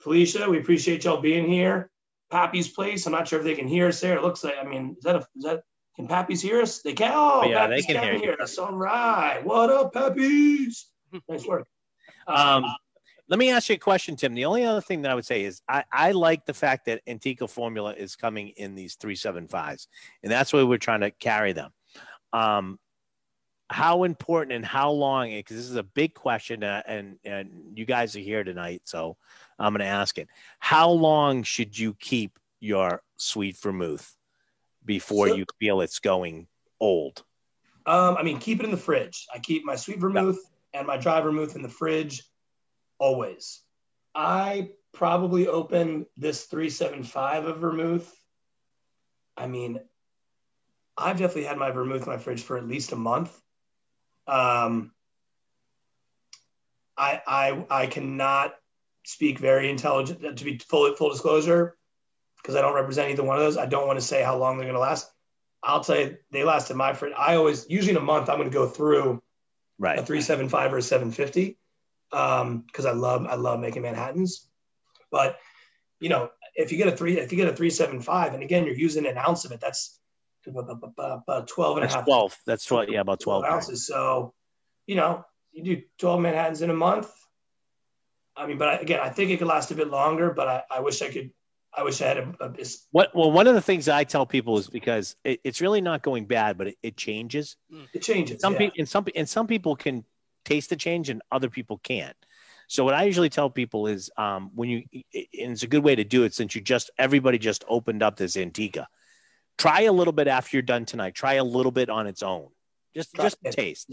Felicia, 0.00 0.48
we 0.50 0.58
appreciate 0.58 1.04
y'all 1.04 1.22
being 1.22 1.46
here. 1.48 1.90
Pappy's 2.30 2.68
place. 2.68 3.06
I'm 3.06 3.12
not 3.12 3.26
sure 3.28 3.38
if 3.38 3.44
they 3.46 3.54
can 3.54 3.66
hear 3.66 3.88
us 3.88 3.98
there. 4.00 4.14
It 4.16 4.22
looks 4.22 4.44
like, 4.44 4.56
I 4.60 4.64
mean, 4.64 4.94
is 4.98 5.04
that 5.04 5.16
a, 5.16 5.20
is 5.36 5.44
that 5.44 5.62
Can 5.96 6.06
Pappy's 6.06 6.42
hear 6.42 6.60
us? 6.60 6.82
They 6.82 6.92
can. 6.92 7.12
Oh, 7.14 7.44
Yeah, 7.48 7.66
they 7.66 7.78
Pappies 7.80 7.86
can 7.86 8.18
hear 8.20 8.32
you. 8.32 8.36
us. 8.42 8.58
All 8.58 8.74
right. 8.74 9.42
What 9.42 9.70
up, 9.70 9.94
Pappies? 9.94 10.82
nice 11.30 11.46
work. 11.46 11.66
Um, 12.26 12.64
let 13.28 13.38
me 13.38 13.50
ask 13.50 13.68
you 13.68 13.76
a 13.76 13.78
question, 13.78 14.16
Tim. 14.16 14.34
The 14.34 14.44
only 14.44 14.64
other 14.64 14.80
thing 14.80 15.02
that 15.02 15.10
I 15.10 15.14
would 15.14 15.24
say 15.24 15.44
is 15.44 15.62
I, 15.68 15.84
I 15.90 16.12
like 16.12 16.44
the 16.44 16.54
fact 16.54 16.86
that 16.86 17.00
Antico 17.06 17.46
Formula 17.46 17.94
is 17.94 18.16
coming 18.16 18.48
in 18.56 18.74
these 18.74 18.96
375s, 18.96 19.86
and 20.22 20.30
that's 20.30 20.52
why 20.52 20.62
we're 20.62 20.78
trying 20.78 21.00
to 21.00 21.10
carry 21.10 21.52
them. 21.52 21.72
Um, 22.32 22.78
how 23.70 24.04
important 24.04 24.52
and 24.52 24.64
how 24.64 24.90
long, 24.90 25.30
because 25.30 25.56
this 25.56 25.70
is 25.70 25.76
a 25.76 25.82
big 25.82 26.14
question, 26.14 26.62
uh, 26.62 26.82
and, 26.86 27.16
and 27.24 27.72
you 27.74 27.86
guys 27.86 28.14
are 28.14 28.20
here 28.20 28.44
tonight, 28.44 28.82
so 28.84 29.16
I'm 29.58 29.72
going 29.72 29.80
to 29.80 29.86
ask 29.86 30.18
it. 30.18 30.28
How 30.58 30.90
long 30.90 31.44
should 31.44 31.78
you 31.78 31.94
keep 31.94 32.38
your 32.60 33.02
sweet 33.16 33.56
vermouth 33.56 34.14
before 34.84 35.28
So- 35.28 35.34
you 35.36 35.46
feel 35.58 35.80
it's 35.80 35.98
going 35.98 36.46
old? 36.78 37.24
Um, 37.86 38.16
I 38.16 38.22
mean, 38.22 38.38
keep 38.38 38.60
it 38.60 38.64
in 38.64 38.70
the 38.70 38.78
fridge. 38.78 39.26
I 39.34 39.38
keep 39.38 39.64
my 39.64 39.76
sweet 39.76 39.98
vermouth 39.98 40.38
and 40.72 40.86
my 40.86 40.96
dry 40.96 41.20
vermouth 41.20 41.54
in 41.54 41.60
the 41.62 41.68
fridge 41.68 42.22
always. 42.98 43.60
I 44.14 44.70
probably 44.92 45.48
open 45.48 46.06
this 46.16 46.44
375 46.44 47.46
of 47.46 47.58
vermouth. 47.58 48.12
I 49.36 49.46
mean, 49.46 49.80
I've 50.96 51.18
definitely 51.18 51.44
had 51.44 51.58
my 51.58 51.70
vermouth 51.70 52.02
in 52.02 52.08
my 52.08 52.18
fridge 52.18 52.42
for 52.42 52.56
at 52.56 52.68
least 52.68 52.92
a 52.92 52.96
month. 52.96 53.36
Um, 54.26 54.92
I 56.96 57.20
I 57.26 57.66
I 57.70 57.86
cannot 57.86 58.54
speak 59.04 59.38
very 59.38 59.68
intelligent 59.68 60.38
to 60.38 60.44
be 60.44 60.58
full 60.58 60.94
full 60.94 61.10
disclosure 61.10 61.76
because 62.36 62.54
I 62.54 62.60
don't 62.60 62.74
represent 62.74 63.10
either 63.10 63.24
one 63.24 63.36
of 63.36 63.42
those. 63.42 63.56
I 63.56 63.66
don't 63.66 63.86
want 63.86 63.98
to 63.98 64.04
say 64.04 64.22
how 64.22 64.36
long 64.36 64.56
they're 64.56 64.66
going 64.66 64.74
to 64.74 64.80
last. 64.80 65.10
I'll 65.62 65.82
tell 65.82 65.98
you, 65.98 66.16
they 66.30 66.44
lasted 66.44 66.76
my 66.76 66.92
fridge. 66.92 67.14
I 67.18 67.36
always 67.36 67.66
usually 67.68 67.92
in 67.92 67.96
a 67.96 68.00
month 68.04 68.28
I'm 68.28 68.38
going 68.38 68.50
to 68.50 68.54
go 68.54 68.68
through 68.68 69.22
Right. 69.76 69.98
a 69.98 70.02
375 70.02 70.72
or 70.72 70.78
a 70.78 70.82
750 70.82 71.58
um 72.14 72.64
because 72.66 72.86
i 72.86 72.92
love 72.92 73.26
i 73.26 73.34
love 73.34 73.58
making 73.60 73.82
manhattans 73.82 74.48
but 75.10 75.36
you 76.00 76.08
know 76.08 76.30
if 76.54 76.70
you 76.70 76.78
get 76.78 76.88
a 76.88 76.96
three 76.96 77.18
if 77.18 77.32
you 77.32 77.36
get 77.36 77.48
a 77.48 77.56
375 77.56 78.34
and 78.34 78.42
again 78.42 78.64
you're 78.64 78.74
using 78.74 79.06
an 79.06 79.18
ounce 79.18 79.44
of 79.44 79.52
it 79.52 79.60
that's 79.60 79.98
about 80.46 81.48
12 81.48 81.76
and 81.78 81.84
a 81.84 81.86
That's 81.86 81.94
half 81.94 82.04
12. 82.04 82.36
That's 82.46 82.64
12. 82.66 82.90
Yeah, 82.90 83.00
about 83.00 83.20
12. 83.20 83.42
12 83.42 83.54
ounces 83.54 83.86
so 83.86 84.32
you 84.86 84.94
know 84.94 85.24
you 85.52 85.62
do 85.62 85.82
12 85.98 86.20
manhattans 86.20 86.62
in 86.62 86.70
a 86.70 86.74
month 86.74 87.10
i 88.36 88.46
mean 88.46 88.58
but 88.58 88.68
I, 88.68 88.74
again 88.74 89.00
i 89.00 89.08
think 89.08 89.30
it 89.30 89.38
could 89.38 89.48
last 89.48 89.70
a 89.70 89.74
bit 89.74 89.88
longer 89.88 90.32
but 90.32 90.48
i, 90.48 90.62
I 90.70 90.80
wish 90.80 91.00
i 91.02 91.08
could 91.08 91.30
i 91.74 91.82
wish 91.82 92.02
i 92.02 92.06
had 92.06 92.18
a, 92.18 92.34
a 92.40 92.66
What 92.90 93.14
well, 93.14 93.32
one 93.32 93.46
of 93.46 93.54
the 93.54 93.62
things 93.62 93.88
I 93.88 94.04
tell 94.04 94.26
people 94.26 94.58
is 94.58 94.68
because 94.68 95.16
it, 95.24 95.40
it's 95.42 95.60
really 95.60 95.80
not 95.80 96.02
going 96.02 96.26
bad, 96.26 96.56
but 96.56 96.68
it, 96.68 96.76
it 96.82 96.96
changes. 96.96 97.56
it 97.92 98.02
changes 98.02 98.40
Some 98.40 98.52
yeah. 98.52 98.58
people 98.60 98.74
and 98.78 98.88
some 98.88 99.06
and 99.16 99.28
some 99.28 99.46
people 99.46 99.74
can 99.74 100.04
taste 100.44 100.70
the 100.70 100.76
change, 100.76 101.10
and 101.10 101.22
other 101.30 101.50
people 101.50 101.78
can't. 101.78 102.16
So 102.68 102.84
what 102.84 102.94
I 102.94 103.04
usually 103.04 103.28
tell 103.28 103.50
people 103.50 103.86
is 103.86 104.10
um, 104.16 104.50
when 104.54 104.68
you 104.68 104.84
and 105.12 105.52
it's 105.52 105.62
a 105.62 105.66
good 105.66 105.84
way 105.84 105.94
to 105.94 106.04
do 106.04 106.24
it 106.24 106.34
since 106.34 106.54
you 106.54 106.60
just 106.60 106.90
everybody 106.98 107.38
just 107.38 107.64
opened 107.68 108.02
up 108.02 108.16
this 108.16 108.36
Antica. 108.36 108.88
Try 109.58 109.82
a 109.82 109.92
little 109.92 110.12
bit 110.12 110.26
after 110.26 110.56
you're 110.56 110.62
done 110.62 110.84
tonight. 110.84 111.14
Try 111.14 111.34
a 111.34 111.44
little 111.44 111.72
bit 111.72 111.88
on 111.88 112.06
its 112.06 112.22
own. 112.22 112.48
Just 112.94 113.14
Try 113.14 113.24
just 113.24 113.38
it. 113.44 113.52
taste. 113.52 113.86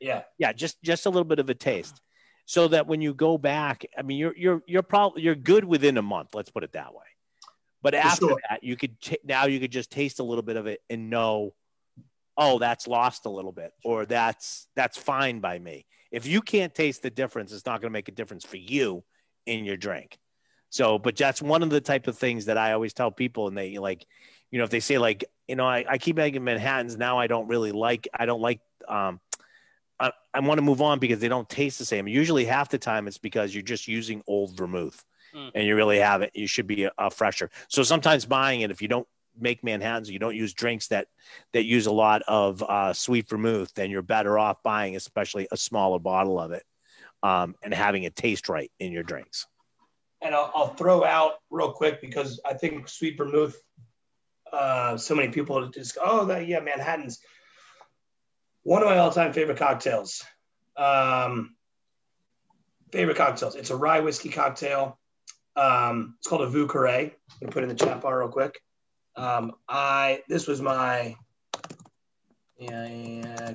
Yeah 0.00 0.22
Yeah, 0.38 0.52
just 0.52 0.82
just 0.82 1.06
a 1.06 1.10
little 1.10 1.24
bit 1.24 1.38
of 1.38 1.48
a 1.48 1.54
taste. 1.54 2.00
So 2.46 2.68
that 2.68 2.86
when 2.86 3.00
you 3.00 3.12
go 3.14 3.38
back, 3.38 3.84
I 3.96 4.02
mean, 4.02 4.18
you're 4.18 4.36
you're 4.36 4.62
you're 4.66 4.82
probably 4.82 5.22
you're 5.22 5.34
good 5.34 5.64
within 5.64 5.96
a 5.96 6.02
month. 6.02 6.34
Let's 6.34 6.50
put 6.50 6.64
it 6.64 6.72
that 6.72 6.92
way. 6.94 7.04
But 7.82 7.94
For 7.94 8.00
after 8.00 8.28
sure. 8.28 8.40
that, 8.50 8.64
you 8.64 8.76
could 8.76 9.00
t- 9.00 9.18
now 9.24 9.46
you 9.46 9.60
could 9.60 9.72
just 9.72 9.90
taste 9.90 10.18
a 10.20 10.24
little 10.24 10.42
bit 10.42 10.56
of 10.56 10.66
it 10.66 10.80
and 10.90 11.10
know, 11.10 11.54
oh, 12.36 12.58
that's 12.58 12.86
lost 12.86 13.26
a 13.26 13.30
little 13.30 13.52
bit, 13.52 13.72
or 13.84 14.06
that's 14.06 14.68
that's 14.76 14.96
fine 14.96 15.40
by 15.40 15.58
me. 15.58 15.86
If 16.16 16.26
you 16.26 16.40
can't 16.40 16.74
taste 16.74 17.02
the 17.02 17.10
difference, 17.10 17.52
it's 17.52 17.66
not 17.66 17.80
going 17.80 17.90
to 17.90 17.98
make 17.98 18.08
a 18.08 18.12
difference 18.12 18.44
for 18.44 18.56
you 18.56 19.04
in 19.44 19.64
your 19.64 19.76
drink. 19.76 20.18
So, 20.70 20.98
but 20.98 21.14
that's 21.14 21.42
one 21.42 21.62
of 21.62 21.70
the 21.70 21.80
type 21.80 22.06
of 22.08 22.16
things 22.16 22.46
that 22.46 22.56
I 22.56 22.72
always 22.72 22.94
tell 22.94 23.10
people, 23.10 23.48
and 23.48 23.56
they 23.56 23.76
like, 23.78 24.06
you 24.50 24.58
know, 24.58 24.64
if 24.64 24.70
they 24.70 24.80
say 24.80 24.96
like, 24.96 25.24
you 25.46 25.56
know, 25.56 25.66
I, 25.66 25.84
I 25.88 25.98
keep 25.98 26.16
making 26.16 26.42
Manhattans 26.42 26.96
now, 26.96 27.18
I 27.18 27.26
don't 27.26 27.48
really 27.48 27.72
like, 27.72 28.08
I 28.18 28.24
don't 28.24 28.40
like, 28.40 28.60
um, 28.88 29.20
I, 30.00 30.10
I 30.32 30.40
want 30.40 30.58
to 30.58 30.62
move 30.62 30.80
on 30.80 30.98
because 30.98 31.20
they 31.20 31.28
don't 31.28 31.48
taste 31.48 31.78
the 31.78 31.84
same. 31.84 32.08
Usually, 32.08 32.46
half 32.46 32.70
the 32.70 32.78
time 32.78 33.06
it's 33.06 33.18
because 33.18 33.54
you're 33.54 33.62
just 33.62 33.86
using 33.86 34.22
old 34.26 34.56
vermouth, 34.56 35.04
Mm. 35.34 35.50
and 35.56 35.66
you 35.66 35.74
really 35.74 35.98
have 35.98 36.22
it. 36.22 36.30
You 36.34 36.46
should 36.46 36.68
be 36.68 36.84
a, 36.84 36.92
a 36.96 37.10
fresher. 37.10 37.50
So 37.68 37.82
sometimes 37.82 38.24
buying 38.24 38.60
it, 38.60 38.70
if 38.70 38.80
you 38.80 38.86
don't 38.86 39.08
make 39.38 39.62
Manhattans, 39.64 40.10
you 40.10 40.18
don't 40.18 40.36
use 40.36 40.54
drinks 40.54 40.88
that 40.88 41.08
that 41.52 41.64
use 41.64 41.86
a 41.86 41.92
lot 41.92 42.22
of 42.28 42.62
uh, 42.62 42.92
sweet 42.92 43.28
vermouth, 43.28 43.72
then 43.74 43.90
you're 43.90 44.02
better 44.02 44.38
off 44.38 44.62
buying, 44.62 44.96
especially 44.96 45.48
a 45.50 45.56
smaller 45.56 45.98
bottle 45.98 46.38
of 46.38 46.52
it, 46.52 46.64
um, 47.22 47.54
and 47.62 47.74
having 47.74 48.04
it 48.04 48.16
taste 48.16 48.48
right 48.48 48.70
in 48.78 48.92
your 48.92 49.02
drinks. 49.02 49.46
and 50.22 50.34
I'll, 50.34 50.50
I'll 50.54 50.74
throw 50.74 51.04
out 51.04 51.34
real 51.50 51.72
quick 51.72 52.00
because 52.00 52.40
I 52.44 52.54
think 52.54 52.88
sweet 52.88 53.16
vermouth. 53.16 53.56
Uh, 54.52 54.96
so 54.96 55.14
many 55.14 55.28
people 55.28 55.68
just 55.68 55.98
oh, 56.02 56.24
that 56.26 56.46
yeah, 56.46 56.60
Manhattan's 56.60 57.20
one 58.62 58.82
of 58.82 58.88
my 58.88 58.98
all-time 58.98 59.32
favorite 59.32 59.58
cocktails. 59.58 60.24
Um, 60.76 61.56
favorite 62.92 63.16
cocktails. 63.16 63.54
It's 63.56 63.70
a 63.70 63.76
rye 63.76 64.00
whiskey 64.00 64.28
cocktail. 64.30 64.98
Um, 65.56 66.16
it's 66.18 66.28
called 66.28 66.42
a 66.42 66.48
Vieux 66.48 66.66
Carré. 66.66 67.04
I'm 67.04 67.12
gonna 67.40 67.52
put 67.52 67.62
in 67.62 67.68
the 67.68 67.74
chat 67.74 68.00
bar 68.00 68.18
real 68.18 68.28
quick. 68.28 68.60
Um, 69.16 69.52
I 69.68 70.22
this 70.28 70.46
was 70.46 70.60
my 70.60 71.16
yeah, 72.58 73.52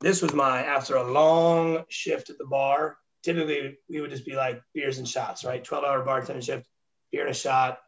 this 0.00 0.22
was 0.22 0.34
my 0.34 0.64
after 0.64 0.96
a 0.96 1.10
long 1.10 1.84
shift 1.88 2.30
at 2.30 2.38
the 2.38 2.46
bar 2.46 2.96
typically 3.24 3.78
we 3.88 4.00
would 4.00 4.10
just 4.10 4.26
be 4.26 4.36
like 4.36 4.62
beers 4.74 4.98
and 4.98 5.08
shots, 5.08 5.44
right? 5.44 5.64
12 5.64 5.84
hour 5.84 6.04
bartender 6.04 6.42
shift, 6.42 6.68
beer 7.10 7.22
and 7.22 7.30
a 7.30 7.34
shot, 7.34 7.78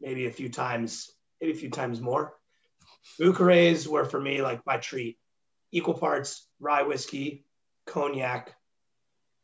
maybe 0.00 0.26
a 0.26 0.30
few 0.30 0.48
times, 0.48 1.10
maybe 1.40 1.52
a 1.52 1.56
few 1.56 1.70
times 1.70 2.00
more. 2.00 2.34
Vieux 3.18 3.32
Carrés 3.32 3.86
were 3.86 4.04
for 4.04 4.20
me 4.20 4.40
like 4.40 4.64
my 4.64 4.76
treat. 4.78 5.18
Equal 5.72 5.94
parts 5.94 6.46
rye 6.60 6.82
whiskey, 6.82 7.44
cognac, 7.86 8.54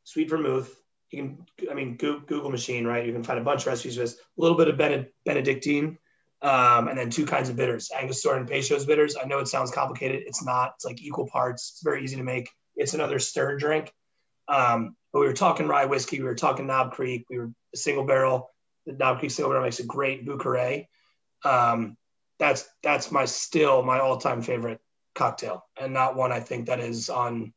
sweet 0.04 0.30
vermouth. 0.30 0.72
You 1.10 1.18
can, 1.58 1.68
I 1.68 1.74
mean, 1.74 1.96
Goo- 1.96 2.22
Google 2.24 2.52
machine, 2.52 2.86
right? 2.86 3.04
You 3.04 3.12
can 3.12 3.24
find 3.24 3.40
a 3.40 3.44
bunch 3.44 3.62
of 3.62 3.66
recipes 3.66 3.98
with 3.98 4.12
a 4.12 4.40
little 4.40 4.56
bit 4.56 4.68
of 4.68 4.76
Bened- 4.76 5.08
Benedictine, 5.26 5.98
um, 6.42 6.88
and 6.88 6.98
then 6.98 7.10
two 7.10 7.26
kinds 7.26 7.48
of 7.48 7.56
bitters, 7.56 7.90
Angostura 7.96 8.38
and 8.38 8.48
Peychaud's 8.48 8.86
bitters. 8.86 9.16
I 9.16 9.26
know 9.26 9.38
it 9.38 9.48
sounds 9.48 9.70
complicated. 9.70 10.22
It's 10.26 10.44
not. 10.44 10.72
It's 10.76 10.84
like 10.84 11.02
equal 11.02 11.26
parts. 11.26 11.72
It's 11.74 11.82
very 11.82 12.02
easy 12.02 12.16
to 12.16 12.22
make. 12.22 12.48
It's 12.76 12.94
another 12.94 13.18
stir 13.18 13.58
drink. 13.58 13.92
Um, 14.48 14.96
but 15.12 15.20
we 15.20 15.26
were 15.26 15.34
talking 15.34 15.68
rye 15.68 15.84
whiskey. 15.84 16.18
We 16.18 16.24
were 16.24 16.34
talking 16.34 16.66
Knob 16.66 16.92
Creek. 16.92 17.26
We 17.28 17.38
were 17.38 17.52
single 17.74 18.04
barrel. 18.04 18.50
The 18.86 18.92
Knob 18.94 19.18
Creek 19.18 19.30
single 19.30 19.50
barrel 19.50 19.64
makes 19.64 19.80
a 19.80 19.86
great 19.86 20.24
Vieux 20.24 20.38
Carré. 20.38 20.86
Um, 21.44 21.96
that's 22.38 22.66
that's 22.82 23.12
my 23.12 23.26
still 23.26 23.82
my 23.82 24.00
all 24.00 24.16
time 24.16 24.40
favorite 24.40 24.80
cocktail, 25.14 25.64
and 25.78 25.92
not 25.92 26.16
one 26.16 26.32
I 26.32 26.40
think 26.40 26.66
that 26.66 26.80
is 26.80 27.10
on 27.10 27.52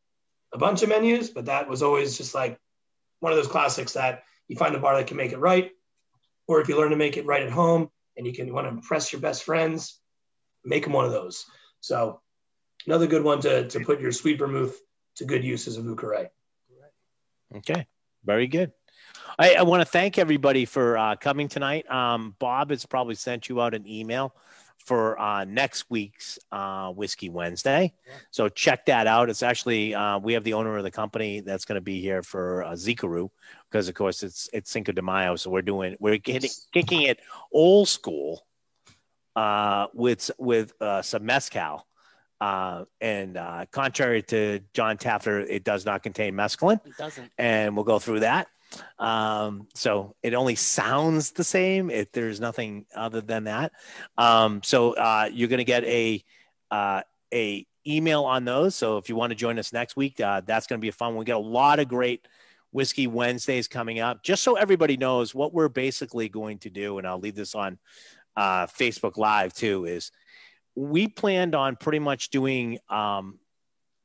a 0.54 0.58
bunch 0.58 0.84
of 0.84 0.90
menus. 0.90 1.30
But 1.30 1.46
that 1.46 1.70
was 1.70 1.84
always 1.84 2.18
just 2.18 2.36
like 2.36 2.60
one 3.22 3.32
of 3.32 3.38
those 3.38 3.48
classics 3.48 3.94
that 3.94 4.24
you 4.50 4.58
find 4.58 4.76
a 4.76 4.80
bar 4.80 4.98
that 4.98 5.08
can 5.08 5.16
make 5.16 5.32
it 5.32 5.40
right, 5.40 5.72
or 6.48 6.60
if 6.60 6.68
you 6.68 6.78
learn 6.78 6.90
to 6.90 6.98
make 6.98 7.16
it 7.16 7.26
right 7.26 7.44
at 7.44 7.50
home 7.50 7.90
and 8.18 8.26
you 8.26 8.34
can 8.34 8.54
want 8.54 8.66
to 8.66 8.70
impress 8.70 9.12
your 9.12 9.22
best 9.22 9.44
friends, 9.44 10.00
make 10.64 10.84
them 10.84 10.94
one 10.94 11.06
of 11.06 11.12
those. 11.12 11.46
So 11.80 12.22
another 12.86 13.08
good 13.08 13.24
one 13.24 13.42
to 13.42 13.68
to 13.68 13.80
put 13.82 14.00
your 14.00 14.12
sweet 14.12 14.40
vermouth 14.40 14.80
to 15.18 15.26
good 15.26 15.44
use 15.44 15.68
is 15.68 15.78
a 15.78 15.82
Vieux 15.82 15.96
Carré. 15.96 16.30
Okay, 17.56 17.86
very 18.26 18.48
good. 18.48 18.72
I, 19.38 19.56
I 19.56 19.62
want 19.64 19.82
to 19.82 19.86
thank 19.86 20.18
everybody 20.18 20.66
for 20.66 20.98
uh, 20.98 21.16
coming 21.16 21.48
tonight. 21.48 21.90
Um, 21.90 22.36
Bob 22.40 22.70
has 22.70 22.86
probably 22.86 23.16
sent 23.16 23.50
you 23.50 23.62
out 23.62 23.74
an 23.74 23.88
email 23.88 24.36
for 24.86 25.20
uh, 25.20 25.46
next 25.46 25.86
week's 25.90 26.38
uh, 26.52 26.90
Whiskey 26.92 27.30
Wednesday. 27.30 27.94
Yeah. 28.06 28.14
So 28.32 28.50
check 28.50 28.86
that 28.88 29.08
out. 29.08 29.30
It's 29.30 29.44
actually 29.44 29.96
uh, 29.96 30.20
we 30.20 30.34
have 30.34 30.44
the 30.44 30.54
owner 30.54 30.78
of 30.78 30.84
the 30.84 30.92
company 30.92 31.40
that's 31.40 31.66
going 31.66 31.76
to 31.76 31.82
be 31.82 32.02
here 32.02 32.22
for 32.22 32.64
uh, 32.64 32.72
Xicaru 32.74 33.30
because 33.70 33.88
of 33.88 33.96
course 33.96 34.24
it's 34.24 34.50
it's 34.54 34.70
Cinco 34.72 34.92
de 34.92 35.02
Mayo. 35.02 35.36
So 35.36 35.50
we're 35.50 35.62
doing 35.62 35.96
we're 36.00 36.18
getting, 36.18 36.50
kicking 36.74 37.04
it 37.04 37.20
old 37.52 37.88
school 37.88 38.46
uh, 39.36 39.88
with 39.94 40.30
with 40.38 40.74
uh, 40.82 41.02
some 41.02 41.26
mezcal. 41.26 41.88
Uh, 42.42 42.84
and 43.00 43.38
uh, 43.38 43.66
contrary 43.72 44.22
to 44.22 44.60
John 44.74 44.98
Tafter, 44.98 45.46
it 45.50 45.64
does 45.64 45.86
not 45.86 46.04
contain 46.04 46.34
mescaline 46.34 46.86
It 46.86 46.98
doesn't. 46.98 47.32
and 47.38 47.74
we'll 47.74 47.86
go 47.86 48.00
through 48.00 48.20
that. 48.22 48.48
Um, 49.00 49.68
so 49.74 50.16
it 50.24 50.34
only 50.34 50.56
sounds 50.56 51.32
the 51.32 51.44
same. 51.44 51.90
If 51.90 52.12
there's 52.12 52.40
nothing 52.40 52.86
other 52.96 53.22
than 53.22 53.46
that. 53.46 53.72
Um, 54.18 54.62
so 54.64 54.94
uh, 54.94 55.30
you're 55.32 55.50
going 55.50 55.60
to 55.60 55.64
get 55.64 55.84
a 55.84 56.24
uh, 56.72 57.02
a 57.34 57.66
email 57.86 58.24
on 58.24 58.46
those. 58.46 58.76
So 58.76 58.98
if 58.98 59.10
you 59.10 59.16
want 59.16 59.32
to 59.32 59.36
join 59.36 59.60
us 59.60 59.74
next 59.74 59.96
week, 59.96 60.20
uh, 60.20 60.42
that's 60.46 60.68
going 60.68 60.80
to 60.80 60.82
be 60.82 60.90
a 60.90 60.94
fun. 60.94 61.10
one. 61.10 61.20
We 61.20 61.26
got 61.26 61.38
a 61.38 61.40
lot 61.40 61.80
of 61.80 61.88
great 61.88 62.28
whiskey 62.72 63.08
Wednesdays 63.08 63.68
coming 63.68 64.00
up. 64.00 64.24
Just 64.24 64.44
so 64.44 64.56
everybody 64.56 64.98
knows 64.98 65.36
what 65.36 65.54
we're 65.54 65.70
basically 65.70 66.30
going 66.30 66.60
to 66.60 66.70
do, 66.70 66.98
and 66.98 67.08
I'll 67.08 67.20
leave 67.20 67.36
this 67.36 67.56
on 67.56 67.78
uh, 68.36 68.66
Facebook 68.68 69.18
Live 69.18 69.54
too. 69.54 69.86
Is 69.86 70.12
we 70.76 71.08
planned 71.08 71.56
on 71.56 71.76
pretty 71.76 72.00
much 72.00 72.30
doing 72.30 72.80
um, 72.90 73.40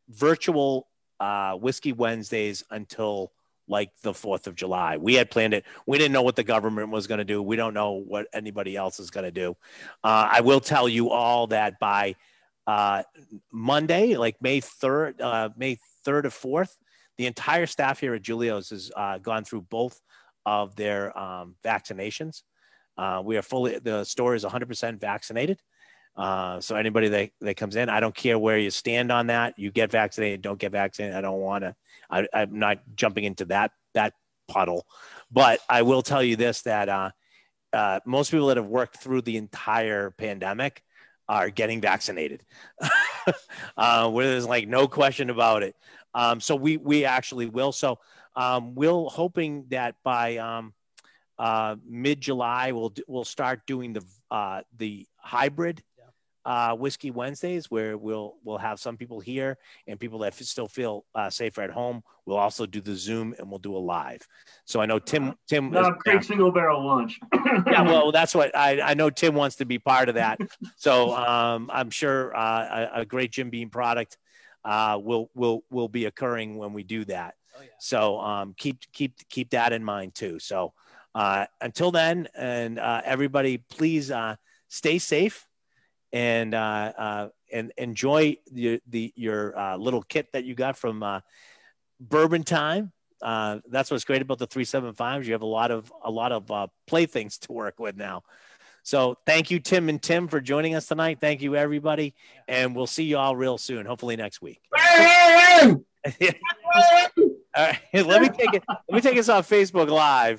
virtual 0.08 0.88
uh, 1.18 1.54
whiskey 1.54 1.92
Wednesdays 1.92 2.62
until 2.70 3.32
like 3.68 3.90
the 4.02 4.12
4th 4.12 4.46
of 4.46 4.54
July. 4.54 4.96
We 4.96 5.14
had 5.14 5.30
planned 5.30 5.54
it. 5.54 5.64
We 5.86 5.98
didn't 5.98 6.12
know 6.12 6.22
what 6.22 6.36
the 6.36 6.44
government 6.44 6.90
was 6.90 7.06
going 7.06 7.18
to 7.18 7.24
do. 7.24 7.42
We 7.42 7.56
don't 7.56 7.74
know 7.74 7.92
what 7.92 8.26
anybody 8.32 8.76
else 8.76 8.98
is 8.98 9.10
going 9.10 9.24
to 9.24 9.30
do. 9.30 9.56
Uh, 10.02 10.28
I 10.32 10.40
will 10.40 10.60
tell 10.60 10.88
you 10.88 11.10
all 11.10 11.46
that 11.48 11.78
by 11.78 12.16
uh, 12.66 13.02
Monday, 13.52 14.16
like 14.16 14.36
May 14.40 14.60
3rd, 14.60 15.20
uh, 15.20 15.50
May 15.56 15.78
3rd 16.06 16.26
or 16.26 16.64
4th, 16.64 16.76
the 17.16 17.26
entire 17.26 17.66
staff 17.66 18.00
here 18.00 18.14
at 18.14 18.22
Julio's 18.22 18.70
has 18.70 18.90
uh, 18.96 19.18
gone 19.18 19.44
through 19.44 19.62
both 19.62 20.00
of 20.46 20.76
their 20.76 21.16
um, 21.18 21.56
vaccinations. 21.64 22.42
Uh, 22.96 23.22
we 23.24 23.36
are 23.36 23.42
fully, 23.42 23.78
the 23.78 24.04
store 24.04 24.34
is 24.34 24.44
100% 24.44 25.00
vaccinated. 25.00 25.60
Uh, 26.18 26.60
so 26.60 26.74
anybody 26.74 27.08
that, 27.08 27.30
that 27.40 27.56
comes 27.56 27.76
in, 27.76 27.88
I 27.88 28.00
don't 28.00 28.14
care 28.14 28.36
where 28.38 28.58
you 28.58 28.70
stand 28.70 29.12
on 29.12 29.28
that. 29.28 29.54
You 29.56 29.70
get 29.70 29.92
vaccinated, 29.92 30.42
don't 30.42 30.58
get 30.58 30.72
vaccinated. 30.72 31.16
I 31.16 31.20
don't 31.20 31.38
want 31.38 31.62
to. 31.62 31.76
I'm 32.10 32.58
not 32.58 32.78
jumping 32.96 33.24
into 33.24 33.44
that 33.46 33.70
that 33.94 34.14
puddle, 34.48 34.86
but 35.30 35.60
I 35.68 35.82
will 35.82 36.02
tell 36.02 36.22
you 36.22 36.34
this: 36.36 36.62
that 36.62 36.88
uh, 36.88 37.10
uh, 37.72 38.00
most 38.04 38.30
people 38.30 38.48
that 38.48 38.56
have 38.56 38.66
worked 38.66 38.98
through 38.98 39.22
the 39.22 39.36
entire 39.36 40.10
pandemic 40.10 40.82
are 41.28 41.50
getting 41.50 41.80
vaccinated, 41.80 42.42
uh, 43.76 44.10
where 44.10 44.26
there's 44.26 44.46
like 44.46 44.66
no 44.66 44.88
question 44.88 45.30
about 45.30 45.62
it. 45.62 45.76
Um, 46.14 46.40
so 46.40 46.56
we 46.56 46.78
we 46.78 47.04
actually 47.04 47.46
will. 47.46 47.70
So 47.70 47.98
um, 48.34 48.74
we'll 48.74 49.08
hoping 49.08 49.66
that 49.68 49.96
by 50.02 50.38
um, 50.38 50.72
uh, 51.38 51.76
mid 51.86 52.20
July 52.20 52.72
we'll 52.72 52.94
we'll 53.06 53.24
start 53.24 53.66
doing 53.66 53.92
the 53.92 54.04
uh, 54.30 54.62
the 54.78 55.06
hybrid 55.18 55.82
uh, 56.48 56.74
Whiskey 56.74 57.10
Wednesdays, 57.10 57.70
where 57.70 57.98
we'll 57.98 58.36
we'll 58.42 58.56
have 58.56 58.80
some 58.80 58.96
people 58.96 59.20
here 59.20 59.58
and 59.86 60.00
people 60.00 60.20
that 60.20 60.32
still 60.34 60.66
feel 60.66 61.04
uh, 61.14 61.28
safer 61.28 61.60
at 61.60 61.70
home. 61.70 62.02
We'll 62.24 62.38
also 62.38 62.64
do 62.64 62.80
the 62.80 62.96
Zoom 62.96 63.34
and 63.38 63.50
we'll 63.50 63.58
do 63.58 63.76
a 63.76 63.78
live. 63.78 64.26
So 64.64 64.80
I 64.80 64.86
know 64.86 64.98
Tim 64.98 65.34
Tim. 65.46 65.70
No, 65.70 65.94
great 65.98 66.24
single 66.24 66.50
barrel 66.50 66.86
lunch. 66.86 67.20
yeah, 67.66 67.82
well, 67.82 68.12
that's 68.12 68.34
what 68.34 68.56
I 68.56 68.80
I 68.80 68.94
know. 68.94 69.10
Tim 69.10 69.34
wants 69.34 69.56
to 69.56 69.66
be 69.66 69.78
part 69.78 70.08
of 70.08 70.14
that. 70.14 70.40
So 70.76 71.14
um, 71.14 71.70
I'm 71.70 71.90
sure 71.90 72.34
uh, 72.34 72.88
a, 72.94 73.00
a, 73.00 73.04
great 73.04 73.30
Jim 73.30 73.50
Beam 73.50 73.68
product 73.68 74.16
uh, 74.64 74.98
will 75.02 75.30
will 75.34 75.64
will 75.70 75.88
be 75.88 76.06
occurring 76.06 76.56
when 76.56 76.72
we 76.72 76.82
do 76.82 77.04
that. 77.06 77.34
Oh, 77.58 77.60
yeah. 77.60 77.68
So 77.78 78.20
um, 78.20 78.54
keep 78.56 78.90
keep 78.92 79.12
keep 79.28 79.50
that 79.50 79.74
in 79.74 79.84
mind 79.84 80.14
too. 80.14 80.38
So 80.38 80.72
uh, 81.14 81.44
until 81.60 81.90
then, 81.90 82.28
and 82.34 82.78
uh, 82.78 83.02
everybody, 83.04 83.58
please 83.58 84.10
uh, 84.10 84.36
stay 84.68 84.98
safe 84.98 85.46
and 86.12 86.54
uh, 86.54 86.92
uh, 86.96 87.28
and 87.52 87.72
enjoy 87.76 88.36
the, 88.52 88.80
the 88.88 89.12
your 89.16 89.58
uh, 89.58 89.76
little 89.76 90.02
kit 90.02 90.32
that 90.32 90.44
you 90.44 90.54
got 90.54 90.76
from 90.76 91.02
uh, 91.02 91.20
Bourbon 92.00 92.42
Time. 92.42 92.92
Uh, 93.20 93.58
that's 93.68 93.90
what's 93.90 94.04
great 94.04 94.22
about 94.22 94.38
the 94.38 94.46
three 94.46 94.64
seven 94.64 94.94
fives. 94.94 95.26
You 95.26 95.34
have 95.34 95.42
a 95.42 95.46
lot 95.46 95.70
of 95.70 95.92
a 96.04 96.10
lot 96.10 96.32
of 96.32 96.50
uh, 96.50 96.66
playthings 96.86 97.38
to 97.38 97.52
work 97.52 97.78
with 97.78 97.96
now. 97.96 98.22
So 98.82 99.18
thank 99.26 99.50
you, 99.50 99.60
Tim 99.60 99.88
and 99.88 100.00
Tim, 100.00 100.28
for 100.28 100.40
joining 100.40 100.74
us 100.74 100.86
tonight. 100.86 101.18
Thank 101.20 101.42
you, 101.42 101.56
everybody, 101.56 102.14
and 102.46 102.74
we'll 102.74 102.86
see 102.86 103.04
you 103.04 103.18
all 103.18 103.36
real 103.36 103.58
soon. 103.58 103.84
Hopefully 103.84 104.16
next 104.16 104.40
week. 104.40 104.60
all 104.76 105.82
right, 107.56 107.80
let 107.92 108.22
me 108.22 108.28
take 108.28 108.54
it. 108.54 108.62
Let 108.68 108.94
me 108.94 109.00
take 109.00 109.18
us 109.18 109.28
off 109.28 109.48
Facebook 109.48 109.90
Live. 109.90 110.36